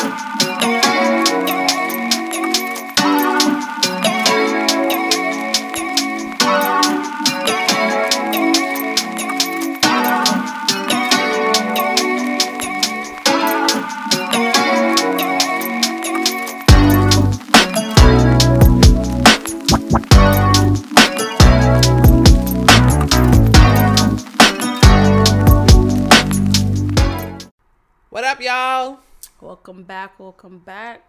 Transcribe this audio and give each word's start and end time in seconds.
Y'all? 0.00 0.77
Back. 29.88 30.20
Welcome 30.20 30.58
back. 30.58 31.02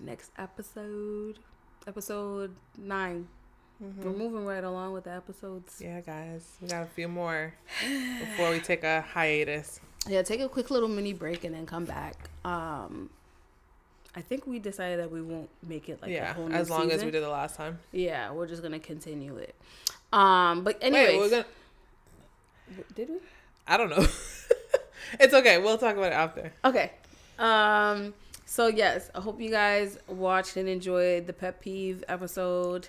Next 0.00 0.32
episode, 0.36 1.38
episode 1.86 2.56
9 2.76 3.28
we 3.78 3.86
We're 4.02 4.10
moving 4.10 4.44
right 4.44 4.64
along 4.64 4.94
with 4.94 5.04
the 5.04 5.12
episodes. 5.12 5.80
Yeah, 5.80 6.00
guys, 6.00 6.56
we 6.60 6.66
got 6.66 6.82
a 6.82 6.86
few 6.86 7.06
more 7.06 7.54
before 8.18 8.50
we 8.50 8.58
take 8.58 8.82
a 8.82 9.02
hiatus. 9.02 9.78
Yeah, 10.08 10.22
take 10.22 10.40
a 10.40 10.48
quick 10.48 10.72
little 10.72 10.88
mini 10.88 11.12
break 11.12 11.44
and 11.44 11.54
then 11.54 11.66
come 11.66 11.84
back. 11.84 12.16
Um, 12.44 13.10
I 14.16 14.22
think 14.22 14.44
we 14.44 14.58
decided 14.58 14.98
that 14.98 15.12
we 15.12 15.22
won't 15.22 15.50
make 15.64 15.88
it 15.88 16.02
like 16.02 16.10
a 16.10 16.14
yeah, 16.14 16.34
as 16.50 16.68
long 16.68 16.90
as 16.90 17.04
we 17.04 17.12
did 17.12 17.22
the 17.22 17.28
last 17.28 17.54
time. 17.54 17.78
Yeah, 17.92 18.32
we're 18.32 18.48
just 18.48 18.60
gonna 18.64 18.80
continue 18.80 19.36
it. 19.36 19.54
Um, 20.12 20.64
but 20.64 20.78
anyway, 20.82 21.16
we're 21.16 21.30
gonna. 21.30 21.46
did 22.96 23.08
we? 23.08 23.18
I 23.68 23.76
don't 23.76 23.90
know. 23.90 24.04
it's 25.20 25.32
okay. 25.32 25.58
We'll 25.58 25.78
talk 25.78 25.96
about 25.96 26.10
it 26.10 26.16
after. 26.16 26.52
Okay. 26.64 26.90
Um. 27.38 28.14
So 28.46 28.68
yes, 28.68 29.10
I 29.14 29.20
hope 29.20 29.40
you 29.40 29.50
guys 29.50 29.98
watched 30.06 30.56
and 30.56 30.68
enjoyed 30.68 31.26
the 31.26 31.32
pet 31.32 31.60
peeve 31.60 32.04
episode. 32.08 32.88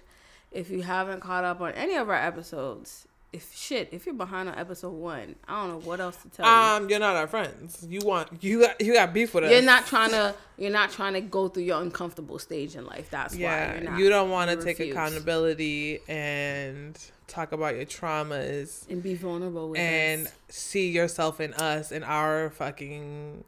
If 0.52 0.70
you 0.70 0.82
haven't 0.84 1.22
caught 1.22 1.44
up 1.44 1.60
on 1.62 1.72
any 1.74 1.96
of 1.96 2.08
our 2.10 2.16
episodes, 2.16 3.08
if 3.34 3.54
shit, 3.54 3.90
if 3.92 4.06
you're 4.06 4.16
behind 4.16 4.48
on 4.48 4.58
episode 4.58 4.92
one, 4.94 5.36
I 5.48 5.62
don't 5.62 5.72
know 5.72 5.80
what 5.90 6.00
else 6.00 6.16
to 6.18 6.30
tell 6.30 6.46
you. 6.46 6.52
Um, 6.86 6.90
you're 6.90 7.00
not 7.00 7.16
our 7.18 7.28
friends. 7.28 7.86
You 7.90 8.00
want 8.06 8.30
you 8.44 8.62
got 8.62 8.80
you 8.80 8.94
got 8.94 9.14
beef 9.14 9.34
with 9.34 9.46
us. 9.46 9.52
You're 9.52 9.62
not 9.62 9.86
trying 9.88 10.12
to. 10.12 10.36
You're 10.58 10.72
not 10.72 10.92
trying 10.92 11.14
to 11.14 11.22
go 11.22 11.48
through 11.50 11.64
your 11.64 11.82
uncomfortable 11.82 12.38
stage 12.40 12.76
in 12.76 12.86
life. 12.86 13.10
That's 13.10 13.34
why 13.34 13.40
Yeah, 13.42 13.74
you're 13.82 13.90
not. 13.92 14.00
you 14.00 14.10
don't 14.10 14.30
want 14.30 14.52
to 14.52 14.58
take 14.58 14.78
refuse. 14.80 14.92
accountability 14.96 16.00
and 16.08 16.98
talk 17.28 17.52
about 17.52 17.76
your 17.76 17.86
traumas 17.86 18.88
and 18.90 19.02
be 19.04 19.16
vulnerable 19.16 19.70
with 19.70 19.80
and 19.80 20.28
us. 20.28 20.34
see 20.50 20.90
yourself 20.90 21.42
in 21.42 21.54
us 21.56 21.92
in 21.92 22.04
our 22.04 22.52
fucking 22.52 23.44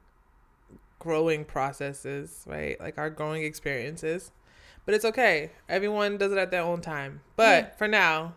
growing 0.99 1.45
processes, 1.45 2.43
right? 2.47 2.79
Like 2.79 2.97
our 2.97 3.09
growing 3.09 3.43
experiences. 3.43 4.31
But 4.85 4.93
it's 4.95 5.05
okay. 5.05 5.51
Everyone 5.67 6.17
does 6.17 6.31
it 6.31 6.37
at 6.37 6.49
their 6.51 6.61
own 6.63 6.81
time. 6.81 7.21
But 7.35 7.63
Yeah. 7.63 7.69
for 7.77 7.87
now, 7.87 8.35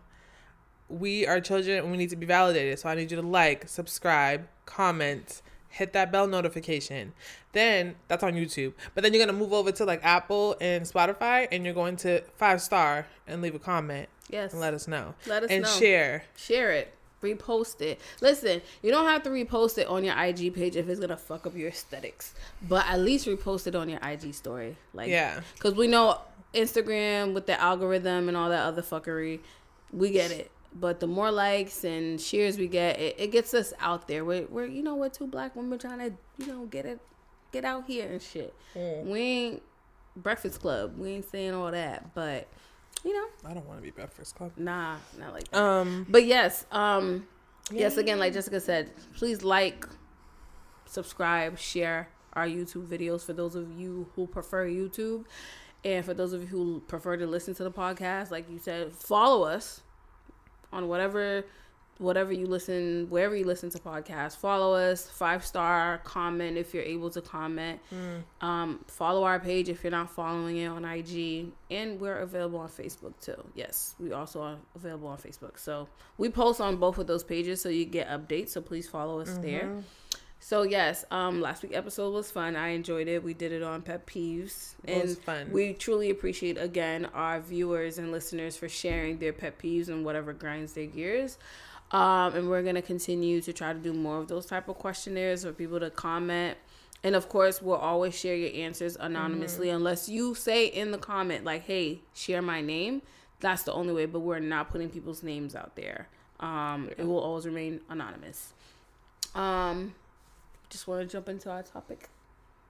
we 0.89 1.25
are 1.25 1.39
children 1.39 1.77
and 1.77 1.91
we 1.91 1.97
need 1.97 2.09
to 2.09 2.15
be 2.17 2.25
validated. 2.25 2.77
So 2.79 2.89
I 2.89 2.95
need 2.95 3.09
you 3.11 3.17
to 3.21 3.25
like, 3.25 3.67
subscribe, 3.69 4.47
comment, 4.65 5.41
hit 5.69 5.93
that 5.93 6.11
bell 6.11 6.27
notification. 6.27 7.13
Then 7.53 7.95
that's 8.09 8.23
on 8.23 8.33
YouTube. 8.33 8.73
But 8.93 9.03
then 9.03 9.13
you're 9.13 9.25
gonna 9.25 9.37
move 9.37 9.53
over 9.53 9.71
to 9.71 9.85
like 9.85 10.03
Apple 10.03 10.57
and 10.59 10.83
Spotify 10.83 11.47
and 11.51 11.63
you're 11.63 11.73
going 11.73 11.95
to 11.97 12.21
five 12.35 12.61
star 12.61 13.07
and 13.27 13.41
leave 13.41 13.55
a 13.55 13.59
comment 13.59 14.09
Yes. 14.29 14.51
and 14.51 14.59
let 14.61 14.73
us 14.73 14.87
know. 14.87 15.15
Let 15.27 15.43
us 15.43 15.49
and 15.51 15.63
know. 15.63 15.69
share. 15.69 16.23
Share 16.35 16.71
it. 16.71 16.93
Repost 17.21 17.81
it. 17.81 17.99
Listen, 18.21 18.61
you 18.81 18.91
don't 18.91 19.05
have 19.05 19.23
to 19.23 19.29
repost 19.29 19.77
it 19.77 19.87
on 19.87 20.03
your 20.03 20.17
IG 20.17 20.53
page 20.53 20.75
if 20.75 20.89
it's 20.89 20.99
gonna 20.99 21.17
fuck 21.17 21.45
up 21.45 21.55
your 21.55 21.69
aesthetics, 21.69 22.33
but 22.67 22.85
at 22.87 22.99
least 22.99 23.27
repost 23.27 23.67
it 23.67 23.75
on 23.75 23.89
your 23.89 23.99
IG 24.01 24.33
story. 24.33 24.75
Like, 24.93 25.09
Yeah. 25.09 25.41
because 25.55 25.75
we 25.75 25.87
know 25.87 26.19
Instagram 26.53 27.33
with 27.33 27.45
the 27.45 27.59
algorithm 27.59 28.27
and 28.27 28.35
all 28.37 28.49
that 28.49 28.63
other 28.65 28.81
fuckery, 28.81 29.39
we 29.91 30.11
get 30.11 30.31
it. 30.31 30.51
But 30.73 30.99
the 31.01 31.07
more 31.07 31.31
likes 31.31 31.83
and 31.83 32.19
shares 32.19 32.57
we 32.57 32.67
get, 32.67 32.97
it, 32.99 33.15
it 33.19 33.31
gets 33.31 33.53
us 33.53 33.73
out 33.79 34.07
there. 34.07 34.23
We're, 34.23 34.45
we're 34.49 34.65
you 34.65 34.81
know 34.81 34.95
we're 34.95 35.09
two 35.09 35.27
black 35.27 35.55
women 35.55 35.77
trying 35.77 35.99
to 35.99 36.13
you 36.37 36.47
know 36.51 36.65
get 36.65 36.85
it 36.85 36.99
get 37.51 37.65
out 37.65 37.85
here 37.87 38.07
and 38.09 38.21
shit. 38.21 38.53
Mm. 38.75 39.05
We 39.05 39.19
ain't 39.19 39.63
Breakfast 40.15 40.61
Club. 40.61 40.97
We 40.97 41.09
ain't 41.11 41.29
saying 41.29 41.53
all 41.53 41.71
that, 41.71 42.13
but 42.13 42.47
you 43.03 43.13
know, 43.13 43.49
I 43.49 43.53
don't 43.53 43.65
want 43.67 43.79
to 43.79 43.83
be 43.83 43.91
Breakfast 43.91 44.35
Club. 44.35 44.51
nah, 44.57 44.97
not 45.17 45.33
like 45.33 45.49
that. 45.49 45.59
Um 45.59 46.05
But 46.09 46.25
yes, 46.25 46.65
um, 46.71 47.27
yes, 47.71 47.97
again, 47.97 48.19
like 48.19 48.33
Jessica 48.33 48.59
said, 48.59 48.91
please 49.15 49.43
like, 49.43 49.87
subscribe, 50.85 51.57
share 51.57 52.09
our 52.33 52.45
YouTube 52.45 52.87
videos 52.87 53.25
for 53.25 53.33
those 53.33 53.55
of 53.55 53.71
you 53.71 54.09
who 54.15 54.27
prefer 54.27 54.67
YouTube. 54.67 55.25
And 55.83 56.05
for 56.05 56.13
those 56.13 56.31
of 56.33 56.41
you 56.41 56.47
who 56.47 56.81
prefer 56.87 57.17
to 57.17 57.25
listen 57.25 57.55
to 57.55 57.63
the 57.63 57.71
podcast, 57.71 58.29
like 58.29 58.49
you 58.49 58.59
said, 58.59 58.93
follow 58.93 59.43
us 59.43 59.81
on 60.71 60.87
whatever 60.87 61.43
whatever 62.01 62.33
you 62.33 62.47
listen 62.47 63.05
wherever 63.09 63.35
you 63.35 63.45
listen 63.45 63.69
to 63.69 63.77
podcasts 63.77 64.35
follow 64.35 64.73
us 64.73 65.07
five 65.07 65.45
star 65.45 65.99
comment 66.03 66.57
if 66.57 66.73
you're 66.73 66.83
able 66.83 67.11
to 67.11 67.21
comment. 67.21 67.79
Um, 68.41 68.83
follow 68.87 69.23
our 69.23 69.39
page 69.39 69.69
if 69.69 69.83
you're 69.83 69.91
not 69.91 70.09
following 70.09 70.57
it 70.57 70.65
on 70.65 70.83
ig 70.83 71.51
and 71.69 71.99
we're 71.99 72.17
available 72.17 72.59
on 72.59 72.69
facebook 72.69 73.13
too. 73.21 73.37
Yes 73.53 73.93
we 73.99 74.11
also 74.13 74.41
are 74.41 74.57
available 74.75 75.07
on 75.09 75.17
facebook. 75.19 75.59
So 75.59 75.87
we 76.17 76.29
post 76.29 76.59
on 76.59 76.77
both 76.77 76.97
of 76.97 77.05
those 77.05 77.23
pages 77.23 77.61
so 77.61 77.69
you 77.69 77.85
get 77.85 78.09
updates. 78.09 78.49
So 78.49 78.61
please 78.61 78.89
follow 78.89 79.19
us 79.19 79.37
there. 79.37 79.69
So 80.39 80.63
yes 80.63 81.05
um 81.11 81.39
last 81.39 81.61
week 81.61 81.73
episode 81.75 82.11
was 82.15 82.31
fun. 82.31 82.55
I 82.55 82.69
enjoyed 82.69 83.07
it. 83.07 83.23
We 83.23 83.35
did 83.35 83.51
it 83.51 83.61
on 83.61 83.83
pet 83.83 84.07
peeves. 84.07 84.73
It 84.85 84.93
and 84.93 85.01
was 85.03 85.19
fun. 85.19 85.51
we 85.51 85.73
truly 85.73 86.09
appreciate 86.09 86.57
again 86.57 87.05
our 87.13 87.39
viewers 87.39 87.99
and 87.99 88.11
listeners 88.11 88.57
for 88.57 88.67
sharing 88.67 89.19
their 89.19 89.33
pet 89.33 89.59
peeves 89.59 89.87
and 89.87 90.03
whatever 90.03 90.33
grinds 90.33 90.73
their 90.73 90.87
gears 90.87 91.37
um, 91.91 92.35
and 92.35 92.49
we're 92.49 92.63
gonna 92.63 92.81
continue 92.81 93.41
to 93.41 93.53
try 93.53 93.73
to 93.73 93.79
do 93.79 93.93
more 93.93 94.17
of 94.19 94.27
those 94.27 94.45
type 94.45 94.67
of 94.67 94.75
questionnaires 94.77 95.43
for 95.43 95.51
people 95.51 95.79
to 95.79 95.89
comment. 95.89 96.57
And 97.03 97.15
of 97.15 97.29
course, 97.29 97.61
we'll 97.61 97.77
always 97.77 98.17
share 98.17 98.35
your 98.35 98.51
answers 98.65 98.95
anonymously 98.99 99.69
unless 99.69 100.07
you 100.07 100.35
say 100.35 100.67
in 100.67 100.91
the 100.91 100.97
comment 100.99 101.43
like, 101.43 101.63
"Hey, 101.63 102.01
share 102.13 102.41
my 102.41 102.61
name." 102.61 103.01
That's 103.39 103.63
the 103.63 103.73
only 103.73 103.91
way. 103.93 104.05
But 104.05 104.19
we're 104.19 104.39
not 104.39 104.69
putting 104.69 104.89
people's 104.89 105.23
names 105.23 105.55
out 105.55 105.75
there. 105.75 106.07
Um, 106.39 106.89
It 106.97 107.05
will 107.05 107.19
always 107.19 107.45
remain 107.45 107.81
anonymous. 107.89 108.53
Um, 109.33 109.95
just 110.69 110.87
want 110.87 111.01
to 111.01 111.07
jump 111.07 111.27
into 111.29 111.49
our 111.49 111.63
topic. 111.63 112.09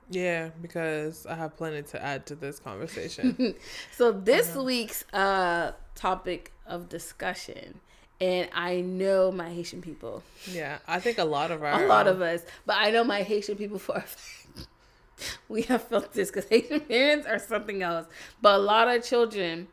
Yeah, 0.10 0.50
because 0.62 1.26
I 1.26 1.36
have 1.36 1.56
plenty 1.56 1.84
to 1.84 2.04
add 2.04 2.26
to 2.28 2.36
this 2.36 2.60
conversation. 2.60 3.56
So 3.92 4.12
this 4.12 4.56
week's 4.56 5.04
uh 5.14 5.74
topic 5.96 6.52
of 6.66 6.90
discussion, 6.90 7.80
and 8.22 8.48
I 8.54 8.80
know 8.82 9.32
my 9.32 9.50
Haitian 9.50 9.82
people. 9.82 10.24
yeah, 10.50 10.78
I 10.88 11.00
think 11.02 11.18
a 11.18 11.26
lot 11.26 11.52
of 11.52 11.64
our 11.64 11.84
a 11.84 11.88
lot 11.88 12.08
um, 12.08 12.16
of 12.16 12.22
us, 12.22 12.42
but 12.66 12.78
I 12.78 12.92
know 12.92 13.04
my 13.04 13.24
Haitian 13.24 13.58
people 13.58 13.80
for 13.80 13.98
a 13.98 14.02
fact. 14.02 14.68
We 15.50 15.62
have 15.64 15.84
felt 15.84 16.14
this 16.14 16.30
because 16.32 16.48
Haitian 16.50 16.80
parents 16.82 17.28
are 17.28 17.38
something 17.38 17.84
else. 17.84 18.08
But 18.42 18.56
a 18.56 18.58
lot 18.64 18.88
of 18.88 19.04
children 19.04 19.68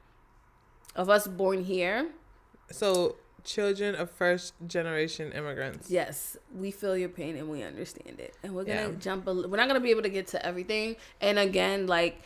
of 0.95 1.09
us 1.09 1.27
born 1.27 1.65
here, 1.65 2.09
so 2.71 3.17
children 3.45 3.95
of 3.95 4.11
first 4.11 4.53
generation 4.67 5.33
immigrants. 5.33 5.91
yes, 5.91 6.37
we 6.55 6.71
feel 6.71 6.99
your 6.99 7.09
pain 7.09 7.35
and 7.37 7.49
we 7.49 7.63
understand 7.63 8.21
it. 8.21 8.35
And 8.43 8.55
we're 8.55 8.65
gonna 8.65 8.91
Yeah. 8.91 8.95
jump. 8.99 9.27
A, 9.27 9.33
we're 9.35 9.57
not 9.57 9.69
gonna 9.69 9.81
be 9.81 9.91
able 9.91 10.03
to 10.03 10.11
get 10.11 10.27
to 10.29 10.45
everything. 10.45 10.97
And 11.23 11.39
again, 11.39 11.87
like 11.87 12.21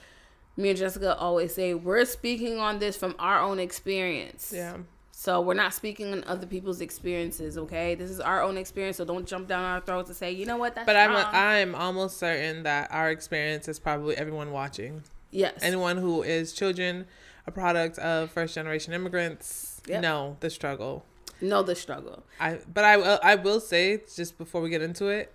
me 0.57 0.71
and 0.71 0.79
Jessica 0.79 1.17
always 1.17 1.55
say, 1.55 1.75
we're 1.75 2.05
speaking 2.05 2.59
on 2.59 2.81
this 2.81 2.97
from 2.97 3.15
our 3.21 3.41
own 3.41 3.61
experience. 3.61 4.53
Yeah. 4.53 4.79
So 5.23 5.41
we're 5.41 5.55
not 5.55 5.73
speaking 5.73 6.13
on 6.13 6.25
other 6.27 6.49
people's 6.49 6.81
experiences, 6.81 7.57
okay? 7.57 7.95
This 7.95 8.11
is 8.11 8.19
our 8.19 8.43
own 8.43 8.57
experience, 8.57 8.97
so 8.97 9.05
don't 9.05 9.25
jump 9.25 9.47
down 9.47 9.63
our 9.63 9.81
throats 9.81 10.09
and 10.09 10.17
say, 10.17 10.33
you 10.33 10.47
know 10.47 10.57
what, 10.57 10.75
that's 10.75 10.85
But 10.85 10.97
I'm 10.97 11.13
wrong. 11.13 11.27
I'm 11.33 11.75
almost 11.77 12.17
certain 12.17 12.65
that 12.65 12.91
our 12.91 13.09
experience 13.09 13.69
is 13.69 13.79
probably 13.79 14.17
everyone 14.17 14.51
watching. 14.51 15.05
yes, 15.31 15.61
Anyone 15.63 15.99
who 15.99 16.25
is 16.25 16.53
children, 16.53 17.07
a 17.47 17.53
product 17.53 18.01
of 18.01 18.33
first 18.33 18.57
generation 18.57 18.93
immigrants, 18.95 19.81
Yep. 19.87 20.03
know 20.03 20.37
the 20.41 20.51
struggle. 20.51 21.05
know 21.41 21.63
the 21.63 21.77
struggle. 21.77 22.25
I 22.41 22.59
but 22.75 22.83
I 22.83 22.97
will 22.97 23.21
I 23.23 23.37
will 23.37 23.61
say 23.61 24.03
just 24.13 24.39
before 24.39 24.61
we 24.61 24.71
get 24.71 24.83
into 24.83 25.07
it, 25.07 25.33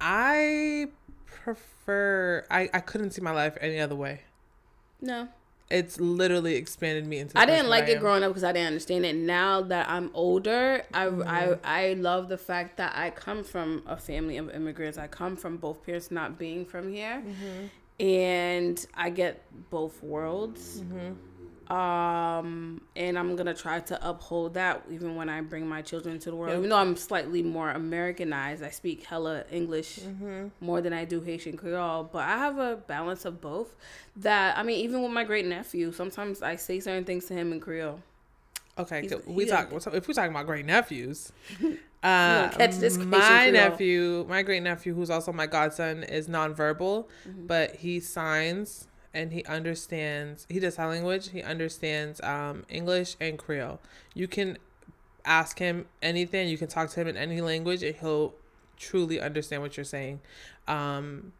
I 0.00 0.86
prefer 1.26 2.46
I 2.52 2.70
I 2.72 2.78
couldn't 2.78 3.10
see 3.10 3.20
my 3.20 3.32
life 3.32 3.58
any 3.60 3.80
other 3.80 3.96
way. 3.96 4.20
No, 5.00 5.26
It's 5.70 5.98
literally 5.98 6.56
expanded 6.56 7.06
me 7.06 7.18
into. 7.18 7.38
I 7.38 7.46
didn't 7.46 7.68
like 7.68 7.84
I 7.84 7.92
it 7.92 7.94
am. 7.96 8.00
growing 8.00 8.22
up 8.22 8.30
because 8.30 8.44
I 8.44 8.52
didn't 8.52 8.68
understand 8.68 9.04
it. 9.06 9.16
Now 9.16 9.62
that 9.62 9.88
I'm 9.88 10.10
older, 10.14 10.84
I, 10.92 11.06
Mm-hmm. 11.06 11.28
I 11.28 11.58
I 11.64 11.92
love 11.94 12.28
the 12.28 12.36
fact 12.38 12.76
that 12.76 12.92
I 12.96 13.10
come 13.10 13.42
from 13.44 13.82
a 13.86 13.96
family 13.96 14.36
of 14.36 14.50
immigrants. 14.50 14.98
I 14.98 15.06
come 15.06 15.36
from 15.36 15.56
both 15.56 15.84
parents 15.84 16.10
not 16.10 16.38
being 16.38 16.64
from 16.66 16.92
here, 16.92 17.22
Mm-hmm. 17.26 17.66
and 18.04 18.86
I 18.94 19.10
get 19.10 19.42
both 19.70 20.02
worlds. 20.02 20.80
Mm-hmm. 20.80 21.12
Um, 21.70 22.80
and 22.96 23.18
I'm 23.18 23.36
gonna 23.36 23.54
try 23.54 23.80
to 23.80 24.08
uphold 24.08 24.54
that 24.54 24.82
even 24.90 25.16
when 25.16 25.28
I 25.28 25.40
bring 25.40 25.66
my 25.66 25.82
children 25.82 26.14
into 26.16 26.30
the 26.30 26.36
world. 26.36 26.50
Yep. 26.50 26.58
Even 26.58 26.70
though 26.70 26.76
I'm 26.78 26.96
slightly 26.96 27.42
more 27.42 27.70
Americanized, 27.70 28.62
I 28.62 28.70
speak 28.70 29.04
hella 29.04 29.44
English 29.50 30.00
more 30.60 30.80
than 30.80 30.92
I 30.92 31.04
do 31.04 31.20
Haitian 31.20 31.56
Creole. 31.56 32.08
But 32.12 32.24
I 32.24 32.36
have 32.38 32.58
a 32.58 32.76
balance 32.76 33.24
of 33.24 33.40
both. 33.40 33.74
That 34.16 34.56
I 34.58 34.62
mean, 34.62 34.80
even 34.84 35.02
with 35.02 35.12
my 35.12 35.24
great 35.24 35.46
nephew, 35.46 35.92
sometimes 35.92 36.42
I 36.42 36.56
say 36.56 36.80
certain 36.80 37.04
things 37.04 37.26
to 37.26 37.34
him 37.34 37.52
in 37.52 37.60
Creole. 37.60 38.00
Okay, 38.76 39.08
we 39.26 39.46
talk. 39.46 39.68
If 39.72 40.08
we're 40.08 40.14
talking 40.14 40.32
about 40.32 40.46
great 40.46 40.66
nephews, 40.66 41.32
uh, 42.02 42.48
catch 42.48 42.76
this 42.76 42.98
my 42.98 43.50
nephew, 43.50 44.26
my 44.28 44.42
great 44.42 44.62
nephew, 44.64 44.94
who's 44.94 45.10
also 45.10 45.32
my 45.32 45.46
godson, 45.46 46.02
is 46.02 46.28
nonverbal, 46.28 47.06
Mm-hmm. 47.28 47.46
but 47.46 47.76
he 47.76 48.00
signs 48.00 48.88
and 49.14 49.32
he 49.32 49.44
understands. 49.44 50.46
He 50.50 50.58
does 50.60 50.74
sign 50.74 50.88
language. 50.88 51.30
He 51.30 51.42
understands 51.42 52.20
um, 52.22 52.64
English 52.68 53.16
and 53.20 53.38
Creole. 53.38 53.80
You 54.12 54.28
can 54.28 54.58
ask 55.24 55.58
him 55.58 55.86
anything. 56.02 56.48
You 56.48 56.58
can 56.58 56.68
talk 56.68 56.90
to 56.90 57.00
him 57.00 57.08
in 57.08 57.16
any 57.16 57.40
language, 57.40 57.82
and 57.82 57.94
he'll 57.96 58.34
truly 58.76 59.20
understand 59.20 59.62
what 59.62 59.76
you're 59.76 59.84
saying. 59.84 60.20
Um, 60.66 61.32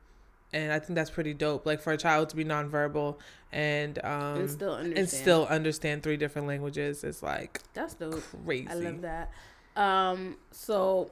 and 0.52 0.72
I 0.72 0.78
think 0.78 0.94
that's 0.94 1.10
pretty 1.10 1.34
dope. 1.34 1.66
Like 1.66 1.80
for 1.80 1.92
a 1.92 1.98
child 1.98 2.28
to 2.30 2.36
be 2.36 2.44
nonverbal 2.44 3.16
and 3.52 3.98
um, 4.04 4.40
and 4.40 4.50
still 4.50 4.72
understand. 4.72 4.98
and 4.98 5.08
still 5.08 5.46
understand 5.46 6.02
three 6.02 6.16
different 6.16 6.46
languages 6.46 7.02
is 7.02 7.22
like 7.22 7.60
that's 7.74 7.94
dope. 7.94 8.22
crazy. 8.44 8.68
I 8.70 8.74
love 8.74 9.02
that. 9.02 9.32
Um, 9.76 10.36
so 10.52 11.10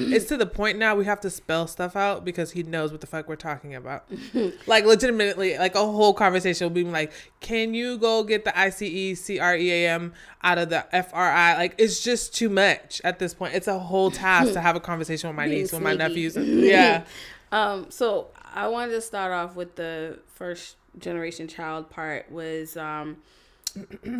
It's 0.00 0.26
to 0.26 0.36
the 0.36 0.46
point 0.46 0.78
now 0.78 0.94
we 0.94 1.04
have 1.06 1.20
to 1.22 1.30
spell 1.30 1.66
stuff 1.66 1.96
out 1.96 2.24
because 2.24 2.52
he 2.52 2.62
knows 2.62 2.92
what 2.92 3.00
the 3.00 3.06
fuck 3.06 3.28
we're 3.28 3.36
talking 3.36 3.74
about. 3.74 4.04
like 4.66 4.84
legitimately, 4.84 5.58
like 5.58 5.74
a 5.74 5.84
whole 5.84 6.14
conversation 6.14 6.66
will 6.66 6.74
be 6.74 6.84
like, 6.84 7.12
"Can 7.40 7.74
you 7.74 7.98
go 7.98 8.22
get 8.22 8.44
the 8.44 8.56
I 8.58 8.70
C 8.70 8.86
E 8.86 9.14
C 9.14 9.38
R 9.38 9.56
E 9.56 9.70
A 9.70 9.88
M 9.90 10.12
out 10.42 10.58
of 10.58 10.70
the 10.70 10.86
F 10.94 11.10
R 11.12 11.30
I?" 11.30 11.56
Like 11.56 11.74
it's 11.78 12.02
just 12.02 12.34
too 12.34 12.48
much 12.48 13.00
at 13.04 13.18
this 13.18 13.34
point. 13.34 13.54
It's 13.54 13.68
a 13.68 13.78
whole 13.78 14.10
task 14.10 14.52
to 14.52 14.60
have 14.60 14.76
a 14.76 14.80
conversation 14.80 15.28
with 15.28 15.36
my 15.36 15.46
niece, 15.48 15.72
with 15.72 15.82
my 15.82 15.94
nephews. 15.94 16.36
Yeah, 16.68 17.04
Um, 17.50 17.90
so 17.90 18.28
I 18.54 18.68
wanted 18.68 18.92
to 18.92 19.00
start 19.00 19.32
off 19.32 19.56
with 19.56 19.76
the 19.76 20.18
first 20.26 20.76
generation 20.98 21.48
child 21.48 21.90
part 21.90 22.30
was 22.30 22.76
um 22.76 23.16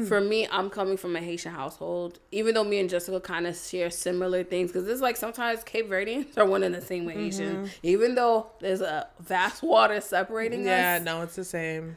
for 0.07 0.21
me, 0.21 0.49
I'm 0.51 0.71
coming 0.71 0.97
from 0.97 1.17
a 1.17 1.21
Haitian 1.21 1.53
household. 1.53 2.19
Even 2.33 2.55
though 2.55 2.65
me 2.65 2.79
and 2.79 2.89
Jessica 2.89 3.21
kind 3.21 3.47
of 3.47 3.57
share 3.57 3.91
similar 3.91 4.45
things, 4.45 4.71
because 4.71 4.89
it's 4.89 5.01
like 5.01 5.17
sometimes 5.17 5.65
Cape 5.65 5.89
Verdeans 5.89 6.37
are 6.37 6.47
one 6.47 6.63
and 6.63 6.75
the 6.75 6.81
same 6.81 7.05
with 7.05 7.17
mm-hmm. 7.17 7.25
Haitians. 7.25 7.71
Even 7.83 8.15
though 8.15 8.49
there's 8.61 8.81
a 8.81 9.09
vast 9.21 9.63
water 9.63 10.01
separating 10.01 10.65
yeah. 10.65 10.97
us, 10.97 11.01
Yeah, 11.01 11.05
No, 11.05 11.23
it's 11.23 11.37
the 11.37 11.45
same. 11.45 11.97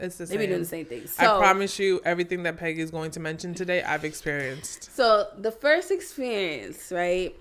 It's 0.00 0.18
the 0.18 0.26
they 0.26 0.36
be 0.36 0.42
same. 0.42 0.48
doing 0.50 0.60
the 0.60 0.66
same 0.66 0.86
thing. 0.86 1.08
I 1.18 1.26
promise 1.38 1.78
you, 1.78 2.00
everything 2.04 2.42
that 2.42 2.56
Peggy 2.56 2.82
is 2.82 2.90
going 2.90 3.12
to 3.12 3.20
mention 3.20 3.54
today, 3.54 3.82
I've 3.82 4.04
experienced. 4.04 4.94
So 4.94 5.28
the 5.38 5.52
first 5.52 5.90
experience, 5.90 6.90
right? 6.90 7.34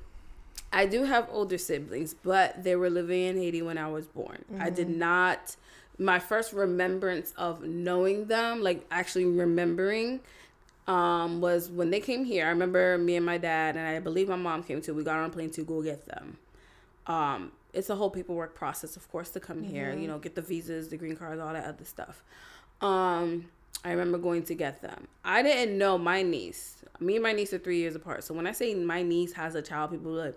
I 0.71 0.85
do 0.87 1.03
have 1.03 1.27
older 1.31 1.57
siblings, 1.57 2.13
but 2.13 2.63
they 2.63 2.75
were 2.75 2.89
living 2.89 3.21
in 3.23 3.37
Haiti 3.37 3.61
when 3.61 3.77
I 3.77 3.89
was 3.89 4.07
born. 4.07 4.43
I 4.59 4.69
did 4.69 4.87
mm-hmm. 4.87 4.99
not. 4.99 5.55
My 5.97 6.19
first 6.19 6.53
remembrance 6.53 7.33
of 7.37 7.63
knowing 7.63 8.25
them, 8.25 8.61
like 8.61 8.85
actually 8.89 9.25
remembering, 9.25 10.21
um, 10.87 11.39
was 11.39 11.69
when 11.69 11.91
they 11.91 11.99
came 11.99 12.25
here. 12.25 12.45
I 12.45 12.49
remember 12.49 12.97
me 12.97 13.15
and 13.15 13.25
my 13.25 13.37
dad, 13.37 13.75
and 13.77 13.87
I 13.87 13.99
believe 13.99 14.27
my 14.27 14.35
mom 14.35 14.63
came 14.63 14.81
too. 14.81 14.93
We 14.93 15.03
got 15.03 15.17
on 15.17 15.29
a 15.29 15.33
plane 15.33 15.51
to 15.51 15.63
go 15.63 15.81
get 15.81 16.05
them. 16.05 16.37
Um, 17.07 17.51
it's 17.73 17.89
a 17.89 17.95
whole 17.95 18.09
paperwork 18.09 18.55
process, 18.55 18.95
of 18.95 19.09
course, 19.11 19.29
to 19.31 19.39
come 19.39 19.63
here. 19.63 19.93
You 19.93 20.07
know, 20.07 20.19
get 20.19 20.35
the 20.35 20.41
visas, 20.41 20.89
the 20.89 20.97
green 20.97 21.15
cards, 21.15 21.41
all 21.41 21.53
that 21.53 21.65
other 21.65 21.85
stuff. 21.85 22.23
Um, 22.81 23.45
I 23.85 23.91
remember 23.91 24.17
going 24.17 24.43
to 24.43 24.55
get 24.55 24.81
them. 24.81 25.07
I 25.23 25.41
didn't 25.41 25.77
know 25.77 25.97
my 25.97 26.21
niece. 26.21 26.83
Me 26.99 27.15
and 27.15 27.23
my 27.23 27.33
niece 27.33 27.53
are 27.53 27.57
three 27.57 27.77
years 27.77 27.95
apart. 27.95 28.23
So 28.23 28.33
when 28.33 28.47
I 28.47 28.51
say 28.51 28.75
my 28.75 29.03
niece 29.03 29.33
has 29.33 29.55
a 29.55 29.61
child, 29.61 29.91
people 29.91 30.11
like, 30.11 30.35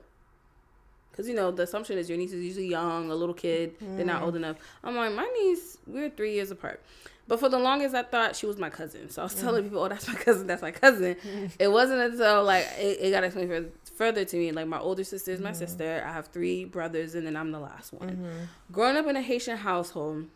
because 1.17 1.29
you 1.29 1.35
know 1.35 1.51
the 1.51 1.63
assumption 1.63 1.97
is 1.97 2.11
your 2.11 2.19
niece 2.19 2.33
is 2.33 2.45
usually 2.45 2.69
young, 2.69 3.11
a 3.11 3.15
little 3.15 3.35
kid. 3.35 3.77
They're 3.81 4.05
not 4.05 4.21
mm. 4.21 4.27
old 4.27 4.37
enough. 4.37 4.57
I'm 4.85 4.95
like, 4.95 5.13
my 5.15 5.25
niece, 5.41 5.79
we're 5.87 6.11
three 6.11 6.35
years 6.35 6.51
apart. 6.51 6.83
But 7.29 7.41
for 7.41 7.49
the 7.49 7.59
longest, 7.59 7.95
I 7.95 8.03
thought 8.03 8.37
she 8.37 8.47
was 8.47 8.57
my 8.57 8.71
cousin. 8.71 9.11
So 9.11 9.23
I 9.23 9.25
was 9.25 9.35
telling 9.35 9.63
mm. 9.63 9.67
people, 9.67 9.83
"Oh, 9.83 9.89
that's 9.89 10.07
my 10.07 10.15
cousin. 10.15 10.47
That's 10.47 10.63
my 10.63 10.71
cousin." 10.71 11.17
It 11.59 11.69
wasn't 11.69 12.01
until 12.01 12.45
like 12.45 12.67
it, 12.79 12.99
it 13.01 13.11
got 13.11 13.25
explained 13.25 13.49
further, 13.49 13.71
further 13.97 14.25
to 14.25 14.37
me. 14.37 14.53
Like 14.53 14.69
my 14.69 14.79
older 14.79 15.03
sister 15.03 15.33
is 15.33 15.41
my 15.41 15.51
mm-hmm. 15.51 15.59
sister. 15.59 16.05
I 16.07 16.13
have 16.13 16.29
three 16.29 16.65
brothers, 16.65 17.15
and 17.15 17.27
then 17.27 17.37
I'm 17.37 17.51
the 17.51 17.59
last 17.59 17.93
one. 17.93 18.11
Mm-hmm. 18.11 18.73
Growing 18.73 18.97
up 18.97 19.07
in 19.07 19.17
a 19.17 19.23
Haitian 19.23 19.57
household, 19.57 20.27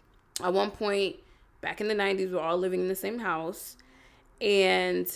at 0.42 0.52
one 0.52 0.70
point 0.70 1.16
back 1.60 1.80
in 1.80 1.88
the 1.88 1.94
'90s, 1.94 2.32
we're 2.32 2.40
all 2.40 2.58
living 2.58 2.80
in 2.80 2.88
the 2.88 2.96
same 2.96 3.18
house, 3.20 3.76
and 4.40 5.06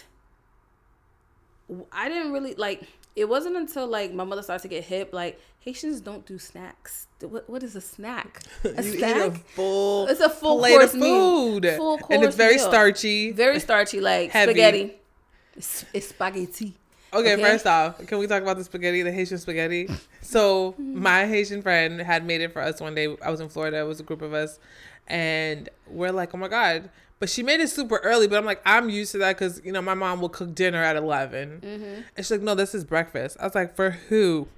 I 1.90 2.08
didn't 2.08 2.32
really 2.32 2.54
like. 2.54 2.86
It 3.16 3.28
wasn't 3.28 3.56
until 3.56 3.86
like 3.86 4.12
my 4.12 4.24
mother 4.24 4.42
started 4.42 4.62
to 4.62 4.68
get 4.68 4.84
hip. 4.84 5.12
Like 5.12 5.40
Haitians 5.64 6.00
don't 6.02 6.26
do 6.26 6.38
snacks. 6.38 7.06
What 7.20 7.48
what 7.48 7.62
is 7.62 7.74
a 7.74 7.80
snack? 7.80 8.42
A 8.64 8.82
you 8.82 8.98
snack? 8.98 9.16
eat 9.16 9.22
a 9.22 9.30
full 9.32 10.06
It's 10.08 10.20
a 10.20 10.28
full 10.28 10.58
course 10.60 10.92
of 10.94 11.00
meal. 11.00 11.60
food, 11.60 11.66
Full 11.76 12.00
and 12.10 12.22
it's 12.22 12.36
very 12.36 12.56
meal. 12.56 12.68
starchy. 12.68 13.30
Very 13.32 13.58
starchy, 13.60 14.00
like 14.00 14.30
Heavy. 14.30 14.52
spaghetti. 14.52 14.94
It's, 15.56 15.84
it's 15.94 16.08
spaghetti. 16.08 16.74
Okay, 17.14 17.34
Okay. 17.34 17.42
first 17.42 17.66
off, 17.66 18.04
can 18.06 18.18
we 18.18 18.26
talk 18.26 18.42
about 18.42 18.56
the 18.58 18.64
spaghetti, 18.64 19.02
the 19.02 19.12
Haitian 19.12 19.38
spaghetti? 19.38 19.88
So 20.20 20.74
my 20.78 21.26
Haitian 21.26 21.60
friend 21.62 22.00
had 22.00 22.26
made 22.26 22.40
it 22.40 22.52
for 22.52 22.60
us 22.62 22.80
one 22.80 22.94
day. 22.94 23.14
I 23.22 23.30
was 23.30 23.40
in 23.40 23.48
Florida. 23.50 23.78
It 23.78 23.82
was 23.84 24.00
a 24.00 24.02
group 24.02 24.22
of 24.22 24.32
us, 24.32 24.58
and 25.06 25.68
we're 25.86 26.12
like, 26.12 26.34
"Oh 26.34 26.38
my 26.38 26.48
god!" 26.48 26.88
But 27.20 27.28
she 27.28 27.42
made 27.42 27.60
it 27.60 27.68
super 27.68 27.98
early. 27.98 28.26
But 28.26 28.38
I'm 28.38 28.46
like, 28.46 28.62
I'm 28.64 28.88
used 28.88 29.12
to 29.12 29.18
that 29.18 29.36
because 29.36 29.60
you 29.64 29.70
know 29.70 29.82
my 29.82 29.92
mom 29.94 30.20
will 30.22 30.30
cook 30.30 30.54
dinner 30.54 30.82
at 30.82 30.96
11, 30.96 31.60
mm-hmm. 31.60 31.84
and 31.84 32.04
she's 32.16 32.30
like, 32.30 32.40
"No, 32.40 32.54
this 32.54 32.74
is 32.74 32.84
breakfast." 32.84 33.36
I 33.38 33.44
was 33.44 33.54
like, 33.54 33.76
"For 33.76 33.90
who?" 33.90 34.48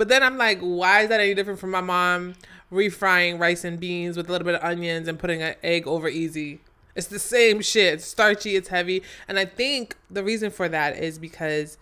But 0.00 0.08
then 0.08 0.22
I'm 0.22 0.38
like, 0.38 0.60
why 0.60 1.02
is 1.02 1.10
that 1.10 1.20
any 1.20 1.34
different 1.34 1.60
from 1.60 1.72
my 1.72 1.82
mom 1.82 2.32
refrying 2.72 3.38
rice 3.38 3.64
and 3.64 3.78
beans 3.78 4.16
with 4.16 4.30
a 4.30 4.32
little 4.32 4.46
bit 4.46 4.54
of 4.54 4.64
onions 4.64 5.08
and 5.08 5.18
putting 5.18 5.42
an 5.42 5.56
egg 5.62 5.86
over 5.86 6.08
easy? 6.08 6.60
It's 6.96 7.08
the 7.08 7.18
same 7.18 7.60
shit. 7.60 7.92
It's 7.92 8.06
starchy, 8.06 8.56
it's 8.56 8.70
heavy. 8.70 9.02
And 9.28 9.38
I 9.38 9.44
think 9.44 9.98
the 10.10 10.24
reason 10.24 10.50
for 10.52 10.70
that 10.70 10.96
is 10.96 11.18
because 11.18 11.76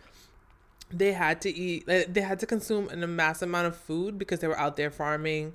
they 0.91 1.13
had 1.13 1.41
to 1.43 1.57
eat, 1.57 1.87
they 1.87 2.21
had 2.21 2.41
to 2.41 2.47
consume 2.47 2.89
an 2.89 3.15
massive 3.15 3.49
amount 3.51 3.69
of 3.69 3.77
food 3.77 4.19
because 4.19 4.41
they 4.41 4.49
were 4.49 4.59
out 4.59 4.77
there 4.77 4.91
farming. 4.91 5.53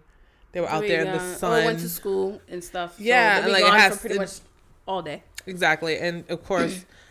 They 0.54 0.62
were 0.62 0.70
out 0.70 0.88
there 0.88 1.04
in 1.04 1.12
the 1.12 1.36
sun. 1.36 1.64
Or 1.64 1.66
went 1.66 1.80
to 1.80 1.90
school 1.90 2.42
and 2.48 2.64
stuff. 2.64 2.96
Yeah, 2.98 3.42
they'll 3.42 3.54
and, 3.54 3.62
like, 3.62 3.74
it 3.74 3.78
has 3.78 4.00
pretty 4.00 4.18
much 4.18 4.40
all 4.88 5.02
day. 5.02 5.24
Exactly. 5.46 5.98
And 5.98 6.24
of 6.30 6.46
course, 6.46 6.86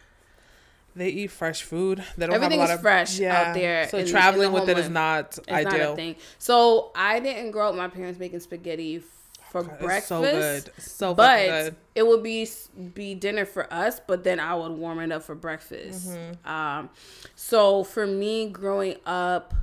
they 0.94 1.08
eat 1.08 1.28
fresh 1.30 1.62
food. 1.62 2.04
They 2.16 2.26
don't 2.26 2.34
Everything 2.34 2.60
have 2.60 2.68
a 2.68 2.70
lot 2.70 2.74
is 2.74 2.76
of 2.76 2.82
fresh 2.82 3.18
yeah. 3.18 3.40
out 3.48 3.54
there 3.54 3.88
So 3.88 3.98
in- 3.98 4.04
in 4.06 4.10
traveling 4.10 4.52
the 4.52 4.60
with 4.60 4.68
it 4.68 4.78
is 4.78 4.88
not 4.88 5.38
It's 5.38 5.48
ideal. 5.48 5.88
not 5.90 5.96
thing. 5.96 6.16
So 6.38 6.90
I 6.94 7.18
didn't 7.20 7.50
grow 7.52 7.68
up. 7.70 7.74
My 7.74 7.88
parents 7.88 8.18
making 8.18 8.40
spaghetti 8.40 9.02
for 9.50 9.60
It's 9.60 9.68
breakfast. 9.82 10.08
so 10.08 10.22
good. 10.22 10.70
So 10.78 11.14
but 11.14 11.46
good. 11.46 11.76
it 11.94 12.06
would 12.06 12.22
be 12.22 12.48
be 12.94 13.14
dinner 13.14 13.44
for 13.44 13.72
us, 13.72 14.00
but 14.06 14.24
then 14.24 14.40
I 14.40 14.55
would 14.55 14.72
warm 14.72 14.98
it 15.00 15.12
up 15.12 15.22
for 15.22 15.34
breakfast. 15.34 16.08
Mm-hmm. 16.10 16.48
Um, 16.50 16.90
so 17.34 17.84
for 17.84 18.06
me, 18.06 18.48
growing 18.48 18.96
up, 19.06 19.55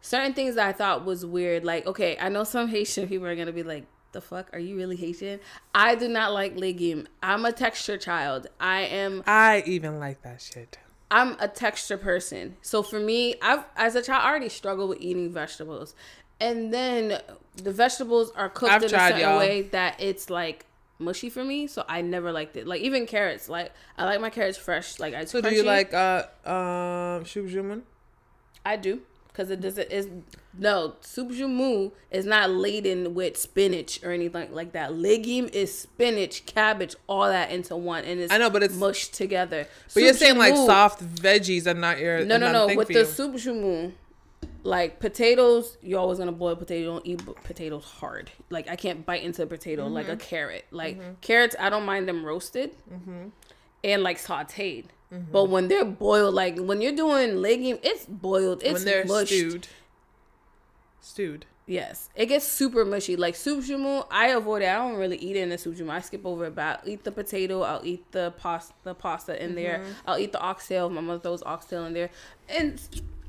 certain 0.00 0.32
things 0.34 0.54
that 0.56 0.66
I 0.66 0.72
thought 0.72 1.04
was 1.04 1.24
weird, 1.26 1.64
like 1.64 1.86
okay, 1.86 2.16
I 2.20 2.28
know 2.30 2.44
some 2.44 2.68
Haitian 2.68 3.08
people 3.08 3.26
are 3.26 3.36
gonna 3.36 3.52
be 3.52 3.62
like, 3.62 3.84
"The 4.14 4.22
fuck, 4.22 4.48
are 4.54 4.58
you 4.58 4.76
really 4.76 4.96
Haitian?" 4.96 5.40
I 5.74 5.94
do 5.94 6.08
not 6.08 6.32
like 6.32 6.56
legume. 6.56 7.06
I'm 7.22 7.44
a 7.44 7.52
texture 7.52 7.98
child. 7.98 8.46
I 8.58 8.80
am. 8.82 9.22
I 9.26 9.62
even 9.66 10.00
like 10.00 10.22
that 10.22 10.40
shit. 10.40 10.78
I'm 11.10 11.36
a 11.38 11.48
texture 11.48 11.98
person. 11.98 12.56
So 12.62 12.82
for 12.82 12.98
me, 12.98 13.34
I've 13.42 13.64
as 13.76 13.94
a 13.94 14.02
child 14.02 14.22
I 14.24 14.28
already 14.30 14.48
struggled 14.48 14.88
with 14.88 15.00
eating 15.00 15.30
vegetables. 15.32 15.94
And 16.40 16.74
then 16.74 17.20
the 17.56 17.72
vegetables 17.72 18.32
are 18.32 18.48
cooked 18.48 18.72
I've 18.72 18.82
in 18.82 18.88
tried, 18.88 19.08
a 19.08 19.12
certain 19.12 19.20
y'all. 19.30 19.38
way 19.38 19.62
that 19.62 20.00
it's 20.00 20.30
like 20.30 20.66
mushy 20.98 21.30
for 21.30 21.44
me, 21.44 21.66
so 21.66 21.84
I 21.88 22.02
never 22.02 22.32
liked 22.32 22.56
it. 22.56 22.66
Like 22.66 22.80
even 22.80 23.06
carrots, 23.06 23.48
like 23.48 23.72
I 23.98 24.04
like 24.04 24.20
my 24.20 24.30
carrots 24.30 24.58
fresh. 24.58 24.98
Like 24.98 25.14
I 25.14 25.24
So 25.26 25.40
do 25.40 25.54
you 25.54 25.62
like 25.62 25.94
uh 25.94 26.24
um 26.44 27.24
soup 27.26 27.46
joumou? 27.46 27.82
I 28.64 28.76
do 28.76 29.02
because 29.34 29.50
it 29.50 29.60
doesn't 29.60 29.90
is 29.90 30.08
no 30.56 30.94
soup 31.00 31.30
joumou 31.30 31.90
is 32.12 32.24
not 32.24 32.48
laden 32.50 33.14
with 33.14 33.36
spinach 33.36 34.00
or 34.04 34.12
anything 34.12 34.54
like 34.54 34.70
that. 34.72 34.94
Legume 34.94 35.48
is 35.52 35.76
spinach, 35.76 36.46
cabbage, 36.46 36.94
all 37.08 37.26
that 37.26 37.50
into 37.50 37.74
one, 37.76 38.04
and 38.04 38.20
it's 38.20 38.32
I 38.32 38.38
know, 38.38 38.48
but 38.48 38.62
it's 38.62 38.76
mushed 38.76 39.12
together. 39.14 39.66
but 39.92 40.02
you're 40.04 40.12
Soup 40.12 40.20
saying 40.20 40.38
like 40.38 40.54
soft 40.54 41.02
veggies 41.04 41.66
are 41.66 41.74
not 41.74 41.98
your 41.98 42.24
No, 42.24 42.36
no, 42.36 42.52
no. 42.52 42.74
With 42.76 42.86
the 42.88 42.94
you. 43.00 43.04
soup 43.04 43.34
joumou, 43.34 43.92
like 44.62 45.00
potatoes, 45.00 45.76
you're 45.82 45.98
always 45.98 46.18
gonna 46.18 46.30
boil 46.32 46.54
potato. 46.56 46.80
You 46.80 46.86
don't 46.86 47.06
eat 47.06 47.42
potatoes 47.42 47.84
hard. 47.84 48.30
Like 48.50 48.68
I 48.70 48.76
can't 48.76 49.04
bite 49.04 49.24
into 49.24 49.42
a 49.42 49.46
potato 49.46 49.88
like 49.88 50.06
Mm-hmm. 50.06 50.12
a 50.14 50.16
carrot. 50.16 50.64
Like 50.70 51.20
carrots, 51.20 51.56
I 51.58 51.68
don't 51.70 51.84
mind 51.84 52.08
them 52.08 52.24
roasted 52.24 52.70
Mm-hmm. 52.92 53.28
and 53.82 54.02
like 54.04 54.18
sautéed. 54.18 54.84
Mm-hmm. 55.12 55.32
But 55.32 55.44
when 55.44 55.68
they're 55.68 55.84
boiled, 55.84 56.34
like 56.34 56.58
when 56.58 56.80
you're 56.80 56.96
doing 56.96 57.36
legume, 57.36 57.78
it's 57.82 58.06
boiled. 58.06 58.62
It's 58.62 58.72
when 58.74 58.84
they're 58.84 59.04
mushed. 59.04 59.28
stewed. 59.28 59.68
Stewed. 61.00 61.46
Yes, 61.66 62.10
it 62.14 62.26
gets 62.26 62.46
super 62.46 62.84
mushy. 62.84 63.16
Like 63.16 63.34
soup 63.34 63.64
joumou, 63.64 64.06
I 64.10 64.28
avoid 64.28 64.62
it. 64.62 64.68
I 64.68 64.74
don't 64.74 64.96
really 64.96 65.16
eat 65.16 65.36
it 65.36 65.40
in 65.40 65.48
the 65.48 65.56
soup 65.56 65.76
joumou. 65.76 65.90
I 65.90 66.00
skip 66.00 66.26
over 66.26 66.46
it. 66.46 66.54
But 66.54 66.62
I'll 66.62 66.88
eat 66.88 67.04
the 67.04 67.12
potato. 67.12 67.62
I'll 67.62 67.84
eat 67.84 68.10
the 68.12 68.34
pasta, 68.36 68.74
the 68.82 68.94
pasta 68.94 69.42
in 69.42 69.54
there. 69.54 69.78
Mm-hmm. 69.78 69.90
I'll 70.06 70.18
eat 70.18 70.32
the 70.32 70.40
oxtail. 70.40 70.90
My 70.90 71.00
mother 71.00 71.20
throws 71.20 71.42
oxtail 71.42 71.86
in 71.86 71.94
there, 71.94 72.10
and 72.48 72.80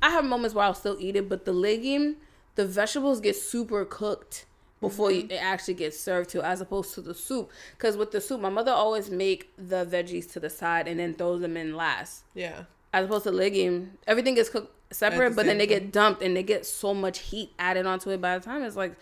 I 0.01 0.09
have 0.09 0.25
moments 0.25 0.53
where 0.53 0.65
I'll 0.65 0.73
still 0.73 0.97
eat 0.99 1.15
it. 1.15 1.29
But 1.29 1.45
the 1.45 1.53
legume, 1.53 2.17
the 2.55 2.65
vegetables 2.65 3.21
get 3.21 3.37
super 3.37 3.85
cooked 3.85 4.45
before 4.89 5.11
you, 5.11 5.23
mm-hmm. 5.23 5.31
it 5.31 5.41
actually 5.43 5.73
gets 5.75 5.99
served 5.99 6.29
to, 6.31 6.41
as 6.45 6.61
opposed 6.61 6.93
to 6.95 7.01
the 7.01 7.13
soup. 7.13 7.51
Because 7.77 7.97
with 7.97 8.11
the 8.11 8.21
soup, 8.21 8.39
my 8.41 8.49
mother 8.49 8.71
always 8.71 9.09
make 9.09 9.51
the 9.57 9.85
veggies 9.85 10.31
to 10.33 10.39
the 10.39 10.49
side 10.49 10.87
and 10.87 10.99
then 10.99 11.13
throws 11.13 11.41
them 11.41 11.57
in 11.57 11.75
last 11.75 12.23
Yeah. 12.33 12.63
as 12.93 13.05
opposed 13.05 13.23
to 13.23 13.31
legume, 13.31 13.97
everything 14.07 14.35
gets 14.35 14.49
cooked 14.49 14.71
separate, 14.93 15.31
the 15.31 15.35
but 15.35 15.45
then 15.45 15.57
they 15.57 15.67
time. 15.67 15.79
get 15.79 15.91
dumped 15.91 16.21
and 16.21 16.35
they 16.37 16.43
get 16.43 16.65
so 16.65 16.93
much 16.93 17.19
heat 17.19 17.51
added 17.59 17.85
onto 17.85 18.09
it. 18.11 18.21
By 18.21 18.37
the 18.37 18.45
time 18.45 18.61
it's 18.63 18.75
like, 18.75 18.95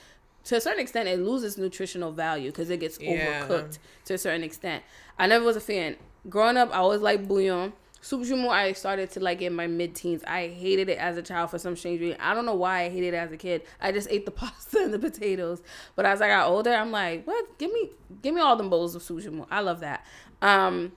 to 0.45 0.57
a 0.57 0.61
certain 0.61 0.79
extent, 0.81 1.07
it 1.07 1.19
loses 1.19 1.57
nutritional 1.57 2.11
value 2.11 2.51
because 2.51 2.69
it 2.69 2.79
gets 2.79 2.99
Yeah. 2.99 3.45
overcooked 3.47 3.79
to 4.05 4.13
a 4.15 4.17
certain 4.17 4.43
extent. 4.43 4.83
I 5.17 5.27
never 5.27 5.45
was 5.45 5.55
a 5.55 5.61
fan. 5.61 5.95
Growing 6.29 6.57
up, 6.57 6.69
I 6.71 6.77
always 6.77 7.01
liked 7.01 7.27
bouillon. 7.27 7.73
Joumou, 8.03 8.49
I 8.49 8.73
started 8.73 9.11
to 9.11 9.19
like 9.21 9.41
in 9.41 9.53
my 9.55 9.67
mid 9.67 9.95
teens. 9.95 10.23
I 10.27 10.47
hated 10.47 10.89
it 10.89 10.97
as 10.97 11.17
a 11.17 11.21
child 11.21 11.49
for 11.51 11.57
some 11.57 11.75
strange 11.75 12.01
reason. 12.01 12.17
I 12.19 12.33
don't 12.33 12.45
know 12.45 12.53
why 12.55 12.83
I 12.83 12.89
hated 12.89 13.13
it 13.13 13.17
as 13.17 13.31
a 13.31 13.37
kid. 13.37 13.63
I 13.81 13.91
just 13.91 14.07
ate 14.11 14.25
the 14.25 14.31
pasta 14.41 14.79
and 14.83 14.93
the 14.93 14.99
potatoes. 14.99 15.61
But 15.95 16.05
as 16.05 16.21
I 16.21 16.27
got 16.27 16.47
older, 16.47 16.73
I'm 16.73 16.91
like, 16.91 17.25
what? 17.25 17.57
Give 17.57 17.71
me, 17.71 17.91
give 18.21 18.35
me 18.35 18.41
all 18.41 18.55
them 18.55 18.69
bowls 18.69 18.93
of 18.95 19.01
joumou. 19.03 19.47
I 19.49 19.61
love 19.61 19.79
that. 19.79 20.05
Um, 20.41 20.91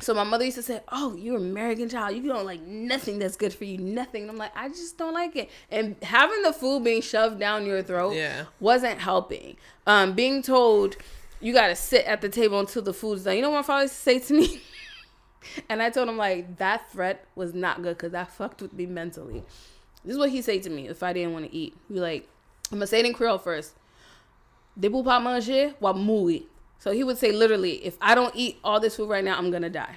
so 0.00 0.14
my 0.14 0.24
mother 0.24 0.44
used 0.44 0.56
to 0.56 0.62
say, 0.62 0.80
"Oh, 0.90 1.14
you're 1.14 1.36
an 1.36 1.42
American 1.50 1.88
child. 1.88 2.16
You 2.16 2.22
don't 2.22 2.46
like 2.46 2.62
nothing 2.62 3.18
that's 3.18 3.36
good 3.36 3.52
for 3.52 3.64
you. 3.64 3.76
Nothing." 3.78 4.22
And 4.22 4.30
I'm 4.30 4.36
like, 4.38 4.56
I 4.56 4.68
just 4.68 4.96
don't 4.96 5.12
like 5.12 5.36
it. 5.36 5.50
And 5.70 5.96
having 6.02 6.42
the 6.42 6.52
food 6.54 6.84
being 6.84 7.02
shoved 7.02 7.38
down 7.38 7.66
your 7.66 7.82
throat 7.82 8.14
Yeah. 8.14 8.44
wasn't 8.60 8.98
helping. 8.98 9.56
Um, 9.86 10.14
being 10.14 10.42
told 10.42 10.96
you 11.40 11.52
got 11.52 11.68
to 11.68 11.76
sit 11.76 12.04
at 12.06 12.20
the 12.22 12.28
table 12.28 12.60
until 12.60 12.82
the 12.82 12.92
food's 12.94 13.24
done. 13.24 13.36
You 13.36 13.42
know 13.42 13.50
what 13.50 13.58
my 13.58 13.62
father 13.62 13.82
used 13.84 13.94
to 13.94 14.00
say 14.00 14.18
to 14.20 14.34
me? 14.34 14.62
and 15.68 15.82
I 15.82 15.90
told 15.90 16.08
him 16.08 16.16
like 16.16 16.56
that 16.58 16.90
threat 16.90 17.24
was 17.34 17.54
not 17.54 17.82
good 17.82 17.96
because 17.96 18.12
that 18.12 18.30
fucked 18.30 18.62
with 18.62 18.72
me 18.72 18.86
mentally. 18.86 19.42
This 20.04 20.14
is 20.14 20.18
what 20.18 20.30
he 20.30 20.42
said 20.42 20.62
to 20.64 20.70
me 20.70 20.88
if 20.88 21.02
I 21.02 21.12
didn't 21.12 21.32
want 21.32 21.46
to 21.46 21.54
eat. 21.54 21.76
He 21.88 22.00
like, 22.00 22.28
I'm 22.72 22.78
gonna 22.78 22.86
say 22.86 23.00
it 23.00 23.06
in 23.06 23.12
Creole 23.12 23.38
first. 23.38 23.72
De 24.78 24.88
pou 24.88 25.02
pas 25.02 25.20
manger, 25.22 25.74
wa 25.80 25.92
mouri. 25.92 26.44
So 26.78 26.92
he 26.92 27.04
would 27.04 27.18
say 27.18 27.32
literally, 27.32 27.84
if 27.84 27.98
I 28.00 28.14
don't 28.14 28.34
eat 28.34 28.58
all 28.64 28.80
this 28.80 28.96
food 28.96 29.08
right 29.08 29.24
now, 29.24 29.36
I'm 29.36 29.50
gonna 29.50 29.70
die. 29.70 29.96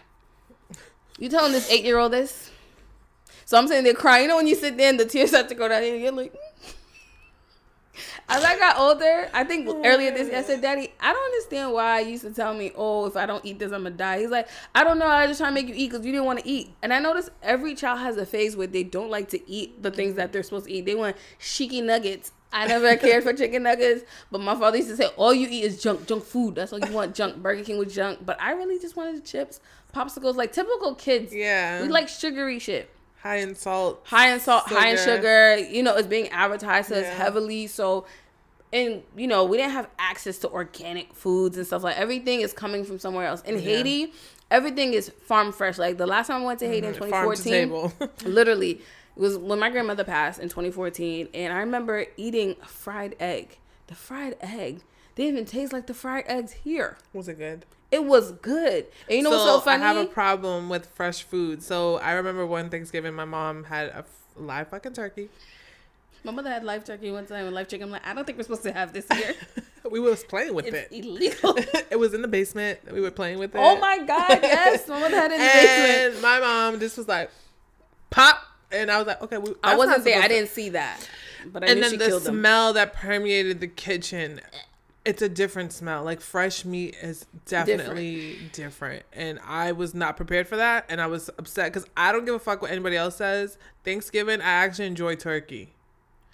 You 1.17 1.29
telling 1.29 1.51
this 1.51 1.69
eight 1.69 1.85
year 1.85 2.00
old 2.00 2.12
this? 2.12 2.51
So 3.45 3.57
I'm 3.57 3.67
sitting 3.67 3.83
there 3.83 3.93
crying. 3.93 4.23
You 4.23 4.27
know 4.29 4.38
when 4.38 4.47
you 4.47 4.55
sit 4.55 4.77
there 4.77 4.89
and 4.89 5.00
the 5.00 5.05
tears 5.05 5.29
start 5.29 5.47
to 5.50 5.55
go 5.55 5.67
down, 5.67 5.83
and 5.83 6.01
you're 6.01 6.12
like. 6.12 6.33
As 8.27 8.43
I 8.43 8.57
got 8.57 8.79
older, 8.79 9.29
I 9.33 9.43
think 9.43 9.67
oh, 9.69 9.81
earlier 9.85 10.12
this 10.12 10.27
year, 10.27 10.39
I 10.39 10.43
said, 10.43 10.62
Daddy, 10.62 10.91
I 11.00 11.13
don't 11.13 11.23
understand 11.23 11.73
why 11.73 12.00
you 12.00 12.12
used 12.12 12.23
to 12.23 12.31
tell 12.31 12.53
me, 12.53 12.71
oh, 12.75 13.05
if 13.05 13.15
I 13.15 13.25
don't 13.25 13.45
eat 13.45 13.59
this, 13.59 13.71
I'm 13.71 13.83
gonna 13.83 13.95
die. 13.95 14.19
He's 14.19 14.29
like, 14.29 14.47
I 14.73 14.83
don't 14.83 14.97
know. 14.97 15.07
I 15.07 15.27
just 15.27 15.39
trying 15.39 15.53
to 15.53 15.62
make 15.62 15.67
you 15.67 15.75
eat 15.75 15.91
because 15.91 16.05
you 16.05 16.12
didn't 16.12 16.25
want 16.25 16.39
to 16.39 16.47
eat. 16.47 16.71
And 16.81 16.93
I 16.93 17.00
notice 17.00 17.29
every 17.41 17.75
child 17.75 18.00
has 18.00 18.17
a 18.17 18.25
phase 18.25 18.55
where 18.55 18.67
they 18.67 18.83
don't 18.83 19.09
like 19.09 19.29
to 19.29 19.50
eat 19.50 19.83
the 19.83 19.91
things 19.91 20.15
that 20.15 20.33
they're 20.33 20.43
supposed 20.43 20.65
to 20.65 20.71
eat. 20.71 20.85
They 20.85 20.95
want 20.95 21.15
cheeky 21.39 21.81
nuggets. 21.81 22.31
I 22.51 22.67
never 22.67 22.95
cared 22.97 23.23
for 23.23 23.33
chicken 23.33 23.63
nuggets, 23.63 24.03
but 24.31 24.41
my 24.41 24.55
father 24.55 24.77
used 24.77 24.89
to 24.89 24.95
say, 24.95 25.07
all 25.17 25.33
you 25.33 25.47
eat 25.50 25.63
is 25.63 25.81
junk, 25.81 26.07
junk 26.07 26.23
food. 26.23 26.55
That's 26.55 26.71
all 26.73 26.79
you 26.79 26.91
want, 26.93 27.15
junk. 27.15 27.38
Burger 27.38 27.63
King 27.63 27.77
with 27.77 27.93
junk. 27.93 28.25
But 28.25 28.41
I 28.41 28.53
really 28.53 28.79
just 28.79 28.95
wanted 28.95 29.23
chips, 29.25 29.59
popsicles, 29.93 30.35
like 30.35 30.53
typical 30.53 30.95
kids. 30.95 31.33
Yeah. 31.33 31.81
We 31.81 31.89
like 31.89 32.09
sugary 32.09 32.59
shit 32.59 32.89
high 33.23 33.37
in 33.37 33.55
salt. 33.55 34.01
high 34.05 34.29
in 34.33 34.39
salt, 34.39 34.65
high 34.67 34.89
in 34.89 34.97
Sugar. 34.97 35.55
sugar. 35.57 35.57
You 35.57 35.81
know, 35.81 35.95
it's 35.95 36.07
being 36.07 36.29
advertised 36.29 36.89
to 36.89 36.97
us 36.97 37.03
Yeah. 37.05 37.13
heavily. 37.15 37.65
So, 37.67 38.05
and 38.71 39.01
you 39.15 39.27
know, 39.27 39.45
we 39.45 39.57
didn't 39.57 39.71
have 39.71 39.89
access 39.97 40.37
to 40.39 40.49
organic 40.51 41.13
foods 41.13 41.57
and 41.57 41.65
stuff 41.65 41.83
like. 41.83 41.97
Everything 41.97 42.41
is 42.41 42.53
coming 42.53 42.83
from 42.83 42.99
somewhere 42.99 43.25
else. 43.27 43.41
In 43.43 43.57
Haiti, 43.59 44.13
everything 44.51 44.93
is 44.93 45.09
farm 45.09 45.51
fresh. 45.51 45.77
Like 45.77 45.97
the 45.97 46.07
last 46.07 46.27
time 46.27 46.41
I 46.43 46.45
went 46.45 46.59
to 46.59 46.67
Haiti 46.67 46.87
in 46.87 46.93
Mm-hmm. 46.93 47.03
To 47.03 47.91
2014, 47.91 48.11
literally 48.33 48.71
it 48.71 48.81
was 49.19 49.37
when 49.37 49.59
my 49.59 49.69
grandmother 49.69 50.03
passed 50.03 50.39
in 50.39 50.49
2014, 50.49 51.29
and 51.33 51.53
I 51.53 51.59
remember 51.59 52.05
eating 52.17 52.55
a 52.61 52.67
fried 52.67 53.15
egg. 53.19 53.57
The 53.87 53.95
fried 53.95 54.35
egg 54.41 54.79
didn't 55.15 55.33
even 55.33 55.45
taste 55.45 55.71
like 55.71 55.85
the 55.85 55.93
fried 55.93 56.23
eggs 56.27 56.51
here. 56.53 56.97
Was 57.13 57.27
it 57.27 57.37
good? 57.37 57.65
It 57.93 58.03
was 58.05 58.31
good. 58.33 58.88
And 59.07 59.17
you 59.17 59.23
know 59.23 59.29
what's 59.29 59.43
so 59.43 59.59
funny? 59.59 59.83
I 59.83 59.88
have 59.93 59.97
a 59.97 60.05
problem 60.05 60.67
with 60.69 60.88
fresh 60.88 61.23
food. 61.23 61.62
So 61.62 61.97
I 62.00 62.13
remember 62.13 62.45
one 62.45 62.69
Thanksgiving, 62.69 63.13
my 63.13 63.25
mom 63.25 63.65
had 63.65 63.88
a 63.89 63.97
f- 64.00 64.05
live 64.35 64.69
fucking 64.69 64.93
turkey. 64.93 65.29
my 66.23 66.31
mother 66.31 66.50
had 66.50 66.63
live 66.63 66.83
turkey 66.83 67.12
one 67.12 67.25
time 67.27 67.45
and 67.45 67.53
live 67.53 67.67
chicken. 67.67 67.85
I'm 67.85 67.91
like, 67.91 68.05
I 68.07 68.13
don't 68.15 68.25
think 68.25 68.38
we're 68.38 68.43
supposed 68.45 68.63
to 68.63 68.71
have 68.73 68.93
this 68.93 69.05
here. 69.13 69.35
We 69.91 70.00
was 70.00 70.23
playing 70.23 70.53
with 70.55 70.65
it's 70.65 70.75
it. 70.75 70.88
illegal. 71.05 71.55
it 71.91 72.00
was 72.00 72.13
in 72.13 72.21
the 72.23 72.27
basement. 72.27 72.79
We 72.91 73.01
were 73.01 73.12
playing 73.12 73.38
with 73.38 73.51
oh 73.55 73.59
it. 73.73 73.77
Oh 73.77 73.79
my 73.79 74.00
god, 74.00 74.39
yes. 74.41 74.88
My 74.88 75.00
mother 75.00 75.15
had 75.15 75.31
it 75.31 75.35
in 75.35 75.39
the 75.41 75.45
basement. 75.45 76.13
And 76.15 76.21
my 76.23 76.39
mom 76.39 76.79
just 76.79 76.97
was 76.97 77.07
like, 77.07 77.29
pop. 78.09 78.41
And 78.71 78.89
I 78.89 78.97
was 78.97 79.05
like, 79.05 79.21
okay. 79.21 79.38
We, 79.38 79.53
I 79.63 79.75
wasn't 79.75 80.03
there. 80.03 80.19
I 80.21 80.27
didn't 80.27 80.50
see 80.50 80.69
that. 80.69 81.07
But 81.45 81.63
I 81.63 81.67
And 81.67 81.75
knew 81.75 81.81
then 81.81 81.91
she 81.91 81.97
the 81.97 82.05
killed 82.07 82.23
them. 82.23 82.39
smell 82.39 82.73
that 82.73 82.93
permeated 82.93 83.59
the 83.59 83.67
kitchen. 83.67 84.41
It's 85.05 85.22
a 85.22 85.27
different 85.29 85.74
smell. 85.74 86.03
Like 86.03 86.22
fresh 86.22 86.63
meat 86.63 86.95
is 87.01 87.25
definitely 87.45 88.38
different. 88.53 89.03
And 89.12 89.39
I 89.45 89.74
was 89.74 89.93
not 89.93 90.15
prepared 90.15 90.48
for 90.48 90.55
that. 90.55 90.86
And 90.88 91.01
I 91.01 91.07
was 91.07 91.29
upset 91.38 91.74
because 91.74 91.88
I 91.98 92.12
don't 92.12 92.25
give 92.25 92.36
a 92.36 92.39
fuck 92.39 92.62
what 92.62 92.72
anybody 92.72 92.95
else 92.95 93.17
says. 93.17 93.57
Thanksgiving, 93.83 94.39
I 94.41 94.45
actually 94.45 94.88
enjoy 94.88 95.15
turkey. 95.15 95.74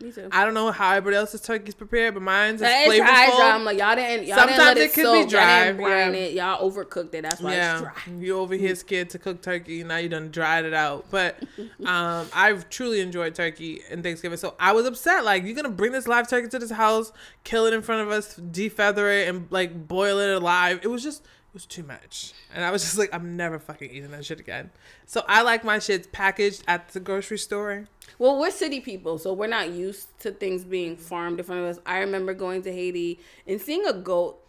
Me 0.01 0.13
too. 0.13 0.29
I 0.31 0.45
don't 0.45 0.53
know 0.53 0.71
how 0.71 0.91
everybody 0.91 1.17
else's 1.17 1.41
turkey's 1.41 1.75
prepared, 1.75 2.13
but 2.13 2.23
mine's 2.23 2.61
is 2.61 2.67
It's 2.69 2.93
flavorful. 2.93 3.05
dry, 3.05 3.29
dry. 3.35 3.51
I'm 3.51 3.65
like, 3.65 3.77
y'all 3.77 3.95
didn't, 3.95 4.27
y'all 4.27 4.47
didn't 4.47 4.57
let 4.57 4.77
it, 4.77 4.83
it 4.83 4.93
could 4.93 5.01
be 5.01 5.03
soak. 5.03 5.31
Y'all 5.31 5.63
didn't 5.65 5.77
brine 5.77 6.13
yeah. 6.13 6.19
it. 6.19 6.33
Y'all 6.33 6.71
overcooked 6.71 7.13
it. 7.13 7.23
That's 7.23 7.41
why 7.41 7.53
yeah, 7.53 7.73
it's 7.73 7.81
dry. 7.81 8.13
you 8.17 8.39
over 8.39 8.55
here 8.55 8.75
scared 8.75 9.09
to 9.09 9.19
cook 9.19 9.41
turkey. 9.41 9.83
Now 9.83 9.97
you 9.97 10.07
done 10.07 10.31
dried 10.31 10.63
it 10.63 10.73
out. 10.73 11.07
But 11.11 11.43
um, 11.85 12.27
I've 12.33 12.69
truly 12.69 13.01
enjoyed 13.01 13.35
turkey 13.35 13.81
and 13.91 14.01
Thanksgiving. 14.01 14.37
So 14.37 14.55
I 14.57 14.71
was 14.71 14.85
upset. 14.85 15.25
Like 15.25 15.43
you're 15.43 15.55
gonna 15.55 15.69
bring 15.69 15.91
this 15.91 16.07
live 16.07 16.29
turkey 16.29 16.47
to 16.47 16.59
this 16.59 16.71
house, 16.71 17.11
kill 17.43 17.65
it 17.65 17.73
in 17.73 17.81
front 17.81 18.03
of 18.03 18.09
us, 18.09 18.35
defeather 18.39 19.21
it, 19.21 19.27
and 19.27 19.47
like 19.49 19.87
boil 19.87 20.19
it 20.19 20.29
alive. 20.29 20.79
It 20.81 20.87
was 20.87 21.03
just 21.03 21.23
it 21.49 21.53
was 21.53 21.65
too 21.65 21.83
much. 21.83 22.33
And 22.53 22.63
I 22.63 22.71
was 22.71 22.83
just 22.83 22.97
like, 22.97 23.09
I'm 23.13 23.35
never 23.35 23.57
fucking 23.57 23.89
eating 23.89 24.11
that 24.11 24.23
shit 24.25 24.39
again. 24.39 24.69
So 25.07 25.23
I 25.27 25.41
like 25.41 25.63
my 25.63 25.79
shit 25.79 26.11
packaged 26.11 26.63
at 26.67 26.89
the 26.89 26.99
grocery 26.99 27.39
store. 27.39 27.87
Well, 28.19 28.39
we're 28.39 28.51
city 28.51 28.79
people, 28.79 29.17
so 29.17 29.33
we're 29.33 29.47
not 29.47 29.71
used 29.71 30.17
to 30.19 30.31
things 30.31 30.63
being 30.63 30.95
farmed 30.95 31.39
in 31.39 31.45
front 31.45 31.61
of 31.61 31.67
us. 31.67 31.79
I 31.85 31.99
remember 31.99 32.33
going 32.33 32.61
to 32.63 32.71
Haiti 32.71 33.19
and 33.47 33.59
seeing 33.59 33.85
a 33.87 33.93
goat 33.93 34.39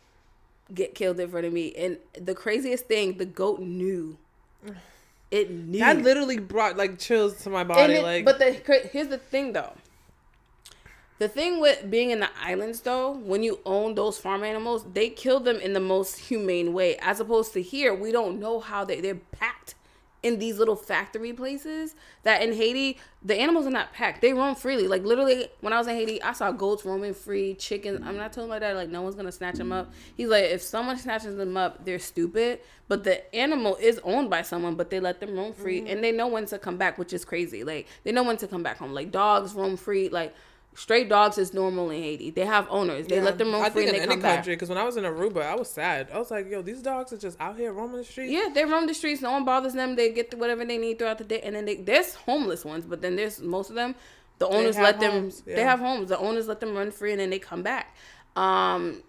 get 0.74 0.94
killed 0.94 1.18
in 1.18 1.30
front 1.30 1.46
of 1.46 1.52
me. 1.52 1.72
And 1.74 1.98
the 2.20 2.34
craziest 2.34 2.86
thing, 2.86 3.16
the 3.16 3.26
goat 3.26 3.60
knew. 3.60 4.18
It 5.30 5.48
knew. 5.48 5.78
That 5.78 6.02
literally 6.02 6.38
brought 6.40 6.76
like 6.76 6.98
chills 6.98 7.40
to 7.44 7.50
my 7.50 7.62
body. 7.62 7.94
it- 7.94 8.02
like, 8.02 8.24
but 8.24 8.40
the 8.40 8.50
here's 8.92 9.06
the 9.06 9.18
thing 9.18 9.52
though. 9.52 9.72
The 11.20 11.28
thing 11.28 11.60
with 11.60 11.90
being 11.90 12.08
in 12.08 12.20
the 12.20 12.30
islands 12.42 12.80
though, 12.80 13.12
when 13.12 13.42
you 13.42 13.60
own 13.66 13.94
those 13.94 14.16
farm 14.16 14.42
animals, 14.42 14.86
they 14.94 15.10
kill 15.10 15.38
them 15.38 15.56
in 15.56 15.74
the 15.74 15.80
most 15.80 16.18
humane 16.18 16.72
way. 16.72 16.96
As 16.96 17.20
opposed 17.20 17.52
to 17.52 17.62
here, 17.62 17.94
we 17.94 18.10
don't 18.10 18.40
know 18.40 18.58
how 18.58 18.86
they 18.86 19.02
they're 19.02 19.16
packed 19.16 19.74
in 20.22 20.38
these 20.38 20.58
little 20.58 20.76
factory 20.76 21.34
places. 21.34 21.94
That 22.22 22.42
in 22.42 22.54
Haiti, 22.54 22.98
the 23.22 23.38
animals 23.38 23.66
are 23.66 23.70
not 23.70 23.92
packed; 23.92 24.22
they 24.22 24.32
roam 24.32 24.54
freely. 24.54 24.88
Like 24.88 25.04
literally, 25.04 25.48
when 25.60 25.74
I 25.74 25.78
was 25.78 25.88
in 25.88 25.94
Haiti, 25.94 26.22
I 26.22 26.32
saw 26.32 26.52
goats 26.52 26.86
roaming 26.86 27.12
free, 27.12 27.52
chickens. 27.52 28.00
I'm 28.02 28.16
not 28.16 28.32
telling 28.32 28.48
my 28.48 28.58
dad 28.58 28.76
like 28.76 28.88
no 28.88 29.02
one's 29.02 29.14
gonna 29.14 29.30
snatch 29.30 29.56
them 29.56 29.72
up. 29.72 29.92
He's 30.16 30.28
like, 30.28 30.44
if 30.44 30.62
someone 30.62 30.96
snatches 30.96 31.36
them 31.36 31.54
up, 31.54 31.84
they're 31.84 31.98
stupid. 31.98 32.60
But 32.88 33.04
the 33.04 33.36
animal 33.36 33.76
is 33.76 34.00
owned 34.04 34.30
by 34.30 34.40
someone, 34.40 34.74
but 34.74 34.88
they 34.88 35.00
let 35.00 35.20
them 35.20 35.36
roam 35.36 35.52
free, 35.52 35.80
and 35.80 35.88
mm-hmm. 35.88 36.00
they 36.00 36.12
know 36.12 36.28
when 36.28 36.46
to 36.46 36.58
come 36.58 36.78
back, 36.78 36.96
which 36.96 37.12
is 37.12 37.26
crazy. 37.26 37.62
Like 37.62 37.88
they 38.04 38.10
know 38.10 38.22
when 38.22 38.38
to 38.38 38.48
come 38.48 38.62
back 38.62 38.78
home. 38.78 38.94
Like 38.94 39.10
dogs 39.10 39.52
roam 39.52 39.76
free. 39.76 40.08
Like 40.08 40.34
straight 40.74 41.08
dogs 41.08 41.36
is 41.38 41.52
normal 41.52 41.90
in 41.90 42.02
Haiti. 42.02 42.30
They 42.30 42.44
have 42.46 42.66
owners. 42.70 43.06
They 43.06 43.20
let 43.20 43.38
them 43.38 43.52
roam 43.52 43.62
I 43.62 43.70
free 43.70 43.84
think 43.86 43.94
and 43.94 44.02
in 44.02 44.08
they 44.08 44.12
any 44.12 44.14
come 44.14 44.22
back. 44.22 44.36
country, 44.36 44.54
because 44.54 44.68
when 44.68 44.78
I 44.78 44.84
was 44.84 44.96
in 44.96 45.04
Aruba, 45.04 45.42
I 45.42 45.54
was 45.54 45.68
sad. 45.70 46.08
I 46.12 46.18
was 46.18 46.30
like, 46.30 46.48
yo, 46.50 46.62
these 46.62 46.80
dogs 46.82 47.12
are 47.12 47.18
just 47.18 47.40
out 47.40 47.56
here 47.56 47.72
roaming 47.72 47.96
the 47.98 48.04
streets. 48.04 48.32
Yeah, 48.32 48.48
they 48.54 48.64
roam 48.64 48.86
the 48.86 48.94
streets. 48.94 49.20
No 49.20 49.32
one 49.32 49.44
bothers 49.44 49.74
them. 49.74 49.96
They 49.96 50.10
get 50.12 50.32
whatever 50.38 50.64
they 50.64 50.78
need 50.78 50.98
throughout 50.98 51.18
the 51.18 51.24
day, 51.24 51.40
and 51.40 51.54
then 51.56 51.64
they, 51.64 51.76
there's 51.76 52.14
homeless 52.14 52.64
ones, 52.64 52.86
but 52.86 53.02
then 53.02 53.16
there's 53.16 53.40
most 53.40 53.68
of 53.70 53.76
them. 53.76 53.94
The 54.38 54.48
owners 54.48 54.78
let 54.78 55.00
them. 55.00 55.12
homes, 55.12 55.42
They 55.42 55.62
have 55.62 55.80
homes. 55.80 56.08
The 56.08 56.18
owners 56.18 56.48
let 56.48 56.60
them 56.60 56.74
run 56.74 56.90
free, 56.90 57.10
and 57.12 57.20
then 57.20 57.30
they 57.30 57.38
come 57.38 57.62
back. 57.62 57.94
Um, 58.36 59.02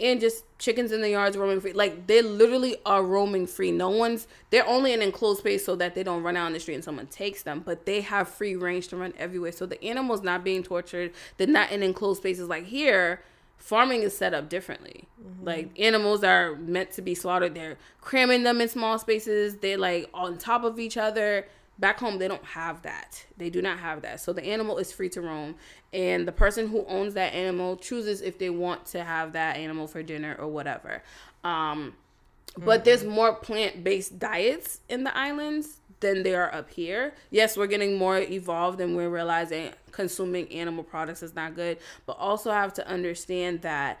and 0.00 0.20
just 0.20 0.44
chickens 0.58 0.90
in 0.90 1.00
the 1.00 1.10
yards 1.10 1.36
roaming 1.36 1.60
free. 1.60 1.72
Like 1.72 2.06
they 2.06 2.20
literally 2.20 2.76
are 2.84 3.02
roaming 3.02 3.46
free. 3.46 3.70
No 3.70 3.90
one's. 3.90 4.26
They're 4.50 4.66
only 4.66 4.92
in 4.92 5.02
enclosed 5.02 5.40
space 5.40 5.64
so 5.64 5.76
that 5.76 5.94
they 5.94 6.02
don't 6.02 6.22
run 6.22 6.36
out 6.36 6.46
on 6.46 6.52
the 6.52 6.60
street 6.60 6.74
and 6.74 6.84
someone 6.84 7.06
takes 7.06 7.42
them. 7.42 7.62
But 7.64 7.86
they 7.86 8.00
have 8.00 8.28
free 8.28 8.56
range 8.56 8.88
to 8.88 8.96
run 8.96 9.14
everywhere. 9.16 9.52
So 9.52 9.66
the 9.66 9.82
animals 9.84 10.22
not 10.22 10.42
being 10.42 10.62
tortured. 10.62 11.12
They're 11.36 11.46
not 11.46 11.70
in 11.70 11.82
enclosed 11.82 12.18
spaces 12.18 12.48
like 12.48 12.66
here. 12.66 13.22
Farming 13.56 14.02
is 14.02 14.16
set 14.16 14.34
up 14.34 14.48
differently. 14.48 15.06
Mm-hmm. 15.22 15.46
Like 15.46 15.78
animals 15.78 16.24
are 16.24 16.56
meant 16.56 16.90
to 16.92 17.02
be 17.02 17.14
slaughtered. 17.14 17.54
They're 17.54 17.78
cramming 18.00 18.42
them 18.42 18.60
in 18.60 18.68
small 18.68 18.98
spaces. 18.98 19.56
They're 19.58 19.78
like 19.78 20.10
on 20.12 20.38
top 20.38 20.64
of 20.64 20.80
each 20.80 20.96
other. 20.96 21.46
Back 21.78 21.98
home 21.98 22.18
they 22.18 22.28
don't 22.28 22.44
have 22.44 22.82
that. 22.82 23.24
They 23.36 23.50
do 23.50 23.60
not 23.60 23.78
have 23.78 24.02
that. 24.02 24.20
So 24.20 24.32
the 24.32 24.44
animal 24.44 24.78
is 24.78 24.92
free 24.92 25.08
to 25.10 25.20
roam. 25.20 25.56
And 25.92 26.26
the 26.26 26.32
person 26.32 26.68
who 26.68 26.84
owns 26.86 27.14
that 27.14 27.34
animal 27.34 27.76
chooses 27.76 28.20
if 28.20 28.38
they 28.38 28.50
want 28.50 28.86
to 28.86 29.04
have 29.04 29.32
that 29.32 29.56
animal 29.56 29.86
for 29.86 30.02
dinner 30.02 30.36
or 30.38 30.48
whatever. 30.48 31.02
Um, 31.42 31.94
but 32.56 32.80
mm-hmm. 32.80 32.84
there's 32.84 33.04
more 33.04 33.34
plant-based 33.34 34.18
diets 34.18 34.80
in 34.88 35.04
the 35.04 35.16
islands 35.16 35.80
than 36.00 36.22
they 36.22 36.34
are 36.34 36.52
up 36.54 36.70
here. 36.70 37.14
Yes 37.30 37.56
we're 37.56 37.66
getting 37.66 37.96
more 37.96 38.18
evolved 38.18 38.80
and 38.80 38.96
we're 38.96 39.08
realizing 39.08 39.70
consuming 39.90 40.50
animal 40.52 40.84
products 40.84 41.22
is 41.22 41.34
not 41.34 41.54
good 41.54 41.78
but 42.04 42.16
also 42.18 42.50
have 42.50 42.74
to 42.74 42.86
understand 42.86 43.62
that 43.62 44.00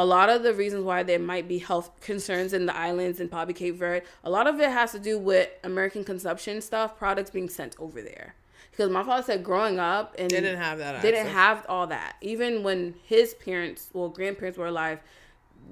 a 0.00 0.04
lot 0.04 0.30
of 0.30 0.42
the 0.42 0.54
reasons 0.54 0.82
why 0.82 1.02
there 1.02 1.18
might 1.18 1.46
be 1.46 1.58
health 1.58 1.90
concerns 2.00 2.54
in 2.54 2.64
the 2.64 2.74
islands 2.74 3.20
and 3.20 3.30
probably 3.30 3.52
Cape 3.52 3.76
Verde, 3.76 4.06
a 4.24 4.30
lot 4.30 4.46
of 4.46 4.58
it 4.58 4.70
has 4.70 4.92
to 4.92 4.98
do 4.98 5.18
with 5.18 5.50
American 5.62 6.04
consumption 6.04 6.62
stuff, 6.62 6.96
products 6.96 7.28
being 7.28 7.50
sent 7.50 7.76
over 7.78 8.00
there. 8.00 8.34
Because 8.70 8.88
my 8.88 9.02
father 9.02 9.22
said 9.22 9.44
growing 9.44 9.78
up 9.78 10.14
and 10.18 10.30
they 10.30 10.40
didn't 10.40 10.58
have 10.58 10.78
that. 10.78 11.02
They 11.02 11.10
didn't 11.10 11.32
have 11.32 11.66
all 11.68 11.86
that. 11.88 12.16
Even 12.22 12.62
when 12.62 12.94
his 13.04 13.34
parents, 13.34 13.90
well, 13.92 14.08
grandparents 14.08 14.56
were 14.56 14.68
alive, 14.68 15.00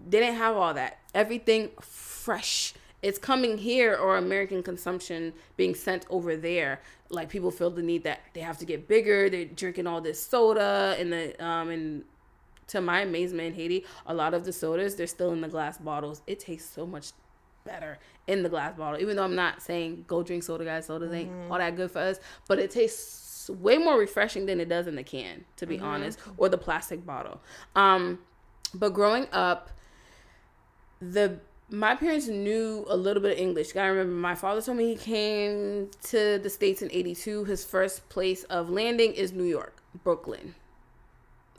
they 0.07 0.21
didn't 0.21 0.37
have 0.37 0.59
all 0.59 0.75
that. 0.75 0.99
Everything 1.15 1.71
fresh. 1.81 2.75
It's 3.01 3.19
coming 3.19 3.57
here 3.57 3.97
or 3.97 4.19
American 4.19 4.63
consumption 4.63 5.33
being 5.57 5.75
sent 5.75 6.05
over 6.11 6.37
there. 6.37 6.83
Like 7.09 7.31
people 7.31 7.51
feel 7.51 7.71
the 7.71 7.83
need 7.83 8.05
that 8.05 8.21
they 8.35 8.41
have 8.41 8.59
to 8.59 8.67
get 8.67 8.89
bigger. 8.89 9.31
They're 9.31 9.47
drinking 9.47 9.87
all 9.87 10.03
this 10.03 10.23
soda 10.23 10.97
and 10.99 11.11
the 11.11 11.43
um 11.43 11.71
and 11.71 12.05
to 12.69 12.81
my 12.81 13.01
amazement 13.01 13.49
in 13.49 13.55
Haiti, 13.55 13.85
a 14.07 14.15
lot 14.15 14.35
of 14.35 14.45
the 14.45 14.53
sodas 14.53 14.95
they're 14.95 15.07
still 15.07 15.33
in 15.33 15.41
the 15.41 15.49
glass 15.49 15.79
bottles. 15.79 16.23
It 16.27 16.39
tastes 16.39 16.71
so 16.71 16.87
much 16.87 17.13
better 17.65 17.99
in 18.27 18.43
the 18.43 18.49
glass 18.49 18.77
bottle. 18.77 19.01
Even 19.01 19.17
though 19.17 19.25
I'm 19.25 19.35
not 19.35 19.63
saying 19.63 20.05
go 20.07 20.23
drink 20.23 20.43
soda, 20.43 20.65
guys. 20.65 20.87
Sodas 20.87 21.13
ain't 21.13 21.31
mm-hmm. 21.31 21.53
all 21.53 21.59
that 21.59 21.77
good 21.77 21.91
for 21.91 21.99
us, 21.99 22.21
but 22.47 22.59
it 22.59 22.71
tastes 22.71 23.49
way 23.49 23.79
more 23.79 23.99
refreshing 23.99 24.47
than 24.47 24.61
it 24.61 24.69
does 24.69 24.87
in 24.87 24.95
the 24.95 25.03
can, 25.03 25.45
to 25.57 25.67
be 25.67 25.77
mm-hmm. 25.77 25.87
honest, 25.87 26.19
or 26.37 26.49
the 26.49 26.59
plastic 26.59 27.05
bottle. 27.05 27.41
Um, 27.75 28.19
but 28.75 28.91
growing 28.91 29.27
up, 29.33 29.71
the 31.01 31.41
my 31.71 31.95
parents 31.95 32.29
knew 32.29 32.87
a 32.89 32.97
little 32.97 33.23
bit 33.23 33.33
of 33.33 33.39
English. 33.39 33.73
Gotta 33.73 33.91
remember, 33.91 34.15
my 34.15 34.35
father 34.35 34.63
told 34.63 34.79
me 34.79 34.95
he 34.95 34.97
came 34.97 35.91
to 36.05 36.39
the 36.39 36.49
States 36.49 36.81
in 36.81 36.91
82. 36.91 37.45
His 37.45 37.63
first 37.63 38.09
place 38.09 38.45
of 38.45 38.71
landing 38.71 39.13
is 39.13 39.33
New 39.33 39.45
York, 39.45 39.83
Brooklyn 40.03 40.55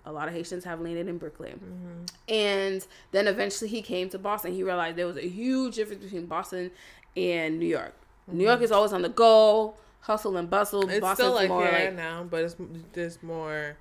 a 0.10 0.12
lot 0.12 0.28
of 0.28 0.34
Haitians 0.34 0.64
have 0.64 0.82
landed 0.82 1.08
in 1.08 1.18
Brooklyn. 1.18 1.60
Mm-hmm. 1.64 2.34
And 2.34 2.88
then 3.12 3.28
eventually 3.28 3.70
he 3.70 3.82
came 3.82 4.10
to 4.10 4.20
Boston. 4.20 4.54
He 4.54 4.64
realized 4.64 4.98
there 4.98 5.06
was 5.06 5.18
a 5.18 5.28
huge 5.28 5.76
difference 5.76 6.04
between 6.04 6.26
Boston 6.26 6.72
and 7.16 7.60
New 7.60 7.68
York. 7.68 7.94
Mm-hmm. 8.28 8.38
New 8.38 8.44
York 8.46 8.58
mm-hmm. 8.58 8.64
is 8.66 8.72
always 8.72 8.94
on 8.94 9.04
the 9.04 9.10
go, 9.10 9.76
hustle 10.02 10.36
and 10.38 10.50
bustle. 10.50 10.90
It's 10.90 11.00
Boston's 11.00 11.18
still 11.18 11.34
like 11.36 11.50
more 11.50 11.62
like, 11.62 11.96
now, 11.96 12.24
but 12.24 12.44
it's 12.44 12.56
there's 12.94 13.22
more 13.22 13.78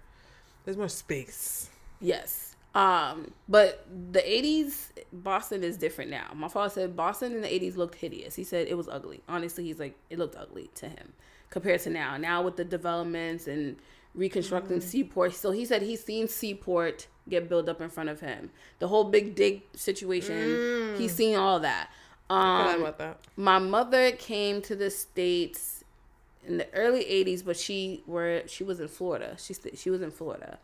there's 0.64 0.76
more 0.76 0.88
space. 0.88 1.70
Yes. 2.00 2.54
Um, 2.75 3.32
but 3.49 3.87
the 4.12 4.20
80s 4.20 4.90
Boston 5.12 5.64
is 5.64 5.76
different 5.76 6.11
now. 6.11 6.30
My 6.35 6.49
father 6.49 6.68
said 6.68 6.94
Boston 6.94 7.32
in 7.32 7.40
the 7.40 7.49
80s 7.49 7.76
looked 7.76 7.97
hideous. 7.97 8.35
He 8.37 8.44
said 8.44 8.68
it 8.68 8.76
was 8.76 8.88
ugly. 8.88 9.23
Honestly, 9.28 9.64
he's 9.64 9.80
like 9.80 9.97
it 10.11 10.18
looked 10.18 10.37
ugly 10.37 10.70
to 10.76 10.88
him 10.88 11.14
compared 11.50 11.80
to 11.80 11.90
now. 11.90 12.16
Now 12.16 12.42
with 12.42 12.56
the 12.56 12.64
developments 12.64 13.49
and 13.49 13.76
reconstructing 14.14 14.78
mm. 14.78 14.82
Seaport. 14.82 15.34
So 15.34 15.50
he 15.50 15.64
said 15.64 15.82
he's 15.82 16.04
seen 16.04 16.28
Seaport 16.28 17.06
get 17.28 17.48
built 17.48 17.68
up 17.68 17.80
in 17.80 17.90
front 17.90 18.08
of 18.08 18.20
him. 18.20 18.50
The 18.78 18.88
whole 18.88 19.04
big 19.04 19.34
dig 19.34 19.62
situation, 19.74 20.36
mm. 20.36 20.98
he's 20.98 21.14
seen 21.14 21.36
all 21.36 21.60
that. 21.60 21.90
Um, 22.30 22.82
about 22.82 22.98
that. 22.98 23.20
My 23.36 23.58
mother 23.58 24.12
came 24.12 24.60
to 24.62 24.76
the 24.76 24.90
states 24.90 25.84
in 26.46 26.58
the 26.58 26.72
early 26.74 27.04
'80s, 27.04 27.44
but 27.44 27.56
she 27.56 28.02
were 28.06 28.42
she 28.46 28.64
was 28.64 28.80
in 28.80 28.88
Florida. 28.88 29.36
She 29.38 29.54
she 29.74 29.90
was 29.90 30.02
in 30.02 30.10
Florida. 30.10 30.58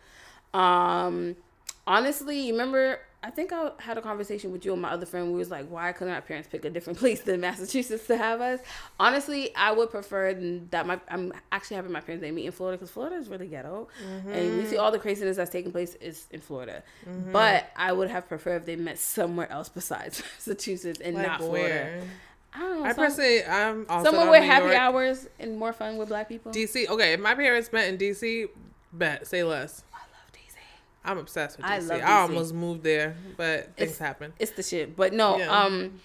Um, 0.53 1.37
honestly, 1.87 2.41
you 2.41 2.53
remember 2.53 3.01
I 3.25 3.31
think 3.31 3.55
I 3.55 3.71
had 3.79 3.97
a 3.97 4.03
conversation 4.03 4.53
with 4.53 4.67
you 4.67 4.75
and 4.75 4.83
my 4.83 4.91
other 4.91 5.07
friend. 5.07 5.33
We 5.33 5.39
was 5.39 5.51
like, 5.51 5.67
why 5.69 5.91
couldn't 5.93 6.13
our 6.13 6.21
parents 6.21 6.47
pick 6.53 6.67
a 6.67 6.71
different 6.71 6.99
place 7.01 7.23
than 7.23 7.41
Massachusetts 7.41 8.07
to 8.09 8.19
have 8.19 8.43
us? 8.43 8.61
Honestly, 9.01 9.55
I 9.57 9.73
would 9.73 9.91
prefer 9.91 10.35
that 10.71 10.87
my 10.87 11.01
I'm 11.09 11.33
actually 11.51 11.77
having 11.77 11.91
my 11.91 12.01
parents 12.01 12.21
they 12.21 12.31
meet 12.31 12.45
in 12.45 12.53
Florida 12.53 12.77
because 12.77 12.91
Florida 12.91 13.17
is 13.17 13.31
really 13.31 13.47
ghetto, 13.47 13.89
mm-hmm. 14.07 14.31
and 14.31 14.59
we 14.59 14.67
see 14.67 14.77
all 14.77 14.93
the 14.93 14.99
craziness 14.99 15.39
that's 15.39 15.51
taking 15.51 15.73
place 15.73 15.95
is 15.97 16.27
in 16.33 16.41
Florida. 16.41 16.83
Mm-hmm. 17.09 17.33
But 17.33 17.71
I 17.77 17.93
would 17.93 18.11
have 18.11 18.29
preferred 18.29 18.57
if 18.57 18.67
they 18.67 18.77
met 18.77 18.99
somewhere 18.99 19.51
else 19.51 19.71
besides 19.71 20.23
Massachusetts 20.35 21.01
and 21.01 21.17
like 21.17 21.27
not 21.27 21.41
Florida. 21.41 22.03
I 22.53 22.59
don't 22.59 22.79
know. 22.79 22.85
I 22.85 22.93
some, 22.93 23.05
personally, 23.05 23.45
I'm 23.45 23.87
also 23.89 24.11
somewhere 24.11 24.31
where 24.31 24.43
happy 24.43 24.67
York. 24.67 24.77
hours 24.77 25.27
and 25.41 25.59
more 25.59 25.73
fun 25.73 25.97
with 25.97 26.09
black 26.09 26.29
people. 26.29 26.53
DC. 26.53 26.89
Okay, 26.89 27.15
if 27.15 27.21
my 27.21 27.35
parents 27.35 27.73
met 27.73 27.89
in 27.89 27.97
DC, 27.97 28.51
bet 28.93 29.27
say 29.27 29.43
less. 29.43 29.83
I'm 31.05 31.19
obsessed 31.19 31.57
with 31.59 31.67
DC. 31.67 31.71
I, 31.71 31.79
love 31.79 32.01
DC. 32.01 32.05
I 32.05 32.21
almost 32.21 32.55
moved 32.55 32.83
there, 32.83 33.17
but 33.37 33.77
things 33.77 33.91
it's, 33.91 33.99
happen. 33.99 34.33
It's 34.39 34.53
the 34.53 34.63
shit. 34.63 34.97
But 34.97 35.13
no, 35.13 35.39
yeah. 35.39 35.51
um 35.51 36.01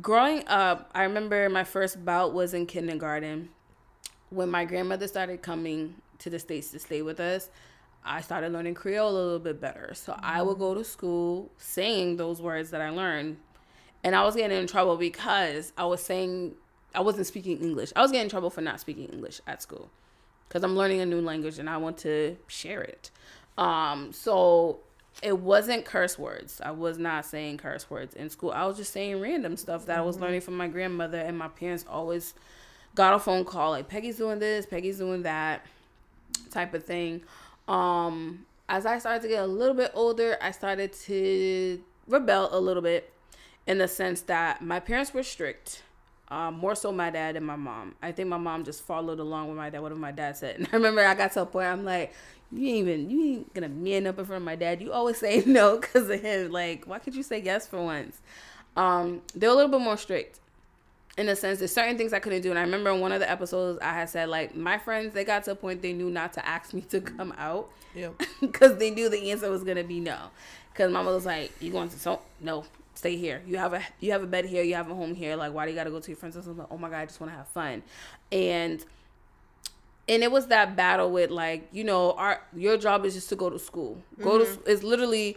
growing 0.00 0.46
up, 0.48 0.90
I 0.94 1.02
remember 1.04 1.48
my 1.48 1.64
first 1.64 2.04
bout 2.04 2.32
was 2.32 2.54
in 2.54 2.66
kindergarten 2.66 3.50
when 4.30 4.50
my 4.50 4.64
grandmother 4.64 5.08
started 5.08 5.42
coming 5.42 5.96
to 6.18 6.30
the 6.30 6.38
states 6.38 6.70
to 6.72 6.78
stay 6.78 7.02
with 7.02 7.20
us. 7.20 7.50
I 8.04 8.20
started 8.20 8.52
learning 8.52 8.74
Creole 8.74 9.10
a 9.10 9.12
little 9.12 9.38
bit 9.38 9.60
better. 9.60 9.92
So 9.94 10.12
mm-hmm. 10.12 10.24
I 10.24 10.42
would 10.42 10.58
go 10.58 10.74
to 10.74 10.84
school 10.84 11.50
saying 11.58 12.16
those 12.16 12.40
words 12.40 12.70
that 12.70 12.80
I 12.80 12.90
learned. 12.90 13.38
And 14.04 14.14
I 14.14 14.24
was 14.24 14.36
getting 14.36 14.56
in 14.56 14.66
trouble 14.66 14.96
because 14.96 15.72
I 15.76 15.84
was 15.84 16.02
saying 16.02 16.54
I 16.94 17.00
wasn't 17.00 17.26
speaking 17.26 17.58
English. 17.58 17.92
I 17.96 18.02
was 18.02 18.10
getting 18.10 18.24
in 18.24 18.30
trouble 18.30 18.50
for 18.50 18.60
not 18.60 18.80
speaking 18.80 19.08
English 19.08 19.40
at 19.46 19.60
school 19.60 19.90
because 20.48 20.62
I'm 20.62 20.76
learning 20.76 21.00
a 21.00 21.06
new 21.06 21.20
language 21.20 21.58
and 21.58 21.68
I 21.68 21.76
want 21.76 21.98
to 21.98 22.36
share 22.46 22.80
it. 22.80 23.10
Um, 23.58 24.12
so 24.12 24.78
it 25.22 25.38
wasn't 25.38 25.84
curse 25.84 26.18
words. 26.18 26.60
I 26.64 26.70
was 26.70 26.96
not 26.96 27.26
saying 27.26 27.58
curse 27.58 27.90
words 27.90 28.14
in 28.14 28.30
school. 28.30 28.52
I 28.52 28.64
was 28.66 28.76
just 28.76 28.92
saying 28.92 29.20
random 29.20 29.56
stuff 29.56 29.86
that 29.86 29.98
I 29.98 30.02
was 30.02 30.18
learning 30.18 30.40
from 30.40 30.56
my 30.56 30.68
grandmother, 30.68 31.18
and 31.18 31.36
my 31.36 31.48
parents 31.48 31.84
always 31.88 32.34
got 32.94 33.14
a 33.14 33.18
phone 33.18 33.44
call 33.44 33.70
like 33.70 33.88
Peggy's 33.88 34.16
doing 34.16 34.38
this, 34.38 34.64
Peggy's 34.64 34.98
doing 34.98 35.22
that, 35.24 35.66
type 36.50 36.72
of 36.72 36.84
thing. 36.84 37.22
Um, 37.66 38.46
as 38.68 38.86
I 38.86 38.98
started 38.98 39.22
to 39.22 39.28
get 39.28 39.42
a 39.42 39.46
little 39.46 39.74
bit 39.74 39.90
older, 39.94 40.38
I 40.40 40.52
started 40.52 40.92
to 40.92 41.82
rebel 42.06 42.48
a 42.52 42.60
little 42.60 42.82
bit 42.82 43.12
in 43.66 43.78
the 43.78 43.88
sense 43.88 44.22
that 44.22 44.62
my 44.62 44.80
parents 44.80 45.12
were 45.12 45.22
strict. 45.22 45.82
Um, 46.30 46.58
more 46.58 46.74
so 46.74 46.92
my 46.92 47.08
dad 47.08 47.36
and 47.36 47.46
my 47.46 47.56
mom. 47.56 47.94
I 48.02 48.12
think 48.12 48.28
my 48.28 48.36
mom 48.36 48.64
just 48.64 48.82
followed 48.82 49.18
along 49.18 49.48
with 49.48 49.56
my 49.56 49.70
dad, 49.70 49.80
whatever 49.80 50.00
my 50.00 50.12
dad 50.12 50.36
said. 50.36 50.56
And 50.58 50.68
I 50.70 50.76
remember 50.76 51.04
I 51.04 51.14
got 51.14 51.32
to 51.32 51.42
a 51.42 51.46
point 51.46 51.66
I'm 51.66 51.84
like, 51.84 52.12
you 52.52 52.68
ain't 52.68 52.88
even 52.88 53.10
you 53.10 53.24
ain't 53.24 53.54
gonna 53.54 53.68
man 53.68 54.06
up 54.06 54.18
in 54.18 54.24
front 54.24 54.42
of 54.42 54.44
my 54.44 54.56
dad. 54.56 54.80
You 54.80 54.92
always 54.92 55.18
say 55.20 55.42
no 55.46 55.78
because 55.78 56.08
of 56.08 56.20
him. 56.20 56.50
Like, 56.50 56.84
why 56.86 56.98
could 56.98 57.14
you 57.14 57.22
say 57.22 57.40
yes 57.40 57.66
for 57.66 57.82
once? 57.82 58.20
Um, 58.76 59.22
they're 59.34 59.50
a 59.50 59.54
little 59.54 59.70
bit 59.70 59.80
more 59.80 59.96
strict 59.96 60.40
in 61.18 61.26
the 61.26 61.34
sense 61.34 61.58
there's 61.58 61.72
certain 61.72 61.98
things 61.98 62.12
I 62.12 62.20
couldn't 62.20 62.42
do. 62.42 62.50
And 62.50 62.58
I 62.58 62.62
remember 62.62 62.90
in 62.90 63.00
one 63.00 63.10
of 63.10 63.18
the 63.18 63.28
episodes 63.28 63.78
I 63.82 63.92
had 63.92 64.08
said 64.08 64.28
like 64.28 64.56
my 64.56 64.78
friends 64.78 65.12
they 65.12 65.24
got 65.24 65.44
to 65.44 65.50
a 65.50 65.54
point 65.54 65.82
they 65.82 65.92
knew 65.92 66.10
not 66.10 66.32
to 66.34 66.48
ask 66.48 66.72
me 66.72 66.80
to 66.90 67.00
come 67.00 67.34
out. 67.36 67.68
Yeah. 67.94 68.10
Because 68.40 68.78
they 68.78 68.90
knew 68.90 69.08
the 69.08 69.30
answer 69.30 69.50
was 69.50 69.64
gonna 69.64 69.84
be 69.84 70.00
no. 70.00 70.16
Because 70.72 70.92
mama 70.92 71.12
was 71.12 71.26
like, 71.26 71.50
"You 71.60 71.72
going 71.72 71.88
to 71.88 71.98
so 71.98 72.20
no." 72.40 72.64
Stay 72.94 73.16
here. 73.16 73.42
You 73.46 73.58
have 73.58 73.74
a 73.74 73.82
you 74.00 74.10
have 74.10 74.24
a 74.24 74.26
bed 74.26 74.44
here. 74.44 74.62
You 74.62 74.74
have 74.74 74.90
a 74.90 74.94
home 74.94 75.14
here. 75.14 75.36
Like, 75.36 75.52
why 75.52 75.64
do 75.64 75.70
you 75.70 75.76
gotta 75.76 75.90
go 75.90 76.00
to 76.00 76.10
your 76.10 76.16
friends' 76.16 76.34
house? 76.34 76.46
Like, 76.46 76.66
oh 76.70 76.78
my 76.78 76.88
god, 76.88 76.98
I 76.98 77.06
just 77.06 77.20
want 77.20 77.32
to 77.32 77.36
have 77.36 77.46
fun. 77.48 77.82
And 78.32 78.84
and 80.08 80.22
it 80.22 80.32
was 80.32 80.46
that 80.46 80.74
battle 80.74 81.10
with 81.10 81.30
like 81.30 81.68
you 81.72 81.84
know 81.84 82.12
our 82.12 82.40
your 82.56 82.76
job 82.76 83.04
is 83.04 83.14
just 83.14 83.28
to 83.28 83.36
go 83.36 83.50
to 83.50 83.58
school. 83.58 84.02
Go 84.20 84.38
mm-hmm. 84.38 84.62
to 84.62 84.70
it's 84.70 84.82
literally 84.82 85.36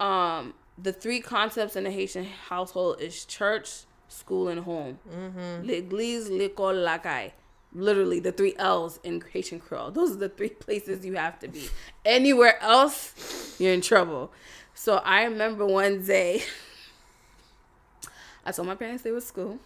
um 0.00 0.54
the 0.78 0.92
three 0.92 1.20
concepts 1.20 1.76
in 1.76 1.84
the 1.84 1.90
haitian 1.90 2.24
household 2.24 3.00
is 3.00 3.24
church 3.24 3.84
school 4.08 4.48
and 4.48 4.60
home. 4.60 4.98
Mm-hmm. 5.10 5.66
l'église 5.66 6.30
l'école 6.30 6.82
la 6.82 6.98
caille. 6.98 7.32
Literally 7.72 8.20
the 8.20 8.30
three 8.30 8.54
l's 8.58 9.00
in 9.02 9.20
haitian 9.32 9.58
creole. 9.58 9.90
Those 9.90 10.12
are 10.12 10.20
the 10.20 10.28
three 10.28 10.48
places 10.64 11.04
you 11.04 11.14
have 11.14 11.38
to 11.40 11.48
be. 11.48 11.68
Anywhere 12.04 12.62
else 12.62 13.56
you're 13.58 13.74
in 13.74 13.80
trouble. 13.80 14.30
So 14.74 14.96
i 14.96 15.24
remember 15.24 15.66
one 15.66 16.04
day 16.04 16.42
i 18.46 18.52
told 18.52 18.68
my 18.68 18.74
parents 18.74 19.02
they 19.02 19.10
were 19.10 19.20
school 19.20 19.58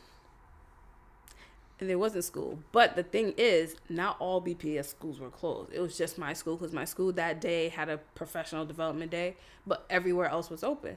and 1.81 1.89
there 1.89 1.99
wasn't 1.99 2.25
school. 2.25 2.59
But 2.73 2.97
the 2.97 3.03
thing 3.03 3.35
is, 3.37 3.77
not 3.89 4.17
all 4.19 4.43
BPS 4.43 4.87
schools 4.87 5.21
were 5.21 5.31
closed. 5.31 5.73
It 5.73 5.81
was 5.81 5.97
just 5.97 6.19
my 6.19 6.33
school 6.33 6.57
because 6.57 6.73
my 6.73 6.85
school 6.85 7.13
that 7.13 7.41
day 7.41 7.69
had 7.69 7.89
a 7.89 7.99
professional 7.99 8.65
development 8.65 9.11
day, 9.11 9.37
but 9.67 9.85
everywhere 9.89 10.29
else 10.29 10.51
was 10.51 10.65
open. 10.65 10.97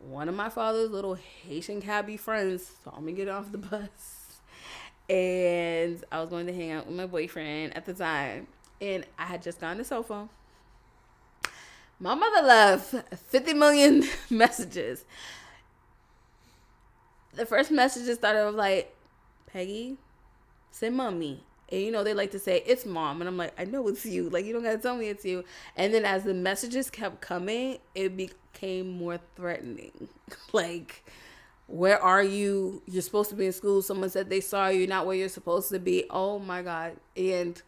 One 0.00 0.28
of 0.28 0.34
my 0.34 0.48
father's 0.48 0.90
little 0.90 1.14
Haitian 1.14 1.80
cabbie 1.80 2.16
friends 2.16 2.70
saw 2.84 3.00
me 3.00 3.12
get 3.12 3.28
off 3.28 3.52
the 3.52 3.58
bus, 3.58 4.40
and 5.08 6.02
I 6.10 6.20
was 6.20 6.30
going 6.30 6.46
to 6.46 6.52
hang 6.52 6.72
out 6.72 6.86
with 6.86 6.96
my 6.96 7.06
boyfriend 7.06 7.76
at 7.76 7.86
the 7.86 7.94
time, 7.94 8.48
and 8.80 9.04
I 9.18 9.26
had 9.26 9.42
just 9.42 9.60
gotten 9.60 9.80
a 9.80 9.84
cell 9.84 10.02
phone. 10.02 10.28
My 12.00 12.14
mother 12.14 12.46
left 12.46 12.94
50 13.16 13.54
million 13.54 14.04
messages. 14.30 15.04
The 17.34 17.44
first 17.44 17.70
messages 17.70 18.18
started 18.18 18.46
with 18.46 18.54
like, 18.54 18.94
Peggy, 19.46 19.96
Say, 20.70 20.90
Mommy, 20.90 21.44
And 21.70 21.82
you 21.82 21.90
know, 21.90 22.04
they 22.04 22.14
like 22.14 22.30
to 22.32 22.38
say, 22.38 22.62
it's 22.66 22.86
mom. 22.86 23.20
And 23.20 23.28
I'm 23.28 23.36
like, 23.36 23.52
I 23.60 23.64
know 23.64 23.86
it's 23.88 24.06
you. 24.06 24.30
Like, 24.30 24.44
you 24.44 24.52
don't 24.52 24.62
gotta 24.62 24.78
tell 24.78 24.96
me 24.96 25.08
it's 25.08 25.24
you. 25.24 25.44
And 25.76 25.92
then 25.94 26.04
as 26.04 26.24
the 26.24 26.34
messages 26.34 26.90
kept 26.90 27.20
coming, 27.20 27.78
it 27.94 28.16
became 28.16 28.88
more 28.90 29.18
threatening. 29.36 30.08
like, 30.52 31.04
where 31.66 32.02
are 32.02 32.22
you? 32.22 32.82
You're 32.86 33.02
supposed 33.02 33.30
to 33.30 33.36
be 33.36 33.46
in 33.46 33.52
school. 33.52 33.82
Someone 33.82 34.10
said 34.10 34.30
they 34.30 34.40
saw 34.40 34.68
you, 34.68 34.86
not 34.86 35.06
where 35.06 35.16
you're 35.16 35.28
supposed 35.28 35.68
to 35.70 35.78
be. 35.78 36.04
Oh 36.10 36.38
my 36.38 36.62
God. 36.62 36.96
And 37.16 37.60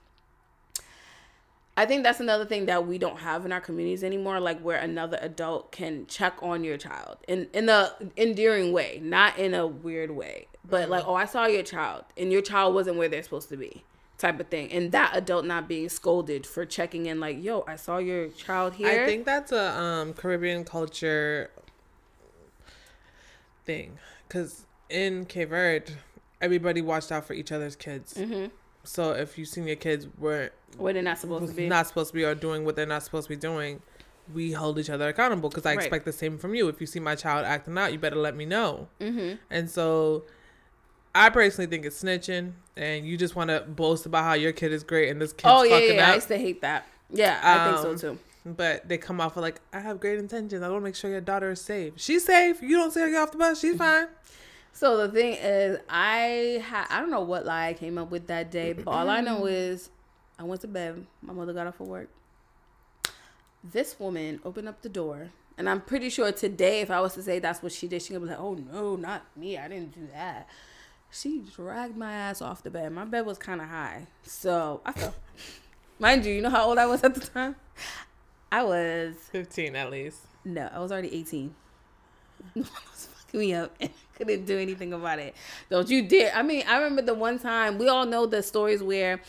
I 1.81 1.87
think 1.87 2.03
that's 2.03 2.21
another 2.21 2.45
thing 2.45 2.67
that 2.67 2.87
we 2.87 2.99
don't 2.99 3.21
have 3.21 3.47
in 3.47 3.53
our 3.53 3.61
communities 3.61 4.05
anymore, 4.05 4.39
like 4.39 4.61
where 4.61 4.77
another 4.77 5.19
adult 5.23 5.73
can 5.73 6.07
check 6.07 6.35
on 6.43 6.63
your 6.63 6.77
child 6.77 7.17
in 7.27 7.49
in 7.55 7.71
a 7.71 7.95
endearing 8.19 8.71
way, 8.71 9.01
not 9.03 9.39
in 9.39 9.55
a 9.55 9.67
weird 9.67 10.11
way, 10.11 10.49
but 10.69 10.91
like, 10.91 11.05
oh, 11.07 11.15
I 11.15 11.25
saw 11.25 11.47
your 11.47 11.63
child, 11.63 12.05
and 12.19 12.31
your 12.31 12.43
child 12.43 12.75
wasn't 12.75 12.99
where 12.99 13.09
they're 13.09 13.23
supposed 13.23 13.49
to 13.49 13.57
be, 13.57 13.83
type 14.19 14.39
of 14.39 14.49
thing, 14.49 14.71
and 14.71 14.93
that 14.93 15.13
adult 15.17 15.47
not 15.47 15.69
being 15.69 15.89
scolded 15.89 16.47
for 16.47 16.67
checking 16.67 17.07
in, 17.07 17.19
like, 17.19 17.43
yo, 17.43 17.65
I 17.67 17.77
saw 17.77 17.97
your 17.97 18.29
child 18.29 18.75
here. 18.75 19.03
I 19.03 19.07
think 19.07 19.25
that's 19.25 19.51
a 19.51 19.71
um, 19.81 20.13
Caribbean 20.13 20.67
culture 20.67 21.51
thing, 23.65 23.97
because 24.29 24.67
in 24.91 25.25
Cape 25.25 25.49
Verde, 25.49 25.95
everybody 26.43 26.83
watched 26.83 27.11
out 27.11 27.25
for 27.25 27.33
each 27.33 27.51
other's 27.51 27.75
kids. 27.75 28.19
hmm 28.19 28.49
So 28.85 29.13
if 29.13 29.37
you 29.39 29.45
seen 29.45 29.67
your 29.67 29.77
kids 29.77 30.07
were 30.19 30.51
Where 30.79 30.93
they're 30.93 31.03
not 31.03 31.19
supposed 31.19 31.49
to 31.49 31.55
be. 31.55 31.69
not 31.69 31.87
supposed 31.87 32.09
to 32.11 32.15
be 32.15 32.25
or 32.25 32.35
doing 32.35 32.65
what 32.65 32.77
they're 32.77 32.87
not 32.87 33.03
supposed 33.03 33.27
to 33.29 33.29
be 33.29 33.37
doing, 33.41 33.83
we 34.33 34.53
hold 34.53 34.79
each 34.79 34.91
other 34.91 35.09
accountable 35.09 35.49
because 35.49 35.67
I 35.67 35.71
Right. 35.75 35.81
expect 35.85 36.05
the 36.05 36.13
same 36.13 36.39
from 36.39 36.55
you. 36.55 36.69
If 36.69 36.81
you 36.81 36.87
see 36.87 37.01
my 37.01 37.15
child 37.15 37.45
acting 37.45 37.77
out, 37.77 37.93
you 37.93 37.99
better 37.99 38.17
let 38.17 38.35
me 38.37 38.47
know. 38.47 38.89
hmm 39.01 39.33
And 39.51 39.69
so 39.71 40.25
I 41.15 41.29
personally 41.31 41.69
think 41.69 41.85
it's 41.85 42.03
snitching 42.03 42.53
and 42.77 43.05
you 43.07 43.17
just 43.17 43.35
want 43.37 43.51
to 43.51 43.61
boast 43.61 44.07
about 44.07 44.25
how 44.25 44.35
your 44.35 44.53
kid 44.53 44.73
is 44.73 44.83
great 44.85 45.11
and 45.11 45.21
this 45.21 45.33
kid's 45.33 45.53
Oh 45.53 45.63
yeah, 45.65 45.75
fucking 45.81 45.97
yeah, 45.97 46.11
I 46.11 46.15
used 46.15 46.29
to 46.29 46.39
hate 46.39 46.61
that. 46.63 46.87
Yeah, 47.13 47.41
I 47.43 47.59
Um, 47.59 47.65
think 47.85 48.01
so 48.01 48.11
too. 48.15 48.19
But 48.47 48.89
they 48.89 48.97
come 48.97 49.21
off 49.21 49.37
with 49.37 49.43
like, 49.43 49.61
I 49.73 49.81
have 49.81 50.01
great 50.01 50.19
intentions. 50.19 50.63
I 50.63 50.69
want 50.71 50.81
to 50.81 50.85
make 50.85 50.95
sure 50.95 51.11
your 51.11 51.21
daughter 51.21 51.51
is 51.51 51.61
safe. 51.61 51.93
She's 51.97 52.25
safe. 52.25 52.63
You 52.63 52.77
don't 52.79 52.91
see 52.93 53.01
her 53.01 53.11
get 53.11 53.17
off 53.21 53.33
the 53.33 53.39
bus. 53.39 53.61
She's 53.61 53.77
fine. 53.77 54.07
So 54.73 54.97
the 55.07 55.13
thing 55.13 55.35
is, 55.35 55.79
I 55.89 56.63
ha- 56.67 56.87
I 56.91 57.01
don't 57.01 57.11
know 57.11 57.21
what 57.21 57.45
lie 57.45 57.69
I 57.69 57.75
came 57.75 57.99
up 57.99 58.11
with 58.11 58.27
that 58.29 58.51
day, 58.51 58.73
but 58.73 58.89
all 58.89 59.11
I 59.11 59.21
know 59.21 59.47
is 59.47 59.91
I 60.39 60.45
went 60.45 60.61
to 60.63 60.69
bed. 60.69 61.07
My 61.23 61.33
mother 61.33 61.53
got 61.53 61.67
off 61.67 61.81
of 61.81 61.89
work. 61.89 62.09
This 63.63 63.99
woman 64.01 64.41
opened 64.45 64.69
up 64.69 64.81
the 64.81 64.89
door, 64.89 65.31
and 65.59 65.69
I'm 65.69 65.83
pretty 65.83 66.09
sure 66.09 66.33
today, 66.33 66.81
if 66.81 66.91
I 66.91 67.01
was 67.01 67.13
to 67.15 67.23
say 67.23 67.39
that's 67.41 67.63
what 67.63 67.73
she 67.73 67.89
did, 67.89 68.01
she 68.01 68.15
would 68.15 68.23
be 68.23 68.29
like, 68.29 68.39
"Oh 68.41 68.55
no, 68.55 68.97
not 68.97 69.23
me! 69.37 69.59
I 69.59 69.69
didn't 69.69 69.95
do 69.95 70.09
that." 70.15 70.49
She 71.11 71.43
dragged 71.55 71.97
my 71.97 72.13
ass 72.13 72.41
off 72.41 72.63
the 72.63 72.71
bed. 72.71 72.93
My 72.93 73.05
bed 73.05 73.27
was 73.27 73.37
kind 73.37 73.61
of 73.61 73.69
high, 73.69 74.07
so 74.23 74.81
I 74.87 74.93
fell. 74.93 75.15
Mind 75.99 76.25
you, 76.25 76.33
you 76.33 76.41
know 76.41 76.49
how 76.49 76.65
old 76.67 76.79
I 76.79 76.87
was 76.87 77.05
at 77.05 77.15
the 77.15 77.21
time? 77.21 77.57
I 78.51 78.63
was 78.65 79.15
15 79.33 79.77
at 79.77 79.91
least. 79.91 80.21
no, 80.45 80.71
I 80.73 80.79
was 80.79 80.91
already 80.91 81.15
18. 81.15 81.55
was 82.55 83.09
fucking 83.13 83.41
me 83.41 83.53
up 83.53 83.77
couldn't 84.25 84.45
do 84.47 84.59
anything 84.59 84.93
about 84.93 85.19
it. 85.19 85.35
Don't 85.71 85.89
you 85.89 86.07
dare. 86.07 86.33
I 86.35 86.43
mean, 86.43 86.65
I 86.69 86.77
remember 86.79 87.03
the 87.03 87.15
one 87.15 87.39
time, 87.39 87.79
we 87.79 87.89
all 87.89 88.07
know 88.07 88.27
the 88.27 88.43
stories 88.43 88.83
where 88.83 89.21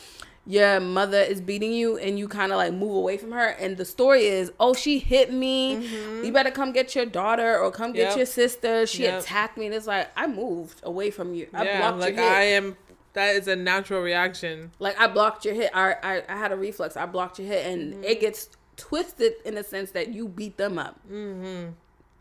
your 0.47 0.79
mother 0.79 1.19
is 1.19 1.39
beating 1.39 1.71
you 1.71 1.97
and 1.97 2.17
you 2.17 2.27
kind 2.27 2.51
of 2.51 2.57
like 2.57 2.73
move 2.73 2.95
away 2.95 3.15
from 3.17 3.31
her. 3.31 3.47
And 3.47 3.77
the 3.77 3.85
story 3.85 4.25
is, 4.25 4.51
oh, 4.59 4.73
she 4.73 4.97
hit 4.99 5.31
me. 5.31 5.75
You 6.23 6.31
better 6.31 6.49
come 6.51 6.71
get 6.71 6.95
your 6.95 7.05
daughter 7.05 7.59
or 7.59 7.71
come 7.71 7.93
get 7.93 8.09
Yep. 8.09 8.17
your 8.17 8.25
sister. 8.25 8.85
She 8.87 9.03
Yep. 9.03 9.21
attacked 9.21 9.57
me. 9.57 9.67
And 9.67 9.75
it's 9.75 9.85
like, 9.87 10.09
I 10.17 10.25
moved 10.27 10.79
away 10.83 11.11
from 11.11 11.33
you. 11.35 11.47
I 11.53 11.63
yeah, 11.63 11.77
blocked 11.79 11.99
like 11.99 12.15
your 12.15 12.23
hit. 12.23 12.31
I 12.31 12.43
am. 12.43 12.75
That 13.13 13.35
is 13.35 13.47
a 13.47 13.55
natural 13.55 14.01
reaction. 14.01 14.71
Like 14.79 14.99
I 14.99 15.07
blocked 15.07 15.45
your 15.45 15.53
hit. 15.53 15.69
I 15.75 15.95
I, 16.01 16.23
I 16.29 16.37
had 16.37 16.51
a 16.51 16.55
reflex. 16.55 16.95
I 16.97 17.05
blocked 17.05 17.37
your 17.39 17.47
hit, 17.49 17.65
and 17.67 18.03
it 18.05 18.19
gets 18.21 18.49
twisted 18.77 19.33
in 19.45 19.55
the 19.55 19.63
sense 19.63 19.91
that 19.91 20.07
you 20.13 20.27
beat 20.29 20.55
them 20.57 20.79
up. 20.79 20.97
Mm-hmm. 21.11 21.71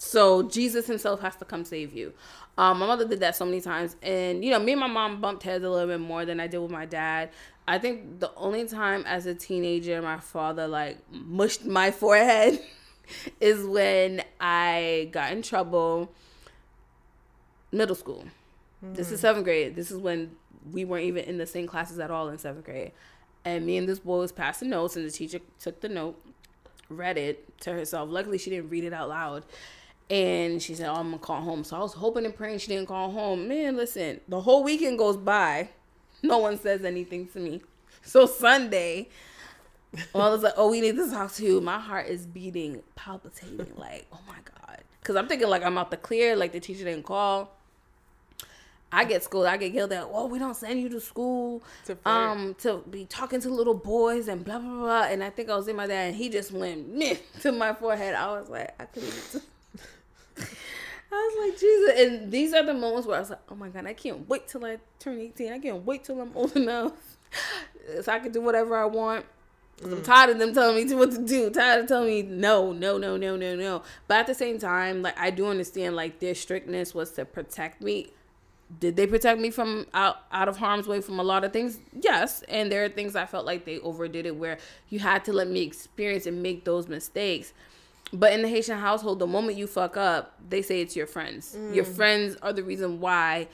So 0.03 0.45
Jesus 0.45 0.87
Himself 0.87 1.21
has 1.21 1.37
to 1.37 1.45
come 1.45 1.63
save 1.63 1.95
you. 1.95 2.15
Um, 2.57 2.79
my 2.79 2.87
mother 2.87 3.07
did 3.07 3.21
that 3.21 3.37
so 3.37 3.45
many 3.45 3.61
times, 3.61 3.97
and 4.03 4.43
you 4.43 4.51
know, 4.51 4.59
me 4.59 4.73
and 4.73 4.81
my 4.81 4.87
mom 4.87 5.21
bumped 5.21 5.43
heads 5.43 5.63
a 5.63 5.69
little 5.69 5.87
bit 5.87 6.01
more 6.01 6.25
than 6.25 6.41
I 6.41 6.47
did 6.47 6.57
with 6.57 6.71
my 6.71 6.87
dad. 6.87 7.29
I 7.69 7.79
think 7.79 8.19
the 8.19 8.33
only 8.35 8.65
time 8.67 9.05
as 9.07 9.27
a 9.27 9.35
teenager 9.35 10.01
my 10.01 10.19
father 10.19 10.67
like 10.67 10.99
mushed 11.13 11.67
my 11.67 11.91
forehead 12.03 12.59
is 13.41 13.63
when 13.63 14.23
I 14.41 15.11
got 15.13 15.33
in 15.33 15.43
trouble 15.43 16.11
middle 17.71 17.95
school. 17.95 18.25
This 18.83 19.13
is 19.13 19.21
seventh 19.21 19.45
grade. 19.45 19.77
This 19.77 19.91
is 19.91 19.99
when 19.99 20.31
we 20.73 20.87
weren't 20.87 21.05
even 21.05 21.25
in 21.27 21.37
the 21.37 21.47
same 21.47 21.67
classes 21.67 21.99
at 21.99 22.11
all 22.11 22.31
in 22.31 22.39
seventh 22.39 22.65
grade. 22.65 22.93
And 23.45 23.67
me 23.67 23.77
and 23.77 23.87
this 23.87 23.99
boy 23.99 24.21
was 24.21 24.33
passing 24.33 24.71
notes, 24.71 24.97
and 24.97 25.05
the 25.05 25.11
teacher 25.11 25.41
took 25.59 25.83
the 25.83 25.91
note, 25.91 26.19
read 26.89 27.19
it 27.19 27.61
to 27.61 27.73
herself. 27.73 28.09
Luckily, 28.11 28.39
she 28.39 28.49
didn't 28.49 28.71
read 28.71 28.85
it 28.85 28.95
out 28.95 29.11
loud. 29.11 29.45
And 30.11 30.61
she 30.61 30.75
said, 30.75 30.89
Oh, 30.89 30.95
I'm 30.95 31.07
gonna 31.13 31.19
call 31.19 31.41
home. 31.41 31.63
So 31.63 31.77
I 31.77 31.81
was 31.81 31.93
hoping 31.95 32.25
and 32.25 32.35
praying 32.35 32.59
she 32.59 32.69
didn't 32.69 32.89
call 32.89 33.13
home. 33.13 33.47
Man, 33.47 33.77
listen, 33.77 34.21
the 34.29 34.41
whole 34.41 34.65
weekend 34.65 34.99
goes 34.99 35.17
by. 35.17 35.69
No 36.23 36.39
one 36.39 36.59
says 36.59 36.85
anything 36.85 37.29
to 37.29 37.39
me. 37.39 37.63
So 38.03 38.27
Sunday, 38.27 39.09
well, 40.13 40.27
I 40.27 40.31
was 40.31 40.43
like, 40.43 40.55
Oh, 40.57 40.71
we 40.71 40.81
need 40.81 40.97
to 40.97 41.09
talk 41.11 41.33
to 41.35 41.45
you. 41.45 41.61
My 41.61 41.79
heart 41.79 42.09
is 42.09 42.27
beating, 42.27 42.83
palpitating, 42.97 43.73
like, 43.77 44.07
oh 44.13 44.19
my 44.27 44.35
God. 44.35 44.81
Cause 45.05 45.17
I'm 45.17 45.29
thinking 45.29 45.49
like 45.49 45.65
I'm 45.65 45.79
out 45.79 45.91
the 45.91 45.97
clear, 45.97 46.37
like 46.37 46.53
the 46.53 46.61
teacher 46.61 46.85
didn't 46.85 47.05
call. 47.05 47.57
I 48.93 49.05
get 49.05 49.23
schooled. 49.23 49.47
I 49.47 49.57
get 49.57 49.73
yelled 49.73 49.93
at. 49.93 50.09
Oh, 50.13 50.27
we 50.27 50.39
don't 50.41 50.57
send 50.57 50.81
you 50.81 50.89
to 50.89 51.01
school, 51.01 51.63
To 51.87 51.97
um, 52.05 52.55
to 52.59 52.79
be 52.91 53.05
talking 53.05 53.41
to 53.41 53.49
little 53.49 53.75
boys 53.75 54.27
and 54.27 54.45
blah 54.45 54.59
blah 54.59 54.79
blah. 54.81 55.03
And 55.05 55.23
I 55.23 55.31
think 55.31 55.49
I 55.49 55.57
was 55.57 55.69
in 55.69 55.77
my 55.77 55.87
dad, 55.87 56.09
and 56.09 56.17
he 56.17 56.29
just 56.29 56.51
went 56.51 56.89
meh 56.95 57.15
to 57.43 57.53
my 57.53 57.73
forehead. 57.73 58.15
I 58.15 58.33
was 58.33 58.49
like, 58.49 58.75
I 58.81 58.87
couldn't. 58.87 59.43
I 60.39 61.31
was 61.37 61.51
like, 61.51 61.61
Jesus. 61.61 62.01
And 62.01 62.31
these 62.33 62.53
are 62.55 62.65
the 62.65 62.75
moments 62.75 63.07
where 63.07 63.17
I 63.17 63.21
was 63.21 63.31
like, 63.31 63.41
oh 63.51 63.55
my 63.55 63.69
God, 63.69 63.87
I 63.87 63.95
can't 63.95 64.29
wait 64.29 64.47
till 64.49 64.65
I 64.65 64.79
turn 64.99 65.21
18. 65.21 65.53
I 65.53 65.59
can't 65.59 65.85
wait 65.85 66.05
till 66.05 66.21
I'm 66.21 66.31
old 66.37 66.57
enough 66.57 66.93
so 68.03 68.13
I 68.13 68.19
can 68.21 68.33
do 68.33 68.41
whatever 68.41 68.77
I 68.77 68.85
want. 68.85 69.27
'Cause 69.81 69.93
I'm 69.93 70.01
mm. 70.01 70.05
tired 70.05 70.31
of 70.31 70.39
them 70.39 70.53
telling 70.53 70.87
me 70.89 70.95
what 70.95 71.11
to 71.13 71.19
do. 71.25 71.49
Tired 71.51 71.81
of 71.83 71.89
telling 71.89 72.09
me 72.09 72.23
no, 72.23 72.71
no, 72.73 72.99
no, 72.99 73.17
no, 73.17 73.37
no, 73.37 73.57
no. 73.57 73.83
But 74.09 74.19
at 74.19 74.27
the 74.27 74.35
same 74.35 74.59
time, 74.59 75.01
like 75.03 75.19
I 75.19 75.31
do 75.31 75.47
understand, 75.47 75.97
like 75.97 76.21
their 76.21 76.35
strictness 76.35 76.95
was 76.95 77.13
to 77.13 77.25
protect 77.25 77.81
me. 77.81 78.09
Did 78.79 78.97
they 78.97 79.07
protect 79.07 79.41
me 79.41 79.51
from 79.51 79.87
out 79.95 80.19
out 80.31 80.49
of 80.49 80.59
harm's 80.59 80.87
way 80.87 81.01
from 81.01 81.19
a 81.19 81.23
lot 81.23 81.45
of 81.45 81.53
things? 81.53 81.81
Yes, 81.99 82.43
and 82.43 82.71
there 82.71 82.85
are 82.85 82.89
things 82.91 83.17
I 83.17 83.25
felt 83.25 83.47
like 83.47 83.65
they 83.65 83.79
overdid 83.81 84.27
it, 84.27 84.37
where 84.37 84.59
you 84.91 84.99
had 84.99 85.25
to 85.25 85.33
let 85.33 85.49
me 85.49 85.63
experience 85.63 86.27
and 86.27 86.43
make 86.43 86.65
those 86.65 86.87
mistakes. 86.87 87.55
But 88.13 88.33
in 88.33 88.43
the 88.43 88.49
Haitian 88.49 88.79
household, 88.79 89.19
the 89.21 89.27
moment 89.27 89.57
you 89.57 89.67
fuck 89.67 89.97
up, 89.97 90.35
they 90.49 90.63
say 90.63 90.81
it's 90.81 90.97
your 90.97 91.07
friends. 91.07 91.57
Your 91.73 91.85
mm. 91.85 91.95
friends 91.95 92.37
are 92.43 92.53
the 92.53 92.65
reason 92.65 93.01
why 93.01 93.49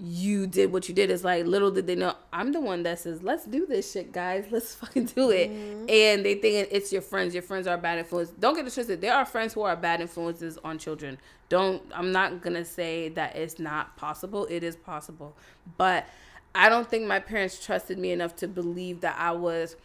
you 0.00 0.46
did 0.46 0.70
what 0.70 0.88
you 0.88 0.94
did. 0.94 1.10
It's 1.10 1.24
like 1.24 1.44
little 1.44 1.72
did 1.72 1.88
they 1.88 1.96
know 1.96 2.14
I'm 2.32 2.52
the 2.52 2.60
one 2.60 2.84
that 2.84 3.00
says, 3.00 3.22
"Let's 3.22 3.44
do 3.44 3.66
this 3.66 3.90
shit, 3.90 4.12
guys. 4.12 4.46
Let's 4.50 4.74
fucking 4.74 5.06
do 5.06 5.30
it." 5.30 5.50
Mm. 5.50 5.90
And 5.90 6.24
they 6.24 6.36
think 6.36 6.68
it's 6.70 6.92
your 6.92 7.02
friends. 7.02 7.34
Your 7.34 7.42
friends 7.42 7.66
are 7.66 7.76
bad 7.76 7.98
influence. 7.98 8.30
Don't 8.30 8.54
get 8.54 8.66
it 8.66 8.72
twisted. 8.72 9.00
There 9.00 9.14
are 9.14 9.24
friends 9.24 9.52
who 9.54 9.62
are 9.62 9.76
bad 9.76 10.00
influences 10.00 10.58
on 10.62 10.78
children. 10.78 11.18
Don't. 11.48 11.82
I'm 11.92 12.12
not 12.12 12.42
gonna 12.42 12.64
say 12.64 13.08
that 13.10 13.36
it's 13.36 13.58
not 13.58 13.96
possible. 13.96 14.46
It 14.48 14.62
is 14.62 14.76
possible, 14.76 15.36
but 15.76 16.06
I 16.54 16.68
don't 16.68 16.88
think 16.88 17.06
my 17.06 17.18
parents 17.18 17.64
trusted 17.64 17.98
me 17.98 18.12
enough 18.12 18.36
to 18.36 18.48
believe 18.48 19.00
that 19.00 19.16
I 19.18 19.32
was. 19.32 19.76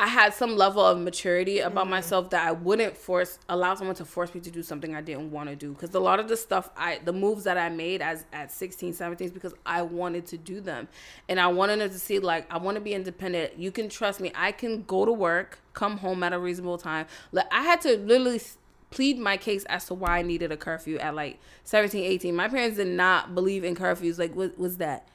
I 0.00 0.06
had 0.06 0.32
some 0.32 0.56
level 0.56 0.82
of 0.82 0.98
maturity 0.98 1.58
about 1.58 1.82
mm-hmm. 1.82 1.90
myself 1.90 2.30
that 2.30 2.48
I 2.48 2.52
wouldn't 2.52 2.96
force 2.96 3.38
allow 3.50 3.74
someone 3.74 3.94
to 3.96 4.06
force 4.06 4.34
me 4.34 4.40
to 4.40 4.50
do 4.50 4.62
something 4.62 4.96
I 4.96 5.02
didn't 5.02 5.30
want 5.30 5.50
to 5.50 5.56
do. 5.56 5.74
Because 5.74 5.94
a 5.94 6.00
lot 6.00 6.18
of 6.18 6.26
the 6.26 6.38
stuff 6.38 6.70
I 6.74 7.00
the 7.04 7.12
moves 7.12 7.44
that 7.44 7.58
I 7.58 7.68
made 7.68 8.00
as 8.00 8.24
at 8.32 8.50
16 8.50 8.94
17 8.94 9.26
is 9.26 9.30
because 9.30 9.52
I 9.66 9.82
wanted 9.82 10.24
to 10.28 10.38
do 10.38 10.62
them. 10.62 10.88
And 11.28 11.38
I 11.38 11.48
wanted 11.48 11.80
them 11.80 11.90
to 11.90 11.98
see 11.98 12.18
like 12.18 12.50
I 12.50 12.56
want 12.56 12.76
to 12.76 12.80
be 12.80 12.94
independent. 12.94 13.58
You 13.58 13.70
can 13.70 13.90
trust 13.90 14.20
me. 14.20 14.32
I 14.34 14.52
can 14.52 14.84
go 14.84 15.04
to 15.04 15.12
work 15.12 15.58
come 15.74 15.98
home 15.98 16.22
at 16.22 16.32
a 16.32 16.38
reasonable 16.38 16.78
time. 16.78 17.04
Like 17.30 17.52
I 17.52 17.62
had 17.62 17.82
to 17.82 17.98
literally 17.98 18.40
plead 18.88 19.18
my 19.18 19.36
case 19.36 19.66
as 19.66 19.84
to 19.84 19.94
why 19.94 20.20
I 20.20 20.22
needed 20.22 20.50
a 20.50 20.56
curfew 20.56 20.96
at 20.96 21.14
like 21.14 21.38
17 21.64 22.02
18 22.02 22.34
my 22.34 22.48
parents 22.48 22.78
did 22.78 22.88
not 22.88 23.34
believe 23.34 23.64
in 23.64 23.74
curfews. 23.74 24.18
Like 24.18 24.34
what 24.34 24.58
was 24.58 24.78
that 24.78 25.08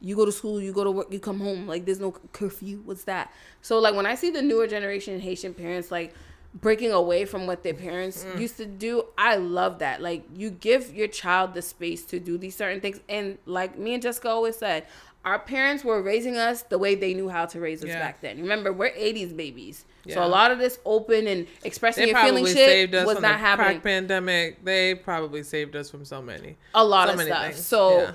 you 0.00 0.16
go 0.16 0.24
to 0.24 0.32
school, 0.32 0.60
you 0.60 0.72
go 0.72 0.84
to 0.84 0.90
work, 0.90 1.12
you 1.12 1.20
come 1.20 1.40
home. 1.40 1.66
Like 1.66 1.84
there's 1.84 2.00
no 2.00 2.12
curfew. 2.32 2.82
What's 2.84 3.04
that? 3.04 3.32
So 3.62 3.78
like 3.78 3.94
when 3.94 4.06
I 4.06 4.14
see 4.14 4.30
the 4.30 4.42
newer 4.42 4.66
generation 4.66 5.20
Haitian 5.20 5.54
parents 5.54 5.90
like 5.90 6.14
breaking 6.54 6.92
away 6.92 7.24
from 7.24 7.46
what 7.46 7.62
their 7.62 7.74
parents 7.74 8.24
mm. 8.24 8.40
used 8.40 8.56
to 8.58 8.66
do, 8.66 9.04
I 9.18 9.36
love 9.36 9.78
that. 9.80 10.02
Like 10.02 10.24
you 10.34 10.50
give 10.50 10.94
your 10.94 11.08
child 11.08 11.54
the 11.54 11.62
space 11.62 12.04
to 12.06 12.20
do 12.20 12.38
these 12.38 12.56
certain 12.56 12.80
things. 12.80 13.00
And 13.08 13.38
like 13.46 13.78
me 13.78 13.94
and 13.94 14.02
Jessica 14.02 14.28
always 14.28 14.56
said, 14.56 14.86
our 15.24 15.40
parents 15.40 15.82
were 15.84 16.00
raising 16.00 16.36
us 16.36 16.62
the 16.62 16.78
way 16.78 16.94
they 16.94 17.12
knew 17.12 17.28
how 17.28 17.46
to 17.46 17.58
raise 17.58 17.82
us 17.82 17.88
Yeah. 17.88 17.98
back 17.98 18.20
then. 18.20 18.40
Remember, 18.40 18.72
we're 18.72 18.92
80s 18.92 19.36
babies. 19.36 19.84
So 20.08 20.24
a 20.24 20.28
lot 20.28 20.52
of 20.52 20.58
this 20.58 20.78
open 20.84 21.26
and 21.26 21.48
expressing 21.64 22.04
They 22.04 22.10
your 22.10 22.20
feeling 22.20 22.44
probably 22.44 22.54
shit 22.54 22.92
was 22.92 23.14
from 23.14 23.22
not 23.22 23.32
the 23.32 23.38
happening. 23.38 23.80
pandemic. 23.80 24.64
They 24.64 24.94
probably 24.94 25.42
saved 25.42 25.74
us 25.74 25.90
from 25.90 26.04
so 26.04 26.22
many. 26.22 26.56
a 26.74 26.84
lot 26.84 27.08
so 27.08 27.12
of 27.12 27.18
many 27.18 27.30
stuff. 27.30 27.44
things. 27.46 27.66
So 27.66 27.98
Yeah. 27.98 28.10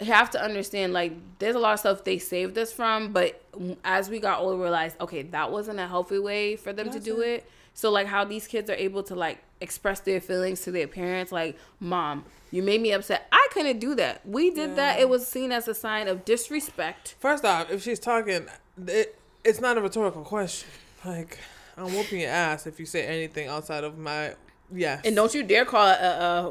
Have 0.00 0.30
to 0.30 0.42
understand 0.42 0.92
like 0.92 1.12
there's 1.38 1.54
a 1.54 1.58
lot 1.58 1.74
of 1.74 1.80
stuff 1.80 2.04
they 2.04 2.18
saved 2.18 2.56
us 2.58 2.72
from, 2.72 3.12
but 3.12 3.42
as 3.84 4.08
we 4.08 4.18
got 4.20 4.40
older, 4.40 4.56
we 4.56 4.62
realized 4.62 4.96
okay 5.00 5.22
that 5.22 5.50
wasn't 5.52 5.78
a 5.78 5.86
healthy 5.86 6.18
way 6.18 6.56
for 6.56 6.72
them 6.72 6.90
to 6.90 7.00
do 7.00 7.20
it. 7.20 7.48
So 7.74 7.90
like 7.90 8.06
how 8.06 8.24
these 8.24 8.46
kids 8.46 8.68
are 8.70 8.74
able 8.74 9.02
to 9.04 9.14
like 9.14 9.38
express 9.60 10.00
their 10.00 10.20
feelings 10.20 10.62
to 10.62 10.70
their 10.70 10.88
parents, 10.88 11.30
like 11.32 11.56
mom, 11.78 12.24
you 12.50 12.62
made 12.62 12.80
me 12.80 12.92
upset. 12.92 13.28
I 13.30 13.48
couldn't 13.52 13.78
do 13.78 13.94
that. 13.96 14.26
We 14.26 14.50
did 14.50 14.70
Yeah. 14.70 14.76
that. 14.76 15.00
It 15.00 15.08
was 15.08 15.26
seen 15.26 15.52
as 15.52 15.68
a 15.68 15.74
sign 15.74 16.08
of 16.08 16.24
disrespect. 16.24 17.14
First 17.20 17.44
off, 17.44 17.70
if 17.70 17.82
she's 17.82 17.98
talking, 18.00 18.46
it, 18.86 19.18
it's 19.44 19.60
not 19.60 19.78
a 19.78 19.80
rhetorical 19.80 20.22
question. 20.22 20.68
Like, 21.04 21.38
I'm 21.76 21.94
whooping 21.94 22.20
your 22.20 22.30
ass 22.30 22.66
if 22.66 22.78
you 22.80 22.86
say 22.86 23.06
anything 23.06 23.48
outside 23.48 23.84
of 23.84 23.96
my 23.98 24.34
yes. 24.72 25.02
And 25.04 25.14
don't 25.16 25.32
you 25.32 25.42
dare 25.42 25.64
call 25.64 25.86
a, 25.86 25.92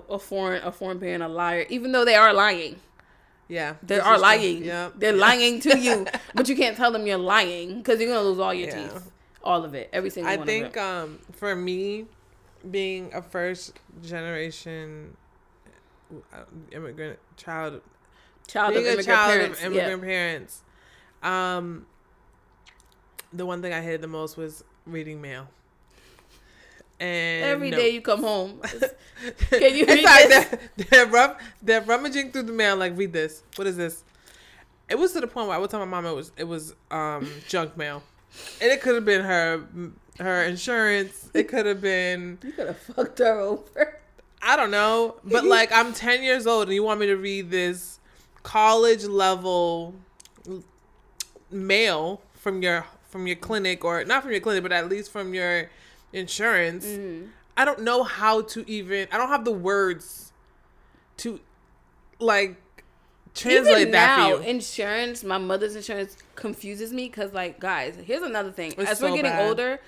a, 0.09 0.13
a 0.13 0.19
foreign 0.19 0.63
a 0.63 0.71
foreign 0.71 0.99
parent 0.99 1.21
a 1.23 1.27
liar, 1.27 1.65
even 1.69 1.91
though 1.91 2.05
they 2.05 2.15
are 2.15 2.33
lying. 2.33 2.77
Yeah, 3.49 3.75
They 3.83 3.95
this 3.95 4.05
are 4.05 4.17
lying. 4.17 4.63
Yeah, 4.63 4.89
They're 4.95 5.13
yeah. 5.15 5.19
lying 5.27 5.59
to 5.61 5.77
you, 5.77 6.05
but 6.35 6.47
you 6.47 6.55
can't 6.55 6.77
tell 6.77 6.91
them 6.91 7.05
you're 7.05 7.17
lying 7.17 7.79
because 7.79 7.99
you're 7.99 8.07
gonna 8.13 8.25
lose 8.27 8.39
all 8.39 8.53
your 8.53 8.69
Yeah. 8.69 8.87
teeth, 8.89 9.11
all 9.43 9.65
of 9.65 9.73
it, 9.73 9.89
every 9.91 10.09
single 10.11 10.31
I 10.31 10.37
one 10.37 10.45
think 10.47 10.77
um 10.77 11.19
for 11.33 11.55
me, 11.55 12.05
being 12.69 13.11
a 13.13 13.21
first 13.21 13.73
generation 14.01 15.17
uh, 16.33 16.37
immigrant 16.71 17.19
child, 17.37 17.81
Child 18.47 18.69
of 18.69 18.73
being 18.75 18.85
a 18.87 18.93
immigrant 18.93 19.05
child 19.07 19.31
parents. 19.31 19.59
of 19.59 19.65
immigrant 19.73 20.03
parents, 20.03 20.61
um, 21.23 21.85
the 23.33 23.45
one 23.45 23.61
thing 23.61 23.73
I 23.73 23.81
hated 23.81 24.01
the 24.01 24.07
most 24.07 24.37
was 24.37 24.63
reading 24.85 25.21
mail. 25.21 25.47
And. 26.99 27.43
Every 27.45 27.69
no. 27.69 27.77
day 27.77 27.89
you 27.89 28.01
come 28.01 28.21
home. 28.21 28.59
Can 29.49 29.75
you 29.75 29.85
It's 29.87 29.87
read 29.87 30.03
like 30.03 30.27
this? 30.27 30.47
They're, 30.75 30.85
they're, 30.89 31.05
rum, 31.07 31.35
they're 31.61 31.81
rummaging 31.81 32.31
through 32.31 32.43
the 32.43 32.51
mail. 32.53 32.75
Like, 32.77 32.97
read 32.97 33.13
this. 33.13 33.43
What 33.55 33.67
is 33.67 33.77
this? 33.77 34.03
It 34.89 34.97
was 34.97 35.13
to 35.13 35.21
the 35.21 35.27
point 35.27 35.47
where 35.47 35.55
I 35.55 35.59
would 35.59 35.69
tell 35.69 35.79
my 35.79 35.85
mom 35.85 36.05
it 36.05 36.15
was 36.15 36.31
it 36.35 36.45
was 36.45 36.75
um, 36.89 37.29
junk 37.47 37.77
mail, 37.77 38.01
and 38.59 38.71
it 38.71 38.81
could 38.81 38.95
have 38.95 39.05
been 39.05 39.23
her 39.23 39.63
her 40.19 40.43
insurance. 40.43 41.29
It 41.33 41.47
could 41.47 41.65
have 41.65 41.79
been 41.81 42.39
You 42.43 42.51
could 42.51 42.67
have 42.67 42.77
fucked 42.79 43.19
her 43.19 43.39
over. 43.39 43.99
I 44.41 44.55
don't 44.55 44.71
know, 44.71 45.17
but 45.23 45.43
like 45.43 45.71
I'm 45.71 45.93
10 45.93 46.23
years 46.23 46.47
old 46.47 46.63
and 46.63 46.73
you 46.73 46.81
want 46.81 46.99
me 47.01 47.07
to 47.07 47.17
read 47.17 47.51
this 47.51 47.99
college 48.41 49.03
level 49.03 49.95
mail 51.51 52.21
from 52.33 52.61
your 52.61 52.85
from 53.09 53.27
your 53.27 53.35
clinic 53.35 53.83
or 53.83 54.03
not 54.05 54.23
from 54.23 54.31
your 54.31 54.39
clinic, 54.39 54.63
but 54.63 54.71
at 54.71 54.87
least 54.89 55.11
from 55.11 55.33
your 55.33 55.69
insurance. 56.13 56.85
Mm-hmm. 56.85 57.27
I 57.57 57.65
don't 57.65 57.81
know 57.81 58.03
how 58.03 58.41
to 58.41 58.69
even 58.69 59.07
I 59.11 59.17
don't 59.17 59.29
have 59.29 59.45
the 59.45 59.51
words 59.51 60.31
to 61.17 61.39
like 62.19 62.57
translate 63.33 63.77
Even 63.81 63.91
that 63.91 64.17
now, 64.17 64.37
for 64.37 64.43
you. 64.43 64.49
insurance, 64.49 65.23
my 65.23 65.37
mother's 65.37 65.75
insurance 65.75 66.17
confuses 66.35 66.91
me 66.91 67.07
because, 67.07 67.33
like, 67.33 67.59
guys, 67.59 67.95
here's 68.03 68.21
another 68.21 68.51
thing. 68.51 68.73
It's 68.77 68.91
As 68.91 69.01
we're 69.01 69.09
getting 69.09 69.31
bad. 69.31 69.47
older, 69.47 69.79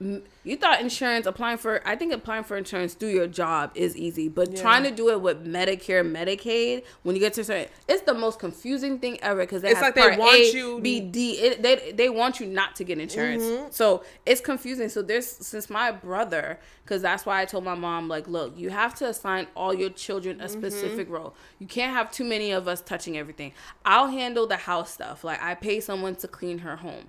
you 0.00 0.56
thought 0.56 0.80
insurance 0.80 1.26
applying 1.26 1.58
for, 1.58 1.86
I 1.86 1.94
think 1.94 2.12
applying 2.14 2.44
for 2.44 2.56
insurance 2.56 2.94
through 2.94 3.10
your 3.10 3.26
job 3.26 3.70
is 3.74 3.94
easy, 3.96 4.28
but 4.28 4.50
Yeah. 4.52 4.60
trying 4.62 4.82
to 4.84 4.90
do 4.90 5.10
it 5.10 5.20
with 5.20 5.44
Medicare, 5.46 6.02
Medicaid, 6.10 6.84
when 7.02 7.14
you 7.14 7.20
get 7.20 7.34
to 7.34 7.44
certain, 7.44 7.68
it's 7.86 8.02
the 8.02 8.14
most 8.14 8.38
confusing 8.38 8.98
thing 8.98 9.18
ever 9.22 9.40
because 9.42 9.60
they 9.60 9.68
It's 9.70 9.78
have 9.80 9.94
like 9.94 10.12
they 10.12 10.16
want 10.16 10.36
A, 10.36 10.52
you- 10.52 10.80
B, 10.80 11.00
D. 11.00 11.32
It, 11.32 11.62
they 11.62 11.92
they 11.92 12.08
want 12.08 12.40
you 12.40 12.46
not 12.46 12.74
to 12.76 12.84
get 12.84 12.98
insurance, 12.98 13.42
Mm-hmm. 13.42 13.66
so 13.70 14.02
it's 14.24 14.40
confusing. 14.40 14.88
So 14.88 15.02
there's 15.02 15.26
since 15.26 15.68
my 15.68 15.90
brother, 15.90 16.58
because 16.82 17.02
that's 17.02 17.26
why 17.26 17.42
I 17.42 17.44
told 17.44 17.64
my 17.64 17.74
mom 17.74 18.08
like, 18.08 18.26
look, 18.26 18.56
you 18.56 18.70
have 18.70 18.94
to 18.96 19.08
assign 19.08 19.48
all 19.54 19.74
your 19.74 19.90
children 19.90 20.40
a 20.40 20.44
Mm-hmm. 20.44 20.58
specific 20.58 21.10
role. 21.10 21.34
You 21.58 21.66
can't 21.66 21.92
have 21.92 22.10
too 22.10 22.24
many 22.24 22.52
of 22.52 22.66
us 22.66 22.80
touching 22.80 23.18
everything. 23.18 23.52
I'll 23.84 24.08
handle 24.08 24.46
the 24.46 24.56
house 24.56 24.90
stuff. 24.92 25.24
Like 25.24 25.42
I 25.42 25.54
pay 25.54 25.80
someone 25.80 26.16
to 26.16 26.26
clean 26.28 26.58
her 26.60 26.76
home. 26.76 27.08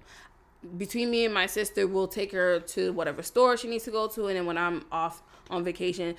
Between 0.77 1.09
me 1.09 1.25
and 1.25 1.33
my 1.33 1.47
sister, 1.47 1.87
we'll 1.87 2.07
take 2.07 2.31
her 2.33 2.59
to 2.59 2.93
whatever 2.93 3.23
store 3.23 3.57
she 3.57 3.67
needs 3.67 3.83
to 3.85 3.91
go 3.91 4.07
to, 4.07 4.27
and 4.27 4.37
then 4.37 4.45
when 4.45 4.57
I'm 4.57 4.85
off 4.91 5.23
on 5.49 5.63
vacation, 5.63 6.15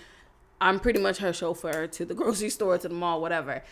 I'm 0.60 0.80
pretty 0.80 1.00
much 1.00 1.18
her 1.18 1.32
chauffeur 1.32 1.86
to 1.86 2.04
the 2.04 2.14
grocery 2.20 2.50
store, 2.50 2.78
to 2.78 2.88
the 2.88 2.94
mall, 2.94 3.20
whatever. 3.20 3.62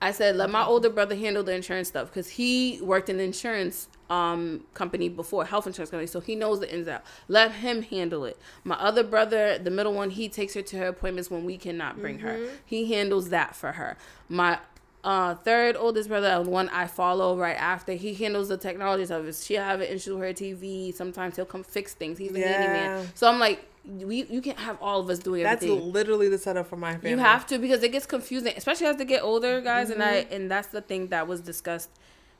I 0.00 0.10
said, 0.10 0.34
let 0.34 0.50
my 0.50 0.64
older 0.64 0.90
brother 0.90 1.14
handle 1.14 1.44
the 1.44 1.54
insurance 1.54 1.86
stuff 1.86 2.08
because 2.08 2.30
he 2.30 2.80
worked 2.82 3.08
in 3.08 3.20
an 3.20 3.24
insurance 3.24 3.88
um, 4.10 4.64
company 4.74 5.08
before, 5.08 5.44
health 5.44 5.68
insurance 5.68 5.90
company, 5.90 6.08
so 6.08 6.18
he 6.18 6.34
knows 6.34 6.58
the 6.58 6.68
ins 6.72 6.88
and 6.88 6.96
outs. 6.96 7.08
Let 7.28 7.52
him 7.52 7.82
handle 7.82 8.24
it. 8.24 8.36
My 8.64 8.74
other 8.74 9.04
brother, 9.04 9.58
the 9.58 9.70
middle 9.70 9.94
one, 9.94 10.10
he 10.10 10.28
takes 10.28 10.54
her 10.54 10.62
to 10.62 10.76
her 10.78 10.88
appointments 10.88 11.30
when 11.30 11.44
we 11.44 11.56
cannot 11.56 12.00
bring 12.00 12.18
her. 12.18 12.36
He 12.66 12.92
handles 12.92 13.28
that 13.28 13.54
for 13.54 13.72
her. 13.72 13.96
My 14.28 14.58
uh, 15.04 15.34
third 15.34 15.76
oldest 15.76 16.08
brother, 16.08 16.42
the 16.44 16.48
one 16.50 16.68
I 16.68 16.86
follow 16.86 17.36
right 17.36 17.56
after, 17.56 17.92
he 17.92 18.14
handles 18.14 18.48
the 18.48 18.56
technology 18.56 19.04
stuff. 19.04 19.24
If 19.26 19.42
she 19.42 19.54
have 19.54 19.80
an 19.80 19.88
issue 19.88 20.16
with 20.16 20.22
her 20.28 20.32
TV, 20.32 20.94
sometimes 20.94 21.36
he'll 21.36 21.44
come 21.44 21.64
fix 21.64 21.92
things. 21.94 22.18
He's 22.18 22.34
a 22.34 22.38
Yeah. 22.40 22.46
handyman. 22.52 23.06
So 23.14 23.26
I'm 23.28 23.40
like, 23.40 23.64
we 23.84 24.22
you 24.30 24.40
can't 24.40 24.60
have 24.60 24.78
all 24.80 25.00
of 25.00 25.10
us 25.10 25.18
doing 25.18 25.40
it. 25.40 25.44
That's 25.44 25.64
everything. 25.64 25.92
literally 25.92 26.28
the 26.28 26.38
setup 26.38 26.68
for 26.68 26.76
my 26.76 26.92
family. 26.92 27.10
You 27.10 27.18
have 27.18 27.46
to 27.48 27.58
because 27.58 27.82
it 27.82 27.90
gets 27.90 28.06
confusing, 28.06 28.52
especially 28.56 28.86
as 28.86 28.96
they 28.96 29.04
get 29.04 29.24
older, 29.24 29.60
guys. 29.60 29.90
And 29.90 30.00
I 30.02 30.22
Mm-hmm. 30.22 30.34
and 30.34 30.50
that's 30.50 30.68
the 30.68 30.80
thing 30.82 31.08
that 31.08 31.26
was 31.26 31.40
discussed 31.40 31.90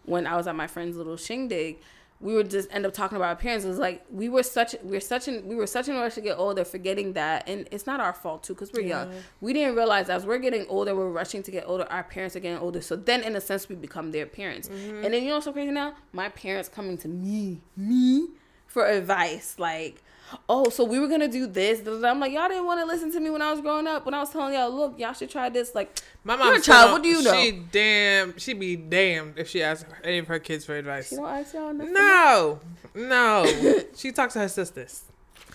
when 0.05 0.25
I 0.27 0.37
was 0.37 0.47
at 0.47 0.55
my 0.55 0.69
friend's 0.69 0.97
little 0.97 1.17
shindig. 1.17 1.79
We 2.23 2.35
would 2.35 2.51
just 2.51 2.69
end 2.71 2.87
up 2.87 2.95
talking 2.95 3.17
about 3.17 3.29
our 3.29 3.37
parents. 3.37 3.65
It 3.65 3.69
was 3.69 3.79
like 3.79 4.05
we 4.11 4.29
were 4.29 4.45
such 4.45 4.75
we're 4.83 5.01
such 5.01 5.29
in 5.29 5.47
we 5.47 5.57
were 5.57 5.67
such 5.67 5.89
in 5.89 5.97
a 5.97 6.01
rush 6.01 6.15
to 6.15 6.21
get 6.21 6.39
older, 6.39 6.65
forgetting 6.65 7.13
that, 7.15 7.49
and 7.49 7.69
it's 7.71 7.87
not 7.87 8.01
our 8.01 8.13
fault 8.13 8.45
too 8.45 8.55
because 8.55 8.73
we're 8.73 8.87
young. 8.87 9.13
We 9.41 9.53
didn't 9.53 9.75
realize 9.75 10.09
as 10.09 10.25
we're 10.25 10.39
getting 10.39 10.65
older, 10.69 10.95
we're 10.95 11.11
rushing 11.11 11.43
to 11.43 11.51
get 11.51 11.65
older. 11.67 11.85
Our 11.91 12.05
parents 12.05 12.37
are 12.37 12.41
getting 12.41 12.59
older, 12.59 12.81
so 12.81 12.97
then 12.97 13.23
in 13.23 13.37
a 13.37 13.41
sense 13.41 13.69
we 13.69 13.75
become 13.75 14.13
their 14.13 14.27
parents. 14.27 14.69
Mm-hmm. 14.69 15.05
And 15.05 15.15
then 15.15 15.23
you 15.23 15.29
know 15.29 15.35
what's 15.35 15.47
so 15.47 15.53
crazy 15.53 15.73
now? 15.73 15.95
My 16.13 16.29
parents 16.29 16.69
coming 16.69 16.97
to 16.99 17.09
me, 17.09 17.61
me 17.77 18.29
for 18.67 18.87
advice, 18.87 19.57
like 19.59 20.03
oh, 20.49 20.69
so 20.69 20.85
we 20.85 20.99
were 20.99 21.09
gonna 21.09 21.29
do 21.29 21.47
this. 21.47 21.87
I'm 21.87 22.21
like, 22.21 22.33
y'all 22.33 22.49
didn't 22.49 22.67
want 22.67 22.81
to 22.81 22.87
listen 22.87 23.13
to 23.13 23.21
me 23.21 23.31
when 23.31 23.43
I 23.43 23.51
was 23.51 23.61
growing 23.61 23.87
up. 23.87 24.05
When 24.05 24.15
I 24.15 24.21
was 24.21 24.31
telling 24.31 24.55
y'all, 24.55 24.71
look, 24.71 24.99
y'all 24.99 25.13
should 25.13 25.31
try 25.31 25.49
this. 25.49 25.75
Like, 25.75 26.01
My 26.25 26.37
mom, 26.37 26.61
child, 26.63 26.93
what 26.93 27.03
do 27.03 27.09
you 27.09 27.23
know? 27.23 27.33
She 27.33 27.53
damn, 27.53 28.39
she 28.39 28.53
be 28.53 28.77
damned 28.77 29.35
if 29.39 29.49
she 29.49 29.63
asks 29.63 29.89
any 30.05 30.19
of 30.19 30.29
her 30.29 30.39
kids 30.39 30.65
for 30.65 30.77
advice. 30.77 31.11
you 31.13 31.19
don't 31.19 31.29
ask 31.29 31.55
y'all 31.55 31.73
nothing. 31.73 31.93
No, 31.93 32.61
no. 32.95 33.81
she 33.97 34.13
talks 34.13 34.35
to 34.35 34.41
her 34.41 34.49
sisters. 34.49 35.05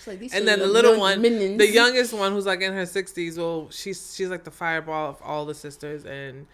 Like, 0.06 0.20
these 0.20 0.34
and 0.34 0.48
then 0.48 0.60
the 0.60 0.68
little 0.68 0.98
one, 0.98 1.22
minions. 1.22 1.58
the 1.58 1.68
youngest 1.68 2.14
one, 2.14 2.32
who's 2.32 2.46
like 2.46 2.62
in 2.62 2.72
her 2.74 2.86
sixties. 2.86 3.38
Well, 3.38 3.68
she's 3.72 4.16
she's 4.16 4.30
like 4.30 4.46
the 4.46 4.52
fireball 4.52 5.10
of 5.10 5.22
all 5.22 5.46
the 5.46 5.54
sisters, 5.54 6.06
and 6.06 6.48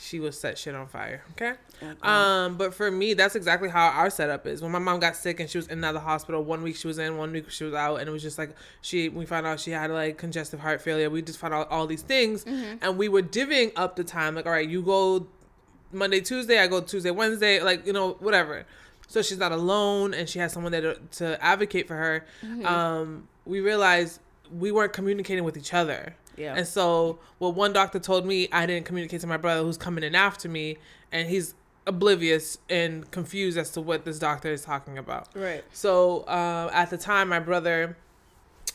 she 0.00 0.20
will 0.20 0.32
set 0.32 0.58
shit 0.58 0.74
on 0.74 0.86
fire. 0.86 1.22
Okay. 1.32 1.54
Um, 2.02 2.56
but 2.56 2.74
for 2.74 2.90
me, 2.90 3.14
that's 3.14 3.34
exactly 3.34 3.68
how 3.68 3.88
our 3.88 4.10
setup 4.10 4.46
is. 4.46 4.62
When 4.62 4.70
my 4.70 4.78
mom 4.78 5.00
got 5.00 5.16
sick 5.16 5.40
and 5.40 5.48
she 5.48 5.58
was 5.58 5.66
in 5.66 5.74
and 5.74 5.84
out 5.84 5.88
of 5.88 5.94
the 5.94 6.00
hospital, 6.00 6.42
one 6.44 6.62
week 6.62 6.76
she 6.76 6.86
was 6.86 6.98
in, 6.98 7.16
one 7.16 7.32
week 7.32 7.50
she 7.50 7.64
was 7.64 7.74
out, 7.74 7.96
and 8.00 8.08
it 8.08 8.12
was 8.12 8.22
just 8.22 8.38
like 8.38 8.54
she. 8.80 9.08
We 9.08 9.26
found 9.26 9.46
out 9.46 9.60
she 9.60 9.70
had 9.72 9.90
like 9.90 10.18
congestive 10.18 10.60
heart 10.60 10.80
failure. 10.80 11.10
We 11.10 11.22
just 11.22 11.38
found 11.38 11.54
out 11.54 11.70
all 11.70 11.86
these 11.86 12.02
things, 12.02 12.44
and 12.46 12.96
we 12.96 13.08
were 13.08 13.22
divvying 13.22 13.72
up 13.76 13.96
the 13.96 14.04
time. 14.04 14.34
Like, 14.34 14.46
all 14.46 14.52
right, 14.52 14.68
you 14.68 14.82
go 14.82 15.26
Monday, 15.92 16.20
Tuesday. 16.20 16.58
I 16.58 16.66
go 16.66 16.80
Tuesday, 16.80 17.10
Wednesday. 17.10 17.60
Like, 17.60 17.86
you 17.86 17.92
know, 17.92 18.12
whatever. 18.20 18.66
So 19.08 19.22
she's 19.22 19.38
not 19.38 19.52
alone, 19.52 20.14
and 20.14 20.28
she 20.28 20.38
has 20.38 20.52
someone 20.52 20.70
there 20.72 20.82
to, 20.82 21.00
to 21.12 21.42
advocate 21.42 21.88
for 21.88 21.96
her. 21.96 22.26
Um, 22.64 23.28
we 23.46 23.60
realized 23.60 24.20
we 24.52 24.70
weren't 24.70 24.92
communicating 24.92 25.44
with 25.44 25.56
each 25.56 25.72
other. 25.72 26.14
Yeah. 26.38 26.54
And 26.54 26.66
so, 26.66 27.18
what 27.38 27.54
one 27.54 27.72
doctor 27.72 27.98
told 27.98 28.24
me, 28.26 28.48
I 28.52 28.66
didn't 28.66 28.86
communicate 28.86 29.20
to 29.22 29.26
my 29.26 29.36
brother 29.36 29.62
who's 29.62 29.76
coming 29.76 30.04
in 30.04 30.14
after 30.14 30.48
me, 30.48 30.78
and 31.12 31.28
he's 31.28 31.54
oblivious 31.86 32.58
and 32.68 33.10
confused 33.10 33.56
as 33.58 33.70
to 33.72 33.80
what 33.80 34.04
this 34.04 34.18
doctor 34.18 34.52
is 34.52 34.62
talking 34.62 34.98
about. 34.98 35.28
right. 35.34 35.64
So, 35.72 36.20
uh, 36.20 36.70
at 36.72 36.90
the 36.90 36.98
time, 36.98 37.28
my 37.28 37.40
brother, 37.40 37.96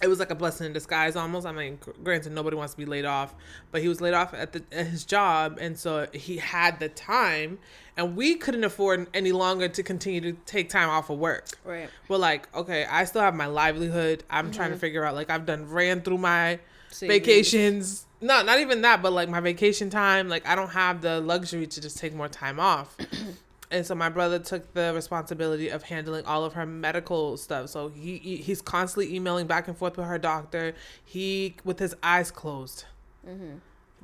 it 0.02 0.08
was 0.08 0.20
like 0.20 0.32
a 0.32 0.36
blessing 0.36 0.66
in 0.66 0.74
disguise 0.74 1.16
almost. 1.16 1.46
I 1.46 1.52
mean, 1.52 1.80
granted, 2.04 2.34
nobody 2.34 2.58
wants 2.58 2.74
to 2.74 2.78
be 2.78 2.86
laid 2.86 3.06
off, 3.06 3.34
but 3.72 3.82
he 3.82 3.88
was 3.88 4.02
laid 4.02 4.14
off 4.14 4.34
at, 4.34 4.52
the, 4.52 4.64
at 4.72 4.88
his 4.88 5.06
job, 5.06 5.58
and 5.62 5.78
so 5.78 6.08
he 6.12 6.38
had 6.38 6.80
the 6.80 6.90
time, 6.90 7.60
and 7.96 8.16
we 8.16 8.36
couldn't 8.36 8.64
afford 8.64 9.08
any 9.14 9.32
longer 9.32 9.70
to 9.70 9.84
continue 9.84 10.20
to 10.20 10.34
take 10.46 10.70
time 10.70 10.90
off 10.90 11.10
of 11.10 11.20
work. 11.20 11.48
Right. 11.64 11.90
Well, 12.10 12.20
like, 12.20 12.54
okay, 12.56 12.86
I 12.86 13.06
still 13.06 13.22
have 13.22 13.36
my 13.36 13.46
livelihood. 13.46 14.24
I'm 14.30 14.52
trying 14.52 14.72
to 14.72 14.78
figure 14.78 15.06
out, 15.06 15.16
like, 15.16 15.30
I've 15.30 15.46
done 15.46 15.70
ran 15.70 16.02
through 16.02 16.18
my 16.18 16.60
Savings. 16.94 17.20
vacations. 17.26 18.06
No, 18.22 18.42
not 18.44 18.60
even 18.60 18.82
that, 18.82 19.02
but 19.02 19.12
like 19.14 19.28
my 19.30 19.40
vacation 19.42 19.90
time. 19.90 20.30
Like, 20.30 20.48
I 20.48 20.56
don't 20.56 20.70
have 20.72 21.02
the 21.02 21.20
luxury 21.20 21.68
to 21.68 21.82
just 21.82 21.98
take 21.98 22.14
more 22.14 22.30
time 22.30 22.60
off. 22.60 22.96
and 23.72 23.86
so 23.86 23.96
my 23.96 24.08
brother 24.10 24.40
took 24.40 24.74
the 24.74 24.94
responsibility 24.96 25.68
of 25.70 25.84
handling 25.84 26.26
all 26.26 26.46
of 26.46 26.54
her 26.54 26.66
medical 26.66 27.36
stuff. 27.38 27.70
So 27.70 27.90
he 27.90 28.18
he- 28.20 28.38
he's 28.38 28.62
constantly 28.62 29.14
emailing 29.16 29.48
back 29.48 29.68
and 29.68 29.78
forth 29.78 29.98
with 29.98 30.06
her 30.08 30.18
doctor. 30.20 30.74
He 31.04 31.56
with 31.66 31.80
his 31.80 31.96
eyes 32.04 32.32
closed. 32.32 32.86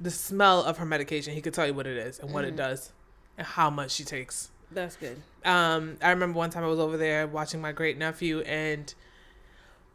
The 0.01 0.11
smell 0.11 0.63
of 0.63 0.77
her 0.77 0.85
medication, 0.85 1.33
he 1.33 1.41
could 1.41 1.53
tell 1.53 1.67
you 1.67 1.73
what 1.73 1.85
it 1.87 1.97
is 1.97 2.19
and 2.19 2.31
what 2.33 2.45
it 2.45 2.55
does, 2.55 2.91
and 3.37 3.45
how 3.45 3.69
much 3.69 3.91
she 3.91 4.05
takes 4.05 4.49
That's 4.71 4.95
good. 4.95 5.21
um, 5.43 5.97
I 6.01 6.11
remember 6.11 6.37
one 6.37 6.49
time 6.51 6.63
I 6.63 6.67
was 6.67 6.79
over 6.79 6.95
there 6.95 7.27
watching 7.27 7.59
my 7.59 7.73
great 7.73 7.97
nephew, 7.97 8.39
and 8.41 8.93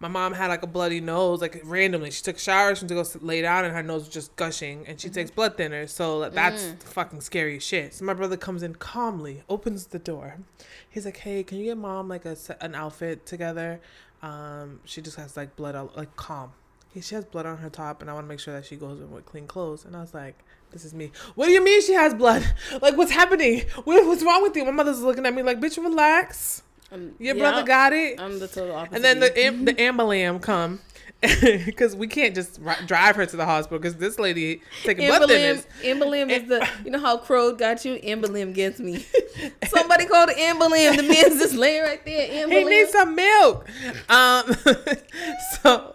my 0.01 0.09
mom 0.09 0.35
had 0.35 0.49
like 0.49 0.63
a 0.63 0.67
bloody 0.67 1.01
nose, 1.01 1.41
like 1.41 1.61
randomly. 1.65 2.11
She 2.11 2.23
took 2.23 2.39
showers 2.39 2.83
and 2.83 2.89
to 2.89 2.95
go 2.95 3.05
lay 3.21 3.43
down, 3.43 3.65
and 3.65 3.75
her 3.75 3.83
nose 3.83 4.03
was 4.03 4.09
just 4.09 4.35
gushing. 4.37 4.87
And 4.87 5.01
she 5.01 5.09
takes 5.09 5.31
blood 5.31 5.57
thinners, 5.57 5.91
so 5.91 6.19
like, 6.19 6.33
that's 6.33 6.73
fucking 6.85 7.21
scary 7.21 7.59
shit. 7.59 7.95
So 7.95 8.05
my 8.05 8.15
brother 8.15 8.37
comes 8.37 8.63
in 8.63 8.75
calmly, 8.75 9.43
opens 9.49 9.87
the 9.87 9.99
door. 9.99 10.39
He's 10.89 11.05
like, 11.05 11.19
"Hey, 11.19 11.43
can 11.43 11.59
you 11.59 11.65
get 11.65 11.79
mom 11.79 12.09
like 12.09 12.25
a 12.25 12.37
an 12.61 12.75
outfit 12.75 13.25
together? 13.25 13.81
Um, 14.23 14.81
she 14.85 15.01
just 15.01 15.17
has 15.17 15.37
like 15.37 15.57
blood, 15.57 15.75
all, 15.75 15.91
like 15.97 16.15
calm. 16.17 16.53
He, 16.93 17.01
she 17.01 17.15
has 17.15 17.25
blood 17.25 17.47
on 17.47 17.59
her 17.59 17.71
top, 17.71 18.01
and 18.01 18.11
I 18.11 18.15
want 18.15 18.25
to 18.27 18.29
make 18.29 18.41
sure 18.41 18.55
that 18.55 18.65
she 18.67 18.77
goes 18.77 19.01
in 19.01 19.11
with 19.11 19.27
clean 19.27 19.47
clothes." 19.47 19.85
And 19.85 19.97
I 19.97 20.01
was 20.01 20.15
like. 20.15 20.37
This 20.73 20.85
is 20.85 20.93
me. 20.93 21.13
What 21.37 21.47
do 21.47 21.53
you 21.53 21.63
mean 21.63 21.81
she 21.83 21.93
has 21.93 22.15
blood? 22.15 22.45
Like, 22.83 22.97
what's 22.97 23.13
happening? 23.13 23.63
What, 23.85 24.05
what's 24.09 24.25
wrong 24.25 24.43
with 24.43 24.57
you? 24.57 24.65
My 24.65 24.73
mother's 24.73 25.03
looking 25.03 25.25
at 25.25 25.33
me 25.33 25.41
like, 25.41 25.61
bitch, 25.61 25.77
relax. 25.77 26.65
Um, 26.93 27.13
Your 27.19 27.35
brother 27.35 27.63
got 27.65 27.93
it. 27.93 28.21
I'm 28.21 28.39
the 28.39 28.49
total 28.49 28.77
opposite. 28.77 28.97
And 28.97 29.05
then 29.05 29.21
the 29.21 29.39
am- 29.39 29.65
the 29.65 29.81
ambulance 29.81 30.45
come 30.45 30.81
because 31.41 31.97
we 31.97 32.07
can't 32.07 32.35
just 32.35 32.59
ri- 32.61 32.75
drive 32.87 33.17
her 33.17 33.25
to 33.25 33.37
the 33.37 33.45
hospital 33.47 33.79
because 33.79 33.97
this 33.97 34.19
lady 34.19 34.61
taking 34.83 35.09
blood 35.09 35.23
thinners. 35.31 35.65
Is 36.31 36.49
the 36.49 36.69
you 36.85 36.91
know 36.91 36.99
how 37.01 37.17
Crow 37.17 37.53
got 37.55 37.85
you. 37.85 37.97
Amberlim 38.01 38.55
gets 38.55 38.79
me. 38.79 39.05
Somebody 39.69 40.05
called 40.07 40.29
Amberlim. 40.31 40.97
The 40.97 41.03
man's 41.03 41.41
just 41.41 41.55
laying 41.55 41.83
right 41.83 42.05
there. 42.05 42.49
He 42.49 42.65
needs 42.65 42.91
some 42.93 43.15
milk. 43.15 43.67
Um, 44.11 44.55
so 45.63 45.95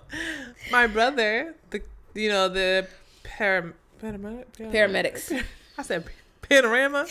my 0.71 0.87
brother, 0.87 1.53
the 1.69 1.81
you 2.15 2.29
know 2.29 2.49
the 2.49 2.87
param- 3.23 3.73
paramedic, 4.01 4.45
Paramedics. 4.57 5.43
I 5.77 5.83
said 5.83 6.05
panorama. 6.41 7.05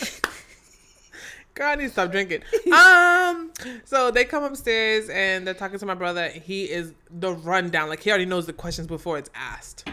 Girl, 1.59 1.67
I 1.67 1.75
need 1.75 1.83
to 1.83 1.89
stop 1.89 2.11
drinking. 2.11 2.41
Um, 2.71 3.51
so 3.83 4.11
they 4.11 4.23
come 4.23 4.43
upstairs 4.43 5.09
and 5.09 5.45
they're 5.45 5.53
talking 5.53 5.77
to 5.77 5.85
my 5.85 5.93
brother. 5.93 6.29
He 6.29 6.63
is 6.63 6.93
the 7.09 7.33
rundown, 7.33 7.89
like 7.89 8.01
he 8.01 8.09
already 8.09 8.25
knows 8.25 8.45
the 8.45 8.53
questions 8.53 8.87
before 8.87 9.17
it's 9.17 9.29
asked. 9.35 9.87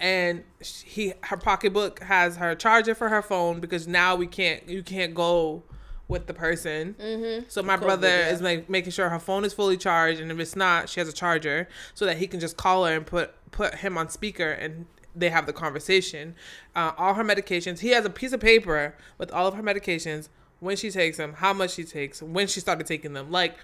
And 0.00 0.42
he, 0.60 1.12
her 1.22 1.36
pocketbook 1.36 2.02
has 2.02 2.36
her 2.36 2.54
charger 2.54 2.94
for 2.94 3.08
her 3.08 3.22
phone 3.22 3.60
because 3.60 3.86
now 3.86 4.16
we 4.16 4.26
can't, 4.26 4.68
you 4.68 4.82
can't 4.82 5.14
go 5.14 5.62
with 6.08 6.26
the 6.26 6.34
person. 6.34 6.94
Mm-hmm. 7.00 7.44
So 7.48 7.62
my 7.62 7.76
COVID, 7.76 7.80
brother 7.80 8.08
yeah. 8.08 8.30
is 8.30 8.42
like 8.42 8.68
making 8.68 8.92
sure 8.92 9.08
her 9.08 9.20
phone 9.20 9.44
is 9.44 9.52
fully 9.52 9.76
charged, 9.76 10.20
and 10.20 10.32
if 10.32 10.38
it's 10.40 10.56
not, 10.56 10.88
she 10.88 11.00
has 11.00 11.08
a 11.08 11.12
charger 11.12 11.68
so 11.94 12.04
that 12.06 12.18
he 12.18 12.26
can 12.26 12.40
just 12.40 12.56
call 12.56 12.84
her 12.84 12.94
and 12.94 13.06
put 13.06 13.34
put 13.52 13.76
him 13.76 13.96
on 13.96 14.08
speaker, 14.08 14.50
and 14.50 14.86
they 15.14 15.30
have 15.30 15.46
the 15.46 15.52
conversation. 15.52 16.34
Uh, 16.74 16.92
all 16.98 17.14
her 17.14 17.24
medications. 17.24 17.78
He 17.78 17.90
has 17.90 18.04
a 18.04 18.10
piece 18.10 18.32
of 18.32 18.40
paper 18.40 18.96
with 19.16 19.30
all 19.30 19.46
of 19.46 19.54
her 19.54 19.62
medications, 19.62 20.28
when 20.64 20.76
she 20.76 20.90
takes 20.90 21.18
them, 21.18 21.34
how 21.34 21.52
much 21.52 21.72
she 21.72 21.84
takes, 21.84 22.22
when 22.22 22.46
she 22.46 22.58
started 22.58 22.86
taking 22.86 23.12
them. 23.12 23.30
Like 23.30 23.56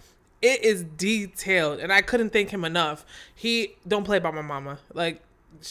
it 0.43 0.63
is 0.63 0.85
detailed, 0.85 1.81
and 1.81 1.93
I 1.93 2.03
couldn't 2.03 2.31
thank 2.31 2.51
him 2.51 2.65
enough. 2.65 3.05
He 3.35 3.77
don't 3.89 4.05
play 4.05 4.19
by 4.19 4.31
my 4.31 4.43
mama. 4.43 4.79
Like 4.93 5.23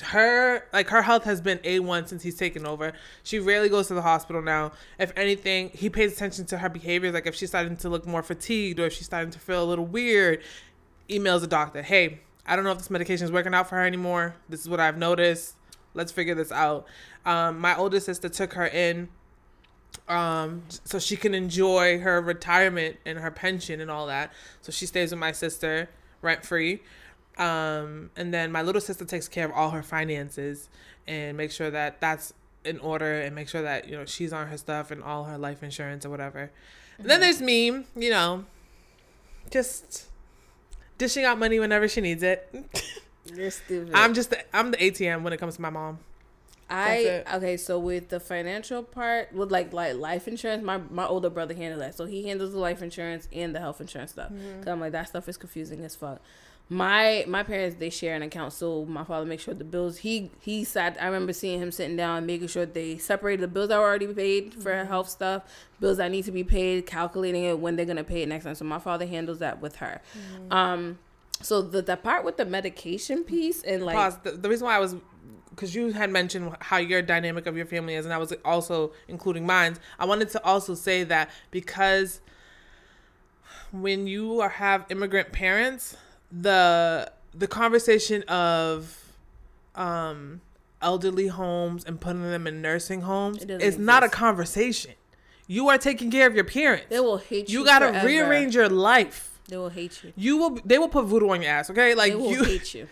her 0.01 0.65
like 0.73 0.89
her 0.89 1.01
health 1.01 1.23
has 1.23 1.39
been 1.39 1.59
a1 1.59 2.07
since 2.07 2.23
he's 2.23 2.35
taken 2.35 2.65
over. 2.65 2.93
She 3.23 3.39
rarely 3.39 3.69
goes 3.69 3.87
to 3.87 3.93
the 3.93 4.01
hospital 4.01 4.41
now. 4.41 4.71
If 4.97 5.13
anything 5.15 5.69
he 5.73 5.89
pays 5.89 6.13
attention 6.13 6.45
to 6.47 6.57
her 6.57 6.69
behaviors. 6.69 7.13
Like 7.13 7.27
if 7.27 7.35
she's 7.35 7.49
starting 7.49 7.77
to 7.77 7.89
look 7.89 8.05
more 8.05 8.23
fatigued 8.23 8.79
or 8.79 8.87
if 8.87 8.93
she's 8.93 9.05
starting 9.05 9.31
to 9.31 9.39
feel 9.39 9.63
a 9.63 9.65
little 9.65 9.85
weird 9.85 10.41
emails 11.09 11.41
the 11.41 11.47
doctor. 11.47 11.81
Hey 11.81 12.19
i 12.45 12.55
don't 12.55 12.65
know 12.65 12.71
if 12.71 12.79
this 12.79 12.89
medication 12.89 13.25
is 13.25 13.31
working 13.31 13.53
out 13.53 13.69
for 13.69 13.75
her 13.75 13.85
anymore. 13.85 14.35
This 14.49 14.61
is 14.61 14.69
what 14.69 14.79
i've 14.79 14.97
noticed. 14.97 15.55
Let's 15.93 16.11
figure 16.11 16.35
this 16.35 16.51
out. 16.51 16.85
Um, 17.25 17.59
my 17.59 17.75
older 17.75 17.99
sister 17.99 18.29
took 18.29 18.53
her 18.53 18.67
in 18.67 19.09
um, 20.09 20.63
so 20.85 20.99
she 20.99 21.15
can 21.15 21.33
enjoy 21.33 21.99
her 21.99 22.19
retirement 22.19 22.97
and 23.05 23.19
her 23.19 23.31
pension 23.31 23.79
and 23.79 23.89
all 23.89 24.07
that 24.07 24.33
so 24.61 24.71
she 24.71 24.85
stays 24.85 25.11
with 25.11 25.19
my 25.19 25.31
sister 25.31 25.89
rent 26.21 26.45
free 26.45 26.81
um, 27.37 28.09
and 28.17 28.33
then 28.33 28.51
my 28.51 28.61
little 28.61 28.81
sister 28.81 29.05
takes 29.05 29.27
care 29.27 29.45
of 29.45 29.51
all 29.51 29.69
her 29.69 29.83
finances 29.83 30.67
and 31.07 31.37
make 31.37 31.51
sure 31.51 31.71
that 31.71 32.01
that's 32.01 32.33
in 32.65 32.77
order 32.79 33.21
and 33.21 33.33
make 33.33 33.47
sure 33.47 33.61
that 33.61 33.87
you 33.87 33.95
know 33.95 34.05
she's 34.05 34.33
on 34.33 34.47
her 34.47 34.57
stuff 34.57 34.91
and 34.91 35.03
all 35.03 35.23
her 35.25 35.37
life 35.37 35.63
insurance 35.63 36.05
or 36.05 36.09
whatever. 36.09 36.51
And 36.97 37.09
then 37.09 37.21
there's 37.21 37.41
me, 37.41 37.67
you 37.95 38.09
know, 38.09 38.45
just 39.49 40.07
dishing 40.97 41.23
out 41.23 41.39
money 41.39 41.59
whenever 41.59 41.87
she 41.87 42.01
needs 42.01 42.23
it. 42.23 42.53
You're 43.33 43.51
stupid. 43.51 43.91
I'm 43.93 44.13
just 44.13 44.31
the, 44.31 44.55
I'm 44.55 44.71
the 44.71 44.77
ATM 44.77 45.23
when 45.23 45.31
it 45.31 45.37
comes 45.37 45.55
to 45.55 45.61
my 45.61 45.69
mom. 45.69 45.99
I 46.69 47.23
okay. 47.35 47.57
So 47.57 47.79
with 47.79 48.09
the 48.09 48.19
financial 48.19 48.83
part, 48.83 49.33
with 49.33 49.51
like 49.51 49.73
like 49.73 49.95
life 49.95 50.27
insurance, 50.27 50.63
my 50.63 50.77
my 50.77 51.05
older 51.05 51.29
brother 51.29 51.53
handles 51.53 51.81
that. 51.81 51.95
So 51.95 52.05
he 52.05 52.27
handles 52.27 52.51
the 52.53 52.59
life 52.59 52.81
insurance 52.81 53.27
and 53.33 53.55
the 53.55 53.59
health 53.59 53.81
insurance 53.81 54.11
stuff. 54.11 54.31
Mm-hmm. 54.31 54.59
Cause 54.59 54.67
I'm 54.67 54.79
like 54.79 54.91
that 54.91 55.07
stuff 55.07 55.27
is 55.27 55.37
confusing 55.37 55.83
as 55.83 55.95
fuck. 55.95 56.21
My 56.71 57.25
my 57.27 57.41
parents 57.41 57.77
they 57.79 57.89
share 57.89 58.15
an 58.15 58.21
account, 58.21 58.53
so 58.53 58.85
my 58.85 59.03
father 59.03 59.25
makes 59.25 59.41
sure 59.41 59.55
the 59.55 59.63
bills. 59.63 59.97
He 59.97 60.29
he 60.39 60.63
sat. 60.63 60.97
I 61.01 61.05
remember 61.07 61.33
seeing 61.33 61.59
him 61.59 61.71
sitting 61.71 61.95
down, 61.97 62.27
making 62.27 62.47
sure 62.49 62.67
they 62.67 62.97
separated 62.99 63.41
the 63.41 63.47
bills 63.47 63.69
that 63.69 63.79
were 63.79 63.85
already 63.85 64.05
paid 64.07 64.53
for 64.53 64.71
Mm-hmm. 64.71 64.87
health 64.87 65.09
stuff, 65.09 65.43
bills 65.79 65.97
that 65.97 66.11
need 66.11 66.25
to 66.25 66.31
be 66.31 66.43
paid, 66.43 66.85
calculating 66.85 67.43
it 67.45 67.57
when 67.59 67.75
they're 67.75 67.87
gonna 67.87 68.03
pay 68.03 68.21
it 68.21 68.29
next 68.29 68.45
time. 68.45 68.53
So 68.53 68.65
my 68.65 68.77
father 68.77 69.07
handles 69.07 69.39
that 69.39 69.59
with 69.61 69.77
her. 69.77 69.99
Mm-hmm. 70.15 70.53
Um, 70.53 70.99
so 71.41 71.63
the 71.63 71.81
the 71.81 71.97
part 71.97 72.23
with 72.23 72.37
the 72.37 72.45
medication 72.45 73.23
piece 73.23 73.63
and 73.63 73.83
like 73.83 73.95
Pause. 73.95 74.17
The, 74.23 74.31
the 74.33 74.49
reason 74.49 74.65
why 74.67 74.75
I 74.75 74.79
was 74.79 74.95
because 75.59 75.75
you 75.75 75.91
had 75.91 76.09
mentioned 76.09 76.55
how 76.61 76.77
your 76.77 77.01
dynamic 77.01 77.45
of 77.45 77.57
your 77.57 77.65
family 77.65 77.93
is, 77.93 78.05
and 78.05 78.13
I 78.13 78.17
was 78.17 78.33
also 78.45 78.93
including 79.09 79.45
mine. 79.45 79.75
I 79.99 80.05
wanted 80.05 80.29
to 80.29 80.43
also 80.45 80.73
say 80.73 81.03
that 81.03 81.29
because 81.51 82.21
when 83.73 84.07
you 84.07 84.39
are 84.39 84.47
have 84.47 84.85
immigrant 84.89 85.33
parents, 85.33 85.97
the 86.31 87.11
the 87.33 87.45
conversation 87.47 88.23
of 88.23 89.03
um 89.75 90.39
elderly 90.81 91.27
homes 91.27 91.83
and 91.83 91.99
putting 91.99 92.23
them 92.23 92.47
in 92.47 92.61
nursing 92.61 93.01
homes 93.01 93.43
is 93.43 93.77
not 93.77 94.01
a 94.01 94.07
conversation. 94.09 94.93
You 95.45 95.67
are 95.67 95.77
taking 95.77 96.09
care 96.09 96.25
of 96.25 96.35
your 96.35 96.45
parents. 96.45 96.85
they 96.89 97.01
will 97.01 97.17
hate 97.17 97.49
you. 97.49 97.59
you 97.59 97.65
gotta 97.65 97.87
forever. 97.87 98.07
rearrange 98.07 98.55
your 98.55 98.69
life. 98.69 99.25
They 99.49 99.57
will 99.57 99.69
hate 99.69 100.03
you. 100.05 100.13
You 100.15 100.37
will. 100.37 100.59
They 100.63 100.77
will 100.77 100.87
put 100.87 101.03
voodoo 101.05 101.29
on 101.29 101.41
your 101.41 101.51
ass. 101.51 101.69
Okay, 101.69 101.95
like 101.95 102.13
They 102.13 102.15
will 102.15 102.31
you. 102.31 102.43
hate 102.45 102.73
you. 102.73 102.87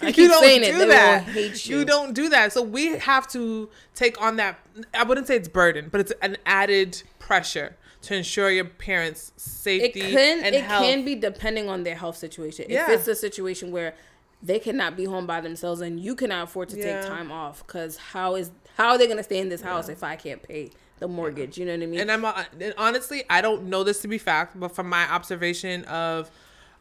I 0.00 0.08
you 0.16 0.28
don't 0.28 0.42
saying 0.42 0.62
do 0.62 0.68
it. 0.68 0.78
They 0.78 0.86
that. 0.88 1.26
will 1.26 1.32
hate 1.32 1.66
you. 1.66 1.84
don't 1.84 2.14
do 2.14 2.28
that. 2.28 2.52
So 2.52 2.62
we 2.62 2.98
have 2.98 3.26
to 3.28 3.68
take 3.94 4.20
on 4.20 4.36
that. 4.36 4.58
I 4.92 5.02
wouldn't 5.04 5.26
say 5.26 5.36
it's 5.36 5.48
burden, 5.48 5.88
but 5.90 6.00
it's 6.00 6.12
an 6.22 6.36
added 6.46 7.02
pressure 7.18 7.76
to 8.02 8.14
ensure 8.14 8.50
your 8.50 8.66
parents' 8.66 9.32
safety. 9.36 10.00
It 10.00 10.10
can 10.12 10.44
and 10.44 10.54
it 10.54 10.64
health. 10.64 10.84
can 10.84 11.04
be 11.04 11.14
depending 11.14 11.68
on 11.68 11.84
their 11.84 11.94
health 11.96 12.16
situation. 12.16 12.66
Yeah. 12.68 12.84
If 12.84 13.00
it's 13.00 13.08
a 13.08 13.14
situation 13.14 13.72
where 13.72 13.94
they 14.42 14.58
cannot 14.58 14.94
be 14.96 15.06
home 15.06 15.26
by 15.26 15.40
themselves 15.40 15.80
and 15.80 15.98
you 15.98 16.14
cannot 16.14 16.44
afford 16.44 16.68
to 16.70 16.76
Yeah. 16.78 17.00
take 17.00 17.08
time 17.08 17.32
off, 17.32 17.66
because 17.66 17.96
how 17.96 18.34
is 18.36 18.50
how 18.76 18.90
are 18.90 18.98
they 18.98 19.06
gonna 19.06 19.22
stay 19.22 19.38
in 19.38 19.48
this 19.48 19.62
house 19.62 19.88
if 19.88 20.02
I 20.04 20.16
can't 20.16 20.42
pay 20.42 20.70
the 20.98 21.08
mortgage? 21.08 21.56
You 21.56 21.64
know 21.64 21.72
what 21.72 21.82
I 21.82 21.86
mean? 21.86 22.00
and 22.00 22.12
I'm 22.12 22.24
uh, 22.24 22.44
and 22.60 22.74
honestly, 22.76 23.24
I 23.30 23.40
don't 23.40 23.64
know 23.64 23.84
this 23.84 24.00
to 24.02 24.08
be 24.08 24.18
fact, 24.18 24.58
but 24.60 24.68
from 24.74 24.88
my 24.88 25.10
observation 25.10 25.84
of 25.84 26.30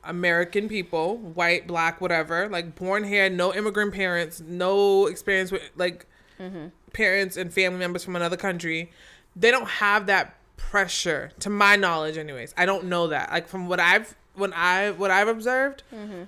American 0.05 0.67
people, 0.69 1.17
white, 1.17 1.67
black, 1.67 2.01
whatever, 2.01 2.49
like 2.49 2.75
born 2.75 3.03
here, 3.03 3.29
no 3.29 3.53
immigrant 3.53 3.93
parents, 3.93 4.41
no 4.41 5.07
experience 5.07 5.51
with 5.51 5.61
like 5.75 6.05
Mm-hmm. 6.39 6.67
parents 6.93 7.37
and 7.37 7.53
family 7.53 7.77
members 7.79 8.03
from 8.03 8.15
another 8.15 8.35
country, 8.35 8.91
they 9.35 9.51
don't 9.51 9.67
have 9.69 10.07
that 10.07 10.35
pressure, 10.57 11.31
to 11.39 11.49
my 11.49 11.75
knowledge, 11.75 12.17
anyways. 12.17 12.53
I 12.57 12.65
don't 12.65 12.85
know 12.85 13.07
that. 13.09 13.31
Like 13.31 13.47
from 13.47 13.67
what 13.67 13.79
I've 13.79 14.15
when 14.33 14.51
I 14.53 14.91
what 14.91 15.11
I've 15.11 15.27
observed, 15.27 15.83
Mm-hmm. 15.93 16.23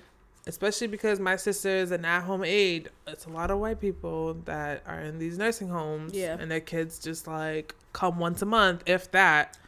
especially 0.46 0.86
because 0.86 1.18
my 1.18 1.34
sister 1.34 1.68
is 1.70 1.90
an 1.90 2.04
at-home 2.04 2.44
aide. 2.44 2.88
It's 3.08 3.26
a 3.26 3.30
lot 3.30 3.50
of 3.50 3.58
white 3.58 3.80
people 3.80 4.34
that 4.44 4.82
are 4.86 5.00
in 5.00 5.18
these 5.18 5.36
nursing 5.38 5.68
homes, 5.68 6.12
Yeah. 6.14 6.36
and 6.38 6.48
their 6.50 6.60
kids 6.60 7.00
just 7.00 7.26
like 7.26 7.74
come 7.92 8.18
once 8.20 8.40
a 8.42 8.46
month, 8.46 8.84
if 8.86 9.10
that. 9.10 9.58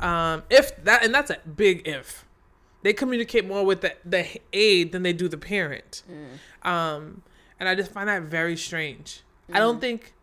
Um, 0.00 0.42
if 0.48 0.82
that, 0.84 1.04
and 1.04 1.14
that's 1.14 1.30
a 1.30 1.36
big 1.54 1.86
if. 1.86 2.24
They 2.82 2.92
communicate 2.92 3.46
more 3.46 3.64
with 3.64 3.80
the 3.80 3.94
the 4.04 4.26
aide 4.52 4.92
than 4.92 5.02
they 5.02 5.12
do 5.12 5.28
the 5.28 5.38
parent, 5.38 6.02
Mm. 6.10 6.68
um, 6.68 7.22
and 7.60 7.68
I 7.68 7.74
just 7.74 7.92
find 7.92 8.08
that 8.08 8.22
very 8.22 8.56
strange. 8.56 9.22
I 9.48 9.56
Mm. 9.56 9.58
don't 9.58 9.80
think. 9.80 10.14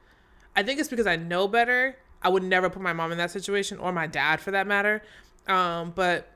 I 0.55 0.63
think 0.63 0.79
it's 0.79 0.89
because 0.89 1.07
I 1.07 1.15
know 1.15 1.47
better. 1.47 1.95
I 2.21 2.27
would 2.29 2.43
never 2.43 2.69
put 2.69 2.81
my 2.81 2.91
mom 2.91 3.11
in 3.13 3.17
that 3.17 3.31
situation 3.31 3.77
or 3.77 3.93
my 3.93 4.07
dad 4.07 4.41
for 4.41 4.51
that 4.51 4.67
matter. 4.67 5.01
Um, 5.47 5.91
but 5.95 6.33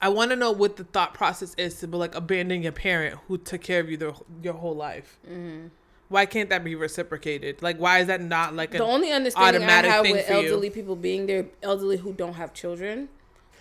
I 0.00 0.08
want 0.08 0.30
to 0.30 0.36
know 0.36 0.52
what 0.52 0.76
the 0.76 0.84
thought 0.84 1.14
process 1.14 1.54
is 1.58 1.80
to 1.80 1.88
be 1.88 1.96
like 1.96 2.14
abandon 2.14 2.62
your 2.62 2.70
parent 2.72 3.18
who 3.26 3.38
took 3.38 3.60
care 3.62 3.80
of 3.80 3.90
you 3.90 3.96
the, 3.96 4.14
your 4.42 4.54
whole 4.54 4.76
life. 4.76 5.18
Mm-hmm. 5.28 5.68
Why 6.08 6.24
can't 6.26 6.48
that 6.50 6.62
be 6.62 6.74
reciprocated? 6.76 7.60
Like, 7.60 7.76
why 7.78 7.98
is 7.98 8.06
that 8.06 8.22
not 8.22 8.54
like 8.54 8.70
the 8.70 8.84
only 8.84 9.10
understanding 9.10 9.64
I 9.64 9.82
have 9.86 10.02
with 10.02 10.26
for 10.26 10.32
you. 10.34 10.38
elderly 10.46 10.70
people 10.70 10.94
being 10.94 11.26
there, 11.26 11.46
elderly 11.62 11.96
who 11.96 12.12
don't 12.12 12.34
have 12.34 12.54
children, 12.54 13.08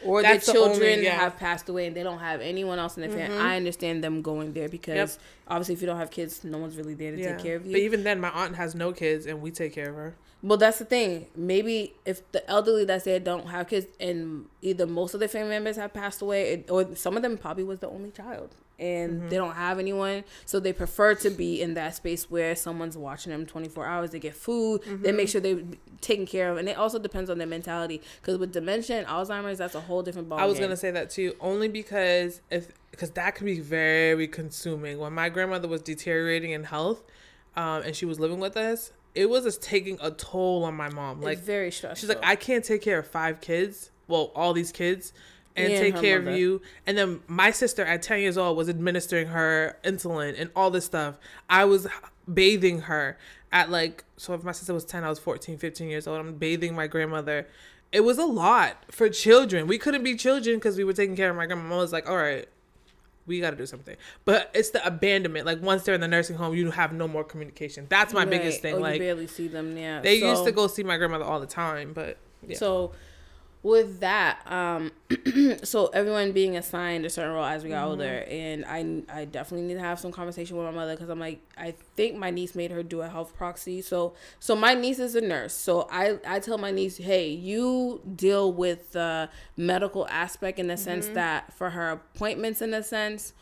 or 0.05 0.21
That's 0.21 0.45
their 0.45 0.53
the 0.53 0.59
only- 0.59 0.71
children 0.79 1.03
yeah. 1.03 1.11
have 1.19 1.37
passed 1.37 1.69
away 1.69 1.87
and 1.87 1.95
they 1.95 2.03
don't 2.03 2.19
have 2.19 2.41
anyone 2.41 2.79
else 2.79 2.97
in 2.97 3.01
their 3.01 3.09
family. 3.09 3.37
Mhm. 3.37 3.41
I 3.41 3.55
understand 3.57 4.03
them 4.03 4.21
going 4.21 4.53
there 4.53 4.69
because 4.69 4.95
Yep. 4.95 5.09
obviously, 5.47 5.73
if 5.75 5.81
you 5.81 5.87
don't 5.87 5.97
have 5.97 6.11
kids, 6.11 6.43
no 6.43 6.57
one's 6.57 6.75
really 6.77 6.93
there 6.93 7.11
to 7.11 7.17
Yeah. 7.19 7.35
take 7.35 7.43
care 7.43 7.55
of 7.55 7.65
you. 7.65 7.71
But 7.71 7.81
even 7.81 8.03
then, 8.03 8.19
my 8.19 8.29
aunt 8.29 8.55
has 8.55 8.75
no 8.75 8.91
kids, 8.93 9.25
and 9.25 9.41
we 9.41 9.51
take 9.51 9.73
care 9.73 9.89
of 9.89 9.95
her. 9.95 10.15
Well, 10.43 10.57
that's 10.57 10.77
the 10.77 10.85
thing. 10.85 11.25
Maybe 11.35 11.95
if 12.05 12.21
the 12.31 12.47
elderly 12.49 12.85
that's 12.85 13.05
there 13.05 13.19
don't 13.19 13.47
have 13.47 13.67
kids, 13.69 13.87
and 13.99 14.45
either 14.61 14.85
most 14.85 15.15
of 15.15 15.19
the 15.19 15.27
family 15.27 15.49
members 15.49 15.77
have 15.77 15.93
passed 15.93 16.21
away, 16.21 16.63
or 16.69 16.95
some 16.95 17.17
of 17.17 17.23
them 17.23 17.37
probably 17.39 17.63
was 17.63 17.79
the 17.79 17.89
only 17.89 18.11
child, 18.11 18.49
and 18.79 19.13
Mm-hmm. 19.13 19.29
they 19.29 19.35
don't 19.37 19.55
have 19.55 19.79
anyone, 19.79 20.23
so 20.45 20.59
they 20.59 20.73
prefer 20.73 21.15
to 21.15 21.29
be 21.29 21.61
in 21.61 21.73
that 21.75 21.95
space 21.95 22.29
where 22.29 22.55
someone's 22.55 22.97
watching 22.97 23.31
them 23.31 23.45
twenty 23.45 23.67
four 23.69 23.85
hours. 23.85 24.11
They 24.11 24.19
get 24.19 24.35
food. 24.35 24.81
They 24.83 24.91
Mm-hmm. 24.91 25.15
make 25.17 25.29
sure 25.29 25.41
they're 25.41 25.61
taken 26.01 26.25
care 26.25 26.51
of, 26.51 26.57
and 26.57 26.69
it 26.69 26.77
also 26.77 26.99
depends 26.99 27.29
on 27.29 27.37
their 27.39 27.47
mentality. 27.47 28.01
Because 28.21 28.37
with 28.37 28.51
dementia 28.53 28.97
and 28.99 29.07
Alzheimer's, 29.07 29.57
that's 29.57 29.75
a 29.75 29.81
whole 29.81 30.03
different 30.03 30.29
ball. 30.29 30.39
I 30.39 30.45
was 30.45 30.59
gonna 30.59 30.77
say 30.77 30.91
that 30.91 31.09
too, 31.09 31.35
only 31.41 31.67
because 31.67 32.41
if 32.51 32.67
because 32.91 33.11
that 33.11 33.35
can 33.35 33.45
be 33.45 33.59
very 33.59 34.27
consuming. 34.27 34.97
When 34.99 35.13
my 35.13 35.29
grandmother 35.29 35.67
was 35.67 35.81
deteriorating 35.81 36.51
in 36.51 36.63
health, 36.63 37.03
um, 37.55 37.81
and 37.83 37.95
she 37.95 38.05
was 38.05 38.19
living 38.19 38.39
with 38.39 38.57
us, 38.57 38.91
it 39.15 39.29
was 39.29 39.43
just 39.43 39.61
taking 39.61 39.97
a 40.01 40.11
toll 40.11 40.63
on 40.63 40.75
my 40.75 40.89
mom. 40.89 41.17
like 41.21 41.37
Like 41.37 41.45
very 41.45 41.71
stressful. 41.71 41.99
she's 41.99 42.09
like, 42.09 42.23
I 42.25 42.35
can't 42.35 42.63
take 42.63 42.81
care 42.81 42.99
of 42.99 43.07
five 43.07 43.41
kids, 43.41 43.91
well, 44.07 44.31
all 44.35 44.53
these 44.53 44.71
kids, 44.71 45.13
and 45.57 45.73
And 45.73 45.81
take 45.93 46.01
care 46.01 46.19
mother. 46.19 46.31
of 46.31 46.37
you. 46.37 46.61
And 46.85 46.97
then 46.97 47.21
my 47.27 47.51
sister 47.51 47.83
at 47.83 48.01
ten 48.01 48.19
years 48.21 48.37
old 48.37 48.55
was 48.57 48.69
administering 48.69 49.27
her 49.27 49.77
insulin 49.83 50.39
and 50.39 50.49
all 50.55 50.69
this 50.71 50.85
stuff. 50.85 51.15
I 51.49 51.65
was 51.65 51.87
bathing 52.31 52.81
her 52.81 53.17
at 53.51 53.69
like 53.69 54.03
so 54.17 54.33
if 54.33 54.43
my 54.43 54.51
sister 54.51 54.73
was 54.73 54.83
10 54.83 55.05
i 55.05 55.09
was 55.09 55.17
14 55.19 55.57
15 55.57 55.87
years 55.87 56.05
old 56.05 56.19
i'm 56.19 56.33
bathing 56.35 56.75
my 56.75 56.85
grandmother 56.85 57.47
it 57.93 58.01
was 58.01 58.17
a 58.17 58.25
lot 58.25 58.83
for 58.91 59.07
children 59.07 59.65
we 59.67 59.77
couldn't 59.77 60.03
be 60.03 60.13
children 60.15 60.57
because 60.57 60.75
we 60.75 60.83
were 60.83 60.91
taking 60.91 61.15
care 61.15 61.29
of 61.29 61.37
my 61.37 61.45
grandma 61.45 61.63
Mom 61.63 61.77
was 61.77 61.93
like 61.93 62.09
all 62.09 62.17
right 62.17 62.49
we 63.25 63.39
got 63.39 63.51
to 63.51 63.55
do 63.55 63.65
something 63.65 63.95
but 64.25 64.51
it's 64.53 64.71
the 64.71 64.85
abandonment 64.85 65.45
like 65.45 65.61
once 65.61 65.83
they're 65.83 65.95
in 65.95 66.01
the 66.01 66.07
nursing 66.09 66.35
home 66.35 66.53
you 66.53 66.71
have 66.71 66.91
no 66.91 67.07
more 67.07 67.23
communication 67.23 67.85
that's 67.87 68.13
my 68.13 68.25
biggest 68.25 68.61
Right. 68.61 68.73
Oh, 68.73 68.75
thing 68.75 68.75
you 68.75 68.81
like 68.91 68.99
barely 68.99 69.27
see 69.27 69.47
them. 69.47 69.77
Yeah, 69.77 70.01
they 70.01 70.15
used 70.15 70.43
to 70.43 70.51
go 70.51 70.67
see 70.67 70.83
my 70.83 70.97
grandmother 70.97 71.23
all 71.23 71.39
the 71.39 71.47
time 71.47 71.93
but 71.93 72.17
yeah. 72.45 72.57
So 72.57 72.91
with 73.63 73.99
that, 74.01 74.39
um, 74.49 74.91
so 75.63 75.87
everyone 75.87 76.31
being 76.31 76.55
assigned 76.55 77.05
a 77.05 77.09
certain 77.09 77.33
role 77.33 77.43
as 77.45 77.63
we 77.63 77.69
got 77.69 77.85
Mm-hmm. 77.85 77.87
older, 77.87 78.25
and 78.29 78.65
I 78.65 79.01
I 79.21 79.25
definitely 79.25 79.67
need 79.67 79.73
to 79.75 79.79
have 79.81 79.99
some 79.99 80.11
conversation 80.11 80.55
with 80.57 80.65
my 80.65 80.71
mother 80.71 80.93
because 80.95 81.09
I'm 81.09 81.19
like 81.19 81.41
I 81.57 81.73
think 81.95 82.15
my 82.17 82.29
niece 82.29 82.55
made 82.55 82.71
her 82.71 82.83
do 82.83 83.01
a 83.01 83.09
health 83.09 83.35
proxy. 83.35 83.81
So 83.81 84.13
so 84.39 84.55
my 84.55 84.73
niece 84.73 84.99
is 84.99 85.15
a 85.15 85.21
nurse, 85.21 85.53
so 85.53 85.87
I 85.91 86.19
I 86.25 86.39
tell 86.39 86.57
my 86.57 86.71
niece, 86.71 86.97
hey, 86.97 87.29
you 87.29 88.01
deal 88.15 88.53
with 88.53 88.93
the 88.93 89.29
medical 89.57 90.07
aspect 90.07 90.59
in 90.59 90.67
the 90.67 90.77
sense 90.77 91.07
Mm-hmm. 91.07 91.15
that 91.15 91.53
for 91.53 91.71
her 91.71 91.89
appointments 91.89 92.61
in 92.61 92.73
a 92.73 92.83
sense 92.83 93.33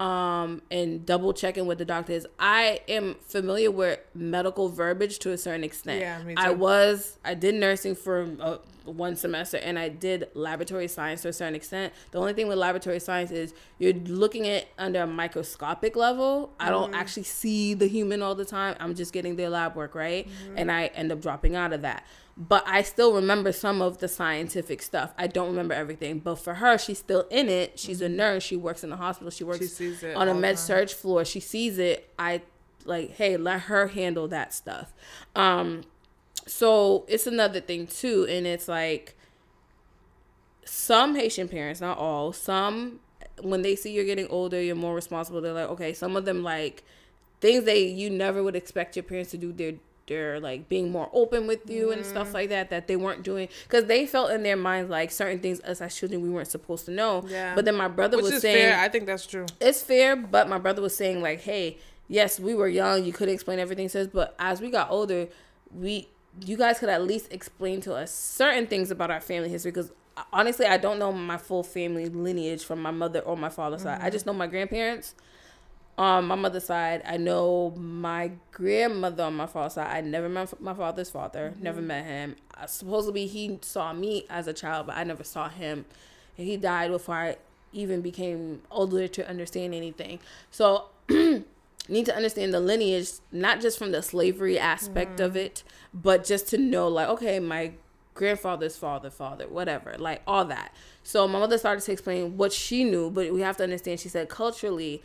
um 0.00 0.62
and 0.70 1.04
double 1.04 1.32
checking 1.32 1.66
with 1.66 1.78
the 1.78 1.84
doctors 1.84 2.24
i 2.38 2.78
am 2.88 3.16
familiar 3.26 3.68
with 3.70 3.98
medical 4.14 4.68
verbiage 4.68 5.18
to 5.18 5.32
a 5.32 5.38
certain 5.38 5.64
extent 5.64 6.00
Yeah, 6.00 6.22
me 6.22 6.36
too. 6.36 6.40
i 6.42 6.50
was 6.50 7.18
i 7.24 7.34
did 7.34 7.56
nursing 7.56 7.96
for 7.96 8.28
uh, 8.40 8.58
one 8.84 9.16
semester 9.16 9.56
and 9.56 9.76
i 9.78 9.88
did 9.88 10.28
laboratory 10.34 10.86
science 10.86 11.22
to 11.22 11.28
a 11.28 11.32
certain 11.32 11.56
extent 11.56 11.92
the 12.12 12.18
only 12.18 12.32
thing 12.32 12.46
with 12.46 12.58
laboratory 12.58 13.00
science 13.00 13.32
is 13.32 13.52
you're 13.78 13.92
looking 13.92 14.46
at 14.46 14.66
under 14.78 15.02
a 15.02 15.06
microscopic 15.06 15.96
level 15.96 16.52
i 16.60 16.70
don't 16.70 16.92
Mm-hmm. 16.92 16.94
actually 17.00 17.24
see 17.24 17.74
the 17.74 17.88
human 17.88 18.22
all 18.22 18.36
the 18.36 18.44
time 18.44 18.76
i'm 18.78 18.94
just 18.94 19.12
getting 19.12 19.34
their 19.34 19.50
lab 19.50 19.74
work 19.74 19.94
right 19.96 20.28
Mm-hmm. 20.28 20.58
and 20.58 20.70
i 20.70 20.86
end 20.94 21.10
up 21.10 21.20
dropping 21.20 21.56
out 21.56 21.72
of 21.72 21.82
that 21.82 22.04
but 22.38 22.62
I 22.68 22.82
still 22.82 23.12
remember 23.14 23.50
some 23.50 23.82
of 23.82 23.98
the 23.98 24.06
scientific 24.06 24.80
stuff. 24.80 25.12
I 25.18 25.26
don't 25.26 25.48
remember 25.48 25.74
everything, 25.74 26.20
but 26.20 26.36
for 26.36 26.54
her, 26.54 26.78
she's 26.78 26.98
still 26.98 27.26
in 27.30 27.48
it. 27.48 27.80
She's 27.80 28.00
a 28.00 28.08
nurse. 28.08 28.44
She 28.44 28.56
works 28.56 28.84
in 28.84 28.90
the 28.90 28.96
hospital. 28.96 29.30
She 29.30 29.42
works 29.42 29.58
Mm-hmm. 29.58 30.00
She 30.00 30.14
on 30.14 30.28
a 30.28 30.34
med 30.34 30.56
time. 30.56 30.64
surge 30.64 30.94
floor. 30.94 31.24
She 31.24 31.40
sees 31.40 31.78
it. 31.78 32.08
I 32.16 32.42
like, 32.84 33.16
hey, 33.16 33.36
let 33.36 33.62
her 33.62 33.88
handle 33.88 34.28
that 34.28 34.54
stuff. 34.54 34.92
Um, 35.34 35.82
so 36.46 37.04
it's 37.08 37.26
another 37.26 37.60
thing 37.60 37.88
too, 37.88 38.24
and 38.30 38.46
it's 38.46 38.68
like 38.68 39.16
some 40.64 41.16
Haitian 41.16 41.48
parents, 41.48 41.80
not 41.80 41.98
all, 41.98 42.32
some 42.32 43.00
when 43.42 43.62
they 43.62 43.76
see 43.76 43.92
you're 43.92 44.04
getting 44.04 44.28
older, 44.28 44.60
you're 44.60 44.76
more 44.76 44.94
responsible. 44.94 45.40
They're 45.40 45.52
like, 45.52 45.70
okay, 45.70 45.92
some 45.92 46.16
of 46.16 46.24
them 46.24 46.42
like 46.42 46.84
things 47.40 47.64
they 47.64 47.84
you 47.86 48.10
never 48.10 48.42
would 48.42 48.56
expect 48.56 48.96
your 48.96 49.02
parents 49.02 49.30
to 49.32 49.38
do. 49.38 49.52
They're 49.52 49.74
they're 50.08 50.40
like 50.40 50.68
being 50.68 50.90
more 50.90 51.08
open 51.12 51.46
with 51.46 51.68
you 51.70 51.92
and 51.92 52.00
Mm-hmm. 52.02 52.10
stuff 52.10 52.34
like 52.34 52.48
that 52.48 52.70
that 52.70 52.88
they 52.88 52.96
weren't 52.96 53.22
doing 53.22 53.48
because 53.64 53.84
they 53.84 54.06
felt 54.06 54.30
in 54.32 54.42
their 54.42 54.56
minds 54.56 54.90
like 54.90 55.10
certain 55.10 55.38
things 55.38 55.60
us 55.60 55.80
as 55.80 55.94
children 55.94 56.20
we 56.22 56.28
weren't 56.30 56.48
supposed 56.48 56.84
to 56.86 56.90
know. 56.90 57.24
Yeah. 57.28 57.54
But 57.54 57.64
then 57.64 57.76
my 57.76 57.88
brother 57.88 58.16
which 58.16 58.24
was 58.24 58.32
is 58.34 58.42
saying 58.42 58.56
fair 58.56 58.80
i 58.80 58.88
think 58.88 59.06
that's 59.06 59.26
true 59.26 59.46
it's 59.60 59.82
fair, 59.82 60.16
but 60.16 60.48
my 60.48 60.58
brother 60.58 60.82
was 60.82 60.96
saying 60.96 61.22
like, 61.22 61.40
hey, 61.42 61.78
yes, 62.08 62.40
we 62.40 62.54
were 62.54 62.68
young, 62.68 63.04
you 63.04 63.12
couldn't 63.12 63.34
explain 63.34 63.58
everything 63.58 63.88
to 63.90 64.00
us, 64.00 64.06
but 64.06 64.34
as 64.38 64.60
we 64.60 64.70
got 64.70 64.90
older, 64.90 65.28
we 65.72 66.08
you 66.46 66.56
guys 66.56 66.78
could 66.78 66.88
at 66.88 67.02
least 67.02 67.32
explain 67.32 67.80
to 67.82 67.94
us 67.94 68.12
certain 68.12 68.66
things 68.66 68.90
about 68.90 69.10
our 69.10 69.20
family 69.20 69.48
history 69.48 69.70
because 69.72 69.90
honestly, 70.32 70.66
I 70.66 70.76
don't 70.76 70.98
know 70.98 71.12
my 71.12 71.36
full 71.36 71.62
family 71.62 72.08
lineage 72.08 72.64
from 72.64 72.80
my 72.80 72.90
mother 72.92 73.20
or 73.20 73.36
my 73.36 73.48
father's 73.48 73.82
side. 73.82 74.00
I 74.02 74.10
just 74.10 74.24
know 74.26 74.32
my 74.32 74.46
grandparents. 74.46 75.14
On 75.98 76.26
my 76.26 76.36
mother's 76.36 76.64
side, 76.64 77.02
I 77.04 77.16
know 77.16 77.72
my 77.76 78.30
grandmother 78.52 79.24
on 79.24 79.34
my 79.34 79.46
father's 79.46 79.74
side. 79.74 79.96
I 79.96 80.00
never 80.00 80.28
met 80.28 80.60
my 80.60 80.72
father's 80.72 81.10
father. 81.10 81.54
Never 81.60 81.82
met 81.82 82.04
him. 82.04 82.36
Uh, 82.56 82.66
supposedly, 82.66 83.26
he 83.26 83.58
saw 83.62 83.92
me 83.92 84.24
as 84.30 84.46
a 84.46 84.52
child, 84.52 84.86
but 84.86 84.96
I 84.96 85.02
never 85.02 85.24
saw 85.24 85.48
him. 85.48 85.86
And 86.36 86.46
he 86.46 86.56
died 86.56 86.92
before 86.92 87.16
I 87.16 87.36
even 87.72 88.00
became 88.00 88.62
older 88.70 89.08
to 89.08 89.28
understand 89.28 89.74
anything. 89.74 90.20
So, 90.52 90.84
need 91.08 92.06
to 92.06 92.14
understand 92.14 92.54
the 92.54 92.60
lineage, 92.60 93.08
not 93.32 93.60
just 93.60 93.76
from 93.76 93.90
the 93.90 94.00
slavery 94.00 94.56
aspect 94.56 95.18
of 95.18 95.36
it, 95.36 95.64
but 95.92 96.24
just 96.24 96.46
to 96.50 96.58
know, 96.58 96.86
like, 96.86 97.08
okay, 97.08 97.40
my 97.40 97.72
grandfather's 98.14 98.76
father, 98.76 99.10
father, 99.10 99.48
whatever, 99.48 99.96
like 99.98 100.22
all 100.26 100.44
that. 100.44 100.72
So 101.02 101.26
my 101.26 101.38
mother 101.38 101.58
started 101.58 101.82
to 101.84 101.92
explain 101.92 102.36
what 102.36 102.52
she 102.52 102.84
knew, 102.84 103.10
but 103.10 103.32
we 103.32 103.40
have 103.40 103.56
to 103.56 103.62
understand. 103.64 104.00
She 104.00 104.08
said 104.08 104.28
culturally, 104.28 105.02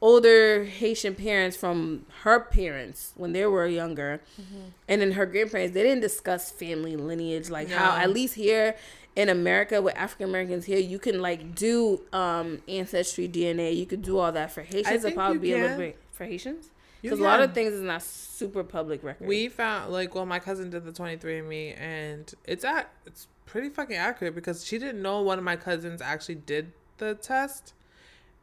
older 0.00 0.64
Haitian 0.64 1.14
parents 1.14 1.56
from 1.56 2.06
her 2.22 2.40
parents 2.40 3.12
when 3.16 3.32
they 3.32 3.44
were 3.46 3.66
younger, 3.66 4.20
and 4.88 5.00
then 5.02 5.12
her 5.12 5.26
grandparents, 5.26 5.74
they 5.74 5.82
didn't 5.82 6.00
discuss 6.00 6.50
family 6.50 6.96
lineage 6.96 7.50
like 7.50 7.68
how 7.70 7.96
at 7.96 8.10
least 8.10 8.34
here 8.34 8.76
in 9.16 9.28
America 9.28 9.82
with 9.82 9.96
African 9.96 10.28
Americans 10.28 10.64
here, 10.64 10.78
you 10.78 10.98
can 10.98 11.20
like 11.20 11.54
do 11.54 12.00
um 12.12 12.62
ancestry 12.68 13.28
DNA. 13.28 13.74
You 13.76 13.86
could 13.86 14.02
do 14.02 14.18
all 14.18 14.30
that 14.32 14.52
for 14.52 14.62
Haitians. 14.62 15.02
Think 15.02 15.14
probably 15.16 15.38
be 15.38 15.52
a 15.52 15.56
little 15.62 15.76
bit 15.78 15.98
for 16.12 16.24
Haitians. 16.24 16.70
Because 17.02 17.20
a 17.20 17.22
lot 17.22 17.40
of 17.40 17.54
things 17.54 17.72
is 17.72 17.82
not 17.82 18.02
super 18.02 18.64
public 18.64 19.02
record. 19.04 19.26
We 19.28 19.48
found 19.48 19.92
like 19.92 20.14
well, 20.14 20.26
my 20.26 20.38
cousin 20.38 20.70
did 20.70 20.84
the 20.84 20.92
23andMe, 20.92 21.78
and 21.80 22.32
it's 22.44 22.64
at 22.64 22.90
it's 23.06 23.28
pretty 23.46 23.70
fucking 23.70 23.96
accurate 23.96 24.34
because 24.34 24.64
she 24.64 24.78
didn't 24.78 25.00
know 25.02 25.22
one 25.22 25.38
of 25.38 25.44
my 25.44 25.56
cousins 25.56 26.02
actually 26.02 26.34
did 26.36 26.72
the 26.98 27.14
test, 27.14 27.72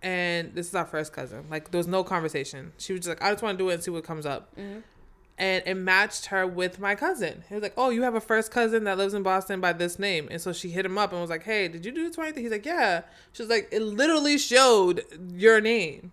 and 0.05 0.53
this 0.53 0.67
is 0.67 0.75
our 0.75 0.85
first 0.85 1.11
cousin. 1.11 1.45
Like 1.49 1.71
there 1.71 1.79
was 1.79 1.87
no 1.87 2.03
conversation. 2.03 2.71
She 2.77 2.93
was 2.93 3.01
just 3.01 3.09
like, 3.09 3.23
I 3.23 3.31
just 3.31 3.41
want 3.43 3.57
to 3.57 3.63
do 3.63 3.69
it 3.71 3.73
and 3.73 3.83
see 3.83 3.89
what 3.91 4.03
comes 4.03 4.25
up, 4.25 4.53
and 4.57 5.63
it 5.65 5.73
matched 5.73 6.27
her 6.27 6.45
with 6.47 6.79
my 6.79 6.93
cousin. 6.95 7.43
He 7.49 7.55
was 7.55 7.63
like, 7.63 7.73
Oh, 7.75 7.89
you 7.89 8.03
have 8.03 8.13
a 8.15 8.21
first 8.21 8.51
cousin 8.51 8.83
that 8.85 8.97
lives 8.99 9.15
in 9.15 9.23
Boston 9.23 9.59
by 9.59 9.73
this 9.73 9.97
name, 9.99 10.27
and 10.29 10.39
so 10.39 10.53
she 10.53 10.69
hit 10.69 10.85
him 10.85 10.97
up 10.97 11.11
and 11.11 11.19
was 11.19 11.31
like, 11.31 11.43
Hey, 11.43 11.67
did 11.67 11.83
you 11.85 11.91
do 11.91 12.07
the 12.07 12.15
23? 12.15 12.43
He's 12.43 12.51
like, 12.51 12.65
Yeah. 12.65 13.01
She 13.33 13.41
was 13.41 13.49
like, 13.49 13.67
It 13.71 13.81
literally 13.81 14.37
showed 14.37 15.03
your 15.33 15.59
name 15.59 16.11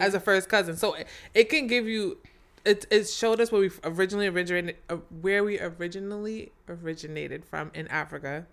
as 0.00 0.14
a 0.14 0.20
first 0.20 0.48
cousin, 0.48 0.76
so 0.76 0.94
it, 0.94 1.06
it 1.32 1.48
can 1.48 1.66
give 1.66 1.86
you 1.88 2.18
it 2.64 2.84
it 2.90 3.08
showed 3.08 3.40
us 3.40 3.50
where 3.50 3.62
we 3.62 3.70
originally 3.84 4.26
originated 4.26 4.76
uh, 4.90 4.96
where 5.22 5.42
we 5.42 5.58
originally 5.58 6.52
originated 6.68 7.44
from 7.44 7.70
in 7.72 7.88
Africa. 7.88 8.46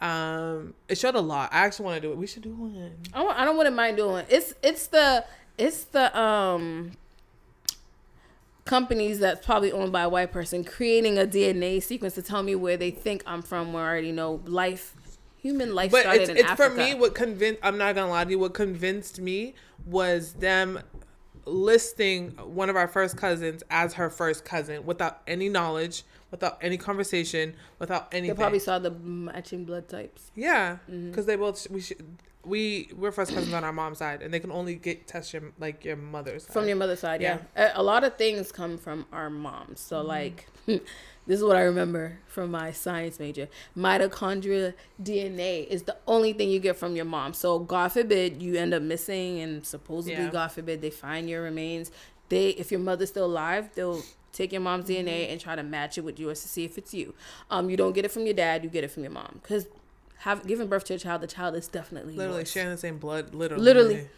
Um, 0.00 0.74
it 0.88 0.96
showed 0.98 1.14
a 1.16 1.20
lot. 1.20 1.50
I 1.52 1.58
actually 1.66 1.86
want 1.86 1.96
to 2.02 2.08
do 2.08 2.12
it. 2.12 2.18
We 2.18 2.26
should 2.26 2.42
do 2.42 2.54
one. 2.54 2.92
I 3.12 3.18
don't, 3.22 3.36
I 3.40 3.44
don't 3.44 3.56
wouldn't 3.56 3.74
mind 3.76 3.96
doing. 3.96 4.24
It's 4.28 4.54
it's 4.62 4.86
the 4.88 5.24
it's 5.56 5.84
the 5.84 6.16
um 6.18 6.92
companies 8.64 9.18
that's 9.18 9.44
probably 9.44 9.72
owned 9.72 9.92
by 9.92 10.02
a 10.02 10.08
white 10.08 10.30
person 10.30 10.62
creating 10.62 11.18
a 11.18 11.24
DNA 11.26 11.82
sequence 11.82 12.14
to 12.14 12.22
tell 12.22 12.42
me 12.42 12.54
where 12.54 12.76
they 12.76 12.90
think 12.90 13.22
I'm 13.26 13.42
from. 13.42 13.72
Where 13.72 13.82
I 13.84 13.88
already 13.88 14.12
know 14.12 14.40
life, 14.46 14.94
human 15.40 15.74
life 15.74 15.90
But 15.90 16.02
started 16.02 16.20
it's 16.22 16.30
in 16.30 16.36
it's 16.38 16.46
Africa. 16.48 16.70
for 16.70 16.76
me. 16.76 16.94
What 16.94 17.14
convinced? 17.14 17.60
I'm 17.62 17.78
not 17.78 17.94
gonna 17.94 18.10
lie 18.10 18.24
to 18.24 18.30
you. 18.30 18.38
What 18.38 18.54
convinced 18.54 19.20
me 19.20 19.54
was 19.86 20.34
them 20.34 20.80
listing 21.46 22.32
one 22.32 22.68
of 22.68 22.76
our 22.76 22.86
first 22.88 23.16
cousins 23.16 23.62
as 23.70 23.94
her 23.94 24.10
first 24.10 24.44
cousin 24.44 24.84
without 24.84 25.22
any 25.26 25.48
knowledge, 25.48 26.04
without 26.30 26.58
any 26.60 26.76
conversation, 26.76 27.54
without 27.78 28.08
any 28.12 28.28
they 28.28 28.34
probably 28.34 28.58
saw 28.58 28.78
the 28.78 28.90
matching 28.90 29.64
blood 29.64 29.88
types. 29.88 30.30
Yeah, 30.34 30.78
Mm-hmm. 30.90 31.10
because 31.10 31.26
they 31.26 31.36
both 31.36 31.68
we 31.70 31.80
should. 31.80 32.04
we 32.44 32.88
we're 32.96 33.12
first 33.12 33.34
cousins 33.34 33.52
on 33.54 33.64
our 33.64 33.72
mom's 33.72 33.98
side, 33.98 34.22
and 34.22 34.32
they 34.32 34.40
can 34.40 34.50
only 34.52 34.74
get 34.74 35.06
test 35.06 35.32
your 35.32 35.42
like 35.58 35.84
your 35.84 35.96
mother's 35.96 36.44
side. 36.44 36.52
from 36.52 36.66
your 36.68 36.76
mother's 36.76 37.00
side. 37.00 37.20
Yeah, 37.20 37.38
A, 37.56 37.72
a 37.76 37.82
lot 37.82 38.04
of 38.04 38.16
things 38.16 38.52
come 38.52 38.78
from 38.78 39.06
our 39.12 39.28
moms. 39.30 39.80
So 39.80 40.00
like, 40.02 40.46
this 40.66 40.80
is 41.38 41.42
what 41.44 41.56
I 41.56 41.62
remember 41.62 42.18
from 42.26 42.50
my 42.50 42.72
science 42.72 43.18
major. 43.18 43.48
Mitochondria 43.76 44.74
DNA 45.02 45.66
is 45.66 45.82
the 45.82 45.96
only 46.06 46.32
thing 46.32 46.50
you 46.50 46.58
get 46.60 46.76
from 46.76 46.94
your 46.96 47.04
mom. 47.04 47.32
So 47.34 47.58
God 47.58 47.88
forbid 47.92 48.42
you 48.42 48.56
end 48.56 48.72
up 48.74 48.82
missing, 48.82 49.40
and 49.40 49.66
supposedly 49.66 50.24
Yeah. 50.24 50.30
God 50.30 50.48
forbid 50.52 50.80
they 50.82 50.90
find 50.90 51.28
your 51.28 51.42
remains. 51.42 51.90
They, 52.28 52.50
if 52.50 52.70
your 52.70 52.80
mother's 52.80 53.08
still 53.08 53.24
alive, 53.24 53.70
they'll 53.74 54.02
take 54.38 54.50
your 54.52 54.60
mom's 54.62 54.86
Mm-hmm. 54.88 55.06
DNA 55.08 55.30
and 55.30 55.40
try 55.40 55.54
to 55.56 55.62
match 55.62 55.98
it 55.98 56.04
with 56.08 56.18
yours 56.18 56.40
to 56.42 56.48
see 56.48 56.64
if 56.64 56.78
it's 56.78 56.92
you. 56.94 57.14
Um, 57.50 57.68
you 57.70 57.76
don't 57.76 57.92
get 57.92 58.04
it 58.04 58.10
from 58.10 58.24
your 58.24 58.34
dad, 58.34 58.64
you 58.64 58.70
get 58.70 58.84
it 58.84 58.90
from 58.94 59.02
your 59.04 59.12
mom 59.12 59.40
because. 59.42 59.66
Have 60.22 60.44
giving 60.48 60.66
birth 60.66 60.82
to 60.86 60.94
a 60.94 60.98
child, 60.98 61.20
the 61.22 61.28
child 61.28 61.54
is 61.54 61.68
definitely 61.68 62.14
literally 62.16 62.38
yours. 62.40 62.50
sharing 62.50 62.70
the 62.70 62.76
same 62.76 62.98
blood. 62.98 63.34
Literally, 63.34 63.62
Literally. 63.62 64.08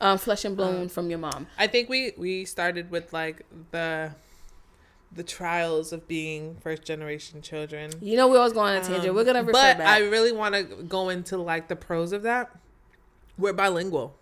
um, 0.00 0.16
flesh 0.16 0.42
and 0.46 0.56
bone 0.56 0.88
from 0.88 1.10
your 1.10 1.18
mom. 1.18 1.48
I 1.58 1.66
think 1.66 1.90
we 1.90 2.12
we 2.16 2.46
started 2.46 2.90
with 2.90 3.12
like 3.12 3.44
the 3.70 4.12
the 5.12 5.22
trials 5.22 5.92
of 5.92 6.08
being 6.08 6.56
first 6.62 6.82
generation 6.84 7.42
children. 7.42 7.90
You 8.00 8.16
know 8.16 8.26
we 8.28 8.38
always 8.38 8.54
go 8.54 8.60
on 8.60 8.74
a 8.74 8.80
tangent. 8.80 9.10
Um, 9.10 9.14
We're 9.16 9.24
gonna 9.24 9.42
but 9.42 9.52
back. 9.52 9.80
I 9.80 9.98
really 10.08 10.32
want 10.32 10.54
to 10.54 10.62
go 10.96 11.10
into 11.10 11.36
like 11.36 11.68
the 11.68 11.76
pros 11.76 12.12
of 12.12 12.22
that. 12.22 12.50
We're 13.36 13.52
bilingual. 13.52 14.16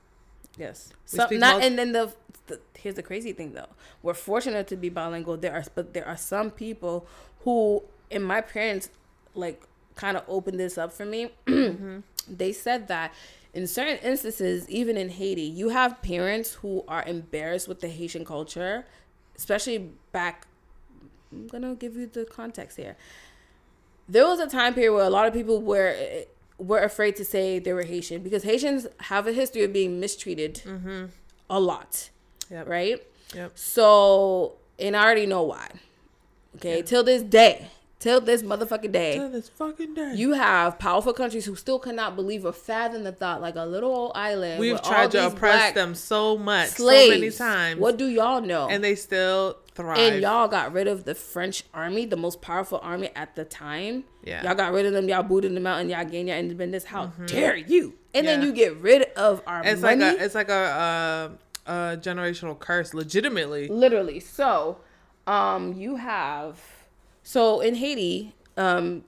yes. 0.58 0.92
we 1.12 1.18
So 1.18 1.26
not 1.36 1.58
mul- 1.58 1.62
and 1.62 1.78
then 1.78 1.92
the, 1.92 2.12
the 2.48 2.60
here's 2.76 2.94
the 2.94 3.02
crazy 3.02 3.32
thing 3.32 3.52
though. 3.52 3.68
We're 4.02 4.14
fortunate 4.14 4.66
to 4.68 4.76
be 4.76 4.88
bilingual. 4.88 5.36
There 5.36 5.52
are 5.52 5.64
but 5.74 5.94
there 5.94 6.06
are 6.06 6.16
some 6.16 6.50
people 6.50 7.06
who 7.40 7.82
and 8.10 8.24
my 8.24 8.40
parents 8.40 8.90
like 9.34 9.62
kind 9.94 10.16
of 10.16 10.24
opened 10.28 10.58
this 10.58 10.78
up 10.78 10.92
for 10.92 11.04
me. 11.04 11.30
Mm-hmm. 11.46 12.00
They 12.30 12.52
said 12.52 12.88
that 12.88 13.14
in 13.54 13.66
certain 13.66 13.96
instances, 14.02 14.68
even 14.68 14.98
in 14.98 15.08
Haiti, 15.08 15.40
you 15.42 15.70
have 15.70 16.02
parents 16.02 16.54
who 16.54 16.84
are 16.86 17.02
embarrassed 17.04 17.66
with 17.66 17.80
the 17.80 17.88
Haitian 17.88 18.24
culture, 18.26 18.84
especially 19.34 19.90
back. 20.12 20.46
I'm 21.32 21.46
gonna 21.46 21.74
give 21.74 21.96
you 21.96 22.06
the 22.06 22.26
context 22.26 22.76
here. 22.76 22.96
There 24.06 24.26
was 24.26 24.40
a 24.40 24.46
time 24.46 24.74
period 24.74 24.92
where 24.92 25.04
a 25.04 25.10
lot 25.10 25.26
of 25.26 25.32
people 25.32 25.62
were 25.62 26.24
were 26.58 26.80
afraid 26.80 27.16
to 27.16 27.24
say 27.24 27.58
they 27.58 27.72
were 27.72 27.84
Haitian 27.84 28.22
because 28.22 28.42
Haitians 28.42 28.86
have 29.00 29.26
a 29.26 29.32
history 29.32 29.62
of 29.64 29.72
being 29.72 30.00
mistreated 30.00 30.62
a 31.48 31.60
lot, 31.60 32.10
Yep. 32.50 32.68
right? 32.68 33.02
Yep. 33.34 33.52
So, 33.58 34.54
and 34.78 34.96
I 34.96 35.04
already 35.04 35.26
know 35.26 35.42
why. 35.42 35.68
Okay, 36.56 36.76
Yeah. 36.78 36.82
till 36.82 37.04
this 37.04 37.22
day, 37.22 37.68
till 37.98 38.20
this 38.20 38.42
motherfucking 38.42 38.90
day, 38.92 39.18
To 39.18 39.28
this 39.28 39.48
fucking 39.48 39.94
day. 39.94 40.12
you 40.14 40.32
have 40.32 40.78
powerful 40.78 41.12
countries 41.12 41.44
who 41.44 41.54
still 41.54 41.78
cannot 41.78 42.16
believe 42.16 42.44
or 42.44 42.52
fathom 42.52 43.04
the 43.04 43.12
thought, 43.12 43.40
like 43.42 43.54
a 43.56 43.64
little 43.64 43.94
old 43.94 44.12
island. 44.14 44.58
We've 44.60 44.80
tried 44.82 45.10
to 45.12 45.26
oppress 45.26 45.74
them 45.74 45.94
so 45.94 46.36
much, 46.38 46.70
slaves. 46.70 47.14
so 47.14 47.20
many 47.20 47.30
times, 47.30 47.80
What 47.80 47.96
do 47.98 48.06
y'all 48.06 48.40
know? 48.40 48.68
and 48.68 48.82
they 48.82 48.94
still 48.94 49.58
thrive. 49.74 49.98
And 49.98 50.22
y'all 50.22 50.48
got 50.48 50.72
rid 50.72 50.88
of 50.88 51.04
the 51.04 51.14
French 51.14 51.64
army, 51.74 52.06
the 52.06 52.16
most 52.16 52.40
powerful 52.40 52.80
army 52.82 53.10
at 53.14 53.36
the 53.36 53.44
time. 53.44 54.04
Yeah. 54.24 54.42
Y'all 54.42 54.54
got 54.54 54.72
rid 54.72 54.86
of 54.86 54.92
them. 54.94 55.08
Y'all 55.08 55.22
booted 55.22 55.54
them 55.54 55.66
out, 55.66 55.80
and 55.80 55.90
y'all 55.90 56.04
gained 56.04 56.28
your 56.28 56.36
independence. 56.38 56.84
How 56.84 57.06
dare 57.26 57.56
you? 57.56 57.94
And 58.14 58.26
then 58.26 58.40
Mm-hmm. 58.40 58.46
You 58.48 58.52
get 58.54 58.76
rid 58.78 59.02
of 59.16 59.42
our 59.46 59.62
it's 59.64 59.80
money. 59.82 60.02
like 60.04 60.18
a 60.18 60.24
it's 60.24 60.34
like 60.34 60.48
a, 60.48 60.52
uh, 60.54 61.28
a 61.68 61.96
generational 62.00 62.58
curse, 62.58 62.94
legitimately. 62.94 63.68
literally. 63.68 64.18
So, 64.20 64.78
um, 65.26 65.74
you 65.74 65.96
have 65.96 66.60
so 67.22 67.60
in 67.60 67.74
Haiti, 67.74 68.34
um, 68.56 69.04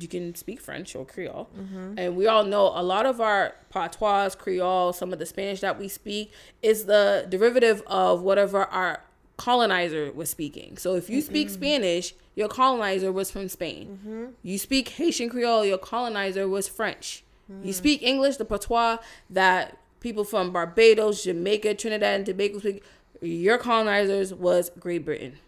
you 0.00 0.06
can 0.08 0.34
speak 0.34 0.60
French 0.60 0.94
or 0.94 1.04
Creole, 1.04 1.48
and 1.96 2.16
we 2.16 2.26
all 2.26 2.44
know 2.44 2.72
a 2.74 2.82
lot 2.82 3.04
of 3.04 3.20
our 3.20 3.54
patois, 3.70 4.30
Creole, 4.36 4.92
some 4.92 5.12
of 5.12 5.18
the 5.18 5.26
Spanish 5.26 5.60
that 5.60 5.78
we 5.78 5.88
speak 5.88 6.32
is 6.62 6.86
the 6.86 7.26
derivative 7.28 7.82
of 7.86 8.22
whatever 8.22 8.64
our 8.66 9.02
colonizer 9.36 10.12
was 10.12 10.30
speaking. 10.30 10.76
So 10.76 10.94
if 10.94 11.10
you 11.10 11.20
speak 11.20 11.50
Spanish, 11.50 12.14
your 12.36 12.48
colonizer 12.48 13.10
was 13.12 13.30
from 13.30 13.48
Spain. 13.48 14.32
You 14.42 14.58
speak 14.58 14.88
Haitian 14.90 15.28
Creole, 15.28 15.64
your 15.64 15.78
colonizer 15.78 16.48
was 16.48 16.68
French. 16.68 17.24
You 17.62 17.72
speak 17.72 18.02
English, 18.02 18.36
the 18.36 18.44
patois 18.44 18.98
that 19.30 19.76
people 20.04 20.22
from 20.22 20.52
Barbados, 20.52 21.24
Jamaica, 21.24 21.74
Trinidad, 21.74 22.16
and 22.16 22.26
Tobago 22.26 22.58
speak. 22.60 22.84
Your 23.22 23.56
colonizers 23.58 24.32
was 24.34 24.70
Great 24.78 25.04
Britain. 25.04 25.38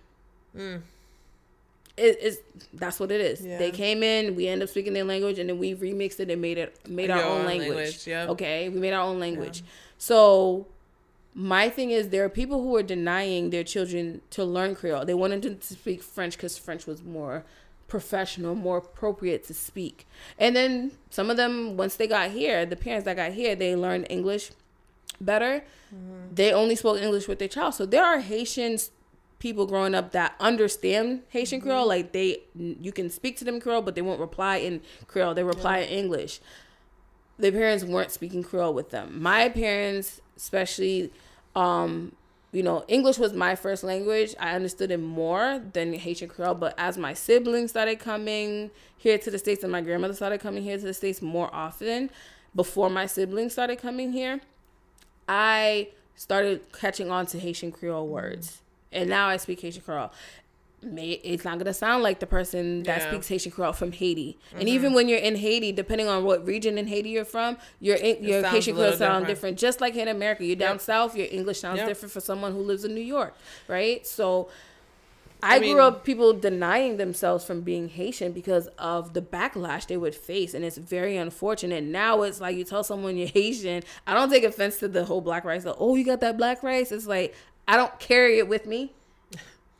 Mm. 0.57 0.81
It 1.99 2.19
is 2.21 2.41
that's 2.73 2.99
what 2.99 3.11
it 3.11 3.21
is. 3.21 3.43
Yeah. 3.43 3.59
They 3.59 3.71
came 3.71 4.03
in, 4.03 4.35
we 4.35 4.49
end 4.49 4.63
up 4.63 4.69
speaking 4.71 4.95
their 4.95 5.05
language, 5.05 5.39
and 5.39 5.49
then 5.49 5.59
we 5.59 5.75
remixed 5.75 6.21
it 6.21 6.31
and 6.31 6.41
made 6.41 6.59
it 6.59 6.77
made 6.89 7.11
our 7.11 7.19
Your 7.19 7.27
own 7.27 7.41
own 7.41 7.47
language. 7.47 8.07
language. 8.07 8.31
Okay, 8.33 8.69
we 8.71 8.81
made 8.81 8.93
our 8.93 9.05
own 9.05 9.21
language. 9.21 9.63
So 9.99 10.67
my 11.35 11.69
thing 11.69 11.91
is 11.91 12.09
there 12.09 12.25
are 12.25 12.31
people 12.31 12.63
who 12.63 12.75
are 12.77 12.83
denying 12.83 13.51
their 13.51 13.65
children 13.65 14.23
to 14.31 14.43
learn 14.43 14.75
Creole. 14.75 15.05
They 15.05 15.15
wanted 15.15 15.43
them 15.43 15.59
to 15.59 15.75
speak 15.75 16.03
French 16.03 16.37
because 16.37 16.57
French 16.57 16.87
was 16.87 17.03
more 17.03 17.45
professional, 17.89 18.55
more 18.55 18.79
appropriate 18.79 19.45
to 19.45 19.55
speak. 19.55 20.07
And 20.39 20.57
then 20.57 20.93
some 21.11 21.31
of 21.31 21.37
them, 21.37 21.77
once 21.77 21.97
they 21.97 22.07
got 22.07 22.31
here, 22.31 22.67
the 22.67 22.77
parents 22.77 23.05
that 23.05 23.17
got 23.17 23.33
here, 23.33 23.55
they 23.55 23.77
learned 23.77 24.07
English 24.11 24.51
better. 25.21 25.65
They 26.33 26.53
only 26.53 26.77
spoke 26.77 27.01
English 27.01 27.29
with 27.29 27.39
their 27.39 27.49
child. 27.49 27.75
So 27.75 27.87
there 27.87 28.05
are 28.05 28.21
Haitians 28.21 28.91
people 29.39 29.67
growing 29.67 29.95
up 29.95 30.13
that 30.13 30.35
understand 30.41 31.23
Haitian 31.29 31.61
Creole. 31.61 31.87
Like 31.87 32.13
they, 32.13 32.41
you 32.55 32.93
can 32.93 33.09
speak 33.09 33.37
to 33.39 33.45
them 33.45 33.61
Creole, 33.61 33.83
but 33.83 33.95
they 33.95 34.03
won't 34.03 34.21
reply 34.21 34.57
in 34.57 34.83
Creole. 35.07 35.35
They 35.35 35.45
reply 35.45 35.79
in 35.79 35.89
English 35.89 36.41
their 37.39 37.53
parents 37.53 37.85
weren't 37.85 38.11
speaking 38.11 38.43
Creole 38.43 38.75
with 38.75 38.91
them. 38.91 39.23
My 39.23 39.49
parents, 39.49 40.21
especially, 40.37 41.13
um, 41.55 42.13
you 42.57 42.63
know, 42.63 42.87
English 42.89 43.19
was 43.19 43.35
my 43.35 43.55
first 43.55 43.85
language. 43.85 44.35
I 44.41 44.55
understood 44.55 44.91
it 44.91 44.97
more 44.97 45.61
than 45.75 45.93
Haitian 45.93 46.31
Creole. 46.31 46.55
But 46.55 46.75
as 46.79 46.97
my 46.97 47.13
siblings 47.13 47.69
started 47.69 47.99
coming 47.99 48.71
here 48.97 49.19
to 49.19 49.31
the 49.31 49.39
States 49.39 49.63
and 49.63 49.71
my 49.71 49.83
grandmother 49.83 50.15
started 50.15 50.41
coming 50.41 50.63
here 50.63 50.79
to 50.79 50.83
the 50.83 50.95
States 50.95 51.21
more 51.21 51.55
often, 51.55 52.09
before 52.55 52.89
my 52.89 53.05
siblings 53.05 53.53
started 53.53 53.77
coming 53.79 54.11
here, 54.11 54.41
I 55.29 55.89
started 56.15 56.73
catching 56.73 57.11
on 57.11 57.27
to 57.27 57.39
Haitian 57.39 57.73
Creole 57.73 58.09
words. 58.09 58.63
And 58.91 59.11
now 59.11 59.29
I 59.29 59.37
speak 59.37 59.61
Haitian 59.61 59.83
Creole. 59.83 60.11
May, 60.83 61.13
it's 61.13 61.45
not 61.45 61.59
gonna 61.59 61.75
sound 61.75 62.03
like 62.03 62.21
the 62.21 62.27
person 62.27 62.83
that 62.85 63.01
Yeah. 63.01 63.09
speaks 63.11 63.29
Haitian 63.29 63.51
Creole 63.53 63.73
from 63.73 63.93
Haiti. 63.93 64.39
And 64.53 64.61
mm-hmm. 64.61 64.69
even 64.69 64.93
when 64.95 65.09
you're 65.09 65.19
in 65.19 65.37
Haiti, 65.37 65.73
depending 65.73 66.07
on 66.07 66.23
what 66.23 66.47
region 66.47 66.79
in 66.79 66.87
Haiti 66.87 67.11
you're 67.11 67.25
from, 67.25 67.57
your 67.81 67.97
your 67.97 68.45
Haitian 68.45 68.75
Creole 68.75 68.91
little 68.91 68.99
sound 68.99 69.27
different. 69.27 69.57
different. 69.57 69.59
Just 69.59 69.81
like 69.81 69.97
in 69.97 70.07
America, 70.09 70.45
you're 70.45 70.55
down 70.55 70.75
Yep. 70.75 70.81
south, 70.83 71.17
your 71.17 71.29
English 71.31 71.61
sounds 71.61 71.79
Yep. 71.79 71.89
different 71.89 72.13
for 72.13 72.21
someone 72.21 72.53
who 72.53 72.61
lives 72.61 72.85
in 72.85 72.95
New 72.95 73.01
York, 73.01 73.35
right? 73.69 74.07
So. 74.07 74.49
I, 75.43 75.57
I 75.57 75.59
mean- 75.61 75.75
grew 75.75 75.83
up 75.83 76.03
people 76.03 76.33
denying 76.33 76.97
themselves 76.97 77.45
from 77.45 77.61
being 77.61 77.91
Haitian 77.91 78.33
because 78.33 78.69
of 78.79 79.13
the 79.13 79.21
backlash 79.21 79.87
they 79.87 79.99
would 79.99 80.15
face, 80.15 80.55
and 80.55 80.65
it's 80.65 80.79
very 80.79 81.17
unfortunate. 81.19 81.85
Now 81.85 82.23
it's 82.23 82.41
like 82.41 82.57
you 82.57 82.65
tell 82.65 82.83
someone 82.83 83.17
you're 83.19 83.29
Haitian. 83.29 83.83
I 84.07 84.15
don't 84.15 84.31
take 84.31 84.45
offense 84.45 84.79
to 84.79 84.89
the 84.89 85.05
whole 85.05 85.21
black 85.21 85.45
rice. 85.45 85.65
Like, 85.67 85.77
oh, 85.79 85.95
you 85.95 86.05
got 86.05 86.21
that 86.21 86.39
black 86.39 86.63
rice? 86.63 86.91
It's 86.91 87.07
like 87.07 87.35
I 87.69 87.77
don't 87.77 87.97
carry 88.01 88.39
it 88.39 88.49
with 88.49 88.65
me, 88.67 88.95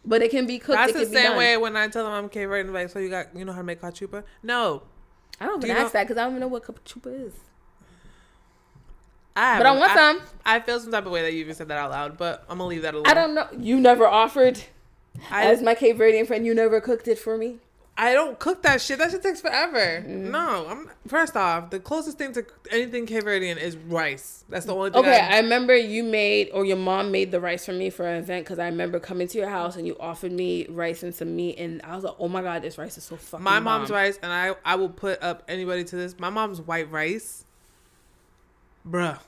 but 0.07 0.23
it 0.23 0.31
can 0.31 0.47
be 0.47 0.59
cooked. 0.59 0.79
That's 0.79 0.93
it 0.93 1.11
the 1.11 1.15
same 1.15 1.37
way 1.37 1.57
when 1.57 1.77
I 1.77 1.89
tell 1.89 2.05
them 2.05 2.13
I'm 2.13 2.29
Cape 2.29 2.49
Verdean, 2.49 2.73
like, 2.73 2.89
so 2.89 2.99
you 2.99 3.11
got, 3.11 3.37
you 3.37 3.45
know 3.45 3.53
how 3.53 3.59
to 3.59 3.65
make 3.65 3.81
cachupa? 3.81 4.23
No. 4.43 4.83
I 5.41 5.47
don't 5.47 5.61
Do 5.61 5.67
even 5.67 5.77
you 5.77 5.83
ask 5.83 5.93
know- 5.93 5.99
that 6.01 6.05
because 6.09 6.17
I 6.19 6.23
don't 6.25 6.33
even 6.33 6.41
know 6.41 6.49
what 6.49 6.63
cachupa 6.65 7.27
is. 7.27 7.33
I 9.39 9.59
But 9.59 9.67
I 9.67 9.73
want 9.73 9.93
some. 9.93 10.21
I 10.47 10.61
feel 10.61 10.81
some 10.81 10.91
type 10.93 11.05
of 11.05 11.13
way 11.13 11.21
that 11.23 11.33
you 11.35 11.41
even 11.41 11.55
said 11.55 11.69
that 11.69 11.77
out 11.77 11.91
loud, 11.91 12.17
but 12.17 12.45
I'm 12.49 12.57
gonna 12.57 12.71
leave 12.71 12.83
that 12.83 12.95
alone. 12.95 13.07
I 13.07 13.13
don't 13.13 13.35
know. 13.35 13.47
You 13.59 13.79
never 13.79 14.07
offered 14.07 14.63
I, 15.31 15.45
as 15.45 15.61
my 15.61 15.75
Cape 15.75 15.99
Verdean 15.99 16.27
friend. 16.27 16.47
You 16.47 16.55
never 16.55 16.81
cooked 16.81 17.07
it 17.07 17.19
for 17.19 17.37
me. 17.37 17.59
I 17.99 18.13
don't 18.13 18.39
cook 18.39 18.63
that 18.63 18.83
shit. 18.83 18.99
That 18.99 19.11
shit 19.11 19.23
takes 19.23 19.41
forever. 19.41 20.05
Mm. 20.07 20.31
No, 20.31 20.67
I'm 20.69 20.91
first 21.09 21.35
off, 21.35 21.71
the 21.71 21.81
closest 21.81 22.19
thing 22.19 22.33
to 22.35 22.45
anything 22.71 23.07
Cape 23.07 23.25
Verdean 23.25 23.57
is 23.57 23.77
rice. 23.77 24.45
That's 24.51 24.67
the 24.67 24.75
only 24.75 24.91
thing. 24.91 25.01
Okay, 25.01 25.19
I, 25.19 25.37
I 25.37 25.41
remember 25.41 25.75
you 25.75 26.03
made 26.05 26.51
or 26.53 26.67
your 26.67 26.77
mom 26.77 27.11
made 27.11 27.31
the 27.31 27.41
rice 27.41 27.65
for 27.65 27.73
me 27.73 27.89
for 27.89 28.07
an 28.07 28.19
event 28.19 28.45
because 28.45 28.59
I 28.59 28.67
remember 28.67 29.01
coming 29.01 29.29
to 29.29 29.39
your 29.39 29.49
house 29.49 29.77
and 29.77 29.87
you 29.87 29.97
offered 29.99 30.33
me 30.33 30.67
rice 30.69 31.03
and 31.03 31.15
some 31.15 31.35
meat 31.35 31.59
and 31.59 31.81
I 31.83 31.95
was 31.95 32.05
like, 32.05 32.17
oh 32.19 32.29
my 32.29 32.43
god, 32.43 32.63
this 32.63 32.77
rice 32.77 32.99
is 32.99 33.05
so 33.05 33.17
fucking. 33.17 33.43
my 33.43 33.61
mom's 33.61 33.89
bomb. 33.89 33.97
rice, 33.97 34.19
and 34.23 34.31
I 34.31 34.55
I 34.65 34.75
will 34.75 34.91
put 34.91 35.23
up 35.23 35.43
anybody 35.49 35.85
to 35.85 35.97
this. 35.97 36.19
My 36.19 36.31
mom's 36.31 36.61
white 36.61 36.91
rice, 36.91 37.45
bruh. 38.87 39.19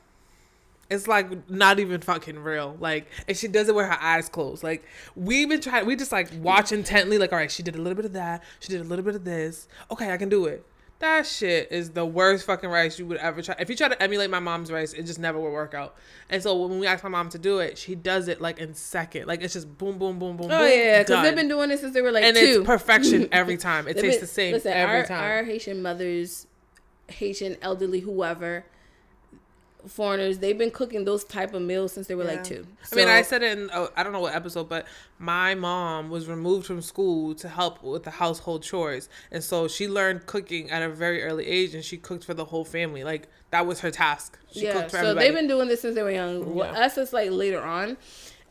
It's 0.90 1.06
like 1.06 1.50
not 1.50 1.78
even 1.78 2.00
fucking 2.00 2.38
real. 2.38 2.76
Like, 2.80 3.08
and 3.26 3.36
she 3.36 3.46
does 3.46 3.68
it 3.68 3.74
with 3.74 3.86
her 3.86 3.98
eyes 4.00 4.28
closed. 4.28 4.62
Like, 4.62 4.84
we've 5.14 5.48
been 5.48 5.60
trying, 5.60 5.84
we 5.84 5.96
just 5.96 6.12
like 6.12 6.30
watch 6.40 6.72
intently. 6.72 7.18
Like, 7.18 7.32
all 7.32 7.38
right, 7.38 7.50
she 7.50 7.62
did 7.62 7.76
a 7.76 7.78
little 7.78 7.96
bit 7.96 8.06
of 8.06 8.14
that. 8.14 8.42
She 8.60 8.68
did 8.68 8.80
a 8.80 8.84
little 8.84 9.04
bit 9.04 9.14
of 9.14 9.24
this. 9.24 9.68
Okay, 9.90 10.12
I 10.12 10.16
can 10.16 10.28
do 10.28 10.46
it. 10.46 10.64
That 11.00 11.26
shit 11.26 11.70
is 11.70 11.90
the 11.90 12.04
worst 12.04 12.44
fucking 12.46 12.68
rice 12.68 12.98
you 12.98 13.06
would 13.06 13.18
ever 13.18 13.40
try. 13.40 13.54
If 13.60 13.70
you 13.70 13.76
try 13.76 13.86
to 13.86 14.02
emulate 14.02 14.30
my 14.30 14.40
mom's 14.40 14.72
rice, 14.72 14.94
it 14.94 15.04
just 15.04 15.20
never 15.20 15.38
will 15.38 15.52
work 15.52 15.72
out. 15.72 15.94
And 16.28 16.42
so 16.42 16.56
when 16.56 16.80
we 16.80 16.88
ask 16.88 17.04
my 17.04 17.10
mom 17.10 17.28
to 17.30 17.38
do 17.38 17.60
it, 17.60 17.78
she 17.78 17.94
does 17.94 18.26
it 18.26 18.40
like 18.40 18.58
in 18.58 18.74
second. 18.74 19.28
Like 19.28 19.40
it's 19.40 19.52
just 19.52 19.78
boom, 19.78 19.98
boom, 19.98 20.18
boom, 20.18 20.36
boom. 20.36 20.46
Oh 20.46 20.58
boom, 20.58 20.68
yeah, 20.68 21.02
because 21.02 21.22
they've 21.22 21.36
been 21.36 21.46
doing 21.46 21.68
this 21.68 21.82
since 21.82 21.94
they 21.94 22.02
were 22.02 22.10
like 22.10 22.24
and 22.24 22.36
two. 22.36 22.42
it's 22.42 22.66
perfection 22.66 23.28
every 23.32 23.56
time. 23.56 23.86
It 23.86 23.94
tastes 23.94 24.16
been- 24.16 24.20
the 24.20 24.26
same 24.26 24.52
listen, 24.54 24.72
every 24.72 24.96
our, 24.96 25.06
time. 25.06 25.22
Our 25.22 25.44
Haitian 25.44 25.82
mothers, 25.82 26.48
Haitian 27.06 27.58
elderly, 27.62 28.00
whoever, 28.00 28.64
foreigners, 29.88 30.38
they've 30.38 30.56
been 30.56 30.70
cooking 30.70 31.04
those 31.04 31.24
type 31.24 31.54
of 31.54 31.62
meals 31.62 31.92
since 31.92 32.06
they 32.06 32.14
were 32.14 32.24
like 32.24 32.38
Yeah. 32.38 32.42
two. 32.42 32.66
I 32.92 32.94
mean, 32.96 33.08
I 33.08 33.22
said 33.22 33.42
it 33.42 33.58
in 33.58 33.70
oh, 33.72 33.88
I 33.96 34.02
don't 34.02 34.12
know 34.12 34.20
what 34.20 34.34
episode, 34.34 34.68
but 34.68 34.86
my 35.18 35.54
mom 35.54 36.10
was 36.10 36.28
removed 36.28 36.66
from 36.66 36.80
school 36.82 37.34
to 37.36 37.48
help 37.48 37.82
with 37.82 38.04
the 38.04 38.10
household 38.10 38.62
chores, 38.62 39.08
and 39.32 39.42
so 39.42 39.66
she 39.68 39.88
learned 39.88 40.26
cooking 40.26 40.70
at 40.70 40.82
a 40.82 40.88
very 40.88 41.22
early 41.22 41.46
age, 41.46 41.74
and 41.74 41.84
she 41.84 41.96
cooked 41.96 42.24
for 42.24 42.34
the 42.34 42.44
whole 42.44 42.64
family. 42.64 43.04
Like 43.04 43.28
that 43.50 43.66
was 43.66 43.80
her 43.80 43.90
task. 43.90 44.38
She 44.52 44.64
yeah, 44.64 44.72
cooked 44.74 44.90
for 44.90 44.98
so 44.98 44.98
everybody. 44.98 45.26
they've 45.26 45.34
been 45.34 45.48
doing 45.48 45.68
this 45.68 45.80
since 45.80 45.94
they 45.94 46.02
were 46.02 46.10
young. 46.10 46.56
Yeah. 46.56 46.64
Us, 46.64 46.96
it's 46.98 47.12
like 47.12 47.30
later 47.30 47.62
on, 47.62 47.96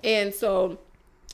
and 0.03 0.33
so 0.33 0.79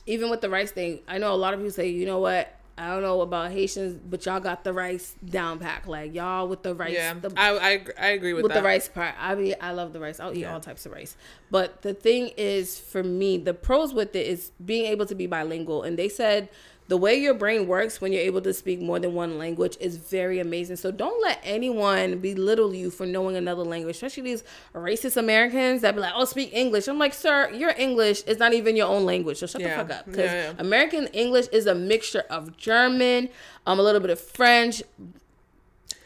even 0.06 0.30
with 0.30 0.40
the 0.42 0.50
rice 0.50 0.70
thing, 0.70 1.00
I 1.08 1.18
know 1.18 1.32
a 1.32 1.36
lot 1.36 1.54
of 1.54 1.60
people 1.60 1.72
say, 1.72 1.88
you 1.88 2.04
know 2.06 2.18
what? 2.18 2.53
I 2.76 2.88
don't 2.88 3.02
know 3.02 3.20
about 3.20 3.52
Haitians, 3.52 4.00
but 4.08 4.26
y'all 4.26 4.40
got 4.40 4.64
the 4.64 4.72
rice 4.72 5.14
down 5.24 5.58
pack. 5.60 5.86
Like 5.86 6.12
y'all 6.14 6.48
with 6.48 6.62
the 6.64 6.74
rice, 6.74 6.92
yeah, 6.94 7.14
the, 7.14 7.32
I, 7.36 7.50
I 7.56 7.84
I 7.98 8.06
agree 8.08 8.32
with, 8.32 8.42
with 8.42 8.52
that. 8.52 8.60
the 8.60 8.64
rice 8.66 8.88
part. 8.88 9.14
I 9.18 9.34
mean, 9.36 9.54
I 9.60 9.70
love 9.72 9.92
the 9.92 10.00
rice. 10.00 10.18
I'll 10.18 10.32
eat 10.32 10.40
Yeah. 10.40 10.52
all 10.54 10.60
types 10.60 10.84
of 10.84 10.92
rice. 10.92 11.16
But 11.50 11.82
the 11.82 11.94
thing 11.94 12.32
is, 12.36 12.78
for 12.78 13.02
me, 13.04 13.38
the 13.38 13.54
pros 13.54 13.94
with 13.94 14.16
it 14.16 14.26
is 14.26 14.50
being 14.64 14.86
able 14.86 15.06
to 15.06 15.14
be 15.14 15.26
bilingual. 15.26 15.82
And 15.84 15.96
they 15.96 16.08
said 16.08 16.48
the 16.86 16.96
way 16.98 17.14
your 17.14 17.32
brain 17.32 17.66
works 17.66 18.00
when 18.00 18.12
you're 18.12 18.20
able 18.22 18.42
to 18.42 18.52
speak 18.52 18.78
more 18.80 18.98
than 18.98 19.14
one 19.14 19.38
language 19.38 19.76
is 19.80 19.96
very 19.96 20.38
amazing. 20.38 20.76
So 20.76 20.90
don't 20.90 21.20
let 21.22 21.40
anyone 21.42 22.18
belittle 22.18 22.74
you 22.74 22.90
for 22.90 23.06
knowing 23.06 23.36
another 23.36 23.62
language, 23.62 23.96
especially 23.96 24.24
these 24.24 24.44
racist 24.74 25.16
Americans 25.16 25.80
that 25.80 25.94
be 25.94 26.00
like, 26.02 26.12
"Oh, 26.14 26.26
speak 26.26 26.50
English." 26.52 26.86
I'm 26.86 26.98
like, 26.98 27.14
"Sir, 27.14 27.50
your 27.52 27.72
English 27.78 28.22
is 28.24 28.38
not 28.38 28.52
even 28.52 28.76
your 28.76 28.88
own 28.88 29.06
language, 29.06 29.38
so 29.38 29.46
shut 29.46 29.62
Yeah. 29.62 29.82
the 29.82 29.88
fuck 29.88 29.98
up." 30.00 30.04
Because 30.06 30.30
Yeah, 30.30 30.50
yeah. 30.50 30.52
American 30.58 31.06
English 31.08 31.46
is 31.52 31.66
a 31.66 31.74
mixture 31.74 32.24
of 32.28 32.56
German, 32.58 33.30
um, 33.66 33.78
a 33.80 33.82
little 33.82 34.00
bit 34.00 34.10
of 34.10 34.20
French. 34.20 34.82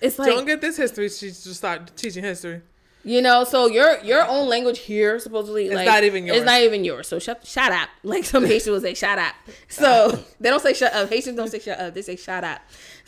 It's 0.00 0.16
like 0.18 0.28
Don't 0.30 0.46
get 0.46 0.60
this 0.60 0.76
history. 0.76 1.08
She 1.08 1.28
just 1.28 1.56
start 1.56 1.90
teaching 1.96 2.22
history. 2.22 2.60
You 3.08 3.22
know, 3.22 3.44
so 3.44 3.66
your 3.66 3.98
your 4.00 4.26
own 4.28 4.48
language 4.48 4.80
here 4.80 5.18
supposedly 5.18 5.66
It's 5.66 5.74
like 5.74 5.86
not 5.86 6.04
even 6.04 6.26
yours. 6.26 6.36
It's 6.38 6.46
not 6.46 6.60
even 6.60 6.84
yours. 6.84 7.08
So 7.08 7.18
shut 7.18 7.46
shut 7.46 7.72
up. 7.72 7.88
Like 8.02 8.24
some 8.24 8.44
Haitians 8.44 8.68
will 8.68 8.80
say 8.80 8.94
shut 8.94 9.18
up. 9.18 9.34
So 9.68 10.18
they 10.40 10.50
don't 10.50 10.62
say 10.62 10.74
shut 10.74 10.92
up. 10.94 11.08
Haitians 11.08 11.36
don't 11.36 11.48
say 11.50 11.58
shut 11.58 11.78
up. 11.80 11.94
They 11.94 12.02
say 12.02 12.16
shut 12.16 12.44
up. 12.44 12.60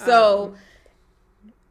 So 0.04 0.54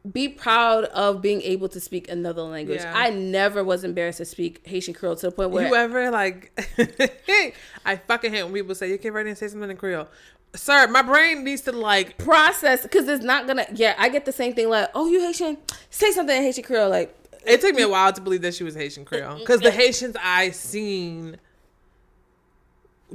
Um. 0.04 0.12
be 0.12 0.28
proud 0.28 0.84
of 0.84 1.20
being 1.20 1.42
able 1.42 1.68
to 1.70 1.80
speak 1.80 2.08
another 2.08 2.42
language. 2.42 2.80
Yeah. 2.80 2.92
I 2.94 3.10
never 3.10 3.64
was 3.64 3.82
embarrassed 3.84 4.18
to 4.18 4.24
speak 4.24 4.66
Haitian 4.66 4.94
Creole 4.94 5.16
to 5.16 5.26
the 5.26 5.32
point 5.32 5.50
where 5.50 5.66
you 5.68 5.74
ever 5.74 6.10
like? 6.10 6.52
I 7.84 7.96
fucking 7.96 8.32
hate 8.32 8.44
when 8.44 8.52
people 8.54 8.74
say 8.74 8.90
you 8.90 8.98
can't 8.98 9.14
write 9.14 9.26
and 9.26 9.36
say 9.36 9.48
something 9.48 9.70
in 9.70 9.76
Creole. 9.76 10.08
Sir, 10.54 10.88
my 10.88 11.02
brain 11.02 11.44
needs 11.44 11.62
to 11.62 11.72
like 11.72 12.16
process 12.18 12.82
because 12.82 13.06
it's 13.08 13.24
not 13.24 13.46
gonna. 13.46 13.66
Yeah, 13.72 13.94
I 13.98 14.08
get 14.08 14.24
the 14.24 14.32
same 14.32 14.52
thing. 14.54 14.68
Like, 14.68 14.88
oh, 14.94 15.06
you 15.08 15.20
Haitian? 15.20 15.58
Say 15.90 16.10
something 16.12 16.36
in 16.36 16.42
Haitian 16.42 16.64
Creole. 16.64 16.90
Like, 16.90 17.14
It 17.46 17.60
took 17.60 17.74
me 17.74 17.82
a 17.82 17.88
while 17.88 18.12
to 18.12 18.20
believe 18.20 18.42
that 18.42 18.54
she 18.54 18.64
was 18.64 18.74
Haitian 18.74 19.04
Creole 19.04 19.38
because 19.38 19.60
the 19.60 19.70
Haitians 19.70 20.16
I 20.22 20.50
seen 20.50 21.38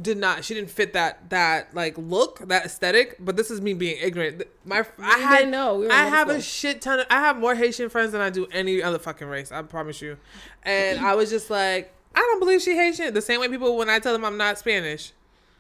did 0.02 0.18
not. 0.18 0.44
She 0.44 0.54
didn't 0.54 0.70
fit 0.70 0.94
that 0.94 1.30
that 1.30 1.74
like 1.74 1.98
look 1.98 2.40
that 2.48 2.66
aesthetic. 2.66 3.18
But 3.20 3.38
this 3.38 3.52
is 3.52 3.62
me 3.62 3.74
being 3.74 3.98
ignorant. 4.02 4.44
My 4.66 4.86
I 5.00 5.18
had 5.20 5.50
know. 5.50 5.76
We 5.80 5.90
I 5.90 6.06
have 6.06 6.30
a 6.30 6.42
shit 6.42 6.82
ton. 6.82 7.02
Of, 7.02 7.08
I 7.10 7.20
have 7.20 7.38
more 7.38 7.56
Haitian 7.56 7.90
friends 7.90 8.12
than 8.12 8.22
I 8.22 8.30
do 8.30 8.48
any 8.52 8.82
other 8.82 9.00
fucking 9.00 9.28
race. 9.28 9.52
I 9.52 9.62
promise 9.62 10.02
you. 10.02 10.18
And 10.64 11.00
I 11.00 11.16
was 11.16 11.30
just 11.30 11.50
like, 11.50 11.94
I 12.16 12.20
don't 12.20 12.40
believe 12.40 12.62
she 12.62 12.76
Haitian. 12.76 13.14
The 13.14 13.22
same 13.22 13.40
way 13.40 13.48
people 13.48 13.78
when 13.78 13.90
I 13.90 14.00
tell 14.00 14.14
them 14.14 14.26
I'm 14.26 14.38
not 14.38 14.58
Spanish. 14.58 15.12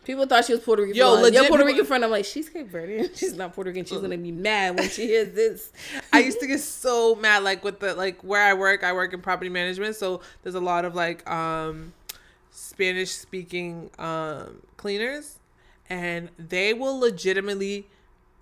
People 0.05 0.25
thought 0.27 0.45
she 0.45 0.53
was 0.53 0.61
Puerto 0.61 0.83
Rican. 0.83 0.95
Yo, 0.95 1.13
legit 1.15 1.33
Your 1.33 1.41
Puerto 1.47 1.63
people- 1.63 1.73
Rican 1.73 1.85
friend. 1.85 2.05
I'm 2.05 2.11
like, 2.11 2.23
she's 2.25 2.47
Cape 2.49 2.71
Verdean. 2.71 3.09
She's 3.17 3.33
not 3.33 3.53
Puerto 3.53 3.69
Rican. 3.71 3.83
She's 3.85 3.99
gonna 3.99 4.17
be 4.17 4.31
mad 4.31 4.77
when 4.77 4.89
she 4.89 5.07
hears 5.07 5.33
this. 5.35 5.71
I 6.13 6.19
used 6.19 6.39
to 6.39 6.47
get 6.47 6.59
so 6.61 7.15
mad, 7.15 7.43
like 7.43 7.63
with 7.63 7.79
the 7.79 7.93
like 7.95 8.21
where 8.23 8.41
I 8.43 8.53
work. 8.53 8.83
I 8.83 8.93
work 8.93 9.13
in 9.13 9.21
property 9.21 9.49
management, 9.49 9.95
so 9.95 10.21
there's 10.43 10.55
a 10.55 10.59
lot 10.61 10.85
of 10.85 10.95
like 10.95 11.29
um 11.29 11.91
Spanish 12.51 13.11
speaking 13.11 13.89
um 13.99 14.61
cleaners, 14.77 15.39
and 15.89 16.29
they 16.37 16.73
will 16.73 16.99
legitimately 16.99 17.87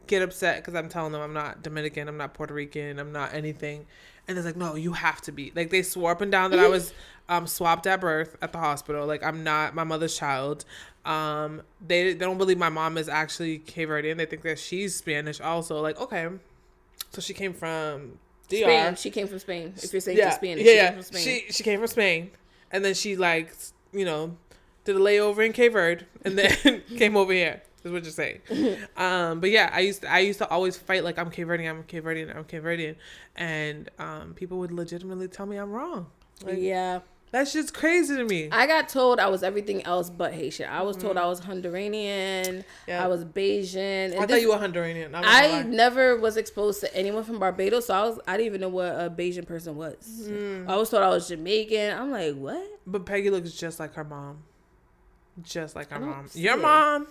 get 0.08 0.22
upset 0.22 0.58
because 0.58 0.76
I'm 0.76 0.90
telling 0.90 1.14
them 1.14 1.22
I'm 1.22 1.34
not 1.34 1.64
Dominican, 1.64 2.08
I'm 2.10 2.18
not 2.18 2.34
Puerto 2.34 2.54
Rican, 2.54 3.00
I'm 3.00 3.12
not 3.14 3.34
anything, 3.34 3.86
and 4.28 4.38
they're 4.38 4.44
like, 4.44 4.56
no, 4.56 4.76
you 4.76 4.94
have 4.94 5.22
to 5.22 5.32
be. 5.32 5.52
Like 5.56 5.70
they 5.70 5.82
swore 5.82 6.12
up 6.12 6.22
and 6.22 6.32
down 6.32 6.52
that 6.52 6.60
I 6.60 6.68
was 6.68 6.94
um 7.30 7.48
swapped 7.48 7.88
at 7.88 8.02
birth 8.02 8.36
at 8.42 8.52
the 8.52 8.58
hospital. 8.58 9.06
Like 9.06 9.24
I'm 9.24 9.44
not 9.44 9.76
my 9.76 9.84
mother's 9.84 10.18
child. 10.18 10.66
Um, 11.06 11.62
they 11.86 12.14
they 12.14 12.26
don't 12.26 12.38
believe 12.38 12.58
my 12.58 12.70
mom 12.70 12.98
is 12.98 13.10
actually 13.10 13.60
Cape 13.60 13.90
Verdean. 13.90 14.18
They 14.18 14.26
think 14.26 14.42
that 14.44 14.60
she's 14.60 14.96
Spanish 14.96 15.42
also. 15.42 15.82
Like 15.82 16.00
okay, 16.00 16.30
so 17.12 17.22
she 17.22 17.34
came 17.34 17.54
from 17.54 18.20
DR. 18.50 18.64
Spain. 18.64 18.96
She 18.96 19.12
came 19.12 19.28
from 19.28 19.40
Spain. 19.40 19.74
If 19.76 19.92
you're 19.92 20.02
saying 20.02 20.18
yeah, 20.18 20.30
she's 20.30 20.36
Spanish, 20.36 20.66
yeah, 20.66 20.72
she 20.72 20.78
yeah. 20.78 20.88
came 20.88 20.94
from 20.94 21.04
Spain. 21.04 21.24
She 21.24 21.52
she 21.52 21.64
came 21.64 21.80
from 21.80 21.88
Spain, 21.88 22.32
and 22.72 22.86
then 22.86 22.94
she 22.94 23.16
like 23.16 23.54
you 23.92 24.06
know 24.06 24.38
did 24.86 24.96
a 24.96 25.00
layover 25.00 25.46
in 25.46 25.54
Cape 25.54 25.74
Verde, 25.74 26.06
and 26.24 26.38
then 26.38 26.84
came 26.98 27.18
over 27.18 27.34
here. 27.34 27.62
Is 27.84 27.92
what 27.92 28.04
you're 28.04 28.12
saying. 28.12 28.40
um, 28.98 29.40
but 29.40 29.50
yeah, 29.50 29.70
I 29.74 29.82
used 29.82 30.02
to, 30.02 30.12
I 30.12 30.20
used 30.20 30.40
to 30.40 30.50
always 30.50 30.78
fight 30.78 31.04
like 31.04 31.20
I'm 31.20 31.30
Cape 31.30 31.48
Verdean, 31.48 31.70
I'm 31.70 31.84
Cape 31.84 32.04
Verdean, 32.04 32.36
I'm 32.36 32.46
Cape 32.46 32.64
Verdean, 32.64 32.96
and 33.36 33.90
um, 34.00 34.34
people 34.36 34.60
would 34.60 34.72
legitimately 34.72 35.28
tell 35.28 35.46
me 35.46 35.58
I'm 35.58 35.72
wrong. 35.72 36.08
Like, 36.44 36.58
yeah. 36.60 37.00
That's 37.34 37.52
just 37.52 37.74
crazy 37.74 38.16
to 38.16 38.24
me. 38.24 38.50
I 38.52 38.68
got 38.68 38.88
told 38.88 39.20
I 39.20 39.28
was 39.28 39.42
everything 39.42 39.84
else 39.88 40.08
but 40.08 40.36
Haitian. 40.36 40.70
I 40.70 40.84
was 40.84 40.96
told 40.96 41.18
I 41.18 41.26
was 41.26 41.42
Honduranian. 41.42 42.64
Yeah. 42.88 43.04
I 43.04 43.08
was 43.08 43.26
Bajan. 43.26 44.14
I 44.14 44.18
thought 44.20 44.28
this- 44.28 44.44
you 44.44 44.50
were 44.50 44.58
Honduran. 44.58 45.16
I'm 45.16 45.24
I 45.26 45.64
never 45.64 46.16
was 46.16 46.38
exposed 46.38 46.82
to 46.82 46.96
anyone 46.96 47.24
from 47.24 47.40
Barbados, 47.40 47.88
so 47.88 47.96
I 47.96 48.04
was 48.04 48.20
I 48.28 48.38
didn't 48.38 48.46
even 48.46 48.62
know 48.62 48.70
what 48.70 48.86
a 48.86 49.10
Bajan 49.10 49.48
person 49.48 49.76
was. 49.76 50.28
Mm. 50.30 50.70
I 50.70 50.76
was 50.76 50.92
told 50.92 51.02
I 51.02 51.10
was 51.10 51.28
Jamaican. 51.28 51.98
I'm 51.98 52.12
like, 52.12 52.36
what? 52.36 52.80
But 52.86 53.08
Peggy 53.08 53.32
looks 53.32 53.52
just 53.54 53.80
like 53.80 53.96
her 53.96 54.04
mom. 54.04 54.44
Just 55.42 55.76
like 55.76 55.90
her 55.90 56.00
mom. 56.00 56.28
Your 56.36 56.54
it. 56.54 56.62
mom. 56.62 57.08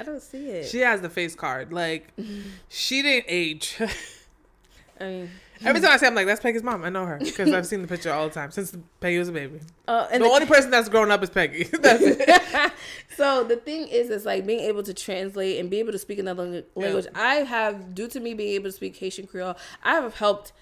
I 0.00 0.02
don't 0.02 0.22
see 0.22 0.48
it. 0.48 0.66
She 0.68 0.78
has 0.80 1.00
the 1.00 1.10
face 1.10 1.34
card. 1.34 1.72
Like 1.72 2.08
she 2.68 3.02
didn't 3.02 3.26
age. 3.28 3.76
I 5.00 5.04
mean, 5.04 5.30
Every 5.62 5.80
time 5.82 5.90
I 5.92 5.96
say 5.98 6.06
I'm 6.06 6.14
like, 6.14 6.26
that's 6.26 6.40
Peggy's 6.40 6.62
mom. 6.62 6.84
I 6.84 6.88
know 6.90 7.04
her 7.04 7.18
because 7.18 7.52
I've 7.52 7.66
seen 7.66 7.82
the 7.82 7.88
picture 7.88 8.10
all 8.12 8.28
the 8.28 8.34
time 8.34 8.50
since 8.50 8.74
Peggy 9.00 9.18
was 9.18 9.28
a 9.28 9.32
baby. 9.32 9.60
uh, 9.88 10.08
and 10.10 10.22
the 10.22 10.26
the- 10.28 10.32
only 10.34 10.46
person 10.46 10.70
that's 10.70 10.88
grown 10.88 11.10
up 11.10 11.22
is 11.22 11.28
Peggy. 11.30 11.64
that's 11.80 12.02
it. 12.02 12.72
so 13.16 13.44
the 13.44 13.56
thing 13.56 13.88
is, 13.88 14.08
it's 14.10 14.24
like 14.24 14.46
being 14.46 14.60
able 14.60 14.82
to 14.82 14.94
translate 14.94 15.58
and 15.60 15.68
be 15.70 15.78
able 15.78 15.92
to 15.92 15.98
speak 15.98 16.18
another 16.18 16.44
lang- 16.44 16.64
language. 16.74 17.06
I 17.14 17.36
have, 17.36 17.94
due 17.94 18.08
to 18.08 18.20
me 18.20 18.32
being 18.34 18.54
able 18.54 18.66
to 18.70 18.72
speak 18.72 18.96
Haitian 18.96 19.26
Creole, 19.26 19.54
I 19.84 19.94
have 19.94 20.14
helped 20.16 20.52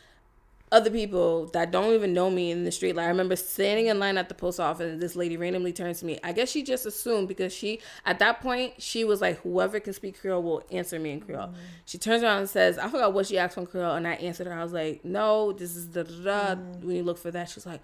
other 0.71 0.91
people 0.91 1.47
that 1.55 1.71
don't 1.71 1.95
even 1.95 2.13
know 2.13 2.31
me 2.31 2.51
in 2.51 2.65
the 2.65 2.73
street. 2.73 2.95
Like 2.97 3.07
I 3.07 3.09
remember 3.09 3.37
standing 3.37 3.87
in 3.87 3.99
line 3.99 4.19
at 4.19 4.29
the 4.29 4.35
post 4.35 4.61
office, 4.61 4.91
and 4.93 5.01
this 5.01 5.17
lady 5.17 5.37
randomly 5.37 5.73
turns 5.73 6.01
to 6.01 6.07
me. 6.07 6.19
I 6.23 6.33
guess 6.33 6.51
she 6.51 6.63
just 6.63 6.87
assumed 6.87 7.29
because 7.29 7.53
she, 7.53 7.81
at 8.05 8.19
that 8.19 8.41
point, 8.41 8.75
she 8.83 9.05
was 9.05 9.21
like, 9.21 9.41
whoever 9.41 9.81
can 9.81 9.93
speak 9.93 10.21
Creole 10.21 10.43
will 10.43 10.63
answer 10.71 10.99
me 10.99 11.13
in 11.13 11.21
Creole. 11.21 11.51
She 11.85 11.99
turns 11.99 12.23
around 12.23 12.39
and 12.41 12.49
says, 12.51 12.79
I 12.79 12.89
forgot 12.89 13.13
what 13.13 13.27
she 13.27 13.39
asked 13.39 13.55
from 13.55 13.67
Creole, 13.67 13.95
and 13.95 14.07
I 14.07 14.13
answered 14.15 14.47
her. 14.47 14.53
I 14.53 14.63
was 14.63 14.73
like, 14.73 15.05
no, 15.05 15.53
this 15.53 15.75
is 15.77 15.91
the 15.91 16.05
da 16.05 16.55
da. 16.55 16.61
When 16.83 16.97
you 16.97 17.03
look 17.03 17.19
for 17.19 17.31
that, 17.31 17.49
she's 17.51 17.67
like 17.67 17.81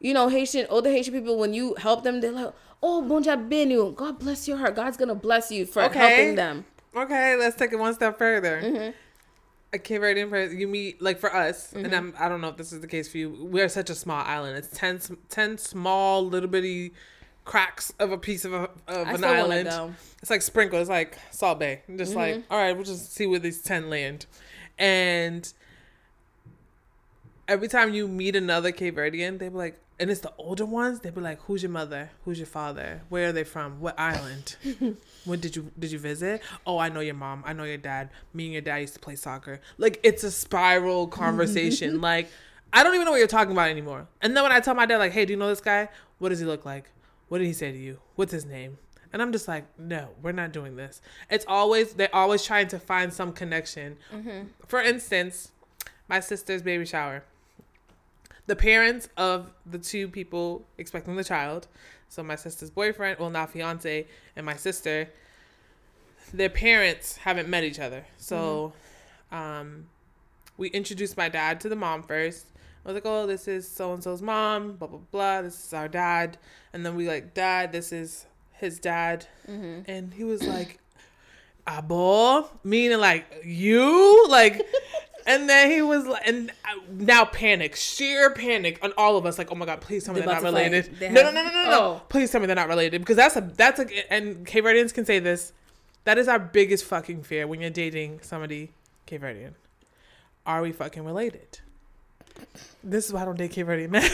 you 0.00 0.12
know, 0.12 0.28
Haitian, 0.28 0.66
older 0.68 0.90
Haitian 0.90 1.14
people, 1.14 1.38
when 1.38 1.54
you 1.54 1.76
help 1.76 2.02
them, 2.02 2.20
they're 2.20 2.32
like, 2.32 2.52
oh, 2.82 3.06
bonja 3.08 3.36
benu. 3.48 3.94
God 3.94 4.18
bless 4.18 4.48
your 4.48 4.56
heart. 4.56 4.74
God's 4.74 4.96
going 4.96 5.10
to 5.10 5.14
bless 5.14 5.52
you 5.52 5.64
for 5.64 5.80
Okay. 5.84 5.96
helping 5.96 6.34
them. 6.34 6.64
okay, 6.96 7.36
let's 7.36 7.54
take 7.54 7.72
it 7.72 7.78
one 7.78 7.94
step 7.94 8.18
further. 8.18 8.60
Mm-hmm. 8.62 8.90
A 9.74 9.78
Cape 9.78 10.02
Verdean 10.02 10.28
person, 10.28 10.58
you 10.60 10.68
meet 10.68 11.00
like 11.00 11.18
for 11.18 11.34
us, 11.34 11.72
and 11.72 11.94
I'm 11.94 12.14
I 12.18 12.28
don't 12.28 12.40
know 12.42 12.48
if 12.48 12.56
this 12.58 12.72
is 12.72 12.80
the 12.80 12.86
case 12.86 13.08
for 13.10 13.16
you. 13.18 13.30
We 13.50 13.62
are 13.62 13.68
such 13.70 13.88
a 13.88 13.94
small 13.94 14.22
island. 14.22 14.56
It's 14.58 14.68
10, 14.76 14.96
s- 14.96 15.10
10 15.30 15.56
small 15.58 16.26
little 16.26 16.48
bitty 16.50 16.92
cracks 17.46 17.92
of 17.98 18.12
a 18.12 18.18
piece 18.18 18.44
of, 18.44 18.52
a, 18.52 18.68
of 18.86 19.08
an 19.08 19.16
still 19.16 19.34
want 19.34 19.50
to 19.52 19.54
island. 19.70 19.94
It's 20.20 20.30
like 20.30 20.42
sprinkle. 20.42 20.78
It's 20.78 20.90
like 20.90 21.16
Salt 21.30 21.58
Bae. 21.58 21.80
I'm 21.88 21.96
just 21.96 22.14
like, 22.14 22.34
Mm-hmm. 22.36 22.52
all 22.52 22.58
right, 22.58 22.72
we'll 22.74 22.84
just 22.84 23.12
see 23.14 23.26
where 23.26 23.38
these 23.38 23.62
ten 23.62 23.88
land. 23.88 24.26
And 24.78 25.50
every 27.48 27.68
time 27.68 27.94
you 27.94 28.08
meet 28.08 28.36
another 28.36 28.72
Cape 28.72 28.96
Verdean, 28.96 29.38
they 29.38 29.48
be 29.48 29.56
like, 29.56 29.80
and 29.98 30.10
it's 30.10 30.20
the 30.20 30.32
older 30.38 30.64
ones. 30.64 31.00
they'd 31.00 31.14
be 31.14 31.20
like, 31.20 31.40
"Who's 31.42 31.62
your 31.62 31.70
mother? 31.70 32.10
Who's 32.24 32.38
your 32.38 32.46
father? 32.46 33.02
Where 33.08 33.28
are 33.28 33.32
they 33.32 33.44
from? 33.44 33.80
What 33.80 33.98
island? 33.98 34.56
when 35.24 35.40
did 35.40 35.56
you 35.56 35.70
did 35.78 35.92
you 35.92 35.98
visit? 35.98 36.42
Oh, 36.66 36.78
I 36.78 36.88
know 36.88 37.00
your 37.00 37.14
mom. 37.14 37.42
I 37.46 37.52
know 37.52 37.64
your 37.64 37.76
dad. 37.76 38.10
Me 38.34 38.44
and 38.44 38.52
your 38.52 38.62
dad 38.62 38.78
used 38.78 38.94
to 38.94 39.00
play 39.00 39.16
soccer. 39.16 39.60
Like 39.78 40.00
it's 40.02 40.24
a 40.24 40.30
spiral 40.30 41.06
conversation. 41.22 42.00
like 42.00 42.28
I 42.72 42.82
don't 42.82 42.94
even 42.94 43.04
know 43.04 43.12
what 43.12 43.18
you're 43.18 43.26
talking 43.28 43.52
about 43.52 43.68
anymore. 43.68 44.08
And 44.20 44.34
then 44.36 44.42
when 44.42 44.52
I 44.52 44.60
tell 44.60 44.74
my 44.74 44.86
dad, 44.86 44.98
like, 44.98 45.12
"Hey, 45.12 45.24
do 45.24 45.32
you 45.32 45.38
know 45.38 45.48
this 45.48 45.60
guy? 45.60 45.88
What 46.18 46.30
does 46.30 46.40
he 46.40 46.46
look 46.46 46.64
like? 46.64 46.90
What 47.28 47.38
did 47.38 47.46
he 47.46 47.52
say 47.52 47.70
to 47.72 47.78
you? 47.78 47.98
What's 48.16 48.32
his 48.32 48.44
name?" 48.44 48.78
And 49.12 49.20
I'm 49.20 49.30
just 49.30 49.46
like, 49.46 49.66
no, 49.78 50.08
we're 50.22 50.32
not 50.32 50.52
doing 50.52 50.76
this. 50.76 51.02
It's 51.30 51.44
always 51.46 51.92
they're 51.92 52.14
always 52.14 52.42
trying 52.42 52.68
to 52.68 52.78
find 52.78 53.12
some 53.12 53.32
connection. 53.32 53.98
Mm-hmm. 54.12 54.46
For 54.66 54.80
instance, 54.80 55.52
my 56.08 56.20
sister's 56.20 56.62
baby 56.62 56.86
shower. 56.86 57.24
The 58.46 58.56
parents 58.56 59.08
of 59.16 59.50
the 59.64 59.78
two 59.78 60.08
people 60.08 60.64
expecting 60.78 61.14
the 61.16 61.24
child, 61.24 61.68
so 62.08 62.22
my 62.22 62.34
sister's 62.36 62.70
boyfriend, 62.70 63.18
well 63.20 63.30
now 63.30 63.46
fiance, 63.46 64.06
and 64.36 64.44
my 64.44 64.56
sister, 64.56 65.08
their 66.34 66.50
parents 66.50 67.16
haven't 67.18 67.48
met 67.48 67.62
each 67.64 67.78
other. 67.78 68.04
So, 68.18 68.72
um, 69.30 69.86
we 70.56 70.68
introduced 70.68 71.16
my 71.16 71.28
dad 71.28 71.60
to 71.60 71.68
the 71.68 71.76
mom 71.76 72.02
first. 72.02 72.46
I 72.84 72.88
was 72.88 72.94
like, 72.94 73.06
oh, 73.06 73.26
this 73.26 73.46
is 73.46 73.66
so 73.68 73.92
and 73.94 74.02
so's 74.02 74.20
mom, 74.22 74.72
blah 74.72 74.88
blah 74.88 74.98
blah. 75.10 75.42
This 75.42 75.66
is 75.66 75.72
our 75.72 75.88
dad, 75.88 76.36
and 76.72 76.84
then 76.84 76.96
we 76.96 77.06
like, 77.08 77.32
dad, 77.34 77.70
this 77.72 77.92
is 77.92 78.26
his 78.52 78.78
dad, 78.80 79.26
Mm-hmm. 79.48 79.90
and 79.90 80.12
he 80.14 80.24
was 80.24 80.42
like, 80.42 80.78
abo, 81.66 82.48
meaning 82.64 82.98
like 82.98 83.24
you, 83.44 84.26
like. 84.28 84.60
And 85.26 85.48
then 85.48 85.70
he 85.70 85.82
was 85.82 86.06
like, 86.06 86.22
and 86.26 86.50
uh, 86.50 86.80
now 86.90 87.24
panic, 87.24 87.76
sheer 87.76 88.30
panic 88.30 88.78
on 88.82 88.92
all 88.96 89.16
of 89.16 89.26
us. 89.26 89.38
Like, 89.38 89.52
oh 89.52 89.54
my 89.54 89.66
god, 89.66 89.80
please 89.80 90.04
tell 90.04 90.14
me 90.14 90.20
They 90.20 90.26
they're 90.26 90.34
not 90.34 90.42
about 90.42 90.50
to 90.50 90.56
fight. 90.56 90.72
related. 90.72 90.98
They 90.98 91.10
No, 91.10 91.22
no, 91.22 91.30
no, 91.30 91.44
no, 91.44 91.52
no, 91.52 91.64
no. 91.64 91.80
Oh. 91.80 92.02
Please 92.08 92.30
tell 92.30 92.40
me 92.40 92.46
they're 92.46 92.56
not 92.56 92.68
related 92.68 93.00
because 93.00 93.16
that's 93.16 93.36
a 93.36 93.40
that's 93.40 93.80
a 93.80 94.12
and 94.12 94.46
Cape 94.46 94.64
Verdeans 94.64 94.92
can 94.92 95.04
say 95.04 95.18
this. 95.18 95.52
That 96.04 96.18
is 96.18 96.26
our 96.28 96.38
biggest 96.38 96.84
fucking 96.84 97.22
fear 97.22 97.46
when 97.46 97.60
you're 97.60 97.70
dating 97.70 98.20
somebody 98.22 98.72
Cape 99.06 99.22
Verdean. 99.22 99.52
Are 100.44 100.62
we 100.62 100.72
fucking 100.72 101.04
related? 101.04 101.60
This 102.82 103.06
is 103.06 103.12
why 103.12 103.22
I 103.22 103.24
don't 103.24 103.38
date 103.38 103.52
Cape 103.52 103.66
Verdean 103.66 103.90
men 103.90 104.10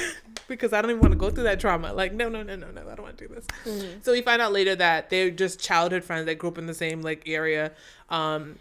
because 0.49 0.73
I 0.73 0.83
don't 0.83 0.91
even 0.91 1.01
want 1.01 1.13
to 1.13 1.19
go 1.19 1.31
through 1.31 1.45
that 1.45 1.61
trauma. 1.61 1.93
Like, 1.93 2.13
no, 2.13 2.29
no, 2.29 2.43
no, 2.43 2.57
no, 2.57 2.71
no, 2.71 2.83
I 2.83 2.95
don't 2.95 3.03
want 3.03 3.17
to 3.19 3.29
do 3.29 3.35
this. 3.35 3.47
Mm-hmm. 3.65 4.01
So 4.03 4.13
we 4.13 4.23
find 4.23 4.43
out 4.43 4.53
later 4.53 4.75
that 4.77 5.11
they're 5.11 5.31
just 5.31 5.61
childhood 5.61 6.05
friends 6.05 6.27
that 6.27 6.37
grew 6.37 6.51
up 6.51 6.59
in 6.59 6.67
the 6.67 6.75
same 6.75 7.01
like 7.01 7.23
area. 7.27 7.73
Um, 8.11 8.59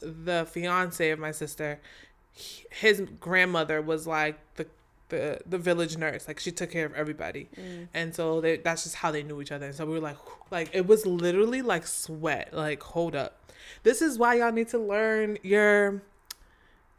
the 0.00 0.46
fiance 0.50 1.10
of 1.10 1.18
my 1.18 1.30
sister, 1.32 1.80
his 2.70 3.02
grandmother 3.20 3.80
was 3.82 4.06
like 4.06 4.38
the 4.56 4.66
the 5.08 5.40
the 5.46 5.58
village 5.58 5.96
nurse. 5.96 6.28
Like 6.28 6.38
she 6.40 6.52
took 6.52 6.70
care 6.70 6.86
of 6.86 6.94
everybody, 6.94 7.48
Mm. 7.56 7.88
and 7.94 8.14
so 8.14 8.40
they, 8.40 8.56
that's 8.58 8.84
just 8.84 8.96
how 8.96 9.10
they 9.10 9.22
knew 9.22 9.40
each 9.40 9.52
other. 9.52 9.66
And 9.66 9.74
so 9.74 9.84
we 9.86 9.92
were 9.94 10.00
like, 10.00 10.16
like 10.50 10.70
it 10.72 10.86
was 10.86 11.04
literally 11.06 11.62
like 11.62 11.86
sweat. 11.86 12.54
Like 12.54 12.82
hold 12.82 13.14
up, 13.16 13.38
this 13.82 14.00
is 14.02 14.18
why 14.18 14.34
y'all 14.34 14.52
need 14.52 14.68
to 14.68 14.78
learn 14.78 15.38
your 15.42 16.02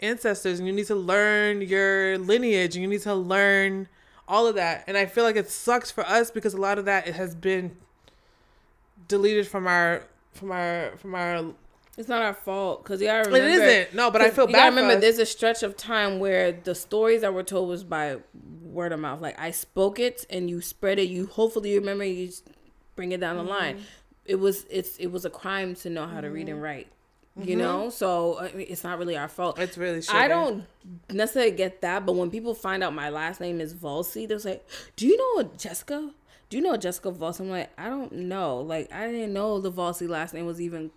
ancestors, 0.01 0.59
and 0.59 0.67
you 0.67 0.73
need 0.73 0.87
to 0.87 0.95
learn 0.95 1.61
your 1.61 2.17
lineage, 2.17 2.75
and 2.75 2.83
you 2.83 2.89
need 2.89 3.01
to 3.03 3.15
learn 3.15 3.87
all 4.27 4.45
of 4.47 4.55
that. 4.55 4.83
And 4.87 4.97
I 4.97 5.05
feel 5.05 5.23
like 5.23 5.35
it 5.37 5.49
sucks 5.49 5.89
for 5.91 6.05
us 6.05 6.31
because 6.31 6.53
a 6.53 6.57
lot 6.61 6.77
of 6.79 6.85
that 6.85 7.07
it 7.07 7.15
has 7.15 7.33
been 7.35 7.77
deleted 9.07 9.47
from 9.47 9.67
our 9.67 10.03
from 10.33 10.51
our 10.51 10.91
from 10.97 11.15
our 11.15 11.53
It's 12.01 12.09
not 12.09 12.21
our 12.21 12.33
fault 12.33 12.83
because 12.83 12.99
you 12.99 13.07
gotta 13.07 13.29
it 13.29 13.33
remember. 13.33 13.63
isn't. 13.65 13.93
No, 13.93 14.11
but 14.11 14.21
I 14.21 14.29
feel 14.31 14.47
you 14.47 14.53
bad. 14.53 14.69
remember, 14.75 14.99
there's 14.99 15.19
a 15.19 15.25
stretch 15.25 15.61
of 15.63 15.77
time 15.77 16.19
where 16.19 16.51
the 16.51 16.75
stories 16.75 17.21
that 17.21 17.33
were 17.33 17.43
told 17.43 17.69
was 17.69 17.83
by 17.83 18.17
word 18.63 18.91
of 18.91 18.99
mouth. 18.99 19.21
Like 19.21 19.39
I 19.39 19.51
spoke 19.51 19.99
it 19.99 20.25
and 20.29 20.49
you 20.49 20.61
spread 20.61 20.97
it. 20.99 21.09
You 21.09 21.27
hopefully 21.27 21.69
you 21.71 21.79
remember. 21.79 22.03
You 22.03 22.31
bring 22.95 23.11
it 23.11 23.19
down 23.21 23.37
the 23.37 23.43
line. 23.43 23.75
Mm-hmm. 23.75 23.85
It 24.25 24.35
was 24.39 24.65
it's 24.69 24.97
it 24.97 25.07
was 25.07 25.25
a 25.25 25.29
crime 25.29 25.75
to 25.75 25.89
know 25.89 26.07
how 26.07 26.21
to 26.21 26.29
read 26.29 26.49
and 26.49 26.61
write. 26.61 26.87
You 27.39 27.55
Mhm. 27.55 27.59
know, 27.59 27.89
so 27.89 28.39
I 28.39 28.51
mean, 28.51 28.67
it's 28.69 28.83
not 28.83 28.99
really 28.99 29.15
our 29.15 29.29
fault. 29.29 29.57
It's 29.57 29.77
really. 29.77 29.99
Shitty. 29.99 30.13
I 30.15 30.27
don't 30.27 30.65
necessarily 31.09 31.51
get 31.51 31.79
that, 31.81 32.05
but 32.05 32.13
when 32.15 32.29
people 32.29 32.53
find 32.53 32.83
out 32.83 32.93
my 32.93 33.09
last 33.09 33.39
name 33.39 33.61
is 33.61 33.73
Volsi, 33.73 34.27
they're 34.27 34.37
like, 34.39 34.67
"Do 34.97 35.07
you 35.07 35.15
know 35.17 35.49
Jessica? 35.57 36.11
Do 36.49 36.57
you 36.57 36.63
know 36.63 36.75
Jessica 36.75 37.09
Volsi?" 37.11 37.39
I'm 37.41 37.49
like, 37.49 37.69
"I 37.77 37.87
don't 37.87 38.11
know. 38.11 38.57
Like, 38.59 38.91
I 38.93 39.07
didn't 39.07 39.31
know 39.31 39.59
the 39.61 39.71
Volsi 39.71 40.09
last 40.09 40.33
name 40.33 40.45
was 40.45 40.59
even 40.59 40.91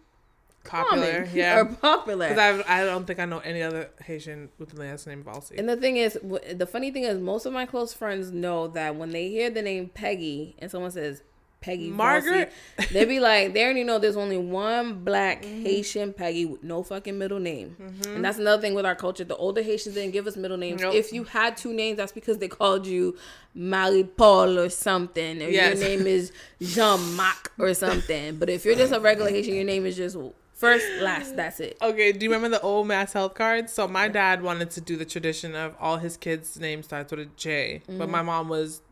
popular. 0.65 1.25
common 1.25 1.31
Yeah. 1.35 1.61
or 1.61 1.65
popular." 1.67 2.29
Because 2.29 2.63
I 2.67 2.83
I 2.83 2.85
don't 2.85 3.07
think 3.07 3.19
I 3.21 3.25
know 3.25 3.39
any 3.39 3.63
other 3.63 3.91
Haitian 4.03 4.49
with 4.59 4.71
the 4.71 4.81
last 4.81 5.07
name 5.07 5.23
Valsi. 5.23 5.59
And 5.59 5.69
the 5.69 5.77
thing 5.77 5.97
is, 5.97 6.19
the 6.23 6.67
funny 6.67 6.91
thing 6.91 7.05
is, 7.05 7.19
most 7.19 7.47
of 7.47 7.53
my 7.53 7.67
close 7.67 7.93
friends 7.93 8.31
know 8.33 8.69
that 8.69 8.97
when 8.97 9.11
they 9.11 9.29
hear 9.29 9.51
the 9.51 9.63
name 9.63 9.91
Peggy 9.95 10.57
and 10.59 10.71
someone 10.71 10.91
says 10.91 11.23
Peggy 11.65 11.89
Margaret? 11.89 12.53
Margaret, 12.77 12.91
they 12.93 13.07
be 13.07 13.21
like, 13.21 13.55
they 13.55 13.65
already 13.65 13.85
know 13.85 13.99
there's 13.99 14.19
only 14.19 14.37
one 14.37 15.03
black 15.03 15.43
mm-hmm. 15.43 15.63
Haitian 15.63 16.13
Peggy 16.13 16.45
with 16.45 16.63
no 16.63 16.83
fucking 16.83 17.17
middle 17.17 17.39
name. 17.41 17.75
Mm-hmm. 17.81 18.17
And 18.17 18.25
that's 18.25 18.37
another 18.39 18.61
thing 18.61 18.75
with 18.75 18.85
our 18.85 18.95
culture. 18.95 19.25
The 19.25 19.37
older 19.37 19.63
Haitians 19.63 19.95
didn't 19.95 20.11
give 20.13 20.27
us 20.27 20.37
middle 20.37 20.59
names. 20.59 20.83
Nope. 20.83 20.95
If 20.95 21.11
you 21.11 21.25
had 21.25 21.57
two 21.57 21.73
names, 21.73 21.97
that's 21.97 22.13
because 22.13 22.37
they 22.37 22.49
called 22.49 22.87
you 22.87 23.17
Marie 23.55 24.05
Paul 24.05 24.59
or 24.59 24.69
something, 24.69 25.43
or 25.43 25.49
Yes. 25.49 25.79
your 25.81 25.89
name 25.89 26.07
is 26.07 26.33
Jean 26.61 27.15
Marc 27.17 27.53
or 27.59 27.73
something. 27.73 28.37
But 28.37 28.51
if 28.51 28.67
you're 28.67 28.77
just 28.77 28.93
a 28.93 29.01
regular 29.01 29.31
Haitian, 29.37 29.55
your 29.55 29.65
name 29.65 29.87
is 29.87 29.97
just 29.97 30.19
first, 30.55 30.87
last. 31.01 31.37
That's 31.37 31.61
it. 31.61 31.77
Okay, 31.83 32.13
do 32.13 32.25
you 32.25 32.33
remember 32.33 32.57
the 32.57 32.63
old 32.63 32.87
MassHealth 32.89 33.35
cards? 33.35 33.73
So 33.73 33.87
my 33.87 34.09
dad 34.09 34.43
wanted 34.43 34.71
to 34.73 34.81
do 34.81 34.97
the 34.97 35.05
tradition 35.05 35.55
of 35.55 35.75
all 35.79 35.99
his 35.99 36.17
kids' 36.17 36.59
names 36.59 36.87
starts 36.87 37.11
with 37.11 37.21
a 37.21 37.27
J, 37.37 37.83
but 37.87 38.09
my 38.09 38.19
mm-hmm. 38.19 38.27
mom 38.27 38.49
was, 38.49 38.83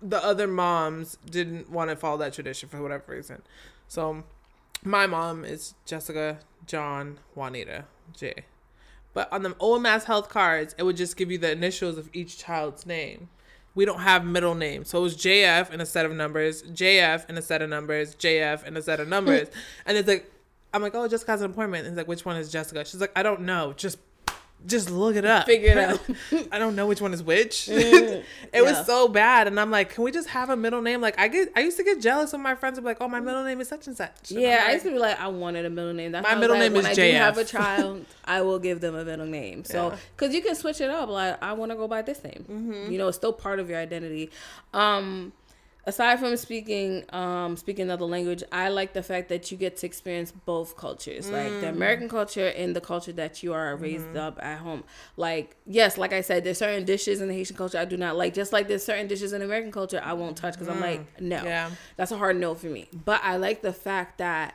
the 0.00 0.24
other 0.24 0.46
moms 0.46 1.18
didn't 1.28 1.70
want 1.70 1.90
to 1.90 1.96
follow 1.96 2.16
that 2.18 2.32
tradition 2.32 2.68
for 2.68 2.80
whatever 2.80 3.12
reason. 3.12 3.42
So 3.88 4.24
my 4.82 5.06
mom 5.06 5.44
is 5.44 5.74
Jessica, 5.84 6.38
John, 6.66 7.18
Juanita, 7.34 7.84
J. 8.16 8.44
But 9.14 9.32
on 9.32 9.42
the 9.42 9.56
old 9.58 9.82
MassHealth 9.82 10.28
cards, 10.28 10.74
it 10.78 10.84
would 10.84 10.96
just 10.96 11.16
give 11.16 11.30
you 11.30 11.38
the 11.38 11.50
initials 11.50 11.98
of 11.98 12.08
each 12.12 12.38
child's 12.38 12.86
name. 12.86 13.28
We 13.74 13.84
don't 13.84 14.00
have 14.00 14.24
middle 14.24 14.54
names. 14.54 14.90
So 14.90 14.98
it 14.98 15.02
was 15.02 15.16
JF 15.16 15.72
in 15.72 15.80
a 15.80 15.86
set 15.86 16.06
of 16.06 16.12
numbers, 16.12 16.62
JF 16.62 17.28
in 17.28 17.38
a 17.38 17.42
set 17.42 17.62
of 17.62 17.70
numbers, 17.70 18.14
JF 18.14 18.64
in 18.64 18.76
a 18.76 18.82
set 18.82 19.00
of 19.00 19.08
numbers. 19.08 19.48
and 19.86 19.96
it's 19.96 20.08
like, 20.08 20.30
I'm 20.72 20.82
like, 20.82 20.94
oh, 20.94 21.08
Jessica 21.08 21.30
has 21.32 21.40
an 21.42 21.50
appointment. 21.50 21.84
And 21.86 21.92
he's 21.92 21.96
like, 21.98 22.08
which 22.08 22.24
one 22.24 22.36
is 22.36 22.50
Jessica? 22.50 22.84
She's 22.84 23.00
like, 23.00 23.12
I 23.16 23.22
don't 23.22 23.42
know. 23.42 23.72
Just 23.76 23.98
just 24.66 24.90
look 24.90 25.14
it 25.14 25.24
up. 25.24 25.46
Figure 25.46 25.70
it 25.70 25.78
out. 25.78 26.00
I 26.52 26.58
don't 26.58 26.74
know 26.74 26.88
which 26.88 27.00
one 27.00 27.14
is 27.14 27.22
which. 27.22 27.68
Mm, 27.78 28.24
it 28.52 28.54
yeah. 28.54 28.60
was 28.62 28.84
so 28.86 29.06
bad. 29.06 29.46
And 29.46 29.58
I'm 29.60 29.70
like, 29.70 29.90
can 29.90 30.02
we 30.02 30.10
just 30.10 30.28
have 30.30 30.50
a 30.50 30.56
middle 30.56 30.82
name? 30.82 31.00
Like 31.00 31.16
I 31.18 31.28
get 31.28 31.50
I 31.54 31.60
used 31.60 31.76
to 31.76 31.84
get 31.84 32.00
jealous 32.00 32.32
when 32.32 32.42
my 32.42 32.54
friends 32.56 32.76
would 32.76 32.82
be 32.82 32.88
like, 32.88 32.96
oh, 33.00 33.08
my 33.08 33.20
middle 33.20 33.44
name 33.44 33.60
is 33.60 33.68
such 33.68 33.86
and 33.86 33.96
such. 33.96 34.30
And 34.32 34.40
Yeah, 34.40 34.64
I 34.66 34.72
used 34.72 34.84
to 34.84 34.90
be 34.90 34.98
like, 34.98 35.18
I 35.20 35.28
wanted 35.28 35.64
a 35.64 35.70
middle 35.70 35.94
name. 35.94 36.10
That's 36.12 36.24
My 36.24 36.30
why 36.30 36.34
I 36.34 36.38
was 36.38 36.40
middle 36.40 36.56
like, 36.56 36.62
name 36.64 36.72
when 36.82 36.90
is 36.90 36.98
I 36.98 37.10
do 37.10 37.16
have 37.16 37.38
a 37.38 37.44
child, 37.44 38.04
I 38.24 38.42
will 38.42 38.58
give 38.58 38.80
them 38.80 38.96
a 38.96 39.04
middle 39.04 39.26
name. 39.26 39.64
So, 39.64 39.90
Yeah. 39.90 39.96
because 40.16 40.34
you 40.34 40.42
can 40.42 40.56
switch 40.56 40.80
it 40.80 40.90
up. 40.90 41.08
Like, 41.08 41.40
I 41.42 41.52
want 41.52 41.70
to 41.70 41.76
go 41.76 41.86
by 41.86 42.02
this 42.02 42.22
name. 42.24 42.44
Mm-hmm. 42.50 42.90
You 42.92 42.98
know, 42.98 43.08
it's 43.08 43.16
still 43.16 43.32
part 43.32 43.60
of 43.60 43.70
your 43.70 43.78
identity. 43.78 44.30
Um, 44.74 45.32
aside 45.88 46.20
from 46.20 46.36
speaking, 46.36 47.02
um, 47.14 47.56
speaking 47.56 47.84
another 47.84 48.04
language, 48.04 48.42
I 48.52 48.68
like 48.68 48.92
the 48.92 49.02
fact 49.02 49.28
that 49.30 49.50
you 49.50 49.56
get 49.56 49.76
to 49.78 49.86
experience 49.86 50.30
both 50.30 50.76
cultures, 50.76 51.30
like 51.30 51.50
Mm. 51.52 51.60
the 51.62 51.68
American 51.70 52.08
culture 52.08 52.48
and 52.48 52.76
the 52.76 52.80
culture 52.80 53.12
that 53.12 53.42
you 53.42 53.52
are 53.54 53.74
raised 53.74 54.04
Mm-hmm. 54.08 54.16
up 54.18 54.38
at 54.42 54.58
home. 54.58 54.84
Like, 55.16 55.56
yes, 55.66 55.96
like 55.98 56.12
I 56.12 56.20
said, 56.20 56.44
there's 56.44 56.58
certain 56.58 56.84
dishes 56.84 57.20
in 57.20 57.28
the 57.28 57.34
Haitian 57.34 57.56
culture 57.56 57.78
I 57.78 57.84
do 57.86 57.96
not 57.96 58.16
like. 58.16 58.34
Just 58.34 58.52
like 58.52 58.68
there's 58.68 58.84
certain 58.84 59.06
dishes 59.08 59.32
in 59.32 59.40
American 59.42 59.72
culture 59.72 60.00
I 60.04 60.12
won't 60.12 60.36
touch 60.36 60.54
because 60.54 60.68
I'm 60.68 60.80
like, 60.80 61.20
no. 61.20 61.38
Mm. 61.38 61.44
Yeah. 61.44 61.70
That's 61.96 62.12
a 62.12 62.18
hard 62.18 62.36
no 62.38 62.54
for 62.54 62.66
me. 62.66 62.88
But 62.92 63.20
I 63.24 63.36
like 63.36 63.62
the 63.62 63.72
fact 63.72 64.18
that 64.18 64.54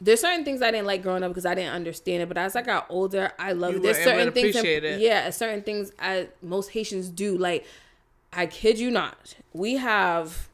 there's 0.00 0.20
certain 0.20 0.44
things 0.44 0.60
I 0.62 0.70
didn't 0.70 0.86
like 0.86 1.02
growing 1.02 1.22
up 1.22 1.30
because 1.30 1.46
I 1.46 1.54
didn't 1.54 1.72
understand 1.74 2.22
it. 2.22 2.28
But 2.28 2.38
as 2.38 2.54
I 2.56 2.62
got 2.62 2.86
older, 2.88 3.32
I 3.38 3.52
love 3.52 3.76
it. 3.76 3.82
There's 3.82 3.96
were 4.04 4.12
able 4.12 4.32
to 4.32 4.52
certain 4.52 4.82
things, 4.82 5.00
yeah, 5.00 5.30
certain 5.30 5.62
things 5.62 5.92
I 5.98 6.28
most 6.42 6.70
Haitians 6.70 7.08
do. 7.08 7.36
Like, 7.36 7.64
I 8.32 8.46
kid 8.46 8.78
you 8.78 8.90
not, 8.90 9.34
we 9.52 9.74
have 9.76 10.47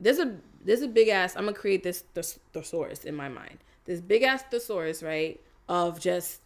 there's 0.00 0.18
a 0.18 0.36
there's 0.64 0.82
a 0.82 0.88
big 0.88 1.08
ass. 1.08 1.36
I'm 1.36 1.44
gonna 1.44 1.56
create 1.56 1.82
this 1.82 2.04
this 2.14 2.38
thesaurus 2.52 3.04
in 3.04 3.14
my 3.14 3.28
mind. 3.28 3.58
This 3.84 4.00
big 4.00 4.22
ass 4.22 4.42
thesaurus, 4.50 5.02
right, 5.02 5.40
of 5.68 6.00
just 6.00 6.40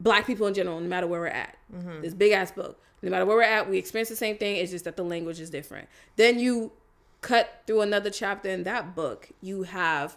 black 0.00 0.26
people 0.26 0.46
in 0.46 0.54
general, 0.54 0.80
no 0.80 0.88
matter 0.88 1.06
where 1.06 1.20
we're 1.20 1.26
at. 1.28 1.56
Mm-hmm. 1.74 2.02
This 2.02 2.14
big 2.14 2.32
ass 2.32 2.50
book. 2.50 2.80
No 3.02 3.10
matter 3.10 3.26
where 3.26 3.36
we're 3.36 3.42
at, 3.42 3.68
we 3.68 3.76
experience 3.76 4.08
the 4.08 4.16
same 4.16 4.38
thing. 4.38 4.56
It's 4.56 4.70
just 4.70 4.86
that 4.86 4.96
the 4.96 5.04
language 5.04 5.38
is 5.38 5.50
different. 5.50 5.88
Then 6.16 6.38
you 6.38 6.72
cut 7.20 7.62
through 7.66 7.82
another 7.82 8.10
chapter 8.10 8.48
in 8.48 8.64
that 8.64 8.94
book. 8.94 9.28
You 9.42 9.64
have, 9.64 10.16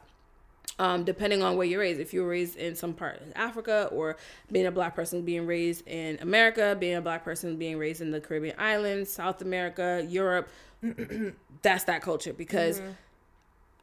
um, 0.80 1.03
depending 1.03 1.41
on 1.41 1.57
where 1.57 1.67
you're 1.67 1.82
raised, 1.82 1.99
if 1.99 2.13
you 2.13 2.21
were 2.21 2.30
raised 2.30 2.55
in 2.55 2.75
some 2.75 2.93
part 2.93 3.21
of 3.21 3.34
Africa, 3.36 3.89
or 3.91 4.15
being 4.51 4.65
a 4.65 4.71
black 4.71 4.95
person 4.95 5.23
being 5.23 5.45
raised 5.45 5.86
in 5.86 6.17
America, 6.21 6.78
being 6.80 6.95
a 6.95 7.01
black 7.01 7.25
person 7.25 7.57
being 7.57 7.78
raised 7.78 7.99
in 7.99 8.11
the 8.11 8.21
Caribbean 8.21 8.55
islands, 8.57 9.11
South 9.11 9.41
America, 9.41 10.05
Europe, 10.07 10.49
that's 11.61 11.86
that 11.86 12.01
culture 12.01 12.34
because 12.34 12.82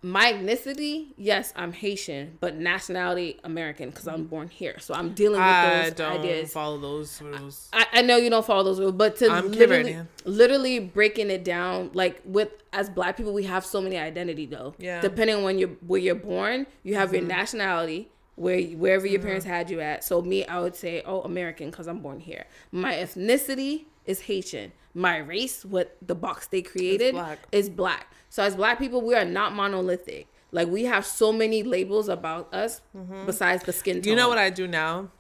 my 0.04 0.34
ethnicity, 0.34 1.06
yes, 1.16 1.54
I'm 1.56 1.72
Haitian, 1.72 2.36
but 2.38 2.56
nationality 2.56 3.40
American 3.42 3.88
because 3.88 4.06
I'm 4.06 4.24
born 4.24 4.48
here. 4.48 4.78
So 4.78 4.92
I'm 4.92 5.14
dealing 5.14 5.40
with 5.40 5.48
I 5.48 5.84
those 5.84 5.94
don't 5.94 6.20
ideas. 6.20 6.52
follow 6.52 6.76
those 6.76 7.22
rules. 7.22 7.70
I, 7.72 7.86
I 7.90 8.02
know 8.02 8.18
you 8.18 8.28
don't 8.28 8.44
follow 8.44 8.64
those 8.64 8.78
rules, 8.78 8.92
but 8.92 9.16
to 9.16 9.30
I'm 9.30 9.50
literally, 9.50 9.94
Caribbean. 9.94 10.08
literally 10.26 10.78
breaking 10.78 11.30
it 11.30 11.42
down, 11.42 11.90
like 11.94 12.20
with 12.26 12.50
as 12.74 12.90
black 12.90 13.16
people, 13.16 13.32
we 13.32 13.44
have 13.44 13.64
so 13.64 13.80
many 13.80 13.96
identity 13.96 14.44
though. 14.44 14.74
Yeah. 14.76 15.00
Depending 15.00 15.36
on 15.36 15.42
when 15.42 15.58
you're 15.58 15.70
where 15.86 16.00
you're 16.00 16.14
born, 16.14 16.66
you 16.82 16.96
have 16.96 17.14
your 17.14 17.22
mm-hmm. 17.22 17.28
nationality 17.28 18.10
where 18.36 18.60
wherever 18.62 19.06
your 19.06 19.20
mm-hmm. 19.20 19.26
parents 19.26 19.46
had 19.46 19.70
you 19.70 19.80
at. 19.80 20.04
So 20.04 20.20
me, 20.20 20.44
I 20.44 20.60
would 20.60 20.76
say, 20.76 21.02
oh, 21.06 21.22
American 21.22 21.70
because 21.70 21.86
I'm 21.86 22.00
born 22.00 22.20
here. 22.20 22.44
My 22.72 22.92
ethnicity 22.92 23.84
is 24.04 24.20
Haitian. 24.20 24.72
My 24.94 25.18
race, 25.18 25.64
what 25.64 25.96
the 26.00 26.14
box 26.14 26.46
they 26.46 26.62
created, 26.62 27.14
black. 27.14 27.40
is 27.50 27.68
black. 27.68 28.12
So 28.30 28.42
as 28.42 28.56
black 28.56 28.78
people, 28.78 29.00
we 29.02 29.14
are 29.14 29.24
not 29.24 29.54
monolithic. 29.54 30.28
Like 30.52 30.68
we 30.68 30.84
have 30.84 31.04
so 31.04 31.32
many 31.32 31.64
labels 31.64 32.08
about 32.08 32.54
us 32.54 32.80
besides 33.26 33.64
the 33.64 33.72
skin 33.72 33.96
tone. 33.96 34.02
Mm-hmm. 34.02 34.10
You 34.10 34.16
know 34.16 34.28
what 34.28 34.38
I 34.38 34.50
do 34.50 34.68
now? 34.68 35.10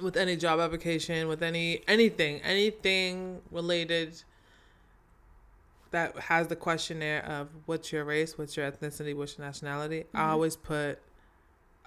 With 0.00 0.16
any 0.16 0.36
job 0.36 0.60
application, 0.60 1.26
with 1.26 1.42
any 1.42 1.82
anything, 1.88 2.40
anything 2.42 3.40
related 3.50 4.22
that 5.90 6.16
has 6.18 6.46
the 6.48 6.56
questionnaire 6.56 7.24
of 7.24 7.48
what's 7.66 7.92
your 7.92 8.04
race, 8.04 8.38
what's 8.38 8.56
your 8.56 8.70
ethnicity, 8.70 9.14
what's 9.14 9.36
your 9.36 9.46
nationality, 9.46 10.04
I 10.14 10.30
always 10.30 10.56
put 10.56 11.00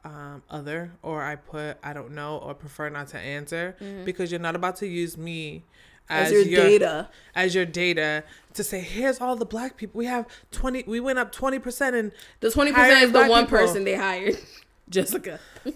um, 0.03 0.43
other 0.49 0.91
or 1.01 1.23
I 1.23 1.35
put 1.35 1.77
I 1.83 1.93
don't 1.93 2.11
know 2.11 2.37
or 2.37 2.53
prefer 2.53 2.89
not 2.89 3.07
to 3.09 3.17
answer 3.17 3.75
because 4.05 4.31
you're 4.31 4.39
not 4.39 4.55
about 4.55 4.75
to 4.77 4.87
use 4.87 5.17
me 5.17 5.63
as, 6.09 6.31
your, 6.31 6.43
data. 6.43 7.09
as 7.33 7.55
your 7.55 7.65
data 7.65 8.23
to 8.53 8.63
say 8.63 8.79
here's 8.79 9.19
all 9.19 9.35
the 9.35 9.45
black 9.45 9.75
people 9.77 9.97
we 9.97 10.05
have 10.05 10.25
20 10.51 10.83
we 10.87 10.99
went 10.99 11.19
up 11.19 11.33
20% 11.35 11.93
and 11.97 12.11
The 12.39 12.47
20% 12.49 13.01
is 13.03 13.11
the 13.11 13.25
one 13.25 13.45
people. 13.45 13.59
person 13.59 13.83
they 13.83 13.95
hired, 13.95 14.37
Jessica. 14.89 15.39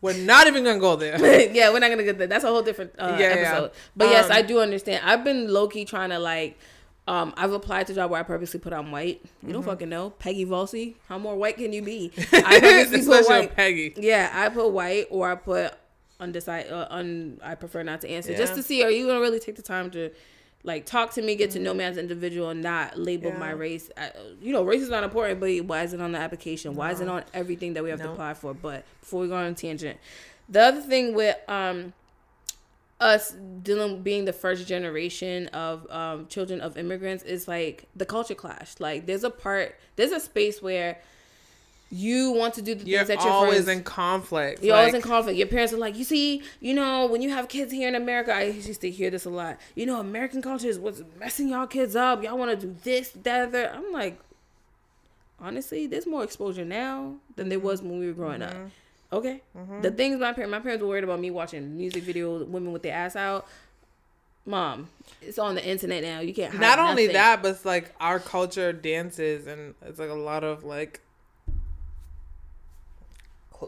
we're 0.00 0.16
not 0.18 0.46
even 0.46 0.64
gonna 0.64 0.78
go 0.78 0.96
there 0.96 1.18
yeah, 1.52 1.72
we're 1.72 1.78
not 1.80 1.88
gonna 1.90 2.02
get 2.04 2.18
there 2.18 2.26
That's 2.26 2.44
a 2.44 2.48
whole 2.48 2.62
different 2.62 2.92
uh, 2.98 3.16
Yeah, 3.18 3.34
yeah. 3.34 3.40
episode. 3.50 3.70
But 3.96 4.08
yes, 4.10 4.26
Um, 4.26 4.32
I 4.32 4.42
do 4.42 4.60
understand. 4.60 5.02
I've 5.04 5.24
been 5.24 5.52
low 5.52 5.68
key 5.68 5.84
trying 5.84 6.10
to 6.10 6.18
like. 6.18 6.58
Um, 7.06 7.34
I've 7.36 7.52
applied 7.52 7.86
to 7.88 7.94
job 7.94 8.10
where 8.10 8.20
I 8.20 8.22
purposely 8.22 8.60
put 8.60 8.72
on 8.72 8.90
white. 8.90 9.20
You 9.22 9.28
Mm-hmm. 9.42 9.52
don't 9.52 9.62
fucking 9.62 9.88
know, 9.90 10.10
Peggy 10.10 10.46
Volsey. 10.46 10.94
How 11.08 11.18
more 11.18 11.36
white 11.36 11.56
can 11.56 11.72
you 11.72 11.82
be? 11.82 12.10
I 12.32 12.60
purposely 12.60 13.04
put 13.06 13.26
white. 13.28 13.54
Peggy 13.56 13.92
Yeah, 13.96 14.30
I 14.32 14.48
put 14.48 14.68
white 14.70 15.06
or 15.10 15.30
I 15.30 15.34
put 15.34 15.74
undecided. 16.24 16.72
Uh, 16.72 16.86
un, 16.90 17.38
I 17.42 17.54
prefer 17.54 17.82
not 17.82 18.00
to 18.00 18.08
answer 18.08 18.34
just 18.36 18.54
to 18.56 18.62
see 18.62 18.82
are 18.82 18.90
you 18.90 19.06
gonna 19.06 19.20
really 19.20 19.40
take 19.40 19.56
the 19.56 19.62
time 19.62 19.90
to 19.92 20.10
like 20.64 20.86
talk 20.86 21.12
to 21.12 21.22
me, 21.22 21.36
get 21.36 21.50
to 21.52 21.58
know 21.58 21.74
me 21.74 21.84
as 21.84 21.96
an 21.98 22.02
individual, 22.02 22.48
and 22.50 22.62
not 22.62 22.98
label 22.98 23.30
Yeah. 23.30 23.38
my 23.38 23.50
race. 23.50 23.90
I, 23.96 24.10
you 24.40 24.52
know, 24.52 24.64
race 24.64 24.80
is 24.82 24.88
not 24.88 25.04
important, 25.04 25.38
but 25.38 25.50
why 25.66 25.82
is 25.82 25.92
it 25.92 26.00
on 26.00 26.12
the 26.12 26.18
application? 26.18 26.74
Why 26.74 26.90
is 26.90 27.00
it 27.00 27.08
on 27.08 27.22
everything 27.34 27.74
that 27.74 27.84
we 27.84 27.90
have 27.90 28.00
to 28.00 28.10
apply 28.10 28.34
for? 28.34 28.54
But 28.54 28.84
before 29.00 29.20
we 29.20 29.28
go 29.28 29.36
on 29.36 29.44
a 29.44 29.54
tangent, 29.54 29.98
the 30.48 30.60
other 30.62 30.80
thing 30.80 31.14
with 31.14 31.36
um 31.48 31.92
us 33.00 33.32
dealing 33.62 34.02
being 34.02 34.24
the 34.24 34.32
first 34.32 34.66
generation 34.66 35.48
of 35.48 35.86
um, 35.90 36.26
children 36.28 36.60
of 36.60 36.78
immigrants 36.78 37.22
is 37.24 37.46
like 37.46 37.86
the 37.94 38.06
culture 38.06 38.34
clash. 38.34 38.74
Like 38.78 39.06
there's 39.06 39.24
a 39.24 39.30
part, 39.30 39.76
there's 39.96 40.12
a 40.12 40.20
space 40.20 40.62
where 40.62 40.98
you 41.94 42.32
want 42.32 42.54
to 42.54 42.62
do 42.62 42.74
the 42.74 42.84
things 42.84 42.86
that 42.86 42.90
you're 42.90 43.04
things 43.04 43.18
that 43.18 43.24
your 43.24 43.32
always 43.32 43.64
friends 43.64 43.68
in 43.68 43.84
conflict 43.84 44.62
you're 44.64 44.76
always 44.76 44.94
in 44.94 45.02
conflict. 45.02 45.38
Your 45.38 45.46
parents 45.46 45.72
are 45.72 45.76
like, 45.76 45.96
you 45.96 46.04
see, 46.04 46.42
you 46.60 46.74
know, 46.74 47.06
when 47.06 47.22
you 47.22 47.30
have 47.30 47.48
kids 47.48 47.72
here 47.72 47.88
in 47.88 47.94
America, 47.94 48.34
I 48.34 48.44
used 48.44 48.80
to 48.80 48.90
hear 48.90 49.10
this 49.10 49.24
a 49.24 49.30
lot. 49.30 49.58
You 49.74 49.86
know, 49.86 50.00
American 50.00 50.42
culture 50.42 50.68
is 50.68 50.78
what's 50.78 51.02
messing 51.20 51.48
y'all 51.48 51.66
kids 51.66 51.94
up. 51.94 52.22
Y'all 52.22 52.36
want 52.36 52.58
to 52.58 52.66
do 52.66 52.76
this, 52.82 53.10
that, 53.22 53.52
that. 53.52 53.74
I'm 53.74 53.92
like, 53.92 54.18
honestly, 55.40 55.86
there's 55.86 56.06
more 56.06 56.24
exposure 56.24 56.64
now 56.64 57.14
than 57.36 57.48
there 57.48 57.60
was 57.60 57.80
when 57.80 58.00
we 58.00 58.06
were 58.06 58.12
growing 58.12 58.42
up. 58.42 58.54
Mm-hmm. 58.54 58.66
Okay, 59.12 59.42
the 59.80 59.92
things 59.92 60.18
my 60.18 60.32
parents, 60.32 60.50
my 60.50 60.58
parents 60.58 60.82
were 60.82 60.88
worried 60.88 61.04
about 61.04 61.20
me 61.20 61.30
watching 61.30 61.76
music 61.76 62.02
videos, 62.02 62.44
women 62.48 62.72
with 62.72 62.82
their 62.82 62.94
ass 62.94 63.14
out. 63.14 63.46
Mom, 64.46 64.88
it's 65.22 65.38
on 65.38 65.54
the 65.54 65.64
internet 65.64 66.02
now. 66.02 66.18
You 66.18 66.34
can't. 66.34 66.52
Hide 66.52 66.60
not 66.60 66.78
only 66.80 67.06
that 67.08 67.40
but 67.40 67.52
it's 67.52 67.64
like 67.64 67.94
our 68.00 68.18
culture 68.18 68.72
dances 68.72 69.46
and 69.46 69.74
it's 69.82 70.00
like 70.00 70.10
a 70.10 70.14
lot 70.14 70.42
of 70.42 70.64
like 70.64 71.00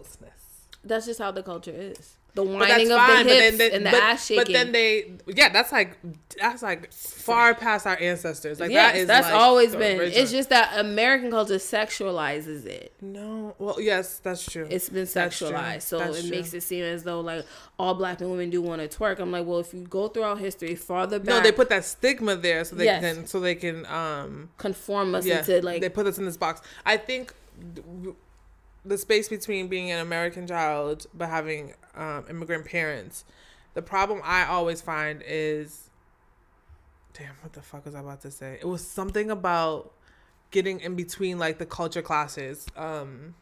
closeness 0.04 0.36
that's 0.86 1.06
just 1.06 1.20
how 1.20 1.30
the 1.30 1.42
culture 1.42 1.72
is. 1.74 2.16
The 2.34 2.42
wining 2.42 2.92
of 2.92 2.98
the 2.98 3.24
hips 3.24 3.60
and 3.74 3.86
the 3.86 3.90
but, 3.90 4.02
ass 4.02 4.26
shaking. 4.26 4.44
But 4.44 4.52
then 4.52 4.72
they, 4.72 5.12
yeah, 5.26 5.48
that's 5.48 5.72
like 5.72 5.96
that's 6.38 6.62
like 6.62 6.92
far 6.92 7.54
past 7.54 7.86
our 7.86 7.98
ancestors. 7.98 8.60
Like 8.60 8.70
yes, 8.70 8.92
that 8.92 8.98
is 8.98 9.06
that's 9.06 9.26
like 9.26 9.34
always 9.34 9.74
been. 9.74 9.98
original. 9.98 10.22
It's 10.22 10.32
just 10.32 10.50
that 10.50 10.78
American 10.78 11.30
culture 11.30 11.54
sexualizes 11.54 12.66
it. 12.66 12.92
no. 13.00 13.54
Well, 13.58 13.80
yes, 13.80 14.18
that's 14.18 14.44
true. 14.44 14.66
It's 14.70 14.90
been 14.90 15.06
sexualized, 15.06 15.80
so 15.82 15.98
That's 15.98 16.18
it 16.18 16.22
true. 16.22 16.30
makes 16.30 16.52
it 16.52 16.62
seem 16.62 16.84
as 16.84 17.04
though 17.04 17.20
like 17.22 17.46
all 17.78 17.94
black 17.94 18.20
women 18.20 18.50
do 18.50 18.60
want 18.60 18.82
to 18.82 18.98
twerk. 18.98 19.18
I'm 19.18 19.32
like, 19.32 19.46
well, 19.46 19.60
if 19.60 19.72
you 19.72 19.80
go 19.80 20.08
throughout 20.08 20.38
history 20.38 20.74
farther 20.74 21.18
back, 21.18 21.26
no, 21.28 21.40
they 21.40 21.52
put 21.52 21.70
that 21.70 21.86
stigma 21.86 22.36
there 22.36 22.66
so 22.66 22.76
they 22.76 22.84
Yes. 22.84 23.00
can 23.00 23.26
so 23.26 23.40
they 23.40 23.54
can 23.54 23.86
um 23.86 24.50
conform 24.58 25.14
us 25.14 25.24
yeah 25.24 25.38
into 25.38 25.62
like 25.62 25.80
they 25.80 25.88
put 25.88 26.06
us 26.06 26.18
in 26.18 26.26
this 26.26 26.36
box. 26.36 26.60
I 26.84 26.98
think 26.98 27.32
th- 27.74 28.14
the 28.86 28.96
space 28.98 29.28
between 29.28 29.68
being 29.68 29.90
an 29.90 29.98
American 29.98 30.46
child 30.46 31.06
but 31.12 31.28
having 31.28 31.74
um, 31.94 32.24
immigrant 32.30 32.64
parents. 32.66 33.24
The 33.74 33.82
problem 33.82 34.20
I 34.24 34.46
always 34.46 34.80
find 34.80 35.22
is, 35.26 35.90
damn, 37.12 37.34
what 37.42 37.52
the 37.52 37.60
fuck 37.62 37.84
was 37.84 37.94
I 37.94 38.00
about 38.00 38.22
to 38.22 38.30
say? 38.30 38.58
It 38.60 38.66
was 38.66 38.86
something 38.86 39.30
about 39.30 39.92
getting 40.50 40.80
in 40.80 40.94
between 40.96 41.38
like 41.38 41.58
the 41.58 41.66
culture 41.66 42.00
classes. 42.00 42.66
Um, 42.76 43.34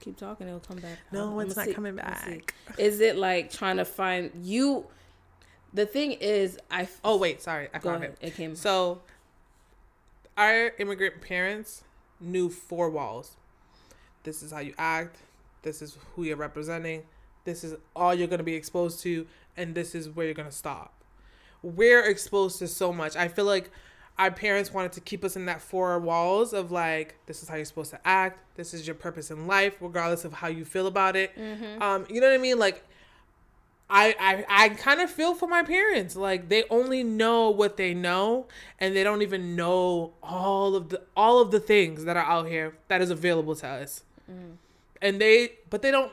keep 0.00 0.16
talking, 0.18 0.46
it'll 0.46 0.60
come 0.60 0.76
back. 0.78 0.98
no, 1.12 1.28
I'ma 1.30 1.38
it's 1.40 1.56
not 1.56 1.66
see- 1.66 1.72
coming 1.72 1.98
I'ma 1.98 2.10
back. 2.10 2.54
Is 2.76 3.00
it 3.00 3.16
like 3.16 3.50
trying 3.50 3.78
to 3.78 3.84
find 3.86 4.30
you? 4.42 4.86
The 5.72 5.86
thing 5.86 6.12
is, 6.12 6.58
I 6.70 6.82
f- 6.82 7.00
Oh 7.04 7.16
wait, 7.16 7.40
sorry, 7.42 7.68
I 7.72 7.78
go 7.78 7.90
found 7.90 8.04
ahead. 8.04 8.16
it. 8.20 8.26
It 8.28 8.34
came. 8.34 8.54
So, 8.56 9.00
our 10.36 10.72
immigrant 10.78 11.20
parents 11.22 11.82
knew 12.20 12.50
four 12.50 12.90
walls. 12.90 13.36
This 14.22 14.42
is 14.42 14.52
how 14.52 14.60
you 14.60 14.74
act. 14.78 15.16
This 15.62 15.82
is 15.82 15.98
who 16.14 16.24
you're 16.24 16.36
representing. 16.36 17.02
This 17.44 17.64
is 17.64 17.74
all 17.96 18.14
you're 18.14 18.28
going 18.28 18.38
to 18.38 18.44
be 18.44 18.54
exposed 18.54 19.00
to. 19.00 19.26
And 19.56 19.74
this 19.74 19.94
is 19.94 20.08
where 20.10 20.26
you're 20.26 20.34
going 20.34 20.48
to 20.48 20.54
stop. 20.54 20.92
We're 21.62 22.04
exposed 22.04 22.58
to 22.60 22.68
so 22.68 22.92
much. 22.92 23.16
I 23.16 23.28
feel 23.28 23.44
like 23.44 23.70
our 24.18 24.30
parents 24.30 24.72
wanted 24.72 24.92
to 24.92 25.00
keep 25.00 25.24
us 25.24 25.36
in 25.36 25.46
that 25.46 25.60
four 25.60 25.98
walls 25.98 26.52
of 26.52 26.70
like, 26.70 27.16
this 27.26 27.42
is 27.42 27.48
how 27.48 27.56
you're 27.56 27.64
supposed 27.64 27.90
to 27.90 28.00
act. 28.06 28.40
This 28.56 28.74
is 28.74 28.86
your 28.86 28.94
purpose 28.94 29.30
in 29.30 29.46
life, 29.46 29.76
regardless 29.80 30.24
of 30.24 30.32
how 30.32 30.48
you 30.48 30.64
feel 30.64 30.86
about 30.86 31.16
it. 31.16 31.32
Um, 31.82 32.06
you 32.10 32.20
know 32.20 32.28
what 32.28 32.34
I 32.34 32.38
mean? 32.38 32.58
Like, 32.58 32.84
I, 33.90 34.14
I 34.20 34.64
I 34.64 34.68
kind 34.70 35.00
of 35.00 35.08
feel 35.10 35.34
for 35.34 35.46
my 35.48 35.62
parents. 35.62 36.14
Like 36.14 36.50
they 36.50 36.64
only 36.68 37.02
know 37.02 37.48
what 37.48 37.78
they 37.78 37.94
know, 37.94 38.46
and 38.78 38.94
they 38.94 39.02
don't 39.02 39.22
even 39.22 39.56
know 39.56 40.12
all 40.22 40.74
of 40.74 40.90
the 40.90 41.00
all 41.16 41.40
of 41.40 41.52
the 41.52 41.60
things 41.60 42.04
that 42.04 42.14
are 42.16 42.24
out 42.24 42.48
here 42.48 42.76
that 42.88 43.00
is 43.00 43.08
available 43.08 43.56
to 43.56 43.66
us. 43.66 44.02
Mm. 44.30 44.56
And 45.00 45.20
they, 45.20 45.52
but 45.70 45.82
they 45.82 45.90
don't. 45.90 46.12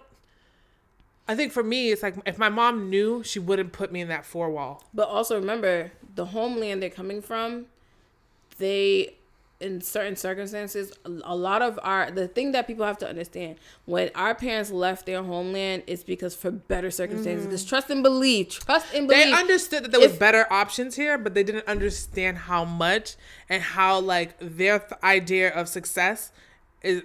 I 1.27 1.35
think 1.35 1.51
for 1.51 1.63
me, 1.63 1.91
it's 1.91 2.03
like 2.03 2.15
if 2.27 2.37
my 2.37 2.49
mom 2.49 2.89
knew, 2.89 3.23
she 3.23 3.39
wouldn't 3.39 3.73
put 3.73 3.91
me 3.91 4.01
in 4.01 4.09
that 4.09 4.25
four 4.25 4.49
wall. 4.49 4.83
But 4.93 5.09
also 5.09 5.35
remember, 5.39 5.91
the 6.13 6.25
homeland 6.25 6.83
they're 6.83 6.89
coming 6.91 7.19
from, 7.19 7.65
they, 8.59 9.15
in 9.59 9.81
certain 9.81 10.15
circumstances, 10.15 10.93
a 11.03 11.35
lot 11.35 11.63
of 11.63 11.79
our 11.81 12.11
the 12.11 12.27
thing 12.27 12.51
that 12.51 12.67
people 12.67 12.85
have 12.85 12.99
to 12.99 13.09
understand 13.09 13.55
when 13.85 14.11
our 14.13 14.35
parents 14.35 14.69
left 14.69 15.07
their 15.07 15.23
homeland 15.23 15.81
is 15.87 16.03
because 16.03 16.35
for 16.35 16.51
better 16.51 16.91
circumstances. 16.91 17.45
Mm-hmm. 17.45 17.49
Because 17.49 17.65
trust 17.65 17.89
and 17.89 18.03
believe, 18.03 18.49
trust 18.49 18.93
and 18.93 19.07
believe. 19.07 19.25
They 19.25 19.33
understood 19.33 19.83
that 19.83 19.91
there 19.91 20.01
was 20.01 20.11
If- 20.11 20.19
better 20.19 20.45
options 20.53 20.95
here, 20.95 21.17
but 21.17 21.33
they 21.33 21.43
didn't 21.43 21.67
understand 21.67 22.37
how 22.37 22.65
much 22.65 23.15
and 23.49 23.63
how 23.63 23.99
like 23.99 24.35
their 24.39 24.77
th- 24.77 24.91
idea 25.01 25.51
of 25.51 25.69
success 25.69 26.31
is 26.83 27.01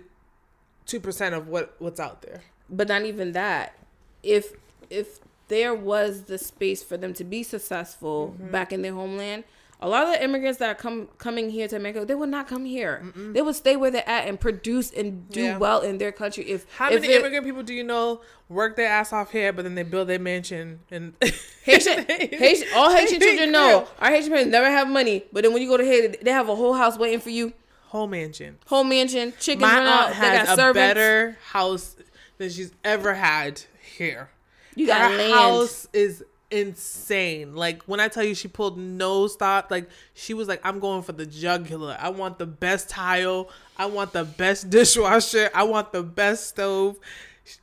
two 0.86 1.00
percent 1.00 1.34
of 1.34 1.48
what 1.48 1.74
what's 1.78 2.00
out 2.00 2.22
there. 2.22 2.42
but 2.68 2.88
not 2.88 3.04
even 3.04 3.32
that 3.32 3.74
if 4.22 4.52
if 4.90 5.18
there 5.48 5.74
was 5.74 6.22
the 6.24 6.38
space 6.38 6.82
for 6.82 6.96
them 6.96 7.12
to 7.14 7.24
be 7.24 7.42
successful 7.42 8.34
Mm-hmm. 8.36 8.50
back 8.52 8.72
in 8.72 8.82
their 8.82 8.92
homeland 8.94 9.44
a 9.82 9.88
lot 9.88 10.02
of 10.06 10.10
the 10.12 10.22
immigrants 10.22 10.58
that 10.58 10.68
are 10.68 10.74
come 10.74 11.08
coming 11.16 11.48
here 11.48 11.66
to 11.66 11.74
America, 11.74 12.04
they 12.04 12.14
would 12.14 12.28
not 12.28 12.46
come 12.46 12.66
here. 12.66 13.02
They 13.16 13.40
would 13.40 13.54
stay 13.54 13.76
where 13.76 13.90
they're 13.90 14.06
at 14.06 14.28
and 14.28 14.38
produce 14.38 14.90
and 14.90 15.26
do 15.30 15.40
Yeah. 15.42 15.56
well 15.56 15.80
in 15.80 15.96
their 15.96 16.12
country. 16.12 16.44
If 16.50 16.66
How 16.76 16.90
if 16.92 17.00
many 17.00 17.14
it- 17.14 17.20
immigrant 17.20 17.46
people 17.46 17.62
do 17.62 17.72
you 17.72 17.82
know 17.82 18.20
work 18.50 18.76
their 18.76 18.88
ass 18.88 19.10
off 19.10 19.30
here, 19.32 19.54
but 19.54 19.62
then 19.62 19.76
they 19.76 19.82
build 19.82 20.06
their 20.08 20.18
mansion 20.18 20.80
and 20.90 21.14
Haitian, 21.64 22.04
Haitian, 22.08 22.68
all 22.76 22.90
Haitian 22.94 23.20
Haitian 23.22 23.36
children 23.38 23.52
know 23.52 23.88
our 24.00 24.10
Haitian 24.10 24.28
parents 24.32 24.50
never 24.52 24.70
have 24.70 24.86
money, 24.86 25.24
but 25.32 25.44
then 25.44 25.52
when 25.54 25.62
you 25.62 25.68
go 25.68 25.78
to 25.78 25.84
Haiti, 25.86 26.18
they 26.22 26.30
have 26.30 26.50
a 26.50 26.54
whole 26.56 26.74
house 26.74 26.98
waiting 26.98 27.20
for 27.20 27.30
you, 27.30 27.54
whole 27.90 28.06
mansion. 28.06 28.58
whole 28.66 28.84
mansion, 28.84 29.32
chickens 29.38 29.62
My 29.62 29.78
run 29.78 29.86
out, 29.86 30.08
aunt 30.10 30.14
they 30.20 30.20
got 30.28 30.46
has 30.46 30.48
a 30.50 30.56
servants. 30.56 30.74
better 30.74 31.38
house 31.50 31.96
than 32.38 32.50
she's 32.50 32.72
ever 32.84 33.14
had 33.14 33.62
here. 33.96 34.30
you 34.74 34.86
got 34.86 35.10
Her 35.10 35.16
land. 35.18 35.32
house 35.34 35.86
is 35.92 36.24
insane. 36.50 37.54
Like 37.54 37.82
when 37.84 38.00
I 38.00 38.08
tell 38.08 38.24
you 38.24 38.34
she 38.34 38.48
pulled 38.48 38.78
no 38.78 39.26
stop, 39.26 39.70
like 39.70 39.88
she 40.14 40.34
was 40.34 40.48
like, 40.48 40.60
I'm 40.64 40.80
going 40.80 41.02
for 41.02 41.12
the 41.12 41.26
jugular. 41.26 41.96
I 42.00 42.08
want 42.10 42.38
the 42.38 42.46
best 42.46 42.88
tile. 42.88 43.50
I 43.76 43.86
want 43.86 44.12
the 44.12 44.24
best 44.24 44.70
dishwasher. 44.76 45.50
I 45.54 45.62
want 45.64 45.92
the 45.92 46.02
best 46.02 46.48
stove. 46.48 46.96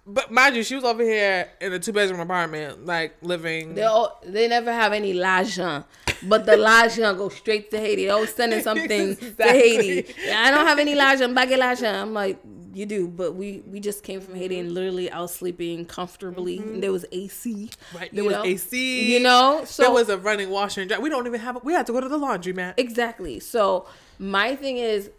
But 0.05 0.31
mind 0.31 0.55
you, 0.55 0.63
she 0.63 0.75
was 0.75 0.83
over 0.83 1.03
here 1.03 1.49
in 1.61 1.73
a 1.73 1.79
two 1.79 1.93
bedroom 1.93 2.19
apartment, 2.19 2.85
like 2.85 3.15
living. 3.21 3.75
They 3.75 3.83
all, 3.83 4.19
they 4.25 4.47
never 4.47 4.71
have 4.71 4.93
any 4.93 5.13
l'argent, 5.13 5.85
but 6.23 6.45
the 6.45 6.57
l'argent 6.57 7.17
go 7.17 7.29
straight 7.29 7.71
to 7.71 7.79
Haiti. 7.79 8.05
They 8.05 8.09
always 8.09 8.33
sending 8.33 8.61
something 8.61 9.15
to 9.37 9.43
Haiti. 9.43 10.13
I 10.31 10.51
don't 10.51 10.65
have 10.65 10.79
any 10.79 10.95
l'argent, 10.95 11.35
baguette 11.35 11.57
l'argent. 11.57 11.95
I'm 11.95 12.13
like, 12.13 12.39
you 12.73 12.85
do, 12.85 13.07
but 13.07 13.33
we 13.35 13.63
we 13.65 13.79
just 13.79 14.03
came 14.03 14.21
from 14.21 14.35
Haiti 14.35 14.59
and 14.59 14.71
literally 14.71 15.09
I 15.09 15.19
was 15.21 15.33
sleeping 15.33 15.85
comfortably, 15.85 16.59
and 16.59 16.81
there 16.83 16.91
was 16.91 17.05
AC. 17.11 17.69
right, 17.95 18.13
there 18.13 18.23
was 18.23 18.33
know? 18.33 18.43
AC. 18.43 19.13
You 19.13 19.19
know, 19.19 19.63
so 19.65 19.83
there 19.83 19.91
was 19.91 20.09
a 20.09 20.17
running 20.17 20.49
washer 20.49 20.81
and 20.81 20.89
dryer. 20.89 21.01
We 21.01 21.09
don't 21.09 21.25
even 21.25 21.39
have. 21.39 21.55
A, 21.55 21.59
we 21.59 21.73
had 21.73 21.87
to 21.87 21.93
go 21.93 21.99
to 21.99 22.07
the 22.07 22.17
laundry, 22.17 22.53
man. 22.53 22.75
exactly. 22.77 23.39
So 23.39 23.87
my 24.19 24.55
thing 24.55 24.77
is, 24.77 25.09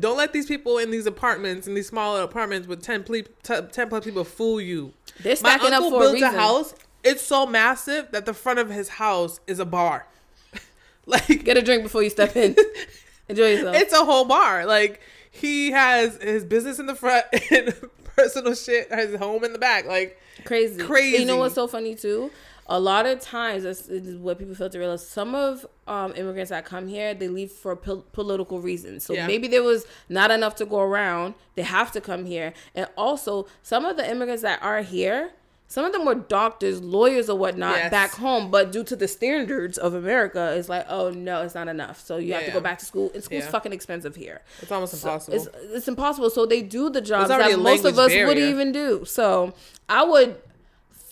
Don't 0.00 0.16
let 0.16 0.32
these 0.32 0.46
people 0.46 0.78
in 0.78 0.90
these 0.90 1.06
apartments, 1.06 1.66
in 1.66 1.74
these 1.74 1.88
smaller 1.88 2.22
apartments 2.22 2.66
with 2.68 2.82
10, 2.82 3.04
ple- 3.04 3.22
t- 3.42 3.60
10 3.72 3.88
plus 3.88 4.04
people 4.04 4.24
fool 4.24 4.60
you. 4.60 4.92
they're 5.20 5.32
My 5.42 5.56
stacking 5.56 5.72
up 5.72 5.82
uncle 5.82 6.00
for 6.00 6.08
a 6.08 6.12
reason. 6.12 6.28
a 6.34 6.36
house. 6.38 6.74
It's 7.02 7.22
so 7.22 7.46
massive 7.46 8.10
that 8.12 8.24
the 8.26 8.34
front 8.34 8.58
of 8.58 8.70
his 8.70 8.88
house 8.88 9.40
is 9.46 9.58
a 9.58 9.64
bar. 9.64 10.06
like 11.06 11.44
Get 11.44 11.56
a 11.56 11.62
drink 11.62 11.82
before 11.82 12.02
you 12.02 12.10
step 12.10 12.34
in. 12.36 12.56
Enjoy 13.28 13.52
yourself. 13.52 13.76
it's 13.76 13.92
a 13.92 14.04
whole 14.04 14.24
bar. 14.24 14.66
Like 14.66 15.00
he 15.30 15.70
has 15.72 16.16
his 16.22 16.44
business 16.44 16.78
in 16.78 16.86
the 16.86 16.94
front 16.94 17.26
and 17.50 17.74
personal 18.16 18.54
shit, 18.54 18.92
his 18.92 19.16
home 19.16 19.44
in 19.44 19.52
the 19.52 19.58
back. 19.58 19.86
Like 19.86 20.18
crazy. 20.44 20.82
Crazy. 20.82 21.18
You 21.18 21.26
know 21.26 21.36
what's 21.36 21.54
so 21.54 21.66
funny 21.66 21.94
too? 21.94 22.30
A 22.66 22.80
lot 22.80 23.04
of 23.06 23.20
times 23.20 23.62
this 23.64 23.88
is 23.88 24.16
what 24.16 24.38
people 24.38 24.54
fail 24.54 24.70
to 24.70 24.78
realize. 24.78 25.06
Some 25.06 25.34
of 25.34 25.66
um, 25.86 26.14
immigrants 26.16 26.50
that 26.50 26.64
come 26.64 26.88
here, 26.88 27.12
they 27.14 27.28
leave 27.28 27.52
for 27.52 27.76
pol- 27.76 28.04
political 28.12 28.60
reasons. 28.60 29.04
So 29.04 29.12
Yeah. 29.12 29.26
maybe 29.26 29.48
there 29.48 29.62
was 29.62 29.84
not 30.08 30.30
enough 30.30 30.56
to 30.56 30.64
go 30.66 30.80
around. 30.80 31.34
They 31.56 31.62
have 31.62 31.92
to 31.92 32.00
come 32.00 32.24
here, 32.24 32.54
and 32.74 32.88
also 32.96 33.46
some 33.62 33.84
of 33.84 33.96
the 33.96 34.10
immigrants 34.10 34.42
that 34.42 34.62
are 34.62 34.82
here. 34.82 35.32
Some 35.66 35.84
of 35.86 35.92
them 35.92 36.04
were 36.04 36.14
doctors, 36.14 36.82
lawyers, 36.82 37.28
or 37.28 37.36
whatnot 37.38 37.76
Yes. 37.76 37.90
back 37.90 38.12
home, 38.12 38.50
but 38.50 38.70
due 38.70 38.84
to 38.84 38.94
the 38.94 39.08
standards 39.08 39.76
of 39.78 39.94
America, 39.94 40.54
it's 40.56 40.68
like, 40.68 40.84
oh 40.88 41.10
no, 41.10 41.42
it's 41.42 41.54
not 41.54 41.68
enough. 41.68 42.00
So 42.06 42.16
you 42.18 42.32
have 42.34 42.42
to 42.42 42.48
Yeah. 42.48 42.52
go 42.54 42.60
back 42.60 42.78
to 42.78 42.84
school, 42.84 43.10
and 43.14 43.24
school's 43.24 43.44
Yeah. 43.44 43.50
fucking 43.50 43.72
expensive 43.72 44.14
here. 44.14 44.42
It's 44.60 44.70
almost 44.70 44.92
impossible. 44.94 45.36
It's 45.36 45.48
it's 45.72 45.88
impossible. 45.88 46.30
So 46.30 46.44
they 46.46 46.60
do 46.62 46.90
the 46.90 47.00
jobs 47.00 47.28
that 47.28 47.58
most 47.58 47.84
of 47.84 47.98
us 47.98 48.12
would 48.14 48.38
even 48.38 48.72
do. 48.72 49.04
So 49.06 49.52
I 49.88 50.04
would 50.04 50.36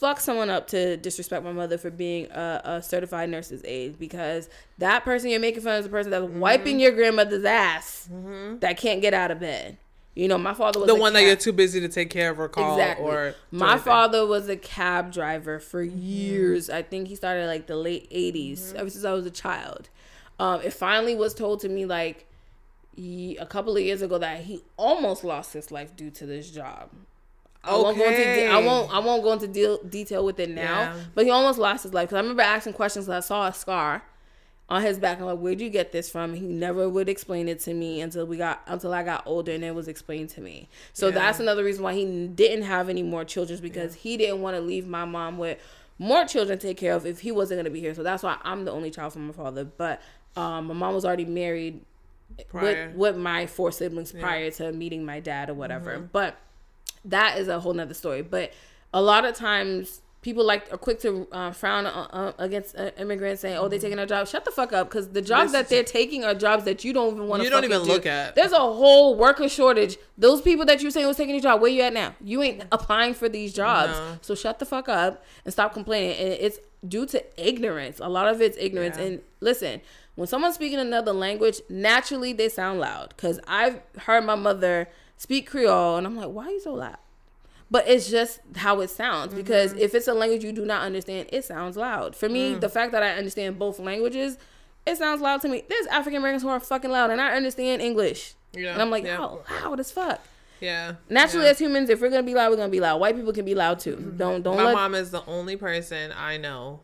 fuck 0.02 0.18
someone 0.20 0.50
up 0.50 0.66
to 0.66 0.96
disrespect 0.96 1.44
my 1.44 1.52
mother 1.52 1.78
for 1.78 1.88
being 1.90 2.28
a, 2.32 2.60
a 2.64 2.82
certified 2.82 3.30
nurse's 3.30 3.62
aide 3.64 3.98
because 4.00 4.48
that 4.78 5.04
person 5.04 5.30
you're 5.30 5.38
making 5.38 5.62
fun 5.62 5.74
of 5.74 5.78
is 5.78 5.84
the 5.84 5.90
person 5.90 6.10
that's 6.10 6.24
Mm-hmm. 6.24 6.40
wiping 6.40 6.80
your 6.80 6.90
grandmother's 6.90 7.44
ass 7.44 8.08
that 8.60 8.76
can't 8.76 9.00
get 9.00 9.14
out 9.14 9.30
of 9.30 9.38
bed. 9.38 9.78
You 10.14 10.26
know, 10.28 10.36
my 10.38 10.54
father 10.54 10.80
was 10.80 10.88
the 10.88 10.94
a 10.96 10.98
one 11.00 11.12
that 11.14 11.22
you're 11.22 11.36
too 11.36 11.52
busy 11.52 11.80
to 11.80 11.88
take 11.88 12.10
care 12.10 12.30
of 12.30 12.40
or 12.40 12.48
call 12.48 12.72
Exactly. 12.72 13.06
or 13.06 13.34
my 13.52 13.70
anything. 13.72 13.84
father 13.84 14.26
was 14.26 14.48
a 14.48 14.56
cab 14.56 15.12
driver 15.12 15.58
for 15.60 15.82
years. 15.82 16.68
I 16.68 16.82
think 16.82 17.06
he 17.08 17.14
started 17.14 17.46
like 17.46 17.66
the 17.68 17.76
late 17.76 18.10
80s, 18.10 18.58
Mm-hmm. 18.58 18.78
ever 18.78 18.90
since 18.90 19.04
I 19.04 19.12
was 19.12 19.24
a 19.24 19.30
child. 19.30 19.88
Um, 20.40 20.60
it 20.62 20.72
finally 20.72 21.14
was 21.14 21.32
told 21.32 21.60
to 21.60 21.68
me 21.68 21.86
like 21.86 22.26
ye- 22.94 23.36
a 23.38 23.46
couple 23.46 23.76
of 23.76 23.82
years 23.82 24.02
ago 24.02 24.18
that 24.18 24.40
he 24.40 24.62
almost 24.76 25.22
lost 25.24 25.52
his 25.54 25.70
life 25.70 25.94
due 25.96 26.10
to 26.10 26.26
this 26.26 26.50
job. 26.50 26.90
I 27.64 27.74
won't 27.76 27.96
go 27.96 28.04
into 28.04 28.24
de- 28.24 28.46
I 28.48 28.58
won't 28.58 28.92
I 28.92 28.98
won't 28.98 29.22
go 29.22 29.32
into 29.32 29.46
deal, 29.48 29.78
detail 29.84 30.24
with 30.24 30.40
it 30.40 30.50
now, 30.50 30.80
Yeah. 30.80 30.94
but 31.14 31.24
he 31.24 31.30
almost 31.30 31.58
lost 31.58 31.84
his 31.84 31.94
life 31.94 32.08
because 32.08 32.16
I 32.16 32.20
remember 32.20 32.42
asking 32.42 32.72
questions. 32.72 33.08
I 33.08 33.20
saw 33.20 33.46
a 33.46 33.52
scar 33.52 34.02
on 34.68 34.82
his 34.82 34.98
back. 34.98 35.18
I'm 35.20 35.26
like, 35.26 35.38
where'd 35.38 35.60
you 35.60 35.68
get 35.70 35.92
this 35.92 36.10
from? 36.10 36.34
He 36.34 36.46
never 36.46 36.88
would 36.88 37.08
explain 37.08 37.46
it 37.48 37.60
to 37.60 37.74
me 37.74 38.00
until 38.00 38.26
we 38.26 38.36
got 38.36 38.62
until 38.66 38.92
I 38.92 39.02
got 39.04 39.22
older, 39.26 39.52
and 39.52 39.62
it 39.62 39.74
was 39.74 39.86
explained 39.86 40.30
to 40.30 40.40
me. 40.40 40.68
So 40.92 41.06
Yeah. 41.08 41.14
that's 41.14 41.40
another 41.40 41.62
reason 41.62 41.84
why 41.84 41.94
he 41.94 42.26
didn't 42.28 42.62
have 42.64 42.88
any 42.88 43.02
more 43.02 43.24
children 43.24 43.60
because 43.60 43.94
he 43.94 44.16
didn't 44.16 44.40
want 44.42 44.56
to 44.56 44.60
leave 44.62 44.86
my 44.86 45.04
mom 45.04 45.38
with 45.38 45.58
more 45.98 46.24
children 46.24 46.58
to 46.58 46.66
take 46.66 46.78
care 46.78 46.94
of 46.94 47.06
if 47.06 47.20
he 47.20 47.30
wasn't 47.30 47.56
going 47.58 47.64
to 47.66 47.70
be 47.70 47.78
here. 47.80 47.94
So 47.94 48.02
that's 48.02 48.22
why 48.24 48.38
I'm 48.42 48.64
the 48.64 48.72
only 48.72 48.90
child 48.90 49.12
from 49.12 49.28
my 49.28 49.32
father. 49.32 49.64
But 49.64 50.00
um, 50.36 50.66
my 50.66 50.74
mom 50.74 50.94
was 50.94 51.04
already 51.04 51.26
married 51.26 51.82
Prior. 52.48 52.88
with 52.88 52.96
with 52.96 53.16
my 53.16 53.46
four 53.46 53.70
siblings 53.70 54.10
prior 54.10 54.50
to 54.52 54.72
meeting 54.72 55.04
my 55.04 55.20
dad 55.20 55.48
or 55.50 55.54
whatever. 55.54 55.96
Mm-hmm. 55.98 56.06
But 56.12 56.36
that 57.04 57.38
is 57.38 57.48
a 57.48 57.60
whole 57.60 57.74
nother 57.74 57.94
story. 57.94 58.22
But 58.22 58.52
a 58.94 59.02
lot 59.02 59.24
of 59.24 59.34
times 59.34 60.02
people 60.22 60.44
like 60.44 60.72
are 60.72 60.78
quick 60.78 61.00
to 61.00 61.26
uh, 61.32 61.50
frown 61.50 61.84
uh, 61.84 62.06
uh, 62.10 62.32
against 62.38 62.76
uh, 62.76 62.90
immigrants 62.96 63.42
saying, 63.42 63.58
"Oh, 63.58 63.68
they're 63.68 63.78
taking 63.78 63.98
our 63.98 64.06
job." 64.06 64.26
Shut 64.28 64.44
the 64.44 64.50
fuck 64.50 64.72
up, 64.72 64.88
because 64.88 65.10
the 65.10 65.20
jobs 65.20 65.52
This 65.52 65.62
that 65.62 65.68
they're 65.68 65.84
taking 65.84 66.24
are 66.24 66.34
jobs 66.34 66.64
that 66.64 66.84
you 66.84 66.92
don't 66.92 67.14
even 67.14 67.28
want 67.28 67.40
to. 67.40 67.44
You 67.44 67.50
don't 67.50 67.64
even 67.64 67.82
look 67.82 68.06
at. 68.06 68.34
There's 68.34 68.52
a 68.52 68.58
whole 68.58 69.16
worker 69.16 69.48
shortage. 69.48 69.98
Those 70.16 70.40
people 70.40 70.64
that 70.66 70.80
you're 70.80 70.90
saying 70.90 71.06
was 71.06 71.16
taking 71.16 71.34
your 71.34 71.42
job, 71.42 71.60
where 71.60 71.70
you 71.70 71.82
at 71.82 71.92
now? 71.92 72.14
You 72.22 72.42
ain't 72.42 72.64
applying 72.72 73.14
for 73.14 73.28
these 73.28 73.52
jobs. 73.52 73.92
No. 73.92 74.18
So 74.22 74.34
shut 74.34 74.58
the 74.58 74.64
fuck 74.64 74.88
up 74.88 75.24
and 75.44 75.52
stop 75.52 75.74
complaining. 75.74 76.16
And 76.16 76.28
it's 76.34 76.58
due 76.86 77.06
to 77.06 77.24
ignorance. 77.36 78.00
A 78.00 78.08
lot 78.08 78.28
of 78.28 78.40
it's 78.40 78.56
ignorance. 78.58 78.96
Yeah. 78.96 79.04
And 79.04 79.20
listen, 79.40 79.80
when 80.14 80.26
someone's 80.28 80.54
speaking 80.54 80.78
another 80.78 81.12
language, 81.12 81.60
naturally 81.68 82.32
they 82.32 82.48
sound 82.48 82.80
loud. 82.80 83.16
Cause 83.16 83.40
I've 83.46 83.80
heard 83.98 84.24
my 84.24 84.34
mother 84.34 84.88
speak 85.22 85.48
Creole, 85.50 85.96
and 85.98 86.06
I'm 86.06 86.16
like, 86.16 86.28
why 86.30 86.46
are 86.46 86.50
you 86.50 86.60
so 86.60 86.74
loud? 86.74 86.96
But 87.70 87.88
it's 87.88 88.10
just 88.10 88.40
how 88.56 88.80
it 88.80 88.90
sounds. 88.90 89.32
Because 89.34 89.70
Mm-hmm. 89.70 89.80
if 89.86 89.94
it's 89.94 90.08
a 90.08 90.14
language 90.14 90.44
you 90.44 90.52
do 90.52 90.64
not 90.66 90.82
understand, 90.82 91.28
it 91.32 91.44
sounds 91.44 91.76
loud. 91.76 92.14
For 92.14 92.28
Mm. 92.28 92.32
me, 92.32 92.54
the 92.54 92.68
fact 92.68 92.92
that 92.92 93.02
I 93.02 93.10
understand 93.12 93.58
both 93.58 93.78
languages, 93.78 94.36
it 94.86 94.96
sounds 94.98 95.20
loud 95.22 95.40
to 95.42 95.48
me. 95.48 95.62
There's 95.68 95.86
African 95.86 96.18
Americans 96.18 96.42
who 96.42 96.48
are 96.50 96.60
fucking 96.60 96.90
loud, 96.90 97.10
and 97.10 97.20
I 97.20 97.34
understand 97.34 97.80
English. 97.80 98.34
Yeah, 98.52 98.72
And 98.74 98.82
I'm 98.82 98.90
like, 98.90 99.04
yeah. 99.04 99.18
oh, 99.20 99.42
loud 99.64 99.80
as 99.80 99.90
fuck. 99.90 100.20
Yeah. 100.60 100.94
Naturally, 101.08 101.46
yeah. 101.46 101.52
as 101.52 101.58
humans, 101.58 101.88
if 101.88 102.00
we're 102.00 102.10
gonna 102.10 102.22
be 102.22 102.34
loud, 102.34 102.50
we're 102.50 102.56
gonna 102.56 102.68
be 102.68 102.80
loud. 102.80 103.00
White 103.00 103.16
people 103.16 103.32
can 103.32 103.44
be 103.46 103.54
loud 103.54 103.80
too. 103.80 103.96
Don't 104.16 104.42
don't 104.42 104.56
my 104.56 104.64
let. 104.66 104.74
mom 104.74 104.94
is 104.94 105.10
the 105.10 105.24
only 105.26 105.56
person 105.56 106.12
I 106.12 106.36
know 106.36 106.80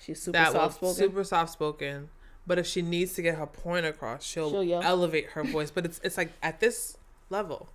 She's 0.00 0.22
super 0.22 0.38
that 0.38 0.52
soft 0.52 0.76
spoken. 0.76 0.94
super 0.94 1.24
soft 1.24 1.52
spoken. 1.52 2.08
But 2.46 2.58
if 2.58 2.66
she 2.66 2.80
needs 2.80 3.12
to 3.14 3.22
get 3.22 3.34
her 3.36 3.46
point 3.46 3.84
across, 3.84 4.24
she'll, 4.24 4.50
She'll 4.62 4.80
elevate 4.82 5.26
her 5.34 5.42
voice. 5.44 5.70
But 5.70 5.84
it's 5.84 6.00
it's 6.04 6.16
like 6.16 6.30
at 6.42 6.60
this 6.60 6.96
level. 7.28 7.68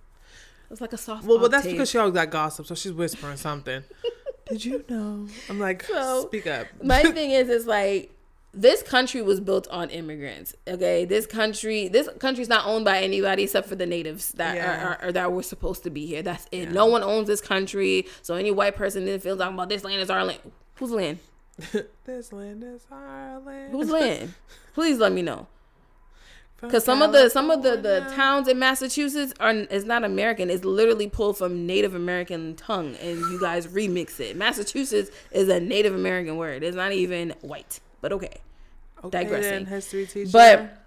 It's 0.74 0.80
like 0.80 0.92
a 0.92 0.98
soft. 0.98 1.24
Well, 1.24 1.38
well, 1.38 1.48
that's 1.48 1.60
octave. 1.62 1.72
because 1.74 1.88
she 1.90 1.98
always 1.98 2.14
got 2.14 2.30
gossip, 2.30 2.66
so 2.66 2.74
she's 2.74 2.90
whispering 2.92 3.36
something. 3.36 3.84
Did 4.48 4.64
you 4.64 4.84
know? 4.88 5.28
I'm 5.48 5.60
like, 5.60 5.84
So, 5.84 6.24
speak 6.26 6.48
up. 6.48 6.66
my 6.82 7.00
thing 7.12 7.30
is 7.30 7.48
is 7.48 7.64
like 7.68 8.10
this 8.52 8.82
country 8.82 9.22
was 9.22 9.38
built 9.40 9.66
on 9.68 9.88
immigrants 9.90 10.54
okay 10.68 11.04
this 11.04 11.26
country 11.26 11.88
this 11.88 12.08
country's 12.20 12.48
not 12.48 12.64
owned 12.66 12.84
by 12.84 12.98
anybody 13.02 13.42
except 13.44 13.68
for 13.68 13.74
the 13.74 13.86
natives 13.86 14.30
that 14.32 14.54
Yeah. 14.56 14.64
are, 14.84 14.86
are, 14.86 14.98
are 15.08 15.12
that 15.12 15.32
were 15.32 15.42
supposed 15.42 15.82
to 15.84 15.90
be 15.90 16.06
here 16.06 16.22
that's 16.22 16.46
it 16.52 16.70
no 16.70 16.86
one 16.86 17.02
owns 17.02 17.26
this 17.26 17.40
country 17.40 18.06
so 18.22 18.34
any 18.36 18.52
white 18.52 18.76
person 18.76 19.06
then 19.06 19.18
feels 19.18 19.38
talking 19.38 19.54
about 19.54 19.68
this 19.70 19.82
land 19.82 20.00
is 20.00 20.08
our 20.08 20.24
land 20.24 20.38
whose 20.76 20.92
land 20.92 21.18
this 22.04 22.32
land 22.32 22.62
is 22.62 22.86
our 22.92 23.40
land. 23.40 23.72
whose 23.72 23.90
land 23.90 24.34
please 24.72 24.98
let 24.98 25.10
me 25.10 25.22
know 25.22 25.48
because 26.66 26.84
some 26.84 27.02
of 27.02 27.12
the 27.12 27.28
some 27.28 27.50
of 27.50 27.62
the 27.62 27.76
the 27.76 28.00
towns 28.14 28.48
in 28.48 28.58
massachusetts 28.58 29.32
are 29.40 29.52
is 29.52 29.84
not 29.84 30.04
american 30.04 30.50
it's 30.50 30.64
literally 30.64 31.08
pulled 31.08 31.36
from 31.38 31.66
native 31.66 31.94
american 31.94 32.54
tongue 32.56 32.94
and 32.96 33.18
you 33.18 33.38
guys 33.40 33.66
remix 33.68 34.18
it 34.20 34.36
massachusetts 34.36 35.10
is 35.32 35.48
a 35.48 35.60
native 35.60 35.94
american 35.94 36.36
word 36.36 36.62
it's 36.62 36.76
not 36.76 36.92
even 36.92 37.30
white 37.42 37.80
but 38.00 38.12
okay 38.12 38.40
okay, 39.04 39.22
digressing. 39.24 39.50
then, 39.50 39.66
history 39.66 40.06
teacher. 40.06 40.30
But 40.32 40.80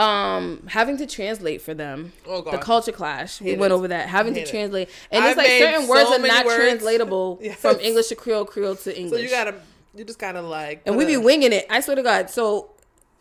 um 0.00 0.64
having 0.68 0.96
to 0.98 1.06
translate 1.06 1.60
for 1.60 1.74
them 1.74 2.12
Oh, 2.26 2.42
God. 2.42 2.52
the 2.54 2.58
culture 2.58 2.92
clash 2.92 3.40
we 3.40 3.50
Hate 3.50 3.58
went 3.58 3.72
it. 3.72 3.76
over 3.76 3.88
that 3.88 4.08
having 4.08 4.34
to 4.34 4.46
translate 4.46 4.88
and 5.10 5.24
I've 5.24 5.30
it's 5.30 5.38
like 5.38 5.48
made 5.48 5.58
certain 5.60 5.88
words 5.88 6.10
are 6.10 6.18
not 6.18 6.46
words. 6.46 6.56
translatable 6.56 7.38
Yes. 7.42 7.56
from 7.56 7.80
english 7.80 8.06
to 8.08 8.14
creole 8.14 8.44
creole 8.44 8.76
to 8.76 8.96
english 8.96 9.18
so 9.18 9.24
you 9.24 9.30
gotta, 9.30 9.54
you 9.96 10.04
just 10.04 10.18
gotta 10.20 10.40
like, 10.42 10.82
and 10.86 10.94
put 10.94 10.98
we 10.98 11.04
be 11.06 11.16
winging 11.16 11.52
it 11.52 11.66
i 11.70 11.80
swear 11.80 11.96
to 11.96 12.02
god 12.04 12.30
so 12.30 12.70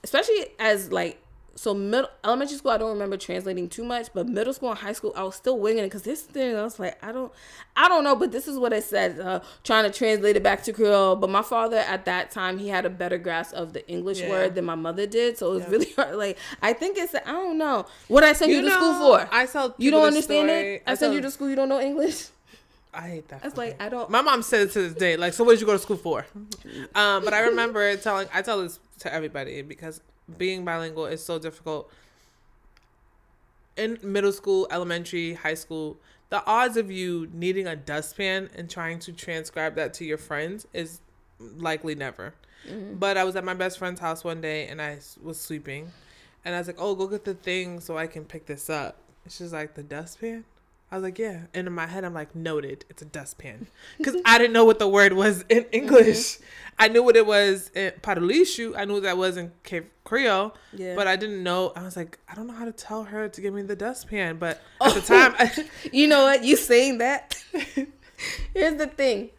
especially 0.03 0.45
as 0.59 0.91
like 0.91 1.19
so 1.57 1.73
middle 1.73 2.09
elementary 2.23 2.55
school 2.55 2.71
i 2.71 2.77
don't 2.77 2.91
remember 2.93 3.17
translating 3.17 3.67
too 3.67 3.83
much 3.83 4.07
but 4.13 4.27
middle 4.27 4.53
school 4.53 4.69
and 4.69 4.77
high 4.77 4.93
school 4.93 5.11
i 5.15 5.23
was 5.23 5.35
still 5.35 5.57
winging 5.59 5.83
it 5.83 5.87
because 5.87 6.03
this 6.03 6.21
thing 6.21 6.55
i 6.55 6.61
was 6.61 6.77
like 6.79 7.03
i 7.03 7.11
don't 7.11 7.31
i 7.75 7.87
don't 7.87 8.03
know 8.03 8.15
but 8.15 8.31
this 8.31 8.47
is 8.47 8.57
what 8.59 8.71
it 8.71 8.83
said 8.83 9.19
uh, 9.19 9.39
trying 9.63 9.83
to 9.83 9.97
translate 9.97 10.35
it 10.35 10.43
back 10.43 10.61
to 10.63 10.71
creole 10.71 11.15
but 11.15 11.29
my 11.29 11.41
father 11.41 11.77
at 11.77 12.05
that 12.05 12.29
time 12.31 12.59
he 12.59 12.67
had 12.69 12.85
a 12.85 12.89
better 12.89 13.17
grasp 13.17 13.55
of 13.55 13.73
the 13.73 13.85
english 13.89 14.19
Yeah. 14.21 14.29
word 14.29 14.55
than 14.55 14.65
my 14.65 14.75
mother 14.75 15.07
did 15.07 15.37
so 15.37 15.51
it 15.51 15.55
was 15.55 15.63
Yeah. 15.63 15.69
really 15.71 15.91
hard 15.95 16.15
like 16.15 16.37
i 16.61 16.73
think 16.73 16.97
it's 16.97 17.15
i 17.15 17.19
don't 17.31 17.57
know 17.57 17.85
what 18.07 18.23
i 18.23 18.33
send 18.33 18.51
you, 18.51 18.59
You 18.59 18.65
to 18.65 18.71
school 18.71 18.93
for 18.93 19.27
I 19.31 19.45
tell 19.47 19.73
you 19.79 19.89
don't 19.91 20.05
understand 20.05 20.49
story. 20.49 20.75
it 20.75 20.83
i, 20.85 20.89
send 20.93 20.99
tell- 20.99 21.13
you 21.15 21.21
to 21.21 21.31
school 21.31 21.49
you 21.49 21.55
don't 21.55 21.69
know 21.69 21.81
english 21.81 22.27
I 22.93 23.01
hate 23.09 23.27
that. 23.27 23.43
That's 23.43 23.53
fucking- 23.53 23.71
like 23.77 23.81
I 23.81 23.89
don't. 23.89 24.09
My 24.09 24.21
mom 24.23 24.41
said 24.41 24.61
it 24.61 24.71
to 24.71 24.81
this 24.81 24.93
day. 24.93 25.17
Like, 25.17 25.33
so 25.33 25.43
what 25.43 25.51
did 25.51 25.59
you 25.61 25.67
go 25.67 25.73
to 25.73 25.77
school 25.79 25.97
for? 25.97 26.25
Um, 26.95 27.23
but 27.23 27.31
I 27.31 27.41
remember 27.41 27.95
telling, 27.97 28.27
I 28.33 28.41
tell 28.41 28.63
this 28.63 28.79
to 28.99 29.13
everybody 29.13 29.61
because 29.61 30.01
being 30.37 30.65
bilingual 30.65 31.05
is 31.05 31.23
so 31.23 31.39
difficult. 31.39 31.91
In 33.75 33.99
middle 34.01 34.31
school, 34.31 34.67
elementary, 34.71 35.33
high 35.33 35.53
school, 35.53 35.97
the 36.29 36.43
odds 36.45 36.77
of 36.77 36.91
you 36.91 37.29
needing 37.31 37.67
a 37.67 37.75
dustpan 37.75 38.49
and 38.55 38.69
trying 38.69 38.99
to 38.99 39.13
transcribe 39.13 39.75
that 39.75 39.93
to 39.95 40.05
your 40.05 40.17
friends 40.17 40.67
is 40.73 40.99
likely 41.39 41.95
never. 41.95 42.33
Mm. 42.67 42.99
But 42.99 43.17
I 43.17 43.23
was 43.23 43.35
at 43.35 43.43
my 43.45 43.53
best 43.53 43.77
friend's 43.77 43.99
house 43.99 44.23
one 44.23 44.41
day 44.41 44.67
and 44.67 44.81
I 44.81 44.99
was 45.21 45.39
sweeping, 45.39 45.91
and 46.43 46.55
I 46.55 46.57
was 46.57 46.67
like, 46.67 46.77
"Oh, 46.79 46.95
go 46.95 47.07
get 47.07 47.23
the 47.23 47.35
thing 47.35 47.79
so 47.79 47.97
I 47.97 48.07
can 48.07 48.25
pick 48.25 48.47
this 48.47 48.69
up." 48.69 48.97
And 49.23 49.31
she's 49.31 49.53
like, 49.53 49.75
"The 49.75 49.83
dustpan." 49.83 50.43
I 50.91 50.95
was 50.95 51.03
like, 51.03 51.19
"Yeah." 51.19 51.41
And 51.53 51.67
in 51.67 51.73
my 51.73 51.85
head, 51.87 52.05
I'm 52.05 52.13
like, 52.13 52.33
"Noted, 52.35 52.85
it's 52.89 53.01
a 53.01 53.05
dustpan," 53.05 53.67
because 53.97 54.15
I 54.25 54.37
didn't 54.37 54.53
know 54.53 54.63
what 54.63 54.79
the 54.79 54.87
word 54.87 55.13
was 55.13 55.43
in 55.49 55.65
English. 55.73 56.37
I 56.79 56.87
knew 56.87 57.03
what 57.03 57.15
it 57.17 57.25
was 57.25 57.69
in 57.75 57.91
Padulishu. 58.01 58.73
I 58.77 58.85
knew 58.85 58.93
what 58.93 59.03
that 59.03 59.17
was 59.17 59.35
in 59.35 59.51
Cape 59.63 59.91
Creole, 60.05 60.55
Yeah. 60.73 60.95
but 60.95 61.05
I 61.07 61.15
didn't 61.17 61.43
know. 61.43 61.73
I 61.75 61.81
was 61.83 61.97
like, 61.97 62.19
I 62.29 62.35
don't 62.35 62.47
know 62.47 62.53
how 62.53 62.65
to 62.65 62.71
tell 62.71 63.03
her 63.05 63.27
to 63.27 63.41
give 63.41 63.53
me 63.53 63.63
the 63.63 63.75
dustpan. 63.75 64.37
But 64.37 64.61
at 64.81 64.93
the 64.93 65.01
time, 65.01 65.35
I, 65.39 65.67
You 65.91 66.07
know 66.07 66.23
what? 66.23 66.43
You 66.45 66.55
saying 66.55 66.99
that? 66.99 67.35
Here's 68.53 68.75
the 68.77 68.87
thing. 68.87 69.31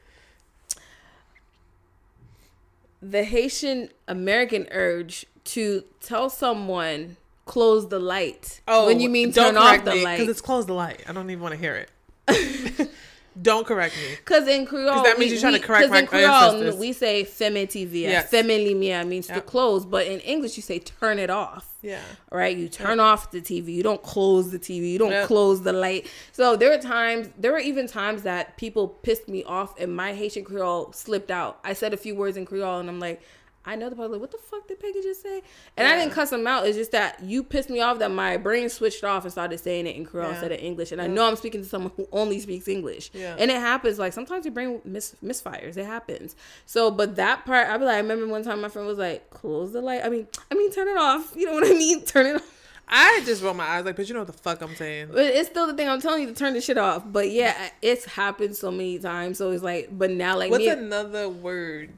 The 3.00 3.24
Haitian 3.24 3.90
American 4.08 4.66
urge 4.70 5.24
to 5.44 5.84
tell 6.00 6.28
someone 6.28 7.16
close 7.48 7.88
the 7.88 7.98
light 7.98 8.60
Oh, 8.68 8.86
when 8.86 9.00
you 9.00 9.08
mean 9.08 9.32
turn 9.32 9.56
off 9.56 9.84
the 9.84 9.94
light. 9.96 10.18
because 10.18 10.28
it's 10.30 10.40
close 10.40 10.66
the 10.66 10.74
light. 10.74 11.02
I 11.08 11.12
don't 11.12 11.28
even 11.30 11.42
want 11.42 11.54
to 11.54 11.60
hear 11.60 11.74
it. 11.74 11.90
don't 13.40 13.66
correct 13.66 13.94
me. 13.96 14.16
Because 14.16 14.48
in 14.48 14.66
Creole, 14.66 15.02
that 15.04 15.16
means 15.18 15.30
we- 15.30 15.34
you're 15.36 15.40
trying 15.40 15.52
to 15.54 15.60
we- 15.60 15.64
correct 15.66 15.82
'cause 15.84 15.90
my 15.90 16.00
in 16.00 16.06
Creole, 16.08 16.76
we 16.76 16.92
say 16.92 17.22
"femme 17.24 17.66
TV." 17.68 18.06
Uh, 18.06 18.10
yes. 18.10 18.30
"Femme 18.30 18.48
lumière" 18.48 19.06
means 19.06 19.28
to 19.28 19.40
close, 19.40 19.86
but 19.86 20.06
in 20.08 20.18
English 20.20 20.56
you 20.56 20.62
say 20.62 20.78
"turn 20.80 21.18
it 21.18 21.30
off." 21.30 21.66
Yeah. 21.80 22.00
right? 22.32 22.56
You 22.56 22.68
turn 22.68 22.98
off 22.98 23.30
the 23.30 23.40
TV. 23.40 23.72
You 23.72 23.84
don't 23.84 24.02
close 24.02 24.50
the 24.50 24.58
TV. 24.58 24.90
You 24.90 24.98
don't 24.98 25.12
Yep. 25.12 25.26
close 25.28 25.62
the 25.62 25.72
light. 25.72 26.06
So 26.32 26.56
there 26.56 26.70
were 26.70 26.82
times, 26.82 27.28
there 27.38 27.52
were 27.52 27.60
even 27.60 27.86
times 27.86 28.22
that 28.24 28.56
people 28.56 28.88
pissed 28.88 29.28
me 29.28 29.44
off 29.44 29.78
and 29.78 29.94
my 29.94 30.12
Haitian 30.12 30.42
Creole 30.44 30.92
slipped 30.92 31.30
out. 31.30 31.60
I 31.62 31.74
said 31.74 31.94
a 31.94 31.96
few 31.96 32.16
words 32.16 32.36
in 32.36 32.44
Creole 32.46 32.80
and 32.80 32.88
I'm 32.88 32.98
like, 32.98 33.22
I 33.68 33.76
know 33.76 33.90
the 33.90 33.96
part 33.96 34.10
like, 34.10 34.20
what 34.20 34.30
the 34.30 34.38
fuck 34.38 34.66
did 34.66 34.80
Peggy 34.80 35.02
just 35.02 35.22
say? 35.22 35.42
And 35.76 35.86
I 35.86 35.96
didn't 35.96 36.12
cuss 36.12 36.30
them 36.30 36.46
out. 36.46 36.66
It's 36.66 36.76
just 36.76 36.92
that 36.92 37.22
you 37.22 37.42
pissed 37.44 37.68
me 37.68 37.80
off 37.80 37.98
that 37.98 38.10
my 38.10 38.38
brain 38.38 38.68
switched 38.70 39.04
off 39.04 39.24
and 39.24 39.30
started 39.30 39.58
saying 39.60 39.86
it 39.86 39.94
in 39.94 40.06
Creole 40.06 40.26
Yeah. 40.28 40.32
instead 40.32 40.52
of 40.52 40.58
English. 40.60 40.90
And 40.90 41.02
I 41.02 41.06
know 41.06 41.28
I'm 41.28 41.36
speaking 41.36 41.60
to 41.62 41.68
someone 41.68 41.92
who 41.96 42.08
only 42.10 42.40
speaks 42.40 42.66
English. 42.66 43.10
Yeah. 43.12 43.36
And 43.38 43.50
it 43.50 43.58
happens. 43.58 43.98
Like 43.98 44.14
sometimes 44.14 44.44
your 44.46 44.54
brain 44.54 44.80
mis- 44.84 45.14
misfires. 45.22 45.76
It 45.76 45.84
happens. 45.84 46.34
So, 46.66 46.90
but 46.90 47.16
that 47.16 47.44
part, 47.44 47.68
I 47.68 47.76
be 47.76 47.84
like, 47.84 47.96
I 47.96 47.98
remember 47.98 48.26
one 48.26 48.42
time 48.42 48.60
my 48.62 48.68
friend 48.70 48.88
was 48.88 48.98
like, 48.98 49.28
close 49.30 49.72
the 49.72 49.82
light. 49.82 50.00
I 50.02 50.08
mean, 50.08 50.26
I 50.50 50.54
mean, 50.54 50.72
turn 50.72 50.88
it 50.88 50.96
off. 50.96 51.34
You 51.36 51.46
know 51.46 51.52
what 51.52 51.66
I 51.66 51.70
mean? 51.74 52.04
Turn 52.06 52.24
it 52.26 52.36
off. 52.36 52.54
I 52.90 53.20
just 53.26 53.42
roll 53.42 53.52
my 53.52 53.64
eyes 53.66 53.84
like, 53.84 53.96
but 53.96 54.08
you 54.08 54.14
know 54.14 54.20
what 54.20 54.28
the 54.28 54.32
fuck 54.32 54.62
I'm 54.62 54.74
saying. 54.74 55.08
But 55.12 55.26
it's 55.26 55.50
still 55.50 55.66
the 55.66 55.74
thing 55.74 55.90
I'm 55.90 56.00
telling 56.00 56.22
you 56.22 56.28
to 56.28 56.34
turn 56.34 56.54
the 56.54 56.62
shit 56.62 56.78
off. 56.78 57.02
But 57.04 57.30
yeah, 57.30 57.68
it's 57.82 58.06
happened 58.06 58.56
so 58.56 58.70
many 58.70 58.98
times. 58.98 59.36
So 59.36 59.50
it's 59.50 59.62
like, 59.62 59.90
but 59.92 60.10
now 60.10 60.38
like 60.38 60.50
What's 60.50 60.64
me, 60.64 60.70
another 60.70 61.28
word? 61.28 61.90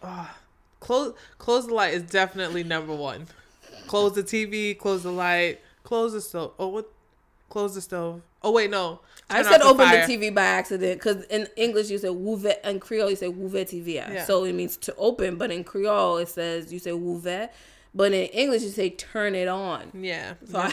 Ah, 0.00 0.36
close 0.84 1.14
close 1.38 1.66
the 1.66 1.74
light 1.74 1.94
is 1.94 2.02
definitely 2.02 2.62
number 2.62 2.94
one. 2.94 3.26
Close 3.86 4.14
the 4.14 4.22
TV, 4.22 4.78
close 4.78 5.02
the 5.02 5.10
light, 5.10 5.60
close 5.82 6.12
the 6.12 6.20
stove. 6.20 6.52
Oh, 6.58 6.68
what? 6.68 6.90
Close 7.48 7.74
the 7.74 7.80
stove. 7.80 8.22
Oh 8.42 8.52
wait, 8.52 8.70
no. 8.70 9.00
I 9.30 9.42
said 9.42 9.62
off 9.62 9.72
open 9.72 9.86
fire. 9.86 10.06
the 10.06 10.16
TV 10.16 10.34
by 10.34 10.42
accident 10.42 11.00
because 11.00 11.24
in 11.24 11.48
English 11.56 11.88
you 11.88 11.98
say 11.98 12.08
ouvert, 12.08 12.56
and 12.62 12.80
Creole 12.80 13.10
you 13.10 13.16
say 13.16 13.28
ouvert 13.28 13.70
TV. 13.70 13.94
Yeah. 13.94 14.24
So 14.24 14.44
it 14.44 14.52
means 14.52 14.76
to 14.78 14.94
open, 14.96 15.36
but 15.36 15.50
in 15.50 15.64
Creole 15.64 16.18
it 16.18 16.28
says 16.28 16.72
you 16.72 16.78
say 16.78 16.90
ouvert, 16.90 17.48
but 17.94 18.12
in 18.12 18.26
English 18.26 18.62
you 18.62 18.68
say 18.68 18.90
turn 18.90 19.34
it 19.34 19.48
on. 19.48 19.90
Yeah. 19.94 20.34
So 20.46 20.58
I, 20.58 20.72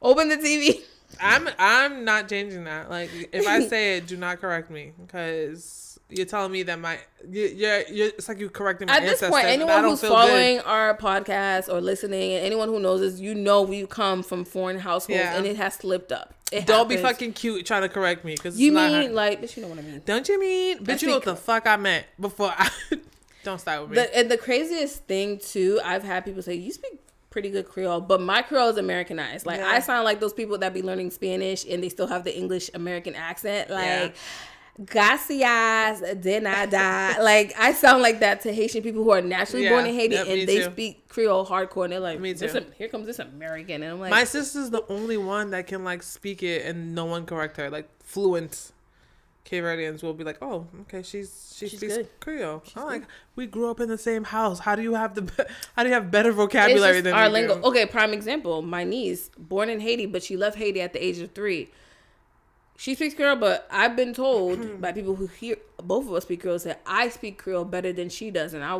open 0.00 0.28
the 0.28 0.36
TV. 0.36 0.80
I'm 1.20 1.48
I'm 1.58 2.04
not 2.04 2.28
changing 2.28 2.64
that. 2.64 2.90
Like 2.90 3.10
if 3.32 3.46
I 3.46 3.64
say 3.68 3.98
it, 3.98 4.06
do 4.06 4.16
not 4.16 4.40
correct 4.40 4.70
me 4.70 4.92
because 5.06 5.91
you're 6.16 6.26
telling 6.26 6.52
me 6.52 6.62
that 6.64 6.78
my 6.78 6.98
you, 7.28 7.46
you're 7.46 7.82
you're 7.88 8.08
it's 8.08 8.28
like 8.28 8.38
you 8.38 8.48
correcting 8.50 8.88
my 8.88 8.96
At 8.96 9.02
this 9.02 9.20
point, 9.20 9.46
anyone 9.46 9.84
who's 9.84 10.00
following 10.00 10.60
our 10.60 10.96
podcast 10.96 11.72
or 11.72 11.80
listening, 11.80 12.34
and 12.34 12.44
anyone 12.44 12.68
who 12.68 12.80
knows 12.80 13.00
us, 13.02 13.20
you 13.20 13.34
know 13.34 13.62
we 13.62 13.86
come 13.86 14.22
from 14.22 14.44
foreign 14.44 14.78
households, 14.78 15.20
Yeah. 15.20 15.36
and 15.36 15.46
it 15.46 15.56
has 15.56 15.74
slipped 15.74 16.12
up. 16.12 16.34
It. 16.52 16.66
Don't 16.66 16.88
be 16.88 16.98
fucking 16.98 17.32
cute 17.32 17.64
trying 17.64 17.82
to 17.82 17.88
correct 17.88 18.24
me 18.24 18.34
because 18.34 18.60
You 18.60 18.72
mean 18.72 19.14
like, 19.14 19.40
bitch, 19.40 19.56
you 19.56 19.62
know 19.62 19.68
what 19.70 19.78
I 19.78 19.82
mean? 19.82 20.02
Don't 20.04 20.28
you 20.28 20.38
mean? 20.38 20.84
But 20.84 21.00
you 21.00 21.08
know 21.08 21.14
what 21.14 21.24
the 21.24 21.36
fuck 21.36 21.66
I 21.66 21.76
meant 21.76 22.04
before 22.20 22.52
I. 22.56 22.68
don't 23.44 23.58
start 23.58 23.80
with 23.82 23.90
me. 23.90 23.96
The, 23.96 24.16
and 24.18 24.30
the 24.30 24.36
craziest 24.36 25.04
thing 25.04 25.38
too, 25.38 25.80
I've 25.84 26.04
had 26.04 26.24
people 26.24 26.42
say, 26.42 26.54
"You 26.54 26.70
speak 26.72 26.98
pretty 27.30 27.48
good 27.48 27.66
Creole," 27.66 28.02
but 28.02 28.20
my 28.20 28.42
Creole 28.42 28.68
is 28.68 28.76
Americanized. 28.76 29.46
Like 29.46 29.60
Yeah. 29.60 29.68
I 29.68 29.80
sound 29.80 30.04
like 30.04 30.20
those 30.20 30.34
people 30.34 30.58
that 30.58 30.74
be 30.74 30.82
learning 30.82 31.10
Spanish 31.10 31.64
and 31.64 31.82
they 31.82 31.88
still 31.88 32.06
have 32.06 32.24
the 32.24 32.36
English 32.36 32.70
American 32.74 33.14
accent. 33.14 33.70
Like, 33.70 34.14
gracias 34.84 36.00
de 36.20 36.40
nada. 36.40 37.16
like 37.22 37.52
I 37.58 37.72
sound 37.72 38.02
like 38.02 38.20
that 38.20 38.40
to 38.42 38.52
Haitian 38.52 38.82
people 38.82 39.02
who 39.04 39.10
are 39.10 39.20
naturally 39.22 39.64
Yeah. 39.64 39.70
born 39.70 39.86
in 39.86 39.94
Haiti 39.94 40.14
Yep, 40.14 40.26
and 40.28 40.48
they 40.48 40.56
too. 40.58 40.70
speak 40.70 41.08
Creole 41.08 41.46
hardcore. 41.46 41.84
And 41.84 41.92
they're 41.92 42.00
like, 42.00 42.20
Me 42.20 42.34
too. 42.34 42.48
Here 42.78 42.88
comes 42.88 43.06
this 43.06 43.18
American," 43.18 43.82
and 43.82 43.92
I'm 43.92 44.00
like, 44.00 44.10
My 44.10 44.24
sister's 44.24 44.70
the 44.70 44.84
only 44.88 45.16
one 45.16 45.50
that 45.50 45.66
can 45.66 45.84
like 45.84 46.02
speak 46.02 46.42
it 46.42 46.64
and 46.66 46.94
no 46.94 47.04
one 47.04 47.26
correct 47.26 47.56
her. 47.58 47.70
Like 47.70 47.88
fluent 48.02 48.72
Cape 49.44 49.64
Verdeans 49.64 50.02
will 50.04 50.14
be 50.14 50.22
like, 50.24 50.38
"Oh, 50.40 50.66
okay, 50.82 51.02
she's 51.02 51.52
she 51.58 51.68
She's 51.68 51.78
speaks 51.80 51.96
good. 51.96 52.08
Creole." 52.20 52.62
I'm 52.76 52.82
good. 52.82 52.86
like, 52.88 53.02
"We 53.34 53.46
grew 53.46 53.68
up 53.70 53.80
in 53.80 53.88
the 53.88 53.98
same 53.98 54.22
house. 54.24 54.60
How 54.60 54.76
do 54.76 54.82
you 54.82 54.94
have 54.94 55.14
the 55.16 55.22
be- 55.22 55.32
how 55.76 55.82
do 55.82 55.88
you 55.88 55.94
have 55.94 56.10
better 56.12 56.30
vocabulary 56.32 57.00
than 57.00 57.12
our 57.12 57.28
lingo. 57.28 57.60
Okay, 57.62 57.84
prime 57.84 58.12
example. 58.14 58.62
My 58.62 58.84
niece, 58.84 59.30
born 59.36 59.68
in 59.68 59.80
Haiti, 59.80 60.06
but 60.06 60.22
she 60.22 60.36
left 60.36 60.56
Haiti 60.56 60.80
at 60.80 60.92
the 60.92 61.04
age 61.04 61.18
of 61.18 61.32
three. 61.32 61.68
She 62.82 62.96
speaks 62.96 63.14
Creole, 63.14 63.36
but 63.36 63.68
I've 63.70 63.94
been 63.94 64.12
told 64.12 64.58
hmm. 64.58 64.80
by 64.80 64.90
people 64.90 65.14
who 65.14 65.28
hear 65.28 65.54
both 65.80 66.04
of 66.08 66.14
us 66.14 66.24
speak 66.24 66.42
Creole 66.42 66.58
that 66.58 66.80
I 66.84 67.10
speak 67.10 67.38
Creole 67.38 67.64
better 67.64 67.92
than 67.92 68.08
she 68.08 68.32
does, 68.32 68.54
and 68.54 68.64
I 68.64 68.74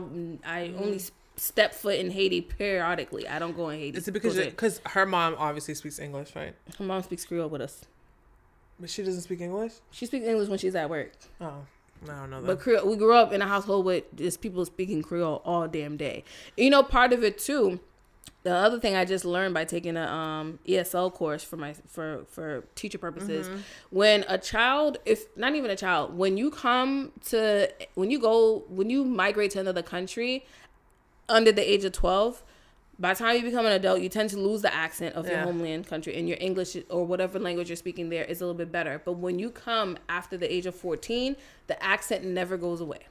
I 0.44 0.66
hmm. 0.70 0.82
only 0.82 1.00
step 1.36 1.72
foot 1.72 2.00
in 2.00 2.10
Haiti 2.10 2.40
periodically. 2.40 3.28
I 3.28 3.38
don't 3.38 3.54
go 3.54 3.68
in 3.68 3.78
Haiti. 3.78 3.98
Is 3.98 4.08
it 4.08 4.10
because 4.10 4.36
because 4.36 4.80
her 4.86 5.06
mom 5.06 5.36
obviously 5.38 5.74
speaks 5.74 6.00
English, 6.00 6.34
right? 6.34 6.52
her 6.78 6.84
mom 6.84 7.04
speaks 7.04 7.24
Creole 7.24 7.48
with 7.48 7.60
us? 7.60 7.84
But 8.80 8.90
she 8.90 9.04
doesn't 9.04 9.20
speak 9.20 9.40
English. 9.40 9.74
She 9.92 10.06
speaks 10.06 10.26
English 10.26 10.48
when 10.48 10.58
she's 10.58 10.74
at 10.74 10.90
work, 10.90 11.12
Oh, 11.40 11.64
I 12.02 12.06
don't 12.06 12.30
know 12.30 12.40
that. 12.40 12.46
but 12.48 12.58
Creole. 12.58 12.88
We 12.88 12.96
grew 12.96 13.14
up 13.14 13.32
in 13.32 13.40
a 13.40 13.46
household 13.46 13.84
with 13.84 14.02
just 14.16 14.40
people 14.40 14.64
speaking 14.64 15.04
Creole 15.04 15.42
all 15.44 15.68
damn 15.68 15.96
day. 15.96 16.24
You 16.56 16.70
know, 16.70 16.82
part 16.82 17.12
of 17.12 17.22
it 17.22 17.38
too. 17.38 17.78
The 18.44 18.52
other 18.52 18.80
thing 18.80 18.96
I 18.96 19.04
just 19.04 19.24
learned 19.24 19.54
by 19.54 19.64
taking 19.64 19.96
a 19.96 20.02
um, 20.04 20.58
ESL 20.66 21.12
course 21.12 21.44
for 21.44 21.56
my 21.56 21.74
for 21.86 22.24
for 22.28 22.64
teacher 22.74 22.98
purposes, 22.98 23.48
when 23.90 24.24
a 24.28 24.36
child, 24.36 24.98
if 25.06 25.26
not 25.36 25.54
even 25.54 25.70
a 25.70 25.76
child, 25.76 26.16
when 26.18 26.36
you 26.36 26.50
come 26.50 27.12
to 27.26 27.70
when 27.94 28.10
you 28.10 28.18
go 28.18 28.64
when 28.68 28.90
you 28.90 29.04
migrate 29.04 29.52
to 29.52 29.60
another 29.60 29.82
country 29.82 30.44
under 31.28 31.52
the 31.52 31.62
age 31.72 31.84
of 31.84 31.92
twelve, 31.92 32.42
by 32.98 33.14
the 33.14 33.18
time 33.20 33.36
you 33.36 33.42
become 33.42 33.64
an 33.64 33.72
adult, 33.72 34.00
you 34.00 34.08
tend 34.08 34.28
to 34.30 34.36
lose 34.38 34.60
the 34.62 34.74
accent 34.74 35.14
of 35.14 35.28
your 35.28 35.38
homeland 35.38 35.86
country, 35.86 36.16
and 36.16 36.28
your 36.28 36.38
English 36.40 36.76
or 36.90 37.06
whatever 37.06 37.38
language 37.38 37.68
you're 37.68 37.76
speaking 37.76 38.08
there 38.08 38.24
is 38.24 38.40
a 38.40 38.44
little 38.44 38.58
bit 38.58 38.72
better. 38.72 39.00
But 39.04 39.12
when 39.14 39.38
you 39.38 39.50
come 39.50 39.96
after 40.08 40.36
the 40.36 40.52
age 40.52 40.66
of 40.66 40.74
fourteen, 40.74 41.36
the 41.68 41.80
accent 41.80 42.24
never 42.24 42.56
goes 42.56 42.80
away. 42.80 43.06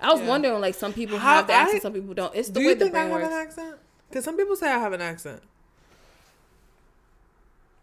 I 0.00 0.10
was 0.10 0.20
Yeah. 0.20 0.26
wondering, 0.28 0.60
like 0.60 0.74
some 0.74 0.92
people 0.92 1.18
How- 1.18 1.36
have 1.36 1.46
the 1.46 1.52
accent, 1.52 1.76
I- 1.76 1.82
some 1.82 1.92
people 1.92 2.14
don't. 2.14 2.34
It's 2.34 2.48
the 2.48 2.54
do 2.54 2.60
way 2.66 2.72
you 2.72 2.74
the 2.74 2.84
think 2.86 2.96
I 2.96 3.02
have 3.04 3.10
works. 3.12 3.26
an 3.28 3.32
accent? 3.32 3.76
Because 4.08 4.24
some 4.24 4.36
people 4.36 4.56
say 4.56 4.70
I 4.70 4.78
have 4.78 4.92
an 4.92 5.00
accent. 5.00 5.42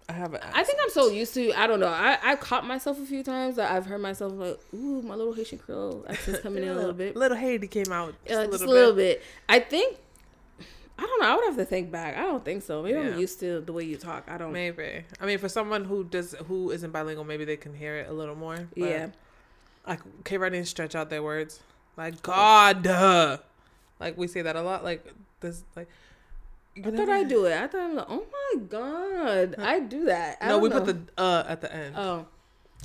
I 0.10 0.14
have 0.14 0.34
an 0.34 0.42
accent. 0.42 0.56
I 0.58 0.64
think 0.64 0.80
I'm 0.84 0.90
so 0.90 1.10
used 1.10 1.34
to. 1.36 1.54
I 1.54 1.68
don't 1.68 1.80
know. 1.80 1.88
I 1.88 2.18
I 2.22 2.36
caught 2.36 2.66
myself 2.66 3.00
a 3.00 3.06
few 3.06 3.24
times 3.24 3.56
that 3.56 3.72
I've 3.72 3.86
heard 3.86 4.02
myself 4.02 4.34
like, 4.34 4.60
"Ooh, 4.74 5.02
my 5.02 5.16
little 5.16 5.34
Haitian 5.34 5.60
Creole 5.60 6.06
accent's 6.10 6.40
coming 6.44 6.64
in 6.64 6.70
a 6.70 6.76
little 6.76 6.94
bit, 6.94 7.16
Little 7.16 7.38
Haiti 7.38 7.68
came 7.68 7.92
out 7.92 8.14
just, 8.26 8.38
uh, 8.40 8.44
a, 8.44 8.48
just 8.48 8.60
little 8.62 8.74
a 8.74 8.76
little 8.76 8.96
bit. 8.96 9.20
bit. 9.20 9.24
I 9.48 9.60
think. 9.60 9.98
I 11.00 11.04
don't 11.04 11.20
know. 11.22 11.28
I 11.32 11.36
would 11.36 11.46
have 11.46 11.56
to 11.58 11.66
think 11.66 11.92
back. 11.92 12.16
I 12.16 12.22
don't 12.24 12.46
think 12.46 12.62
so. 12.62 12.84
Maybe 12.84 13.00
Yeah. 13.00 13.14
I'm 13.14 13.20
used 13.20 13.40
to 13.40 13.62
the 13.62 13.74
way 13.74 13.84
you 13.84 13.98
talk. 13.98 14.26
I 14.28 14.38
don't. 14.38 14.52
Maybe. 14.54 15.04
I 15.20 15.26
mean, 15.26 15.40
for 15.40 15.50
someone 15.50 15.86
who 15.86 16.04
does 16.04 16.36
who 16.48 16.70
isn't 16.72 16.92
bilingual, 16.92 17.24
maybe 17.26 17.44
they 17.46 17.58
can 17.58 17.74
hear 17.74 17.96
it 17.98 18.10
a 18.10 18.14
little 18.14 18.36
more. 18.36 18.68
Yeah. 18.76 19.08
Like 19.88 20.02
Cape 20.26 20.42
Verdeans 20.42 20.68
stretch 20.68 20.94
out 20.94 21.10
their 21.10 21.24
words. 21.24 21.60
Like 21.98 22.22
God. 22.22 22.84
duh. 22.84 23.38
Like 24.00 24.16
we 24.18 24.28
say 24.28 24.42
that 24.44 24.56
a 24.56 24.62
lot. 24.62 24.84
Like 24.84 25.08
this. 25.40 25.64
Like. 25.76 25.88
I 26.78 26.90
thought 26.92 27.10
I 27.10 27.24
do 27.24 27.46
it. 27.46 27.54
I 27.54 27.68
thought 27.68 27.82
I'm 27.82 27.96
like, 27.96 28.06
oh 28.10 28.26
my 28.56 28.62
god, 28.64 29.56
I 29.60 29.80
do 29.82 30.06
that. 30.06 30.38
I 30.42 30.48
No, 30.50 30.60
we 30.60 30.70
know. 30.70 30.82
put 30.82 30.86
the 31.16 31.22
uh 31.22 31.44
at 31.48 31.62
the 31.62 31.74
end. 31.74 31.96
oh 31.98 32.26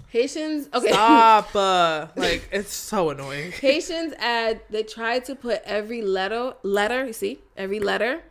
Haitians. 0.09 0.69
Okay. 0.75 0.93
Stop. 0.93 1.55
uh, 1.57 2.09
like 2.17 2.49
it's 2.53 2.73
so 2.73 3.11
annoying. 3.11 3.53
Haitians 3.53 4.13
add 4.19 4.61
they 4.71 4.83
try 4.83 5.19
to 5.21 5.35
put 5.35 5.63
every 5.65 6.03
letter 6.03 6.55
letter, 6.63 7.07
you 7.07 7.13
see, 7.13 7.41
every 7.57 7.81
letter 7.81 8.23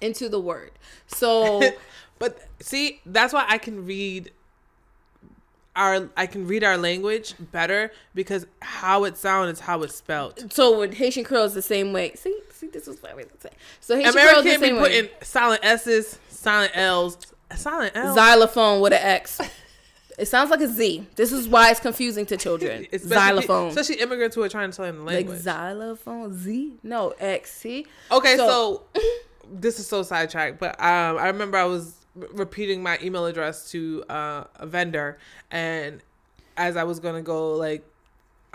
into 0.00 0.28
the 0.28 0.40
word. 0.40 0.72
So 1.06 1.62
But 2.18 2.38
see, 2.60 3.00
that's 3.06 3.32
why 3.32 3.44
I 3.48 3.58
can 3.58 3.84
read 3.86 4.30
our 5.74 6.08
I 6.16 6.26
can 6.26 6.46
read 6.46 6.64
our 6.64 6.78
language 6.78 7.34
better 7.52 7.92
because 8.14 8.46
how 8.62 9.04
it 9.04 9.16
sounds 9.18 9.52
is 9.52 9.60
how 9.60 9.82
it's 9.82 9.94
spelled. 9.94 10.52
so 10.52 10.78
with 10.78 10.94
Haitian 10.94 11.24
Creole 11.24 11.44
is 11.44 11.54
the 11.54 11.62
same 11.62 11.92
way. 11.92 12.12
See, 12.14 12.38
see, 12.60 12.66
this 12.68 12.88
is 12.88 13.02
what 13.02 13.12
I 13.12 13.14
was 13.14 13.26
say. 13.40 13.50
So 13.80 13.96
Haitian 13.96 14.12
Creole 14.12 14.28
American 14.40 14.50
can't 14.50 14.62
be 14.62 14.70
putting 14.78 15.04
way. 15.04 15.10
silent 15.22 15.60
S's, 15.64 16.18
silent 16.28 16.72
L's, 16.74 17.18
silent 17.54 17.92
L. 17.94 18.14
Xylophone 18.14 18.80
with 18.80 18.92
an 18.92 19.00
X. 19.02 19.40
It 20.18 20.26
sounds 20.28 20.50
like 20.50 20.60
a 20.60 20.68
Z. 20.68 21.06
This 21.16 21.30
is 21.30 21.46
why 21.46 21.70
it's 21.70 21.80
confusing 21.80 22.24
to 22.26 22.36
children. 22.38 22.86
Xylophone. 22.96 23.68
especially 23.68 23.96
immigrants 24.00 24.34
who 24.34 24.42
are 24.42 24.48
trying 24.48 24.70
to 24.70 24.82
learn 24.82 24.96
the 24.96 25.02
Like 25.02 25.14
language. 25.16 25.40
xylophone 25.40 26.32
Z? 26.32 26.72
No, 26.82 27.10
X. 27.18 27.52
See? 27.52 27.86
Okay, 28.10 28.36
So- 28.38 28.82
so, 28.96 29.02
this 29.52 29.78
is 29.78 29.86
so 29.86 30.02
sidetracked, 30.02 30.58
but 30.58 30.70
um, 30.80 31.18
I 31.18 31.26
remember 31.26 31.58
I 31.58 31.64
was 31.64 31.94
re- 32.14 32.28
repeating 32.32 32.82
my 32.82 32.98
email 33.02 33.26
address 33.26 33.70
to 33.72 34.04
uh, 34.08 34.44
a 34.56 34.66
vendor, 34.66 35.18
and 35.50 36.00
as 36.56 36.76
I 36.78 36.84
was 36.84 36.98
gonna 36.98 37.20
go, 37.22 37.52
like, 37.52 37.84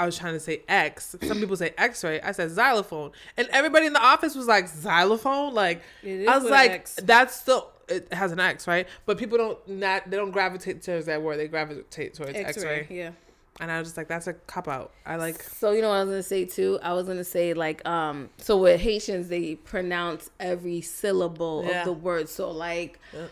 I 0.02 0.06
was 0.06 0.18
trying 0.18 0.34
to 0.34 0.40
say 0.40 0.64
X. 0.68 1.16
Some 1.24 1.40
people 1.40 1.56
say 1.56 1.74
X-ray. 1.78 2.22
I 2.22 2.32
said 2.32 2.50
xylophone, 2.52 3.12
and 3.38 3.48
everybody 3.52 3.86
in 3.86 3.94
the 3.94 4.02
office 4.04 4.36
was 4.36 4.48
like 4.48 4.68
xylophone. 4.68 5.54
Like, 5.54 5.82
I 6.04 6.38
was 6.38 6.50
like, 6.50 6.72
X. 6.72 7.00
that's 7.04 7.36
still 7.36 7.70
it 7.88 8.12
has 8.14 8.32
an 8.32 8.40
X, 8.40 8.68
right? 8.68 8.88
But 9.06 9.18
people 9.18 9.38
don't 9.38 9.68
not 9.68 10.10
they 10.10 10.18
don't 10.18 10.32
gravitate 10.32 10.82
towards 10.82 11.06
that 11.06 11.22
word. 11.22 11.38
They 11.38 11.48
gravitate 11.48 12.14
towards 12.16 12.34
X-ray, 12.36 12.88
Yeah. 12.90 13.12
and 13.60 13.70
I 13.72 13.78
was 13.80 13.90
just 13.90 13.98
like, 13.98 14.08
that's 14.08 14.28
a 14.28 14.34
cop 14.34 14.68
out. 14.68 14.92
I 15.06 15.18
like. 15.18 15.42
So 15.44 15.72
you 15.72 15.82
know 15.82 15.90
what 15.90 15.96
I 15.96 16.04
was 16.06 16.10
gonna 16.10 16.24
say 16.24 16.46
too? 16.46 16.80
I 16.82 16.94
was 16.94 17.06
gonna 17.06 17.24
say 17.24 17.54
like 17.54 17.86
um 17.88 18.30
so 18.38 18.58
with 18.58 18.80
Haitians 18.82 19.28
they 19.30 19.56
pronounce 19.56 20.30
every 20.40 20.82
syllable 20.82 21.64
Yeah. 21.68 21.80
of 21.82 21.86
the 21.86 21.94
word. 21.94 22.28
So 22.30 22.50
like 22.50 22.98
Yeah. 23.14 23.28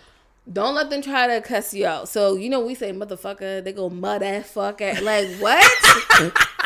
don't 0.51 0.75
let 0.75 0.89
them 0.89 1.01
try 1.01 1.27
to 1.27 1.41
cuss 1.41 1.73
you 1.73 1.85
out. 1.85 2.09
So 2.09 2.35
you 2.35 2.49
know 2.49 2.59
we 2.59 2.75
say 2.75 2.91
motherfucker, 2.91 3.63
they 3.63 3.71
go 3.71 3.89
motherfucker. 3.89 5.01
Like 5.01 5.29
what? 5.39 6.35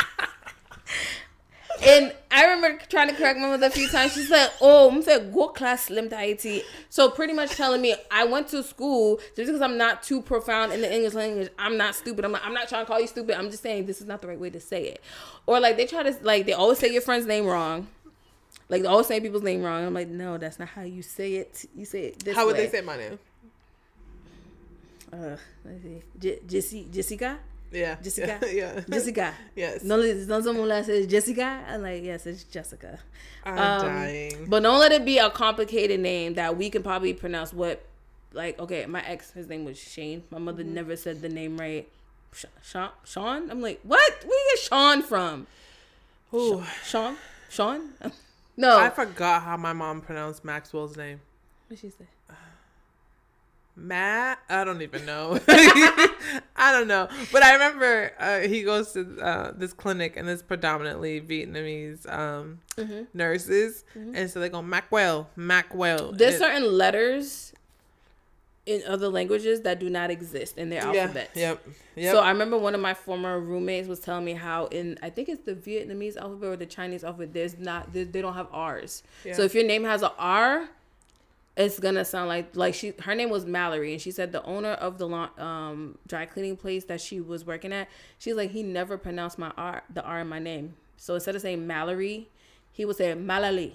And 1.85 2.13
I 2.31 2.45
remember 2.45 2.79
trying 2.89 3.09
to 3.09 3.13
correct 3.15 3.37
my 3.39 3.47
mother 3.49 3.67
a 3.67 3.69
few 3.69 3.87
times. 3.89 4.13
She 4.13 4.23
said, 4.23 4.51
"Oh, 4.61 4.89
I'm 4.89 5.01
saying 5.01 5.31
go 5.31 5.49
class 5.49 5.85
slim 5.85 6.09
Tahiti." 6.09 6.63
So 6.89 7.09
pretty 7.09 7.33
much 7.33 7.51
telling 7.51 7.81
me 7.81 7.95
I 8.09 8.23
went 8.25 8.47
to 8.49 8.63
school 8.63 9.17
just 9.35 9.47
because 9.47 9.61
I'm 9.61 9.77
not 9.77 10.01
too 10.03 10.21
profound 10.21 10.71
in 10.71 10.81
the 10.81 10.93
English 10.93 11.13
language. 11.13 11.49
I'm 11.59 11.75
not 11.77 11.95
stupid. 11.95 12.23
I'm 12.25 12.31
not, 12.31 12.41
I'm 12.45 12.53
not 12.53 12.69
trying 12.69 12.85
to 12.85 12.87
call 12.89 12.99
you 13.01 13.07
stupid. 13.07 13.37
I'm 13.37 13.49
just 13.51 13.63
saying 13.63 13.85
this 13.85 13.99
is 14.01 14.07
not 14.07 14.21
the 14.21 14.27
right 14.29 14.39
way 14.39 14.49
to 14.49 14.59
say 14.59 14.83
it. 14.85 15.01
Or 15.45 15.59
like 15.59 15.75
they 15.77 15.85
try 15.85 16.03
to 16.03 16.15
like 16.21 16.45
they 16.45 16.53
always 16.53 16.79
say 16.79 16.91
your 16.91 17.01
friend's 17.01 17.25
name 17.25 17.45
wrong. 17.45 17.87
Like 18.69 18.81
they 18.83 18.87
always 18.87 19.07
say 19.07 19.19
people's 19.19 19.43
name 19.43 19.61
wrong. 19.61 19.85
I'm 19.85 19.93
like, 19.93 20.07
no, 20.07 20.37
that's 20.37 20.57
not 20.59 20.69
how 20.69 20.83
you 20.83 21.01
say 21.01 21.33
it. 21.35 21.65
You 21.75 21.85
say 21.85 22.05
it 22.05 22.23
this 22.23 22.35
How 22.35 22.45
would 22.45 22.55
way. 22.55 22.65
they 22.65 22.71
say 22.71 22.81
my 22.81 22.95
name? 22.97 23.19
Uh, 25.11 25.35
let's 25.65 25.83
see. 25.83 26.01
J- 26.47 26.83
Jessica, 26.91 27.37
Yeah. 27.73 27.95
Jessica? 28.01 28.39
Yeah. 28.53 28.79
Jessica. 28.89 29.33
Yes. 29.55 29.83
No, 29.83 30.01
don't 30.01 30.43
someone 30.43 30.69
that 30.69 30.85
says 30.85 31.07
Jessica. 31.07 31.63
I'm 31.67 31.81
like, 31.81 32.03
yes, 32.03 32.25
it's 32.25 32.43
Jessica. 32.43 32.99
I'm 33.43 33.57
Um, 33.57 33.81
dying. 33.87 34.45
But 34.47 34.63
don't 34.63 34.79
let 34.79 34.91
it 34.91 35.03
be 35.03 35.17
a 35.17 35.29
complicated 35.29 35.99
name 35.99 36.35
that 36.35 36.55
we 36.57 36.69
can 36.69 36.83
probably 36.83 37.13
pronounce. 37.13 37.51
What, 37.53 37.83
like, 38.31 38.59
okay, 38.59 38.85
my 38.85 39.03
ex, 39.05 39.31
his 39.31 39.47
name 39.47 39.65
was 39.65 39.77
Shane. 39.79 40.23
My 40.29 40.37
mother 40.39 40.63
Mm-hmm. 40.63 40.73
never 40.73 40.95
said 40.95 41.21
the 41.21 41.29
name 41.29 41.57
right. 41.57 41.87
Sean, 42.63 42.89
Sean. 43.05 43.51
I'm 43.51 43.61
like, 43.61 43.79
what? 43.83 44.23
Where 44.25 44.39
you 44.39 44.51
get 44.55 44.63
Sean 44.63 45.01
from? 45.03 45.47
Ooh, 46.33 46.63
Sean, 46.83 47.15
Sean. 47.49 47.89
no, 48.57 48.77
I 48.79 48.89
forgot 48.89 49.43
how 49.43 49.57
my 49.57 49.73
mom 49.73 50.01
pronounced 50.01 50.43
Maxwell's 50.43 50.97
name. 50.97 51.19
what 51.67 51.79
she 51.79 51.89
say? 51.89 52.05
Matt, 53.75 54.39
I 54.49 54.63
don't 54.63 54.81
even 54.81 55.05
know. 55.07 55.39
I 55.47 56.71
don't 56.71 56.87
know, 56.87 57.07
but 57.31 57.43
I 57.43 57.53
remember 57.53 58.11
uh, 58.19 58.39
he 58.41 58.63
goes 58.63 58.91
to 58.93 59.19
uh, 59.19 59.51
this 59.55 59.73
clinic 59.73 60.15
and 60.15 60.29
it's 60.29 60.41
predominantly 60.43 61.21
Vietnamese 61.21 62.07
um, 62.11 62.59
Mm-hmm. 62.77 63.03
nurses, 63.13 63.83
and 63.95 64.27
so 64.29 64.39
they 64.39 64.49
go 64.49 64.61
Macwell, 64.63 65.27
Macwell. 65.37 66.17
There's 66.17 66.35
It- 66.35 66.39
certain 66.39 66.75
letters 66.77 67.53
in 68.65 68.81
other 68.87 69.09
languages 69.09 69.61
that 69.61 69.77
do 69.79 69.89
not 69.89 70.09
exist 70.09 70.57
in 70.57 70.69
their 70.69 70.81
yeah, 70.93 71.01
alphabets. 71.01 71.35
Yep, 71.35 71.67
yep. 71.97 72.11
So 72.13 72.21
I 72.21 72.29
remember 72.31 72.57
one 72.57 72.73
of 72.73 72.79
my 72.81 72.93
former 72.93 73.39
roommates 73.39 73.87
was 73.89 73.99
telling 73.99 74.23
me 74.25 74.33
how 74.33 74.67
in 74.67 74.97
I 75.03 75.09
think 75.09 75.27
it's 75.29 75.41
the 75.43 75.53
Vietnamese 75.53 76.15
alphabet 76.15 76.49
or 76.49 76.55
the 76.55 76.65
Chinese 76.65 77.03
alphabet. 77.03 77.33
There's 77.33 77.57
not 77.59 77.91
they, 77.93 78.05
they 78.05 78.21
don't 78.21 78.33
have 78.35 78.47
R's. 78.53 79.03
Yeah. 79.25 79.33
So 79.33 79.41
if 79.43 79.53
your 79.53 79.65
name 79.65 79.83
has 79.83 80.01
a 80.01 80.13
R, 80.17 80.69
it's 81.55 81.79
gonna 81.79 82.03
sound 82.05 82.29
like 82.29 82.55
like 82.55 82.73
she 82.73 82.93
her 83.01 83.13
name 83.15 83.29
was 83.29 83.45
Mallory 83.45 83.93
and 83.93 84.01
she 84.01 84.11
said 84.11 84.31
the 84.31 84.43
owner 84.43 84.71
of 84.71 84.97
the 84.97 85.07
um 85.07 85.97
dry 86.07 86.25
cleaning 86.25 86.57
place 86.57 86.85
that 86.85 86.99
she 86.99 87.19
was 87.21 87.45
working 87.45 87.71
at 87.71 87.87
she's 88.17 88.35
like 88.35 88.51
he 88.51 88.63
never 88.63 88.97
pronounced 88.97 89.37
my 89.37 89.51
R 89.57 89.83
the 89.93 90.03
R 90.03 90.21
in 90.21 90.27
my 90.27 90.39
name. 90.39 90.75
So 90.97 91.13
instead 91.15 91.35
of 91.35 91.41
saying 91.41 91.67
Mallory, 91.67 92.29
he 92.71 92.85
would 92.85 92.95
say 92.95 93.13
Malali. 93.13 93.73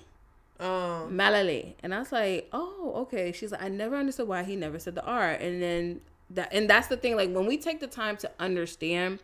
um, 0.61 1.13
Malali. 1.17 1.75
And 1.83 1.95
I 1.95 1.99
was 2.01 2.13
like, 2.13 2.49
oh, 2.53 2.93
okay. 3.03 3.33
She's 3.33 3.53
like, 3.53 3.63
I 3.63 3.69
never 3.69 3.97
understood 3.97 4.29
why 4.29 4.43
he 4.45 4.57
never 4.57 4.79
said 4.79 4.95
the 4.95 5.05
R. 5.05 5.31
And 5.31 5.63
then 5.63 6.01
that, 6.31 6.53
and 6.53 6.69
that's 6.69 6.89
the 6.89 6.97
thing. 6.97 7.17
Like 7.17 7.31
when 7.33 7.47
we 7.47 7.59
take 7.59 7.81
the 7.81 7.87
time 7.87 8.17
to 8.19 8.31
understand 8.41 9.21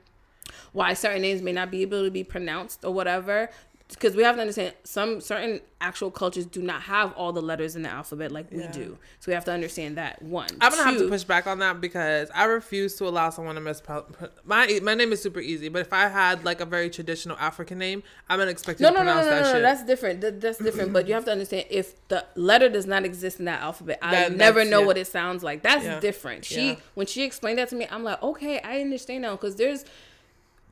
why 0.73 0.95
certain 0.95 1.23
names 1.23 1.43
may 1.43 1.53
not 1.53 1.71
be 1.71 1.83
able 1.83 2.05
to 2.05 2.11
be 2.11 2.25
pronounced 2.25 2.85
or 2.85 2.93
whatever, 2.93 3.51
because 3.95 4.17
we 4.17 4.23
have 4.23 4.35
to 4.37 4.41
understand 4.41 4.75
some 4.85 5.21
certain 5.21 5.61
actual 5.81 6.11
cultures 6.11 6.47
do 6.47 6.63
not 6.63 6.83
have 6.83 7.13
all 7.13 7.33
the 7.33 7.43
letters 7.43 7.77
in 7.77 7.83
the 7.83 7.89
alphabet 7.89 8.33
like 8.33 8.51
we 8.51 8.67
do. 8.69 8.99
So 9.21 9.31
we 9.31 9.35
have 9.35 9.45
to 9.45 9.53
understand 9.53 9.97
that. 9.99 10.21
One, 10.23 10.49
I'm 10.61 10.71
gonna 10.71 10.85
have 10.85 10.99
to 10.99 11.09
push 11.09 11.25
back 11.25 11.47
on 11.47 11.59
that 11.61 11.81
because 11.81 12.31
I 12.35 12.45
refuse 12.45 12.97
to 12.97 13.07
allow 13.07 13.31
someone 13.31 13.55
to 13.55 13.61
mispronounce 13.61 14.15
my 14.45 14.81
my 14.83 14.95
name 14.95 15.13
is 15.13 15.23
super 15.23 15.41
easy. 15.41 15.69
But 15.69 15.81
if 15.83 15.93
I 15.93 16.09
had 16.09 16.45
like 16.45 16.61
a 16.61 16.67
very 16.67 16.91
traditional 16.91 17.37
African 17.39 17.79
name, 17.79 18.03
I'm 18.29 18.39
gonna 18.39 18.51
expect 18.51 18.81
you 18.81 18.85
No, 18.85 18.91
to 18.93 18.99
no, 18.99 19.05
no, 19.05 19.07
no, 19.07 19.13
pronounce 19.21 19.27
no, 19.27 19.31
that 19.31 19.43
no, 19.43 19.53
shit. 19.53 19.63
That's 19.63 19.85
different. 19.85 20.21
That, 20.23 20.41
that's 20.41 20.59
different. 20.59 20.93
but 20.93 21.07
you 21.07 21.15
have 21.15 21.25
to 21.27 21.33
understand 21.33 21.67
if 21.71 22.09
the 22.09 22.25
letter 22.35 22.69
does 22.69 22.87
not 22.87 23.05
exist 23.05 23.39
in 23.39 23.45
that 23.47 23.61
alphabet, 23.61 23.99
I 24.03 24.29
never 24.29 24.65
know 24.65 24.81
yeah. 24.81 24.87
what 24.87 24.99
it 24.99 25.07
sounds 25.07 25.43
like. 25.43 25.63
That's 25.63 25.85
Yeah. 25.85 26.01
different. 26.01 26.45
She 26.45 26.71
Yeah. 26.71 26.77
when 26.95 27.07
she 27.07 27.23
explained 27.23 27.59
that 27.59 27.69
to 27.71 27.77
me, 27.77 27.87
I'm 27.91 28.05
like, 28.05 28.23
okay, 28.23 28.61
I 28.61 28.81
understand 28.81 29.23
now 29.23 29.33
because 29.33 29.57
there's 29.57 29.85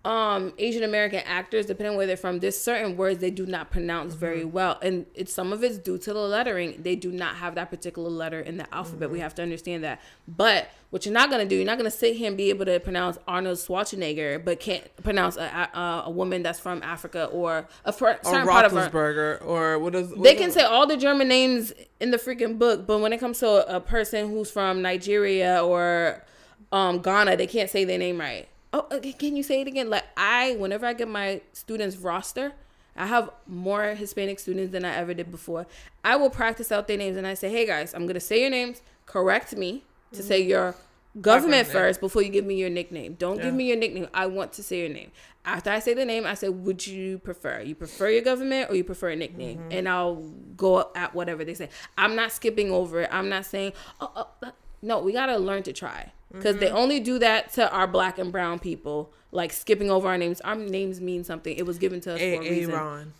um 0.04 0.52
Asian 0.58 0.82
American 0.82 1.20
actors, 1.26 1.66
depending 1.66 1.92
on 1.92 1.96
where 1.96 2.08
they're 2.08 2.16
from, 2.16 2.40
there's 2.40 2.58
certain 2.58 2.96
words 2.96 3.20
they 3.20 3.30
do 3.30 3.46
not 3.46 3.70
pronounce 3.70 4.14
very 4.14 4.40
Mm-hmm. 4.40 4.50
well, 4.50 4.78
and 4.82 5.06
it's 5.14 5.32
some 5.32 5.52
of 5.52 5.62
it's 5.62 5.78
due 5.78 5.96
to 5.98 6.12
the 6.12 6.18
lettering. 6.18 6.82
They 6.82 6.96
do 6.96 7.12
not 7.12 7.36
have 7.36 7.54
that 7.54 7.70
particular 7.70 8.10
letter 8.10 8.40
in 8.40 8.56
the 8.56 8.74
alphabet. 8.74 9.06
Mm-hmm. 9.06 9.12
We 9.12 9.20
have 9.20 9.34
to 9.36 9.42
understand 9.42 9.84
that. 9.84 10.00
But 10.26 10.70
what 10.90 11.06
you're 11.06 11.14
not 11.14 11.30
gonna 11.30 11.44
do, 11.44 11.54
you're 11.54 11.64
not 11.64 11.78
gonna 11.78 11.90
sit 11.90 12.16
here 12.16 12.26
and 12.26 12.36
be 12.36 12.50
able 12.50 12.64
to 12.64 12.80
pronounce 12.80 13.16
Arnold 13.28 13.58
Schwarzenegger, 13.58 14.44
but 14.44 14.58
can't 14.58 14.84
pronounce 15.04 15.36
a 15.36 15.68
a, 15.72 16.02
a 16.06 16.10
woman 16.10 16.42
that's 16.42 16.58
from 16.58 16.82
Africa 16.82 17.26
or 17.26 17.68
a 17.84 17.92
fr- 17.92 18.06
or 18.06 18.18
certain 18.24 18.48
part 18.48 18.64
of 18.64 18.72
her. 18.72 19.38
Or 19.44 19.78
what 19.78 19.94
is 19.94 20.08
what 20.10 20.22
They 20.24 20.34
can 20.34 20.50
say 20.50 20.62
all 20.62 20.86
the 20.86 20.96
German 20.96 21.28
names 21.28 21.72
in 22.00 22.10
the 22.10 22.18
freaking 22.18 22.58
book, 22.58 22.86
but 22.86 22.98
when 22.98 23.12
it 23.12 23.18
comes 23.20 23.38
to 23.38 23.46
a, 23.46 23.76
a 23.76 23.80
person 23.80 24.30
who's 24.30 24.50
from 24.50 24.82
Nigeria 24.82 25.64
or 25.64 26.24
um, 26.72 27.00
Ghana, 27.00 27.36
they 27.36 27.46
can't 27.46 27.70
say 27.70 27.84
their 27.84 27.98
name 27.98 28.18
right. 28.18 28.48
Oh, 28.73 28.86
okay, 28.90 29.12
can 29.12 29.36
you 29.36 29.43
say 29.43 29.61
it 29.61 29.66
again? 29.69 29.90
Like 29.90 30.05
I, 30.16 30.57
whenever 30.57 30.86
I 30.86 30.94
get 30.94 31.09
my 31.09 31.43
students 31.53 31.97
roster, 31.97 32.53
I 32.97 33.07
have 33.07 33.31
more 33.47 33.94
Hispanic 33.94 34.39
students 34.39 34.73
than 34.73 34.85
I 34.85 34.94
ever 34.97 35.15
did 35.15 35.31
before. 35.31 35.66
I 36.05 36.16
will 36.16 36.31
practice 36.31 36.73
out 36.73 36.89
their 36.89 36.97
names 36.97 37.16
and 37.16 37.27
I 37.27 37.35
say, 37.35 37.51
"Hey 37.51 37.66
guys, 37.66 37.94
I'm 37.94 38.07
gonna 38.07 38.20
say 38.20 38.40
your 38.40 38.51
names. 38.51 38.82
Correct 39.07 39.57
me 39.57 39.85
to 40.12 40.23
say 40.23 40.40
your 40.40 40.74
government 41.20 41.23
Government 41.23 41.69
first 41.69 42.01
before 42.01 42.23
you 42.23 42.31
give 42.31 42.47
me 42.47 42.55
your 42.55 42.70
nickname. 42.70 43.15
Don't 43.19 43.36
Yeah. 43.36 43.44
give 43.44 43.55
me 43.55 43.65
your 43.69 43.77
nickname. 43.77 44.09
I 44.15 44.27
want 44.27 44.53
to 44.55 44.62
say 44.62 44.81
your 44.81 44.89
name. 44.89 45.11
After 45.44 45.70
I 45.70 45.78
say 45.81 45.93
the 45.93 46.05
name, 46.07 46.24
I 46.24 46.35
say, 46.35 46.49
"Would 46.49 46.86
you 46.86 47.19
prefer? 47.19 47.61
You 47.61 47.74
prefer 47.74 48.09
your 48.09 48.23
government 48.23 48.70
or 48.70 48.77
you 48.77 48.85
prefer 48.85 49.11
a 49.11 49.16
nickname?" 49.16 49.59
Mm-hmm. 49.59 49.73
And 49.73 49.89
I'll 49.89 50.16
go 50.57 50.90
at 50.94 51.15
whatever 51.15 51.44
they 51.44 51.55
say. 51.55 51.69
I'm 51.99 52.15
not 52.15 52.32
skipping 52.32 52.70
over 52.70 53.03
it. 53.03 53.11
I'm 53.12 53.28
not 53.28 53.44
saying, 53.44 53.73
"Oh, 54.01 54.11
oh 54.16 54.28
uh," 54.43 54.51
no." 54.81 55.01
We 55.01 55.12
gotta 55.12 55.36
learn 55.36 55.62
to 55.65 55.73
try 55.73 56.12
because 56.32 56.56
they 56.56 56.66
Mm-hmm. 56.66 56.76
only 56.76 57.00
do 57.00 57.18
that 57.18 57.52
to 57.54 57.70
our 57.70 57.86
black 57.86 58.18
and 58.18 58.32
brown 58.32 58.59
people, 58.59 59.12
like 59.30 59.52
skipping 59.52 59.90
over 59.90 60.09
our 60.09 60.18
names. 60.18 60.40
Our 60.42 60.56
names 60.56 61.00
mean 61.00 61.24
something. 61.24 61.56
It 61.56 61.66
was 61.66 61.78
given 61.78 62.00
to 62.02 62.14
us 62.14 62.18
for 62.18 62.24
a 62.24 62.36
A 62.36 62.40
reason. 62.40 62.74
Ron. 62.74 63.12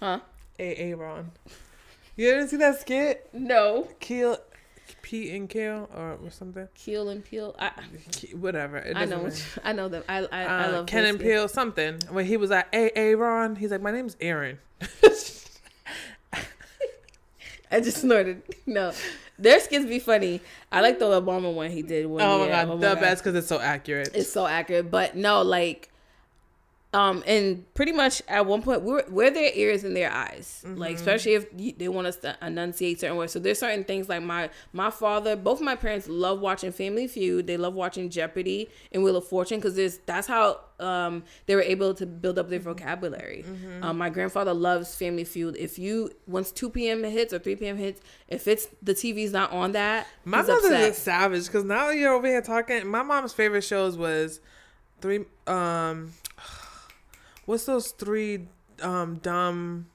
Huh? 0.00 0.20
A 0.58 0.94
Ron. 0.94 1.30
You 2.16 2.30
didn't 2.32 2.48
see 2.48 2.56
that 2.56 2.80
skit? 2.80 3.28
No. 3.34 3.88
Kill, 4.00 4.38
Pete 5.02 5.32
and 5.34 5.48
Kill 5.50 5.88
or 5.94 6.18
something. 6.30 6.66
Keel 6.74 7.08
and 7.10 7.22
Peel. 7.24 7.54
I, 7.58 7.70
Whatever. 8.34 8.78
It 8.78 8.96
I 8.96 9.04
know. 9.04 9.22
matter. 9.24 9.42
I 9.64 9.72
know 9.72 9.88
them. 9.88 10.02
I 10.08 10.18
I, 10.24 10.44
I 10.44 10.64
Uh, 10.68 10.72
love 10.72 10.86
Ken 10.86 11.04
and. 11.04 11.20
Peel 11.20 11.46
something. 11.48 11.98
When 12.10 12.24
he 12.24 12.36
was 12.38 12.48
like, 12.50 12.66
A 12.72 12.98
A 12.98 13.14
Ron, 13.16 13.56
he's 13.56 13.70
like, 13.70 13.82
my 13.82 13.90
name's 13.90 14.16
Aaron. 14.20 14.58
I 17.70 17.80
just 17.80 17.98
snorted. 17.98 18.42
No, 18.64 18.92
their 19.38 19.60
skits 19.60 19.84
be 19.86 19.98
funny. 19.98 20.40
I 20.72 20.80
like 20.80 20.98
the 20.98 21.04
Obama 21.06 21.52
one 21.52 21.70
he 21.70 21.82
did. 21.82 22.06
One 22.06 22.22
Oh 22.22 22.38
my 22.38 22.44
year. 22.46 22.52
god, 22.54 22.68
oh 22.70 22.76
the 22.78 22.96
best 22.96 23.22
because 23.22 23.36
it's 23.36 23.48
so 23.48 23.60
accurate. 23.60 24.10
It's 24.14 24.32
so 24.32 24.46
accurate, 24.46 24.90
but 24.90 25.16
no, 25.16 25.42
like, 25.42 25.90
um, 26.96 27.22
and 27.26 27.62
pretty 27.74 27.92
much 27.92 28.22
at 28.26 28.46
one 28.46 28.62
point 28.62 28.80
we're 28.80 29.04
we're 29.10 29.30
their 29.30 29.50
ears 29.54 29.84
and 29.84 29.94
their 29.94 30.10
eyes, 30.10 30.64
like 30.76 30.96
especially 30.96 31.34
if 31.34 31.76
they 31.78 31.88
want 31.88 32.06
us 32.06 32.16
to 32.16 32.34
enunciate 32.40 33.00
certain 33.00 33.18
words. 33.18 33.32
So 33.32 33.38
there's 33.38 33.58
certain 33.58 33.84
things 33.84 34.08
like 34.08 34.22
my 34.22 34.48
my 34.72 34.90
father, 34.90 35.36
both 35.36 35.60
my 35.60 35.76
parents 35.76 36.08
love 36.08 36.40
watching 36.40 36.72
Family 36.72 37.06
Feud. 37.06 37.46
They 37.46 37.58
love 37.58 37.74
watching 37.74 38.08
Jeopardy 38.08 38.70
and 38.92 39.04
Wheel 39.04 39.16
of 39.16 39.28
Fortune 39.28 39.58
because 39.58 39.76
there's 39.76 39.98
that's 40.06 40.26
how 40.26 40.60
um 40.80 41.22
they 41.44 41.54
were 41.54 41.62
able 41.62 41.92
to 41.94 42.06
build 42.06 42.38
up 42.38 42.48
their 42.48 42.60
vocabulary. 42.60 43.44
Um, 43.82 43.98
my 43.98 44.08
grandfather 44.08 44.54
loves 44.54 44.94
Family 44.94 45.24
Feud. 45.24 45.54
If 45.58 45.78
you 45.78 46.10
once 46.26 46.50
two 46.50 46.70
p.m. 46.70 47.04
hits 47.04 47.34
or 47.34 47.38
three 47.38 47.56
p.m. 47.56 47.76
hits, 47.76 48.00
if 48.28 48.48
it's 48.48 48.68
the 48.82 48.94
TV's 48.94 49.32
not 49.32 49.52
on 49.52 49.72
that, 49.72 50.06
My 50.24 50.38
he's 50.38 50.48
mother's 50.48 50.70
a 50.72 50.94
savage 50.94 51.44
because 51.44 51.64
now 51.64 51.90
you're 51.90 52.14
over 52.14 52.26
here 52.26 52.40
talking. 52.40 52.86
My 52.86 53.02
mom's 53.02 53.34
favorite 53.34 53.64
shows 53.64 53.98
was 53.98 54.40
three. 55.02 55.26
Um, 55.46 56.14
what's 57.46 57.64
those 57.64 57.92
three 57.92 58.48
um 58.82 59.16
dumb 59.22 59.86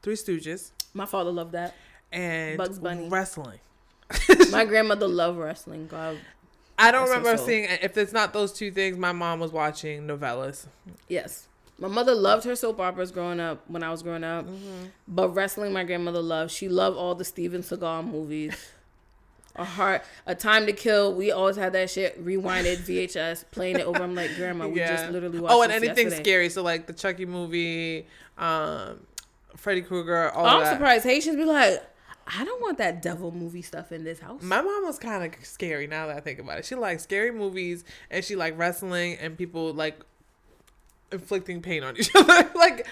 Three 0.00 0.14
Stooges 0.14 0.70
My 0.94 1.06
father 1.06 1.32
loved 1.32 1.52
that. 1.52 1.74
and 2.12 2.56
Bugs 2.56 2.78
Bunny. 2.78 3.08
wrestling. 3.08 3.58
My 4.50 4.64
grandmother 4.64 5.08
loved 5.08 5.38
wrestling. 5.38 5.86
God, 5.88 6.18
I 6.78 6.90
don't 6.92 7.08
remember 7.08 7.30
up. 7.30 7.40
seeing 7.40 7.64
if 7.82 7.96
it's 7.98 8.12
not 8.12 8.32
those 8.32 8.52
two 8.52 8.70
things. 8.70 8.96
My 8.96 9.12
mom 9.12 9.40
was 9.40 9.50
watching 9.52 10.06
novelas. 10.06 10.66
yes. 11.08 11.46
My 11.80 11.86
mother 11.88 12.12
loved 12.14 12.44
her 12.44 12.56
soap 12.56 12.80
operas 12.80 13.12
growing 13.12 13.38
up 13.38 13.62
when 13.68 13.84
I 13.84 13.90
was 13.92 14.02
growing 14.02 14.24
up. 14.24 14.46
Mm-hmm. 14.46 14.86
But 15.06 15.28
wrestling, 15.30 15.72
my 15.72 15.84
grandmother 15.84 16.20
loved. 16.20 16.50
She 16.50 16.68
loved 16.68 16.96
all 16.96 17.14
the 17.14 17.24
Steven 17.24 17.62
Seagal 17.62 18.10
movies. 18.10 18.72
A 19.56 19.64
heart, 19.64 20.02
a 20.26 20.34
time 20.34 20.66
to 20.66 20.72
kill. 20.72 21.14
We 21.14 21.32
always 21.32 21.56
had 21.56 21.72
that 21.72 21.90
shit 21.90 22.24
rewinded 22.24 22.78
VHS, 22.78 23.44
playing 23.50 23.76
it 23.76 23.86
over. 23.86 24.00
I'm 24.02 24.14
like, 24.14 24.34
Grandma, 24.36 24.68
we 24.68 24.78
just 24.78 25.10
literally 25.10 25.40
watched. 25.40 25.52
Oh, 25.52 25.62
and 25.62 25.72
anything 25.72 26.06
yesterday." 26.06 26.22
scary. 26.22 26.48
So 26.48 26.62
like 26.62 26.86
the 26.86 26.92
Chucky 26.92 27.26
movie, 27.26 28.06
um, 28.36 29.00
Freddy 29.56 29.82
Krueger, 29.82 30.30
all 30.30 30.46
I'm 30.46 30.62
that. 30.62 30.72
surprised 30.72 31.04
Haitians 31.04 31.36
be 31.36 31.44
like, 31.44 31.82
I 32.36 32.44
don't 32.44 32.60
want 32.60 32.78
that 32.78 33.00
devil 33.00 33.32
movie 33.32 33.62
stuff 33.62 33.90
in 33.90 34.04
this 34.04 34.20
house. 34.20 34.42
My 34.42 34.60
mom 34.60 34.84
was 34.84 34.98
kind 34.98 35.24
of 35.24 35.44
scary 35.44 35.86
now 35.86 36.08
that 36.08 36.16
I 36.16 36.20
think 36.20 36.38
about 36.38 36.58
it. 36.58 36.64
She 36.66 36.74
likes 36.74 37.02
scary 37.02 37.30
movies 37.30 37.84
and 38.10 38.24
she 38.24 38.36
liked 38.36 38.58
wrestling 38.58 39.16
and 39.20 39.36
people 39.36 39.72
like 39.72 39.98
inflicting 41.12 41.62
pain 41.62 41.82
on 41.82 41.96
each 41.96 42.10
other. 42.14 42.50
like 42.54 42.86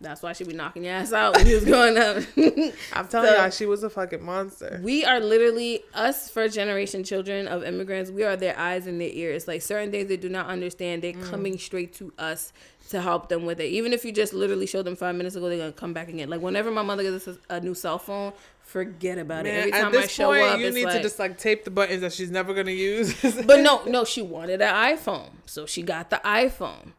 That's 0.00 0.22
why 0.22 0.32
she 0.34 0.44
be 0.44 0.52
knocking 0.52 0.84
your 0.84 0.94
ass 0.94 1.12
out 1.12 1.36
when 1.36 1.46
you 1.46 1.54
was 1.54 1.64
growing 1.64 1.96
up. 1.96 2.16
I'm 2.92 3.08
telling 3.08 3.30
So- 3.30 3.36
y'all, 3.36 3.50
she 3.50 3.66
was 3.66 3.82
a 3.82 3.90
fucking 3.90 4.22
monster. 4.24 4.80
we 4.82 5.04
are 5.04 5.18
literally 5.20 5.82
us 5.94 6.28
first 6.30 6.54
generation 6.54 7.04
children 7.04 7.48
of 7.48 7.64
immigrants. 7.64 8.10
We 8.10 8.22
are 8.24 8.36
their 8.36 8.58
eyes 8.58 8.86
and 8.86 9.00
their 9.00 9.08
ears. 9.10 9.48
Like 9.48 9.62
certain 9.62 9.90
things 9.90 10.08
they 10.08 10.16
do 10.18 10.28
not 10.28 10.46
understand, 10.46 11.02
they're 11.02 11.14
Mm. 11.14 11.30
coming 11.30 11.58
straight 11.58 11.94
to 11.94 12.12
us 12.18 12.52
to 12.90 13.00
help 13.00 13.30
them 13.30 13.46
with 13.46 13.60
it. 13.60 13.66
Even 13.70 13.94
if 13.94 14.04
you 14.04 14.12
just 14.12 14.34
literally 14.34 14.66
showed 14.66 14.82
them 14.84 14.94
five 14.96 15.14
minutes 15.16 15.36
ago, 15.36 15.48
they're 15.48 15.56
gonna 15.58 15.72
come 15.72 15.94
back 15.94 16.08
again. 16.08 16.28
Like 16.28 16.42
whenever 16.42 16.70
my 16.70 16.82
mother 16.82 17.02
gets 17.02 17.26
us 17.28 17.38
a, 17.48 17.54
a 17.56 17.60
new 17.60 17.72
cell 17.74 17.98
phone, 17.98 18.34
forget 18.62 19.16
about 19.16 19.46
it. 19.46 19.50
Man, 19.50 19.58
Every 19.60 19.72
at 19.72 19.80
time 19.84 19.92
this 19.92 20.04
I 20.04 20.08
show 20.08 20.26
point, 20.32 20.42
up, 20.42 20.60
you 20.60 20.70
need 20.70 20.84
like, 20.84 20.96
to 20.96 21.02
just 21.02 21.18
like 21.18 21.38
tape 21.38 21.64
the 21.64 21.70
buttons 21.70 22.02
that 22.02 22.12
she's 22.12 22.30
never 22.30 22.52
gonna 22.52 22.72
use. 22.72 23.14
But 23.46 23.60
no, 23.60 23.82
no, 23.86 24.04
she 24.04 24.20
wanted 24.20 24.60
an 24.60 24.74
iPhone, 24.74 25.30
so 25.46 25.64
she 25.64 25.82
got 25.82 26.10
the 26.10 26.20
iPhone. 26.26 26.92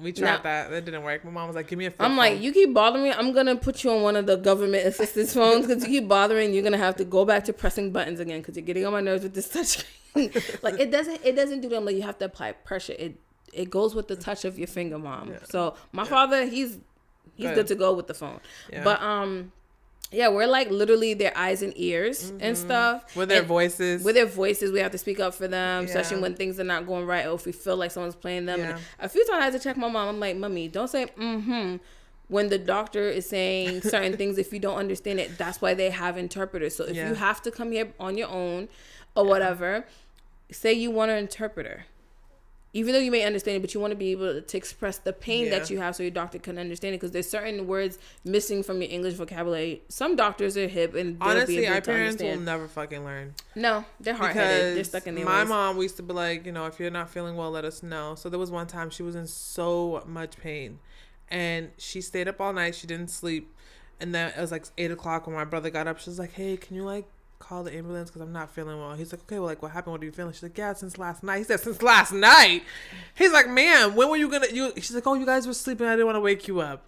We 0.00 0.12
tried 0.12 0.26
Now- 0.36 0.42
that. 0.42 0.70
That 0.70 0.84
didn't 0.84 1.02
work. 1.02 1.24
My 1.24 1.30
mom 1.30 1.46
was 1.48 1.56
like, 1.56 1.68
"Give 1.68 1.78
me 1.78 1.86
a." 1.86 1.90
Flip 1.90 2.02
I'm 2.08 2.16
like, 2.16 2.40
you 2.40 2.52
keep 2.52 2.72
bothering 2.74 3.04
me. 3.04 3.12
I'm 3.12 3.32
gonna 3.32 3.56
put 3.56 3.84
you 3.84 3.90
on 3.90 4.02
one 4.02 4.16
of 4.16 4.26
the 4.26 4.36
government 4.36 4.86
assistance 4.86 5.34
phones 5.34 5.66
because 5.66 5.82
you 5.84 6.00
keep 6.00 6.08
bothering. 6.08 6.52
You're 6.54 6.62
gonna 6.62 6.76
have 6.78 6.96
to 6.96 7.04
go 7.04 7.24
back 7.24 7.44
to 7.44 7.52
pressing 7.52 7.90
buttons 7.92 8.20
again 8.20 8.40
because 8.40 8.56
you're 8.56 8.64
getting 8.66 8.86
on 8.86 8.92
my 8.92 9.00
nerves 9.00 9.22
with 9.22 9.34
this 9.34 9.48
touch 9.48 9.66
screen. 9.66 10.32
like 10.62 10.78
it 10.78 10.90
doesn't, 10.90 11.20
it 11.24 11.36
doesn't 11.36 11.60
do 11.60 11.68
that. 11.68 11.76
I'm 11.76 11.84
like, 11.84 11.96
you 11.96 12.02
have 12.02 12.18
to 12.18 12.24
apply 12.26 12.52
pressure. 12.52 12.94
It 12.98 13.20
it 13.52 13.70
goes 13.70 13.94
with 13.94 14.08
the 14.08 14.16
touch 14.16 14.44
of 14.44 14.58
your 14.58 14.68
finger, 14.68 14.98
mom. 14.98 15.30
Yeah. 15.30 15.38
So 15.48 15.74
my 15.92 16.04
father, 16.04 16.44
he's 16.46 16.78
he's 17.34 17.46
Good. 17.46 17.54
good 17.54 17.66
to 17.68 17.74
go 17.74 17.94
with 17.94 18.06
the 18.06 18.14
phone. 18.14 18.40
Yeah. 18.72 18.84
But 18.84 19.00
um, 19.02 19.52
yeah, 20.10 20.28
we're 20.28 20.46
like 20.46 20.70
literally 20.70 21.14
their 21.14 21.36
eyes 21.36 21.60
and 21.62 21.72
ears 21.76 22.32
and 22.40 22.56
stuff. 22.56 23.14
with 23.16 23.28
their 23.28 23.40
And- 23.40 23.46
voices. 23.48 24.02
with 24.04 24.14
their 24.14 24.26
voices, 24.26 24.72
we 24.72 24.78
have 24.80 24.92
to 24.92 24.98
speak 24.98 25.20
up 25.20 25.34
for 25.34 25.46
them, 25.48 25.84
especially 25.84 26.20
when 26.20 26.34
things 26.34 26.58
are 26.58 26.64
not 26.64 26.86
going 26.86 27.04
right 27.06 27.26
or 27.26 27.34
if 27.34 27.44
we 27.46 27.52
feel 27.52 27.76
like 27.76 27.90
someone's 27.90 28.14
playing 28.16 28.46
them. 28.46 28.60
Yeah. 28.60 28.70
And 28.70 28.80
a 29.00 29.08
few 29.08 29.24
times 29.26 29.40
I 29.40 29.44
had 29.44 29.52
to 29.54 29.58
check 29.58 29.76
my 29.76 29.88
mom. 29.88 30.08
I'm 30.08 30.20
like, 30.20 30.36
Mummy, 30.36 30.68
don't 30.68 30.88
say 30.88 31.06
mm-hmm 31.18 31.76
when 32.30 32.50
the 32.50 32.58
doctor 32.58 33.08
is 33.08 33.26
saying 33.26 33.80
certain 33.80 34.14
things 34.14 34.36
if 34.36 34.52
you 34.52 34.58
don't 34.58 34.76
understand 34.76 35.18
it. 35.18 35.38
That's 35.38 35.62
why 35.62 35.72
they 35.72 35.88
have 35.88 36.18
interpreters. 36.18 36.76
So 36.76 36.84
if 36.84 36.94
Yeah. 36.94 37.08
you 37.08 37.14
have 37.14 37.40
to 37.40 37.50
come 37.50 37.72
here 37.72 37.90
on 37.98 38.18
your 38.18 38.28
own 38.28 38.68
or 39.16 39.24
whatever, 39.24 39.86
say 40.52 40.74
you 40.74 40.90
want 40.90 41.10
an 41.10 41.16
interpreter. 41.16 41.86
Even 42.74 42.92
though 42.92 43.00
you 43.00 43.10
may 43.10 43.24
understand 43.24 43.56
it, 43.56 43.60
but 43.60 43.72
you 43.72 43.80
want 43.80 43.92
to 43.92 43.96
be 43.96 44.10
able 44.12 44.42
to 44.42 44.56
express 44.56 44.98
the 44.98 45.12
pain 45.12 45.48
that 45.50 45.70
you 45.70 45.78
have 45.78 45.96
so 45.96 46.02
your 46.02 46.10
doctor 46.10 46.38
can 46.38 46.58
understand 46.58 46.94
it 46.94 46.98
because 46.98 47.12
there's 47.12 47.28
certain 47.28 47.66
words 47.66 47.98
missing 48.24 48.62
from 48.62 48.82
your 48.82 48.90
English 48.90 49.14
vocabulary. 49.14 49.82
Some 49.88 50.16
doctors 50.16 50.56
are 50.56 50.68
hip 50.68 50.94
and 50.94 51.16
Honestly, 51.20 51.64
able 51.64 51.74
our 51.74 51.80
to 51.80 51.90
parents 51.90 52.22
will 52.22 52.38
never 52.38 52.68
fucking 52.68 53.04
learn. 53.04 53.34
No, 53.54 53.84
they're 54.00 54.14
hard 54.14 54.34
headed. 54.34 54.76
They're 54.76 54.84
stuck 54.84 55.06
in 55.06 55.14
their 55.14 55.24
my 55.24 55.40
ways. 55.40 55.48
mom 55.48 55.80
used 55.80 55.96
to 55.96 56.02
be 56.02 56.12
like, 56.12 56.44
you 56.44 56.52
know, 56.52 56.66
if 56.66 56.78
you're 56.78 56.90
not 56.90 57.08
feeling 57.08 57.36
well, 57.36 57.50
let 57.50 57.64
us 57.64 57.82
know. 57.82 58.14
So 58.14 58.28
there 58.28 58.38
was 58.38 58.50
one 58.50 58.66
time 58.66 58.90
she 58.90 59.02
was 59.02 59.16
in 59.16 59.26
so 59.26 60.04
much 60.06 60.36
pain, 60.36 60.78
and 61.28 61.70
she 61.78 62.02
stayed 62.02 62.28
up 62.28 62.38
all 62.40 62.52
night. 62.52 62.74
She 62.74 62.86
didn't 62.86 63.10
sleep, 63.10 63.54
and 63.98 64.14
then 64.14 64.32
it 64.36 64.40
was 64.40 64.52
like 64.52 64.66
eight 64.76 64.90
o'clock 64.90 65.26
when 65.26 65.34
my 65.34 65.44
brother 65.44 65.70
got 65.70 65.86
up. 65.86 65.98
She 66.00 66.10
was 66.10 66.18
like, 66.18 66.32
"Hey, 66.34 66.58
can 66.58 66.76
you 66.76 66.84
like 66.84 67.06
call 67.38 67.64
the 67.64 67.74
ambulance 67.74 68.10
because 68.10 68.22
I'm 68.22 68.32
not 68.32 68.50
feeling 68.50 68.78
well?" 68.78 68.94
He's 68.94 69.12
like, 69.12 69.22
"Okay, 69.22 69.38
well, 69.38 69.48
like 69.48 69.62
what 69.62 69.72
happened? 69.72 69.92
What 69.92 70.02
are 70.02 70.06
you 70.06 70.12
feeling?" 70.12 70.32
She's 70.32 70.42
like, 70.42 70.58
"Yeah, 70.58 70.72
since 70.74 70.98
last 70.98 71.22
night." 71.22 71.38
He 71.38 71.44
said, 71.44 71.60
"Since 71.60 71.82
last 71.82 72.12
night." 72.12 72.62
He's 73.14 73.32
like, 73.32 73.48
"Man, 73.48 73.94
when 73.94 74.08
were 74.08 74.16
you 74.16 74.30
gonna?" 74.30 74.48
You? 74.52 74.72
She's 74.76 74.94
like, 74.94 75.06
"Oh, 75.06 75.14
you 75.14 75.26
guys 75.26 75.46
were 75.46 75.54
sleeping. 75.54 75.86
I 75.86 75.92
didn't 75.92 76.06
want 76.06 76.16
to 76.16 76.20
wake 76.20 76.48
you 76.48 76.60
up." 76.60 76.84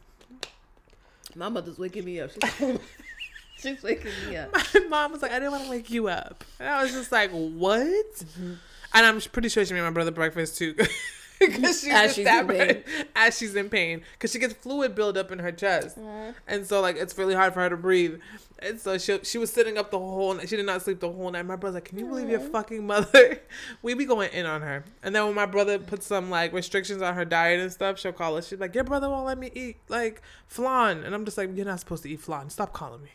My 1.35 1.49
mother's 1.49 1.79
waking 1.79 2.05
me 2.05 2.21
up. 2.21 2.31
She's, 2.33 2.79
she's 3.59 3.83
waking 3.83 4.11
me 4.29 4.37
up. 4.37 4.53
My 4.75 4.81
mom 4.89 5.13
was 5.13 5.23
like, 5.23 5.33
I 5.33 5.39
didn't 5.39 5.53
want 5.53 5.65
to 5.65 5.71
wake 5.71 5.91
you 5.91 6.09
up. 6.09 6.45
And 6.59 6.69
I 6.69 6.83
was 6.83 6.93
just 6.93 7.13
like, 7.13 7.31
what? 7.31 7.81
Mm-hmm. 7.87 8.55
And 8.95 9.07
I'm 9.07 9.21
pretty 9.21 9.49
sure 9.49 9.65
she 9.65 9.73
made 9.73 9.83
my 9.83 9.91
brother 9.91 10.11
breakfast 10.11 10.59
too. 10.59 10.75
Because 11.51 11.81
she's, 11.81 11.91
As 11.95 12.15
she's 12.15 12.27
in 12.27 12.47
pain. 12.47 12.85
as 13.17 13.39
she's 13.39 13.55
in 13.57 13.71
pain. 13.71 14.03
Because 14.12 14.31
she 14.31 14.39
gets 14.39 14.53
fluid 14.53 14.95
build 14.95 15.17
up 15.17 15.33
in 15.33 15.39
her 15.39 15.51
chest. 15.51 15.99
Mm-hmm. 15.99 16.33
And 16.47 16.67
so, 16.67 16.83
like, 16.83 16.97
it's 16.97 17.17
really 17.17 17.35
hard 17.35 17.55
for 17.55 17.61
her 17.61 17.71
to 17.71 17.79
breathe. 17.79 18.21
And 18.59 18.79
so 18.79 18.99
she, 18.99 19.19
she 19.23 19.39
was 19.39 19.51
sitting 19.51 19.79
up 19.79 19.91
the 19.91 19.99
whole 19.99 20.35
night. 20.35 20.51
She 20.51 20.57
did 20.57 20.67
not 20.67 20.83
sleep 20.83 21.01
the 21.01 21.11
whole 21.11 21.31
night. 21.31 21.47
My 21.47 21.57
brother's 21.57 21.77
like, 21.77 21.87
Can 21.87 21.99
you 21.99 22.05
believe 22.05 22.29
your 22.29 22.41
fucking 22.41 22.87
mother? 22.87 23.41
we 23.83 23.95
be 23.95 24.05
going 24.05 24.31
in 24.33 24.45
on 24.45 24.61
her. 24.61 24.85
And 25.03 25.15
then 25.15 25.25
when 25.25 25.35
my 25.35 25.47
brother 25.47 25.79
puts 25.79 26.07
some, 26.07 26.29
like, 26.29 26.53
restrictions 26.53 27.01
on 27.01 27.15
her 27.15 27.25
diet 27.25 27.59
and 27.59 27.73
stuff, 27.73 27.99
she'll 27.99 28.12
call 28.12 28.37
us. 28.37 28.47
She's 28.49 28.61
like, 28.61 28.75
Your 28.75 28.85
brother 28.85 29.09
won't 29.09 29.25
let 29.25 29.39
me 29.39 29.51
eat, 29.55 29.79
like, 29.89 30.21
flan. 30.47 31.05
And 31.05 31.15
I'm 31.15 31.25
just 31.25 31.39
like, 31.39 31.57
You're 31.57 31.65
not 31.65 31.81
supposed 31.81 32.03
to 32.03 32.11
eat 32.11 32.21
flan. 32.21 32.51
Stop 32.51 32.75
calling 32.75 33.01
me. 33.03 33.11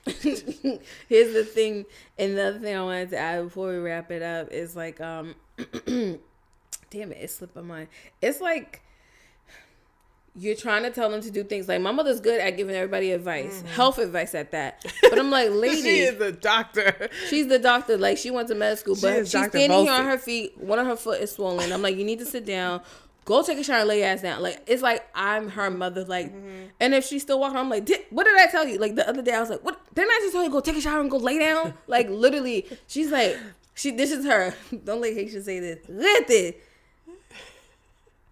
Here's 1.08 1.34
the 1.34 1.46
thing, 1.46 1.86
and 2.18 2.36
the 2.36 2.48
other 2.48 2.60
thing 2.60 2.76
I 2.76 2.82
wanted 2.82 3.12
to 3.12 3.18
add 3.18 3.44
before 3.44 3.70
we 3.70 3.78
wrap 3.78 4.10
it 4.10 4.24
up 4.24 4.52
is 4.52 4.76
like, 4.76 5.00
um, 5.00 5.36
damn 6.96 7.12
it, 7.12 7.18
it 7.22 7.30
slipped 7.30 7.56
my 7.56 7.62
mind. 7.62 7.88
It's 8.22 8.40
like 8.42 8.82
you're 10.38 10.56
trying 10.56 10.84
to 10.84 10.90
tell 10.92 11.10
them 11.10 11.22
to 11.22 11.32
do 11.32 11.44
things. 11.44 11.68
Like 11.70 11.80
my 11.82 11.92
mother's 11.92 12.20
good 12.20 12.42
at 12.42 12.58
giving 12.58 12.76
everybody 12.76 13.12
advice, 13.12 13.62
health 13.62 13.98
advice 14.00 14.36
at 14.36 14.52
that. 14.52 14.86
But 15.10 15.18
I'm 15.20 15.32
like, 15.32 15.50
lady, 15.52 15.82
she 15.82 16.00
is 16.00 16.20
a 16.20 16.32
doctor. 16.34 17.10
She's 17.30 17.48
the 17.48 17.60
doctor. 17.60 17.98
Like 17.98 18.18
she 18.18 18.32
went 18.32 18.50
to 18.50 18.56
med 18.56 18.78
school, 18.80 18.98
but 19.02 19.20
she's 19.20 19.32
Dr. 19.32 19.50
standing 19.50 19.84
here 19.84 19.94
on 19.94 20.06
her 20.06 20.18
feet. 20.18 20.58
One 20.58 20.78
of 20.80 20.88
her 20.88 20.96
foot 20.98 21.22
is 21.22 21.32
swollen. 21.32 21.72
I'm 21.72 21.82
like, 21.82 21.96
you 21.96 22.04
need 22.04 22.20
to 22.20 22.26
sit 22.26 22.46
down. 22.46 22.82
Go 23.24 23.42
take 23.44 23.58
a 23.58 23.64
shower 23.64 23.80
and 23.80 23.88
lay 23.88 24.00
your 24.00 24.08
ass 24.08 24.22
down. 24.22 24.42
Like 24.42 24.62
it's 24.68 24.82
like 24.82 25.08
I'm 25.16 25.50
her 25.50 25.70
mother. 25.72 26.04
Like, 26.04 26.34
Mm-hmm. 26.34 26.66
and 26.82 26.94
if 26.94 27.06
she's 27.06 27.22
still 27.22 27.40
walking, 27.40 27.58
I'm 27.58 27.70
like, 27.70 27.86
"Did- 27.86 28.06
what 28.10 28.26
did 28.26 28.38
I 28.38 28.48
tell 28.48 28.68
you? 28.68 28.78
Like 28.78 28.96
the 28.96 29.08
other 29.08 29.22
day, 29.22 29.34
I 29.34 29.40
was 29.40 29.50
like, 29.50 29.64
what? 29.64 29.80
Didn't 29.96 30.12
I 30.12 30.20
just 30.22 30.34
tell 30.34 30.44
you 30.44 30.50
go 30.52 30.60
take 30.60 30.76
a 30.76 30.82
shower 30.82 31.00
and 31.00 31.10
go 31.10 31.18
lay 31.18 31.40
down? 31.40 31.74
like 31.88 32.10
literally, 32.10 32.68
she's 32.88 33.10
like, 33.10 33.38
she. 33.74 33.92
This 33.92 34.12
is 34.12 34.26
her. 34.26 34.54
Don't 34.84 35.00
let 35.02 35.14
Haitian 35.14 35.44
say 35.44 35.60
this. 35.60 35.80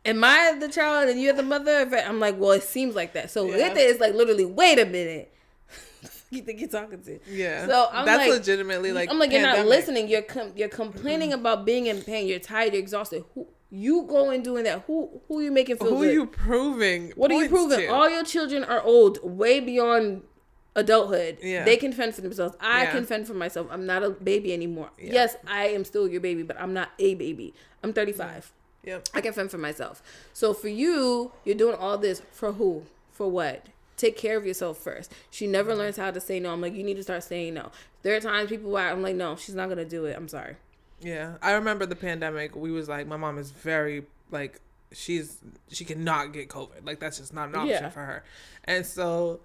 Am 0.06 0.24
I 0.24 0.58
the 0.60 0.68
child 0.68 1.10
and 1.10 1.22
you're 1.22 1.34
the 1.34 1.44
mother? 1.44 1.72
I'm 2.06 2.20
like, 2.20 2.38
well, 2.38 2.52
it 2.52 2.64
seems 2.64 2.94
like 2.96 3.14
that. 3.14 3.32
So 3.32 3.46
Yeah. 3.46 3.74
is 3.74 4.00
like 4.00 4.14
literally, 4.14 4.46
wait 4.46 4.80
a 4.80 4.86
minute. 4.86 5.34
you 6.30 6.42
think 6.42 6.60
you're 6.60 6.70
talking 6.70 7.02
to? 7.04 7.20
Yeah. 7.30 7.66
So 7.68 7.88
I'm 7.92 8.06
that's 8.06 8.20
like- 8.20 8.30
legitimately 8.30 8.92
like 8.92 9.10
I'm 9.10 9.18
like, 9.20 9.32
you're 9.32 9.42
not 9.42 9.66
listening. 9.66 10.08
You're 10.10 10.22
com- 10.24 10.52
you're 10.56 10.68
complaining 10.70 11.32
about 11.34 11.66
being 11.66 11.88
in 11.88 12.02
pain. 12.02 12.28
You're 12.28 12.40
tired. 12.40 12.74
You're 12.74 12.82
exhausted. 12.82 13.24
Who 13.34 13.48
you 13.72 14.04
going 14.04 14.44
doing 14.44 14.66
that? 14.66 14.84
Who 14.88 15.22
who 15.28 15.40
you 15.42 15.52
making 15.52 15.78
feel 15.78 15.90
Who 15.96 16.00
good? 16.00 16.10
are 16.10 16.14
you 16.14 16.26
proving? 16.26 17.12
what 17.16 17.32
are 17.32 17.42
you 17.42 17.50
proving? 17.50 17.80
to? 17.80 17.88
All 17.88 18.10
your 18.10 18.24
children 18.24 18.64
are 18.66 18.82
old, 18.82 19.20
way 19.24 19.60
beyond 19.62 20.24
adulthood. 20.76 21.38
Yeah. 21.42 21.64
They 21.64 21.78
can 21.78 21.94
fend 21.94 22.14
for 22.16 22.22
themselves. 22.22 22.56
I 22.60 22.84
Yeah. 22.84 22.92
can 22.92 23.06
fend 23.06 23.26
for 23.28 23.34
myself. 23.36 23.68
I'm 23.72 23.86
not 23.86 24.04
a 24.04 24.10
baby 24.10 24.54
anymore. 24.54 24.90
Yeah. 25.00 25.14
Yes, 25.14 25.36
I 25.48 25.68
am 25.68 25.86
still 25.86 26.08
your 26.10 26.20
baby, 26.22 26.44
but 26.44 26.60
I'm 26.60 26.74
not 26.74 26.90
a 27.00 27.16
baby. 27.16 27.54
I'm 27.84 27.94
35. 27.94 28.52
Yep. 28.84 29.10
I 29.14 29.22
can 29.22 29.34
fend 29.34 29.52
for 29.52 29.58
myself. 29.58 30.02
So 30.34 30.54
for 30.54 30.68
you, 30.68 31.32
you're 31.46 31.56
doing 31.56 31.76
all 31.76 31.98
this 31.98 32.22
for 32.32 32.54
who? 32.54 32.84
For 33.12 33.30
what? 33.30 33.68
Take 33.96 34.18
care 34.18 34.38
of 34.38 34.46
yourself 34.46 34.78
first. 34.78 35.12
She 35.30 35.48
never 35.48 35.72
mm-hmm. 35.72 35.80
learns 35.80 35.98
how 35.98 36.12
to 36.12 36.20
say 36.20 36.40
no. 36.40 36.52
I'm 36.52 36.62
like, 36.62 36.74
you 36.74 36.84
need 36.84 36.98
to 36.98 37.04
start 37.04 37.24
saying 37.24 37.54
no. 37.54 37.72
There 38.02 38.16
are 38.16 38.20
times 38.20 38.50
people 38.50 38.72
where 38.72 38.90
I'm 38.90 39.02
like, 39.02 39.16
no, 39.16 39.36
she's 39.36 39.56
not 39.56 39.70
gonna 39.70 39.86
do 39.86 40.06
it. 40.06 40.16
I'm 40.18 40.28
sorry. 40.28 40.58
Yeah. 41.02 41.36
I 41.42 41.54
remember 41.54 41.86
the 41.86 41.96
pandemic. 41.96 42.56
We 42.56 42.72
was 42.72 42.90
like, 42.90 43.08
my 43.08 43.18
mom 43.18 43.38
is 43.38 43.52
very 43.52 44.04
like 44.32 44.60
she's 44.94 45.38
she 45.70 45.86
cannot 45.86 46.34
get 46.34 46.50
COVID. 46.50 46.86
Like 46.86 47.00
that's 47.00 47.18
just 47.18 47.34
not 47.34 47.50
an 47.50 47.56
option 47.56 47.70
Yeah. 47.70 47.90
for 47.90 48.00
her. 48.02 48.24
And 48.66 48.86
so 48.86 49.42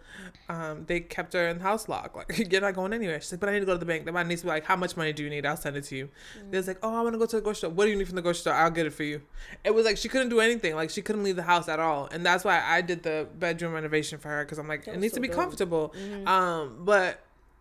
um 0.48 0.84
they 0.86 1.00
kept 1.00 1.32
her 1.32 1.48
in 1.48 1.60
house 1.60 1.88
lock. 1.88 2.14
Like 2.16 2.50
you're 2.52 2.60
not 2.60 2.74
going 2.74 2.92
anywhere. 2.92 3.20
She's 3.20 3.32
like, 3.32 3.40
but 3.40 3.48
I 3.48 3.52
need 3.52 3.60
to 3.60 3.66
go 3.66 3.72
to 3.72 3.78
the 3.78 3.86
bank. 3.86 4.04
The 4.04 4.12
man 4.12 4.28
needs 4.28 4.42
to 4.42 4.46
be 4.46 4.50
like, 4.50 4.64
how 4.64 4.76
much 4.76 4.96
money 4.96 5.12
do 5.12 5.22
you 5.24 5.30
need? 5.30 5.44
I'll 5.46 5.56
send 5.56 5.76
it 5.76 5.84
to 5.84 5.96
you. 5.96 6.06
Mm. 6.38 6.50
They 6.50 6.56
was 6.58 6.66
like, 6.68 6.78
oh, 6.82 6.94
I 6.94 7.00
want 7.02 7.14
to 7.14 7.18
go 7.18 7.26
to 7.26 7.36
the 7.36 7.42
grocery 7.42 7.58
store. 7.58 7.70
What 7.70 7.84
do 7.86 7.90
you 7.90 7.96
need 7.96 8.06
from 8.06 8.16
the 8.16 8.22
grocery 8.22 8.40
store? 8.40 8.54
I'll 8.54 8.70
get 8.70 8.86
it 8.86 8.92
for 8.92 9.02
you. 9.04 9.22
It 9.64 9.74
was 9.74 9.84
like 9.84 9.96
she 9.96 10.08
couldn't 10.08 10.28
do 10.28 10.40
anything. 10.40 10.74
Like 10.74 10.90
she 10.90 11.02
couldn't 11.02 11.24
leave 11.24 11.36
the 11.36 11.42
house 11.42 11.68
at 11.68 11.80
all. 11.80 12.08
And 12.12 12.24
that's 12.24 12.44
why 12.44 12.62
I 12.64 12.80
did 12.80 13.02
the 13.02 13.26
bedroom 13.38 13.72
renovation 13.72 14.18
for 14.18 14.28
her 14.28 14.44
because 14.44 14.58
I'm 14.58 14.68
like, 14.68 14.84
That 14.84 14.94
it 14.94 15.00
needs 15.00 15.12
so 15.14 15.16
to 15.16 15.20
be 15.22 15.28
dope. 15.28 15.36
Mm-hmm. 15.36 15.42
comfortable. 15.42 15.94
Um, 16.26 16.76
but 16.84 17.20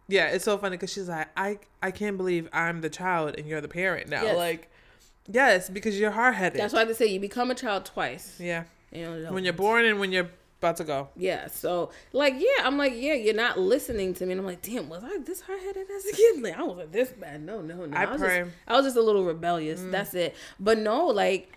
yeah, 0.09 0.27
it's 0.27 0.45
so 0.45 0.57
funny 0.57 0.77
because 0.77 0.91
she's 0.93 1.09
like, 1.09 1.27
I 1.35 1.59
I 1.81 1.91
can't 1.91 2.18
believe 2.18 2.47
I'm 2.53 2.81
the 2.81 2.89
child 2.89 3.35
and 3.38 3.47
you're 3.47 3.61
the 3.61 3.68
parent 3.68 4.09
now. 4.09 4.23
Yes. 4.23 4.38
Like, 4.38 4.69
yes, 5.31 5.69
because 5.69 5.99
you're 5.99 6.11
hard 6.11 6.35
headed. 6.35 6.59
That's 6.59 6.73
why 6.73 6.83
they 6.85 6.93
say 6.93 7.05
you 7.07 7.19
become 7.19 7.51
a 7.51 7.55
child 7.55 7.85
twice. 7.85 8.37
Yeah, 8.39 8.63
You 8.91 9.03
know, 9.03 9.31
when 9.31 9.43
you're 9.43 9.53
born 9.53 9.85
and 9.85 9.99
when 9.99 10.11
you're 10.11 10.29
about 10.59 10.77
to 10.77 10.83
go. 10.83 11.09
yeah. 11.15 11.47
So 11.47 11.91
like, 12.13 12.33
yeah, 12.37 12.63
I'm 12.65 12.77
like, 12.77 12.93
yeah, 12.95 13.13
you're 13.13 13.35
not 13.35 13.59
listening 13.59 14.13
to 14.15 14.25
me. 14.25 14.31
And 14.31 14.41
I'm 14.41 14.45
like, 14.47 14.61
damn, 14.61 14.89
was 14.89 15.03
I 15.03 15.17
this 15.19 15.41
hard 15.41 15.59
headed 15.61 15.87
as 15.95 16.05
a 16.05 16.11
kid? 16.13 16.41
Like, 16.41 16.57
I 16.57 16.63
wasn't 16.63 16.91
this 16.91 17.09
bad. 17.09 17.43
No, 17.43 17.61
no, 17.61 17.85
no. 17.85 17.95
I 17.97 18.05
was 18.05 18.19
pray. 18.21 18.39
Just, 18.39 18.51
I 18.67 18.75
was 18.75 18.85
just 18.85 18.97
a 18.97 19.01
little 19.01 19.23
rebellious. 19.23 19.79
Mm. 19.81 19.91
That's 19.91 20.13
it. 20.13 20.35
But 20.59 20.77
no, 20.79 21.05
like. 21.07 21.53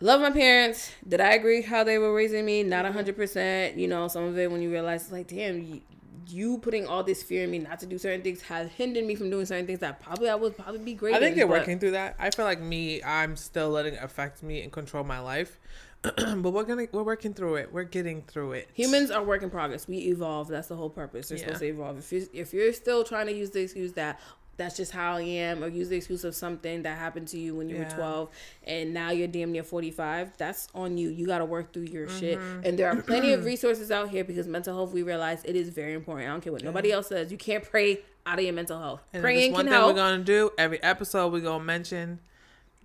Love 0.00 0.20
my 0.20 0.32
parents. 0.32 0.90
Did 1.06 1.20
I 1.20 1.34
agree 1.34 1.62
how 1.62 1.84
they 1.84 1.96
were 1.96 2.12
raising 2.12 2.44
me? 2.44 2.64
Not 2.64 2.84
a 2.84 2.90
hundred 2.90 3.14
percent. 3.14 3.76
You 3.76 3.86
know, 3.86 4.08
some 4.08 4.24
of 4.24 4.36
it 4.36 4.50
when 4.50 4.60
you 4.60 4.68
realize, 4.68 5.12
like, 5.12 5.28
damn, 5.28 5.80
you, 6.28 6.58
putting 6.58 6.86
all 6.86 7.02
this 7.02 7.22
fear 7.22 7.44
in 7.44 7.50
me 7.50 7.58
not 7.58 7.80
to 7.80 7.86
do 7.86 7.98
certain 7.98 8.22
things 8.22 8.42
has 8.42 8.68
hindered 8.70 9.04
me 9.04 9.14
from 9.14 9.30
doing 9.30 9.46
certain 9.46 9.66
things 9.66 9.80
that 9.80 10.00
probably 10.00 10.28
I 10.28 10.34
would 10.34 10.56
probably 10.56 10.80
be 10.80 10.94
great. 10.94 11.14
I 11.14 11.18
think 11.18 11.32
in, 11.32 11.38
you're 11.38 11.48
but- 11.48 11.60
working 11.60 11.78
through 11.78 11.92
that. 11.92 12.16
I 12.18 12.30
feel 12.30 12.44
like 12.44 12.60
me, 12.60 13.02
I'm 13.02 13.36
still 13.36 13.70
letting 13.70 13.94
it 13.94 14.02
affect 14.02 14.42
me 14.42 14.62
and 14.62 14.70
control 14.72 15.04
my 15.04 15.20
life. 15.20 15.58
but 16.02 16.50
we're 16.50 16.64
gonna 16.64 16.86
we're 16.90 17.04
working 17.04 17.32
through 17.32 17.54
it. 17.54 17.72
We're 17.72 17.84
getting 17.84 18.22
through 18.22 18.52
it. 18.52 18.68
Humans 18.74 19.12
are 19.12 19.22
work 19.22 19.44
in 19.44 19.50
progress. 19.50 19.86
We 19.86 19.98
evolve. 19.98 20.48
That's 20.48 20.66
the 20.66 20.74
whole 20.74 20.90
purpose. 20.90 21.28
They're 21.28 21.38
Yeah. 21.38 21.44
supposed 21.44 21.60
to 21.60 21.66
evolve. 21.68 21.98
If 21.98 22.10
you 22.12 22.28
if 22.32 22.52
you're 22.52 22.72
still 22.72 23.04
trying 23.04 23.26
to 23.26 23.32
use 23.32 23.50
the 23.50 23.60
excuse 23.60 23.92
that 23.92 24.18
that's 24.62 24.76
just 24.76 24.92
how 24.92 25.16
I 25.16 25.22
am, 25.22 25.62
or 25.62 25.68
use 25.68 25.88
the 25.88 25.96
excuse 25.96 26.24
of 26.24 26.34
something 26.34 26.82
that 26.82 26.96
happened 26.98 27.28
to 27.28 27.38
you 27.38 27.54
when 27.54 27.68
you 27.68 27.76
Yeah. 27.76 27.84
were 27.88 27.94
12 27.96 28.30
and 28.64 28.94
now 28.94 29.10
you're 29.10 29.28
damn 29.28 29.52
near 29.52 29.62
45, 29.62 30.36
that's 30.36 30.68
on 30.74 30.96
you. 30.98 31.08
You 31.10 31.26
got 31.26 31.38
to 31.38 31.44
work 31.44 31.72
through 31.72 31.84
your 31.84 32.08
shit. 32.08 32.38
Mm-hmm. 32.38 32.64
And 32.66 32.78
there 32.78 32.88
are 32.90 33.02
plenty 33.02 33.32
of 33.32 33.44
resources 33.52 33.90
out 33.90 34.10
here 34.10 34.24
because 34.24 34.46
mental 34.46 34.74
health, 34.74 34.92
we 34.92 35.02
realize 35.02 35.42
it 35.44 35.56
is 35.56 35.68
very 35.68 35.94
important. 35.94 36.28
I 36.28 36.32
don't 36.32 36.40
care 36.40 36.52
what 36.52 36.62
nobody 36.64 36.92
else 36.92 37.08
says. 37.08 37.30
You 37.32 37.38
can't 37.38 37.64
pray 37.64 38.00
out 38.24 38.38
of 38.38 38.44
your 38.44 38.54
mental 38.54 38.78
health. 38.78 39.00
And 39.12 39.22
Praying 39.22 39.52
one 39.52 39.64
can 39.64 39.72
thing 39.72 39.80
help. 39.80 39.94
we're 39.94 40.00
gonna 40.00 40.22
do 40.22 40.50
every 40.56 40.82
episode. 40.82 41.32
We're 41.32 41.40
gonna 41.40 41.64
mention 41.64 42.20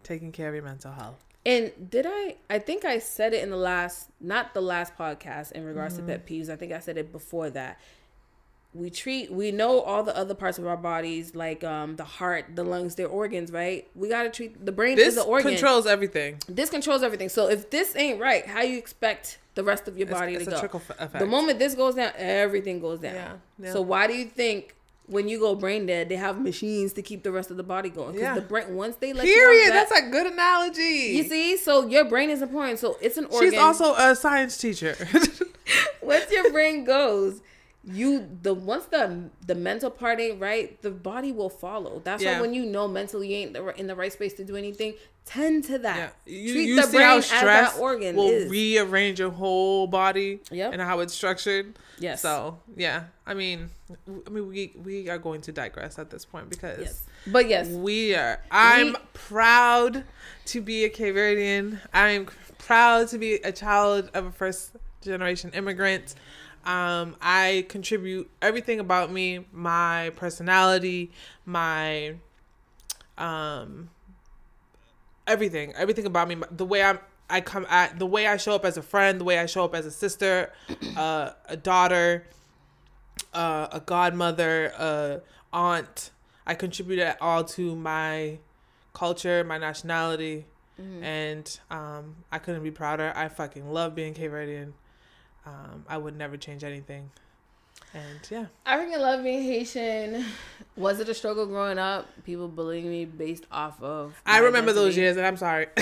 taking 0.03 0.31
care 0.31 0.49
of 0.49 0.55
your 0.55 0.63
mental 0.63 0.91
health. 0.91 1.23
And 1.45 1.71
did 1.89 2.05
I? 2.09 2.35
I 2.49 2.59
think 2.59 2.83
I 2.83 2.99
said 2.99 3.33
it 3.33 3.41
in 3.43 3.49
the 3.51 3.55
last, 3.57 4.09
not 4.19 4.53
the 4.53 4.61
last 4.61 4.97
podcast 4.97 5.51
in 5.53 5.63
regards 5.63 5.95
Mm-hmm. 5.95 6.07
to 6.07 6.13
pet 6.17 6.27
peeves. 6.27 6.49
I 6.49 6.55
think 6.55 6.71
I 6.73 6.79
said 6.79 6.97
it 6.97 7.11
before 7.11 7.49
that. 7.51 7.79
We 8.77 8.89
treat, 8.91 9.31
we 9.31 9.51
know 9.51 9.81
all 9.81 10.03
the 10.03 10.15
other 10.15 10.35
parts 10.35 10.59
of 10.59 10.67
our 10.67 10.77
bodies, 10.77 11.33
like 11.35 11.63
um 11.63 11.95
the 11.95 12.03
heart, 12.03 12.45
the 12.55 12.63
lungs, 12.63 12.95
their 12.95 13.07
organs, 13.07 13.51
right? 13.51 13.87
We 13.95 14.07
gotta 14.09 14.29
treat 14.29 14.63
the 14.65 14.71
brain 14.71 14.95
This 14.95 15.09
is 15.09 15.15
the 15.15 15.23
organ. 15.23 15.51
controls 15.53 15.87
everything. 15.87 16.37
this 16.47 16.69
controls 16.69 17.01
everything. 17.01 17.29
So 17.29 17.49
if 17.49 17.69
this 17.71 17.95
ain't 17.95 18.19
right, 18.21 18.45
how 18.45 18.61
you 18.61 18.77
expect 18.77 19.39
the 19.55 19.63
rest 19.63 19.87
of 19.87 19.97
your 19.97 20.07
body 20.07 20.35
it's 20.35 20.45
to 20.45 20.63
a 20.65 20.67
go? 20.67 20.77
effect. 20.77 21.17
The 21.17 21.25
moment 21.25 21.57
this 21.57 21.73
goes 21.73 21.95
down, 21.95 22.11
everything 22.17 22.79
goes 22.79 22.99
down. 22.99 23.15
Yeah, 23.15 23.33
yeah. 23.59 23.73
So 23.73 23.81
why 23.81 24.05
do 24.05 24.13
you 24.13 24.25
think 24.25 24.75
when 25.07 25.27
you 25.27 25.39
go 25.39 25.55
brain 25.55 25.85
dead, 25.87 26.09
they 26.09 26.15
have 26.17 26.39
machines 26.39 26.93
to 26.93 27.01
keep 27.01 27.23
the 27.23 27.31
rest 27.31 27.49
of 27.49 27.57
the 27.57 27.63
body 27.63 27.89
going? 27.89 28.11
Because 28.11 28.21
Yeah. 28.21 28.35
the 28.35 28.41
brain 28.41 28.75
once 28.75 28.97
they 28.97 29.13
let 29.13 29.23
Period. 29.25 29.63
you 29.65 29.71
that, 29.71 29.89
That's 29.89 30.01
a 30.01 30.09
good 30.11 30.27
analogy. 30.31 30.83
you 31.17 31.23
see, 31.23 31.57
so 31.57 31.87
your 31.87 32.05
brain 32.05 32.29
is 32.29 32.41
important. 32.43 32.77
So 32.77 32.97
it's 33.01 33.17
an 33.17 33.25
organ. 33.25 33.49
She's 33.51 33.59
also 33.59 33.95
a 33.95 34.15
science 34.15 34.55
teacher. 34.57 34.95
once 36.01 36.31
your 36.31 36.51
brain 36.51 36.83
goes, 36.83 37.41
you 37.89 38.27
the 38.41 38.53
once 38.53 38.85
the 38.85 39.29
the 39.45 39.55
mental 39.55 39.89
part 39.89 40.19
ain't 40.19 40.39
right, 40.41 40.81
the 40.81 40.91
body 40.91 41.31
will 41.31 41.49
follow. 41.49 42.01
That's 42.03 42.21
Yeah. 42.21 42.35
why 42.35 42.41
when 42.41 42.53
you 42.53 42.65
know 42.65 42.87
mentally 42.87 43.29
you 43.29 43.37
ain't 43.37 43.53
the, 43.53 43.67
in 43.79 43.87
the 43.87 43.95
right 43.95 44.11
space 44.11 44.33
to 44.35 44.43
do 44.43 44.55
anything, 44.57 44.93
tend 45.25 45.63
to 45.65 45.73
yeah. 45.73 45.77
that. 45.79 46.15
You, 46.25 46.53
Treat 46.53 46.67
you 46.67 46.81
the 46.81 46.87
brain 46.91 47.01
how 47.05 47.17
as 47.17 47.25
stress 47.25 47.73
that 47.73 47.79
organ 47.81 48.15
will 48.15 48.29
is. 48.29 48.49
rearrange 48.51 49.19
your 49.19 49.29
whole 49.31 49.87
body 49.87 50.41
Yep. 50.51 50.73
and 50.73 50.81
how 50.81 50.99
it's 50.99 51.13
structured. 51.13 51.77
Yes. 51.99 52.21
So 52.21 52.59
yeah, 52.75 53.05
I 53.25 53.33
mean, 53.33 53.69
I 54.25 54.29
mean, 54.29 54.47
we 54.47 54.73
we 54.83 55.09
are 55.09 55.17
going 55.17 55.41
to 55.41 55.51
digress 55.51 55.97
at 55.97 56.09
this 56.09 56.25
point 56.25 56.49
because 56.49 56.79
yes, 56.79 57.03
but 57.25 57.47
yes, 57.47 57.67
we 57.69 58.15
are. 58.15 58.41
I'm 58.51 58.87
We- 58.87 58.95
proud 59.13 60.03
to 60.47 60.61
be 60.61 60.83
a 60.85 60.89
Cape 60.89 61.15
Verdean. 61.15 61.79
I'm 61.93 62.27
proud 62.57 63.07
to 63.09 63.17
be 63.17 63.35
a 63.35 63.51
child 63.51 64.09
of 64.13 64.25
a 64.25 64.31
first 64.31 64.71
generation 65.01 65.51
immigrant. 65.53 66.15
Um, 66.65 67.15
I 67.21 67.65
contribute 67.69 68.29
everything 68.41 68.79
about 68.79 69.11
me, 69.11 69.45
my 69.51 70.11
personality, 70.15 71.11
my 71.45 72.15
um 73.17 73.89
everything, 75.25 75.73
everything 75.75 76.05
about 76.05 76.27
me, 76.27 76.37
the 76.51 76.65
way 76.65 76.83
I'm 76.83 76.99
I 77.29 77.41
come 77.41 77.65
at 77.69 77.99
the 77.99 78.05
way 78.05 78.27
I 78.27 78.37
show 78.37 78.55
up 78.55 78.63
as 78.63 78.77
a 78.77 78.81
friend, 78.81 79.19
the 79.19 79.25
way 79.25 79.37
I 79.37 79.45
show 79.47 79.65
up 79.65 79.75
as 79.75 79.85
a 79.85 79.91
sister, 79.91 80.53
uh, 80.95 81.31
a 81.45 81.57
daughter, 81.57 82.27
uh, 83.33 83.67
a 83.71 83.79
godmother, 83.81 84.67
a 84.67 85.21
aunt. 85.51 86.11
I 86.45 86.53
contribute 86.55 86.99
it 86.99 87.17
all 87.19 87.43
to 87.43 87.75
my 87.75 88.39
culture, 88.93 89.43
my 89.43 89.57
nationality, 89.57 90.45
and 91.03 91.59
um, 91.69 92.15
I 92.31 92.39
couldn't 92.39 92.63
be 92.63 92.71
prouder. 92.71 93.11
I 93.15 93.27
fucking 93.27 93.69
love 93.71 93.93
being 93.95 94.13
Cape 94.13 94.31
Verdean. 94.31 94.71
Um, 95.47 95.85
I 95.87 95.97
would 95.97 96.17
never 96.17 96.35
change 96.35 96.63
anything. 96.63 97.09
And 97.93 98.19
yeah, 98.29 98.45
I 98.65 98.77
freaking 98.77 98.99
love 98.99 99.23
being 99.23 99.43
Haitian. 99.43 100.25
Was 100.75 100.99
it 100.99 101.07
a 101.07 101.13
struggle 101.13 101.45
growing 101.45 101.79
up? 101.79 102.07
People 102.25 102.49
bullying 102.49 102.89
me 102.89 103.05
based 103.05 103.45
off 103.51 103.81
of. 103.81 104.13
I 104.25 104.39
remember 104.39 104.73
those 104.73 104.97
years, 104.97 105.15
and 105.17 105.25
I'm 105.25 105.37
sorry. 105.37 105.67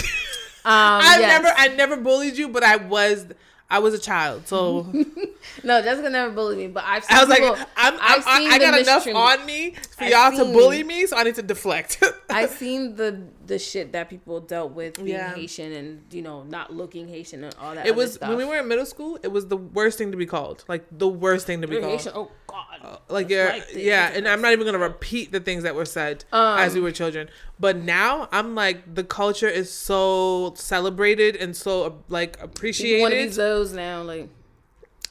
Um, 0.66 0.72
I 0.74 1.18
yes. 1.20 1.44
never, 1.44 1.56
I 1.56 1.68
never 1.76 1.96
bullied 1.96 2.38
you, 2.38 2.50
but 2.50 2.64
I 2.64 2.78
was, 2.78 3.28
I 3.70 3.78
was 3.78 3.94
a 3.94 4.00
child, 4.00 4.48
so 4.48 4.92
No, 5.64 5.80
Jessica 5.84 6.10
never 6.10 6.34
bullied 6.34 6.58
me, 6.58 6.68
but 6.68 6.84
I've 6.88 7.04
seen 7.04 7.16
I 7.16 7.20
was 7.20 7.30
like, 7.30 7.44
I'm, 7.78 7.94
I'm, 7.94 8.00
I, 8.02 8.40
seen 8.40 8.52
I 8.52 8.58
got 8.58 8.80
enough 8.80 9.08
on 9.08 9.46
me 9.46 9.76
for 9.96 10.06
I've 10.06 10.10
y'all 10.10 10.32
to 10.32 10.52
bully 10.52 10.84
me, 10.84 11.06
so 11.06 11.18
I 11.18 11.24
need 11.24 11.36
to 11.36 11.44
deflect. 11.44 12.04
I've 12.32 12.50
seen 12.50 12.96
the 12.96 13.12
the 13.48 13.60
shit 13.60 13.92
that 13.92 14.10
people 14.10 14.40
dealt 14.40 14.72
with 14.72 14.96
being 14.96 15.08
Yeah. 15.10 15.34
Haitian 15.36 15.72
and 15.72 16.04
you 16.12 16.22
know 16.22 16.44
not 16.44 16.74
looking 16.74 17.08
Haitian 17.08 17.44
and 17.44 17.56
all 17.62 17.76
that. 17.76 17.86
it 17.86 17.96
was 17.96 18.14
stuff. 18.16 18.30
when 18.30 18.38
we 18.38 18.46
were 18.46 18.58
in 18.58 18.68
middle 18.68 18.86
school. 18.86 19.20
It 19.24 19.30
was 19.32 19.48
the 19.48 19.58
worst 19.58 19.98
thing 19.98 20.12
to 20.12 20.18
be 20.18 20.26
called, 20.26 20.64
like 20.68 20.86
the 20.92 21.08
worst 21.08 21.46
thing 21.48 21.62
to 21.62 21.68
be 21.68 21.74
You're 21.74 21.82
called. 21.84 21.98
Haitian. 22.00 22.12
Oh 22.16 22.32
God. 22.48 22.66
Uh, 22.82 22.98
like 23.10 23.30
you're 23.30 23.50
like 23.50 23.66
yeah 23.74 24.12
and 24.14 24.28
i'm 24.28 24.42
not 24.42 24.52
even 24.54 24.66
gonna 24.66 24.78
repeat 24.78 25.32
the 25.32 25.40
things 25.40 25.64
that 25.64 25.76
were 25.76 25.86
said 25.86 26.24
Um, 26.32 26.60
as 26.60 26.74
we 26.76 26.80
were 26.82 26.92
children 26.92 27.30
but 27.60 27.76
now 27.78 28.30
i'm 28.32 28.54
like 28.54 28.94
the 28.94 29.04
culture 29.04 29.48
is 29.48 29.72
so 29.72 30.54
celebrated 30.56 31.36
and 31.36 31.56
so 31.56 31.84
uh, 31.84 31.92
like 32.10 32.34
People 32.34 32.46
want 32.48 32.54
to 32.56 32.62
be 32.62 32.68
appreciated 32.70 33.34
those 33.34 33.74
now, 33.74 34.04
like 34.04 34.30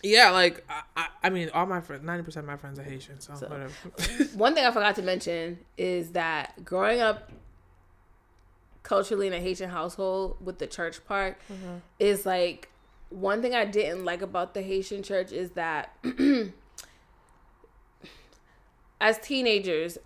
yeah 0.03 0.31
like 0.31 0.65
I, 0.97 1.09
I, 1.23 1.31
mean 1.31 1.51
all 1.53 1.67
my 1.67 1.81
friends 1.81 2.05
90% 2.05 2.37
of 2.37 2.45
my 2.45 2.57
friends 2.57 2.79
are 2.79 2.83
haitian 2.83 3.21
so, 3.21 3.35
So- 3.35 3.49
whatever 3.49 3.73
one 4.35 4.55
thing 4.55 4.65
I 4.65 4.71
forgot 4.71 4.95
to 4.97 5.03
mention 5.03 5.59
is 5.77 6.13
that 6.13 6.65
growing 6.65 7.01
up 7.01 7.31
culturally 8.85 9.27
in 9.27 9.33
a 9.33 9.41
Haitian 9.41 9.71
household 9.71 10.37
with 10.41 10.59
the 10.59 10.67
church 10.69 11.05
part 11.05 11.37
Mm-hmm. 11.53 11.77
is 11.99 12.25
like 12.25 12.69
one 13.11 13.43
thing 13.43 13.55
I 13.55 13.65
didn't 13.65 14.05
like 14.05 14.23
about 14.23 14.55
the 14.55 14.63
Haitian 14.63 15.03
church 15.03 15.33
is 15.33 15.51
that 15.53 15.97
as 19.01 19.19
teenagers 19.19 19.99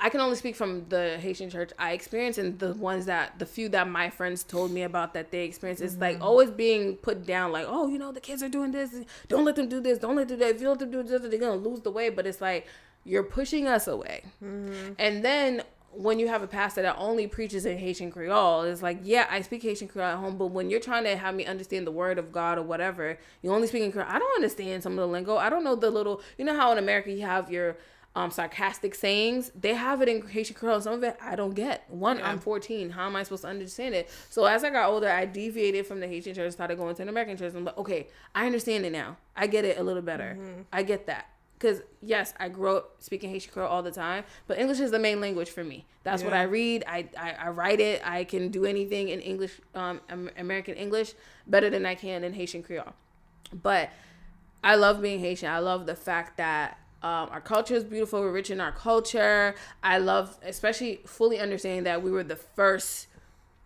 I 0.00 0.08
can 0.08 0.20
only 0.20 0.36
speak 0.36 0.56
from 0.56 0.86
the 0.88 1.18
Haitian 1.18 1.50
church 1.50 1.70
I 1.78 1.92
experienced 1.92 2.38
and 2.38 2.58
the 2.58 2.72
ones 2.72 3.04
that 3.04 3.38
the 3.38 3.44
few 3.44 3.68
that 3.70 3.86
my 3.86 4.08
friends 4.08 4.42
told 4.42 4.70
me 4.70 4.82
about 4.82 5.12
that 5.12 5.30
they 5.30 5.44
experienced. 5.44 5.82
Is 5.82 5.98
like 5.98 6.22
always 6.22 6.50
being 6.50 6.96
put 6.96 7.26
down 7.26 7.52
like 7.52 7.66
oh 7.68 7.86
you 7.88 7.98
know 7.98 8.10
the 8.10 8.20
kids 8.20 8.42
are 8.42 8.48
doing 8.48 8.70
this. 8.72 8.94
Don't 9.28 9.44
let 9.44 9.56
them 9.56 9.68
do 9.68 9.80
this. 9.82 9.98
Don't 9.98 10.16
let 10.16 10.28
them 10.28 10.38
do 10.38 10.44
that. 10.44 10.54
If 10.54 10.62
you 10.62 10.70
let 10.70 10.78
them 10.78 10.90
do 10.90 11.02
this 11.02 11.20
they're 11.20 11.38
gonna 11.38 11.56
lose 11.56 11.80
the 11.82 11.90
way. 11.90 12.08
But 12.08 12.26
it's 12.26 12.40
like 12.40 12.66
you're 13.04 13.22
pushing 13.24 13.66
us 13.66 13.86
away. 13.86 14.24
And 14.98 15.22
then 15.22 15.62
when 15.96 16.18
you 16.18 16.28
have 16.28 16.42
a 16.42 16.46
pastor 16.46 16.82
that 16.82 16.96
only 16.98 17.26
preaches 17.26 17.64
in 17.66 17.78
Haitian 17.78 18.10
Creole, 18.10 18.62
it's 18.62 18.82
like, 18.82 18.98
yeah, 19.02 19.26
I 19.30 19.40
speak 19.42 19.62
Haitian 19.62 19.88
Creole 19.88 20.08
at 20.10 20.18
home, 20.18 20.36
but 20.36 20.48
when 20.48 20.70
you're 20.70 20.80
trying 20.80 21.04
to 21.04 21.16
have 21.16 21.34
me 21.34 21.44
understand 21.46 21.86
the 21.86 21.90
word 21.92 22.18
of 22.18 22.32
God 22.32 22.58
or 22.58 22.62
whatever, 22.62 23.18
you 23.42 23.52
only 23.52 23.66
speak 23.66 23.82
in 23.82 23.92
Creole. 23.92 24.08
I 24.08 24.18
don't 24.18 24.34
understand 24.36 24.82
some 24.82 24.92
of 24.92 24.98
the 24.98 25.06
lingo. 25.06 25.36
I 25.36 25.50
don't 25.50 25.64
know 25.64 25.74
the 25.74 25.90
little, 25.90 26.20
you 26.38 26.44
know 26.44 26.54
how 26.56 26.72
in 26.72 26.78
America 26.78 27.10
you 27.10 27.22
have 27.22 27.50
your 27.50 27.76
um, 28.16 28.30
sarcastic 28.30 28.94
sayings? 28.94 29.50
They 29.60 29.74
have 29.74 30.00
it 30.00 30.08
in 30.08 30.26
Haitian 30.26 30.54
Creole. 30.56 30.80
Some 30.80 30.94
of 30.94 31.02
it 31.02 31.16
I 31.20 31.34
don't 31.34 31.54
get. 31.54 31.84
One, 31.88 32.18
Yeah. 32.18 32.30
I'm 32.30 32.38
14. 32.38 32.90
How 32.90 33.06
am 33.06 33.16
I 33.16 33.22
supposed 33.24 33.42
to 33.42 33.48
understand 33.48 33.94
it? 33.94 34.08
So 34.30 34.44
as 34.44 34.62
I 34.62 34.70
got 34.70 34.88
older, 34.88 35.08
I 35.08 35.26
deviated 35.26 35.86
from 35.86 36.00
the 36.00 36.06
Haitian 36.06 36.34
church, 36.34 36.52
started 36.52 36.78
going 36.78 36.94
to 36.94 37.02
an 37.02 37.08
American 37.08 37.36
church. 37.36 37.54
I'm 37.54 37.64
like, 37.64 37.76
okay, 37.78 38.06
I 38.34 38.46
understand 38.46 38.84
it 38.86 38.92
now. 38.92 39.16
I 39.36 39.46
get 39.48 39.64
it 39.64 39.78
a 39.78 39.82
little 39.82 40.02
better. 40.02 40.38
I 40.72 40.84
get 40.84 41.06
that. 41.06 41.26
Because 41.64 41.80
yes, 42.02 42.34
I 42.38 42.50
grew 42.50 42.76
up 42.76 42.96
speaking 42.98 43.30
Haitian 43.30 43.50
Creole 43.50 43.70
all 43.70 43.82
the 43.82 43.90
time, 43.90 44.24
but 44.46 44.58
English 44.58 44.80
is 44.80 44.90
the 44.90 44.98
main 44.98 45.18
language 45.18 45.48
for 45.48 45.64
me. 45.64 45.86
That's 46.02 46.22
what 46.22 46.34
I 46.34 46.42
read. 46.42 46.84
I, 46.86 47.08
I 47.18 47.30
I 47.46 47.48
write 47.48 47.80
it. 47.80 48.02
I 48.04 48.24
can 48.24 48.50
do 48.50 48.66
anything 48.66 49.08
in 49.08 49.20
English, 49.20 49.62
um, 49.74 50.02
American 50.36 50.74
English 50.74 51.14
better 51.46 51.70
than 51.70 51.86
I 51.86 51.94
can 51.94 52.22
in 52.22 52.34
Haitian 52.34 52.62
Creole. 52.62 52.92
But 53.50 53.88
I 54.62 54.74
love 54.74 55.00
being 55.00 55.20
Haitian. 55.20 55.48
I 55.48 55.60
love 55.60 55.86
the 55.86 55.96
fact 55.96 56.36
that 56.36 56.78
um, 57.02 57.30
our 57.30 57.40
culture 57.40 57.76
is 57.76 57.84
beautiful. 57.84 58.20
We're 58.20 58.30
rich 58.30 58.50
in 58.50 58.60
our 58.60 58.72
culture. 58.72 59.54
I 59.82 59.96
love, 59.96 60.36
especially 60.42 61.00
fully 61.06 61.38
understanding 61.38 61.84
that 61.84 62.02
we 62.02 62.10
were 62.10 62.24
the 62.24 62.36
first 62.36 63.06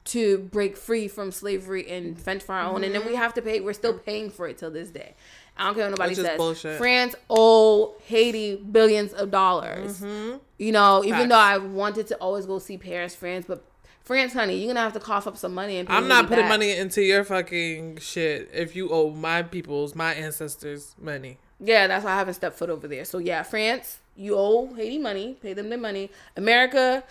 to 0.04 0.38
break 0.38 0.76
free 0.76 1.06
from 1.06 1.30
slavery 1.30 1.90
and 1.90 2.18
fend 2.18 2.42
for 2.42 2.54
our 2.54 2.72
own, 2.72 2.82
and 2.82 2.94
then 2.94 3.04
we 3.04 3.14
have 3.14 3.34
to 3.34 3.42
pay. 3.42 3.60
We're 3.60 3.74
still 3.74 3.98
paying 3.98 4.30
for 4.30 4.48
it 4.48 4.56
till 4.56 4.70
this 4.70 4.88
day. 4.88 5.14
I 5.58 5.64
don't 5.66 5.74
care 5.74 5.84
what 5.84 5.98
nobody 5.98 6.14
says. 6.14 6.36
bullshit. 6.36 6.78
France 6.78 7.14
owe 7.28 7.94
Haiti 8.06 8.56
billions 8.56 9.12
of 9.12 9.30
dollars. 9.30 10.00
Mm-hmm. 10.00 10.38
You 10.58 10.72
know, 10.72 11.02
even 11.04 11.28
Facts. 11.28 11.28
though 11.30 11.38
I 11.38 11.58
wanted 11.58 12.06
to 12.08 12.16
always 12.16 12.46
go 12.46 12.58
see 12.58 12.78
Paris, 12.78 13.14
France, 13.14 13.44
but 13.48 13.64
France, 14.02 14.32
honey, 14.32 14.56
you're 14.56 14.68
gonna 14.68 14.80
have 14.80 14.94
to 14.94 15.00
cough 15.00 15.26
up 15.26 15.36
some 15.36 15.52
money 15.52 15.76
and 15.76 15.86
i'm 15.90 16.08
not 16.08 16.28
putting 16.28 16.44
back. 16.44 16.48
money 16.48 16.74
into 16.74 17.02
your 17.02 17.24
fucking 17.24 17.98
shit 17.98 18.48
if 18.54 18.74
you 18.74 18.88
owe 18.88 19.10
my 19.10 19.42
people's 19.42 19.94
my 19.94 20.14
ancestors 20.14 20.94
money 20.98 21.36
Yeah, 21.60 21.86
that's 21.88 22.06
why 22.06 22.12
I 22.12 22.16
haven't 22.16 22.32
stepped 22.34 22.56
foot 22.56 22.70
over 22.70 22.88
there. 22.88 23.04
So 23.04 23.18
yeah, 23.18 23.42
France, 23.42 23.98
you 24.16 24.34
owe 24.36 24.72
Haiti 24.74 24.96
money, 24.98 25.36
pay 25.42 25.52
them 25.52 25.68
their 25.68 25.78
money. 25.78 26.10
America, 26.36 27.02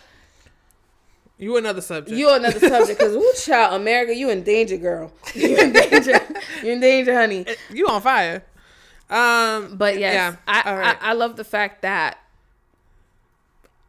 you 1.37 1.55
another 1.57 1.81
subject 1.81 2.17
you 2.17 2.33
another 2.33 2.59
subject 2.59 2.99
because 2.99 3.15
ooh, 3.15 3.33
child, 3.43 3.79
America, 3.79 4.13
you 4.15 4.29
in 4.29 4.43
danger, 4.43 4.77
girl. 4.77 5.11
You 5.35 5.55
in 5.57 5.71
danger. 5.71 6.19
you 6.63 6.71
in 6.71 6.79
danger, 6.79 7.13
honey. 7.13 7.45
you 7.71 7.87
on 7.87 8.01
fire 8.01 8.43
um 9.09 9.77
But 9.77 9.97
yes, 9.99 10.13
yeah 10.13 10.35
I, 10.47 10.73
right 10.73 10.97
I 11.01 11.09
I 11.11 11.13
love 11.13 11.35
the 11.37 11.43
fact 11.43 11.81
that 11.83 12.17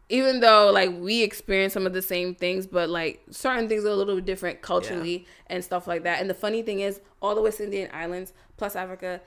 even 0.08 0.40
though 0.40 0.70
like 0.70 0.90
we 0.98 1.22
experience 1.22 1.72
some 1.74 1.86
of 1.86 1.92
the 1.92 2.02
same 2.02 2.34
things, 2.34 2.66
but 2.66 2.88
like 2.88 3.22
certain 3.30 3.68
things 3.68 3.84
are 3.84 3.88
a 3.90 3.94
little 3.94 4.20
different 4.20 4.62
culturally 4.62 5.26
and 5.48 5.62
stuff 5.62 5.86
like 5.86 6.02
that. 6.04 6.20
And 6.20 6.30
the 6.30 6.34
funny 6.34 6.62
thing 6.62 6.80
is, 6.80 7.00
all 7.20 7.34
the 7.34 7.42
West 7.42 7.60
Indian 7.60 7.90
islands 7.92 8.32
plus 8.56 8.74
Africa, 8.74 9.20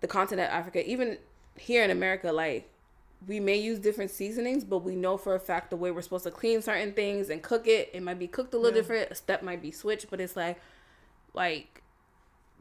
the 0.00 0.08
continent 0.08 0.48
of 0.48 0.54
Africa, 0.54 0.88
even 0.88 1.18
here 1.56 1.84
in 1.84 1.90
America, 1.90 2.32
like 2.32 2.68
we 3.26 3.38
may 3.40 3.56
use 3.56 3.78
different 3.78 4.10
seasonings, 4.10 4.64
but 4.64 4.78
we 4.78 4.96
know 4.96 5.16
for 5.16 5.34
a 5.34 5.40
fact 5.40 5.70
the 5.70 5.76
way 5.76 5.90
we're 5.90 6.00
supposed 6.02 6.24
to 6.24 6.30
clean 6.30 6.62
certain 6.62 6.92
things 6.92 7.28
and 7.30 7.42
cook 7.42 7.66
it, 7.68 7.90
it 7.92 8.02
might 8.02 8.18
be 8.18 8.26
cooked 8.26 8.54
a 8.54 8.56
little 8.56 8.74
Yeah. 8.76 8.82
different. 8.82 9.10
A 9.10 9.14
step 9.14 9.42
might 9.42 9.60
be 9.60 9.70
switched, 9.70 10.10
but 10.10 10.20
it's 10.20 10.36
like, 10.36 10.58
like, 11.34 11.82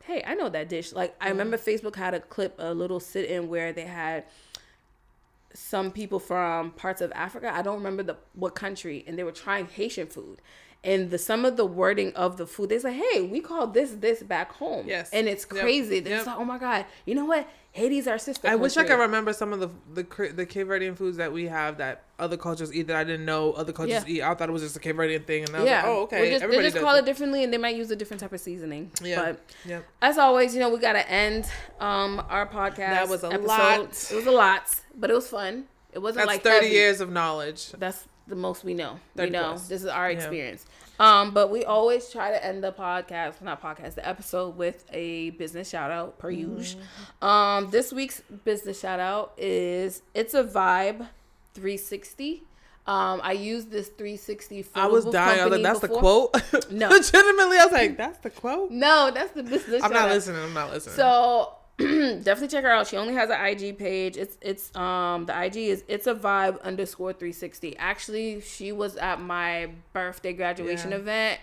hey, 0.03 0.21
I 0.25 0.35
know 0.35 0.49
that 0.49 0.67
dish. 0.69 0.91
Like, 0.91 1.15
I 1.21 1.29
remember 1.29 1.57
Facebook 1.57 1.95
had 1.95 2.13
a 2.13 2.19
clip, 2.19 2.55
a 2.59 2.73
little 2.73 2.99
sit-in 2.99 3.47
where 3.47 3.71
they 3.71 3.85
had 3.85 4.25
some 5.53 5.91
people 5.91 6.19
from 6.19 6.71
parts 6.71 7.01
of 7.01 7.11
Africa. 7.13 7.51
I 7.53 7.61
don't 7.61 7.77
remember 7.77 8.03
the 8.03 8.17
what 8.33 8.53
country, 8.55 9.03
and 9.07 9.17
they 9.17 9.23
were 9.23 9.31
trying 9.31 9.65
Haitian 9.67 10.07
food. 10.07 10.41
And 10.83 11.09
the 11.11 11.17
some 11.17 11.43
of 11.43 11.57
the 11.57 11.65
wording 11.65 12.13
of 12.13 12.37
the 12.37 12.45
food, 12.47 12.69
they 12.69 12.79
say, 12.79 12.93
"Hey, 12.93 13.21
we 13.21 13.41
call 13.41 13.67
this 13.67 13.91
this 13.91 14.23
back 14.23 14.51
home." 14.53 14.87
Yes. 14.87 15.09
and 15.11 15.27
it's 15.27 15.45
Yep. 15.51 15.61
crazy. 15.61 15.97
It's 15.97 16.09
Yep. 16.09 16.25
like, 16.27 16.37
oh 16.37 16.45
my 16.45 16.57
god, 16.57 16.85
you 17.05 17.15
know 17.15 17.25
what? 17.25 17.47
Haiti's 17.71 18.07
our 18.07 18.17
sister. 18.17 18.47
I 18.47 18.55
wish 18.55 18.77
I 18.77 18.83
could 18.83 18.97
remember 18.99 19.31
some 19.31 19.53
of 19.53 19.59
the 19.59 19.69
the 19.93 20.31
the 20.33 20.45
Cape 20.45 20.67
Verdean 20.67 20.97
foods 20.97 21.17
that 21.17 21.31
we 21.31 21.45
have 21.47 21.77
that 21.77 22.03
other 22.17 22.35
cultures 22.35 22.73
eat 22.73 22.87
that 22.87 22.95
I 22.95 23.03
didn't 23.03 23.25
know 23.25 23.51
other 23.53 23.71
cultures 23.71 24.03
Yeah. 24.07 24.13
eat. 24.15 24.21
I 24.23 24.33
thought 24.33 24.49
it 24.49 24.51
was 24.51 24.63
just 24.63 24.75
a 24.75 24.79
Cape 24.79 24.95
Verdean 24.95 25.23
thing, 25.25 25.43
and 25.43 25.55
I 25.55 25.59
was 25.59 25.69
yeah. 25.69 25.77
like, 25.77 25.85
oh 25.85 26.01
okay. 26.03 26.21
They 26.21 26.39
just, 26.39 26.51
they 26.51 26.61
just 26.63 26.77
call 26.77 26.95
it 26.95 27.05
differently, 27.05 27.43
and 27.43 27.53
they 27.53 27.57
might 27.59 27.75
use 27.75 27.91
a 27.91 27.95
different 27.95 28.21
type 28.21 28.33
of 28.33 28.39
seasoning. 28.41 28.91
Yeah. 29.03 29.21
But 29.33 29.41
Yep. 29.65 29.85
as 30.01 30.17
always, 30.17 30.53
you 30.55 30.59
know, 30.61 30.69
we 30.69 30.79
gotta 30.79 31.07
end 31.09 31.45
um 31.79 32.23
our 32.27 32.47
podcast. 32.47 32.77
That 32.77 33.07
was 33.09 33.23
a 33.23 33.27
episode. 33.27 33.45
lot. 33.47 34.07
It 34.11 34.15
was 34.15 34.25
a 34.25 34.31
lot, 34.31 34.63
but 34.97 35.11
it 35.11 35.13
was 35.13 35.27
fun. 35.27 35.65
It 35.93 35.99
wasn't 35.99 36.25
That's 36.25 36.27
like 36.37 36.43
thirty 36.43 36.65
heavy. 36.67 36.75
years 36.75 37.01
of 37.01 37.11
knowledge. 37.11 37.71
That's 37.73 38.05
the 38.27 38.35
most 38.35 38.63
we 38.63 38.73
know. 38.73 38.99
We 39.15 39.29
know 39.29 39.49
plus. 39.49 39.67
this 39.67 39.81
is 39.83 39.87
our 39.87 40.11
Yeah. 40.11 40.55
Um, 40.99 41.31
but 41.33 41.49
we 41.49 41.63
always 41.63 42.09
try 42.09 42.29
to 42.31 42.45
end 42.45 42.63
the 42.63 42.73
podcast, 42.73 43.41
not 43.41 43.61
podcast, 43.61 43.95
the 43.95 44.07
episode 44.07 44.57
with 44.57 44.85
a 44.91 45.29
business 45.31 45.69
shout 45.69 45.91
out 45.91 46.19
per 46.19 46.29
usual. 46.29 46.81
Um, 47.21 47.69
this 47.71 47.93
week's 47.93 48.21
business 48.43 48.79
shout 48.79 48.99
out 48.99 49.33
is 49.37 50.01
it's 50.13 50.33
a 50.33 50.43
vibe 50.43 51.07
360. 51.53 52.43
Um, 52.85 53.21
I 53.23 53.33
used 53.33 53.69
this 53.69 53.87
360 53.89 54.65
I 54.73 54.87
was 54.87 55.05
dying. 55.05 55.39
I 55.39 55.45
was 55.45 55.51
like, 55.53 55.63
that's 55.63 55.79
the 55.79 55.87
quote. 55.87 56.33
No. 56.71 56.89
legitimately, 56.89 57.57
I 57.59 57.65
was 57.65 57.71
like, 57.71 57.97
that's 57.97 58.17
the 58.19 58.31
quote. 58.31 58.71
No, 58.71 59.11
that's 59.13 59.31
the 59.31 59.43
business. 59.43 59.83
I'm 59.83 59.93
not 59.93 60.03
out. 60.03 60.09
listening. 60.09 60.41
I'm 60.41 60.53
not 60.53 60.71
listening. 60.71 60.95
So 60.95 61.53
definitely 62.23 62.49
check 62.49 62.63
her 62.63 62.69
out. 62.71 62.87
She 62.87 62.97
only 62.97 63.13
has 63.13 63.29
an 63.29 63.39
IG 63.45 63.77
page. 63.77 64.17
It's 64.17 64.37
it's 64.41 64.75
um 64.75 65.25
the 65.25 65.43
IG 65.45 65.55
is 65.57 65.83
it's 65.87 66.07
a 66.07 66.13
vibe 66.15 66.61
underscore 66.61 67.13
three 67.13 67.31
sixty. 67.31 67.77
Actually, 67.77 68.41
she 68.41 68.71
was 68.71 68.97
at 68.97 69.21
my 69.21 69.69
birthday 69.93 70.33
graduation 70.33 70.91
Yeah. 70.91 70.97
event. 70.97 71.39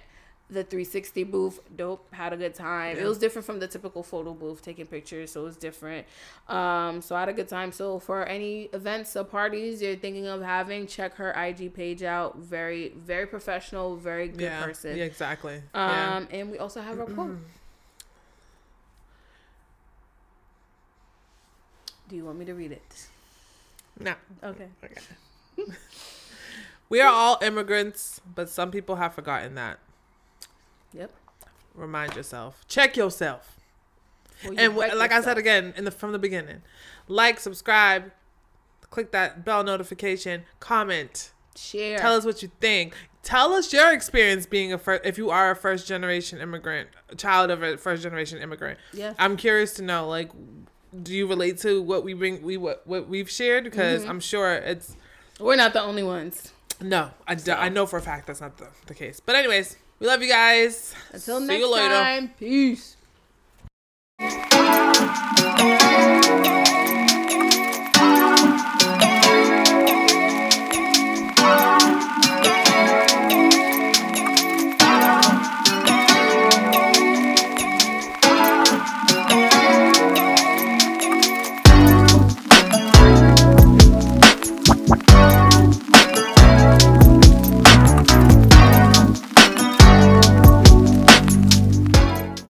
The 0.48 0.62
360 0.62 1.24
booth, 1.24 1.58
dope. 1.74 2.06
Had 2.14 2.32
a 2.32 2.36
good 2.36 2.54
time. 2.54 2.96
It 2.96 3.04
was 3.04 3.18
different 3.18 3.44
from 3.44 3.58
the 3.58 3.66
typical 3.66 4.04
photo 4.04 4.32
booth, 4.32 4.62
taking 4.62 4.86
pictures, 4.86 5.32
so 5.32 5.40
it 5.40 5.44
was 5.44 5.56
different. 5.56 6.06
Um, 6.46 7.02
so 7.02 7.16
I 7.16 7.20
had 7.20 7.28
a 7.28 7.32
good 7.32 7.48
time. 7.48 7.72
So 7.72 7.98
for 7.98 8.24
any 8.24 8.68
events 8.72 9.16
or 9.16 9.24
parties 9.24 9.82
you're 9.82 9.96
thinking 9.96 10.28
of 10.28 10.42
having, 10.42 10.86
check 10.86 11.14
her 11.16 11.32
IG 11.32 11.74
page 11.74 12.04
out. 12.04 12.36
Very, 12.38 12.90
very 12.90 13.26
professional, 13.26 13.96
very 13.96 14.28
good 14.28 14.42
yeah, 14.42 14.64
person. 14.64 14.96
yeah, 14.96 15.02
exactly. 15.02 15.62
yeah. 15.74 16.16
Um, 16.18 16.28
and 16.30 16.48
we 16.52 16.58
also 16.58 16.80
have 16.80 17.00
our 17.00 17.06
quote. 17.06 17.38
Do 22.08 22.16
you 22.16 22.24
want 22.24 22.38
me 22.38 22.44
to 22.44 22.54
read 22.54 22.72
it? 22.72 23.06
No. 23.98 24.14
Okay. 24.42 24.68
Okay. 24.84 25.00
we 26.88 27.00
are 27.00 27.12
all 27.12 27.38
immigrants, 27.42 28.20
but 28.34 28.48
some 28.48 28.70
people 28.70 28.96
have 28.96 29.14
forgotten 29.14 29.54
that. 29.54 29.78
Yep. 30.92 31.10
Remind 31.74 32.14
yourself. 32.14 32.64
Check 32.68 32.96
yourself. 32.96 33.56
Before 34.40 34.52
you 34.52 34.58
and 34.58 34.74
w- 34.74 34.94
like 34.94 35.12
I 35.12 35.20
said 35.22 35.38
again 35.38 35.72
in 35.76 35.84
the 35.84 35.90
from 35.90 36.12
the 36.12 36.18
beginning, 36.18 36.62
like, 37.08 37.40
subscribe, 37.40 38.12
click 38.90 39.10
that 39.12 39.44
bell 39.44 39.64
notification, 39.64 40.44
comment, 40.60 41.32
share. 41.56 41.98
tell 41.98 42.14
us 42.14 42.24
what 42.24 42.42
you 42.42 42.50
think. 42.60 42.94
Tell 43.22 43.54
us 43.54 43.72
your 43.72 43.92
experience 43.92 44.46
being 44.46 44.72
a 44.72 44.78
first, 44.78 45.04
if 45.04 45.18
you 45.18 45.30
are 45.30 45.50
a 45.50 45.56
first 45.56 45.88
generation 45.88 46.38
immigrant, 46.40 46.90
child 47.16 47.50
of 47.50 47.62
a 47.62 47.76
first 47.76 48.02
generation 48.02 48.38
immigrant. 48.40 48.78
Yes. 48.92 49.16
I'm 49.18 49.36
curious 49.36 49.74
to 49.74 49.82
know, 49.82 50.06
like, 50.08 50.30
do 51.02 51.14
you 51.14 51.26
relate 51.26 51.58
to 51.58 51.82
what 51.82 52.04
we 52.04 52.14
bring, 52.14 52.42
we 52.42 52.56
what, 52.56 52.86
what 52.86 53.08
we've 53.08 53.30
shared? 53.30 53.64
Because 53.64 54.02
Mm-hmm. 54.02 54.10
I'm 54.10 54.20
sure 54.20 54.54
it's 54.54 54.96
We're 55.40 55.56
not 55.56 55.72
the 55.72 55.82
only 55.82 56.02
ones. 56.02 56.52
no, 56.80 57.10
I, 57.26 57.36
So. 57.36 57.54
I 57.54 57.68
know 57.68 57.86
for 57.86 57.98
a 57.98 58.02
fact 58.02 58.26
that's 58.26 58.40
not 58.40 58.58
the, 58.58 58.68
the 58.86 58.94
case. 58.94 59.20
But 59.20 59.36
anyways, 59.36 59.76
we 59.98 60.06
love 60.06 60.22
you 60.22 60.28
guys. 60.28 60.94
Until 61.12 61.40
See 61.40 61.46
next 61.46 61.60
you 61.60 61.72
later. 61.72 61.88
time. 61.94 62.30
Peace. 62.38 62.96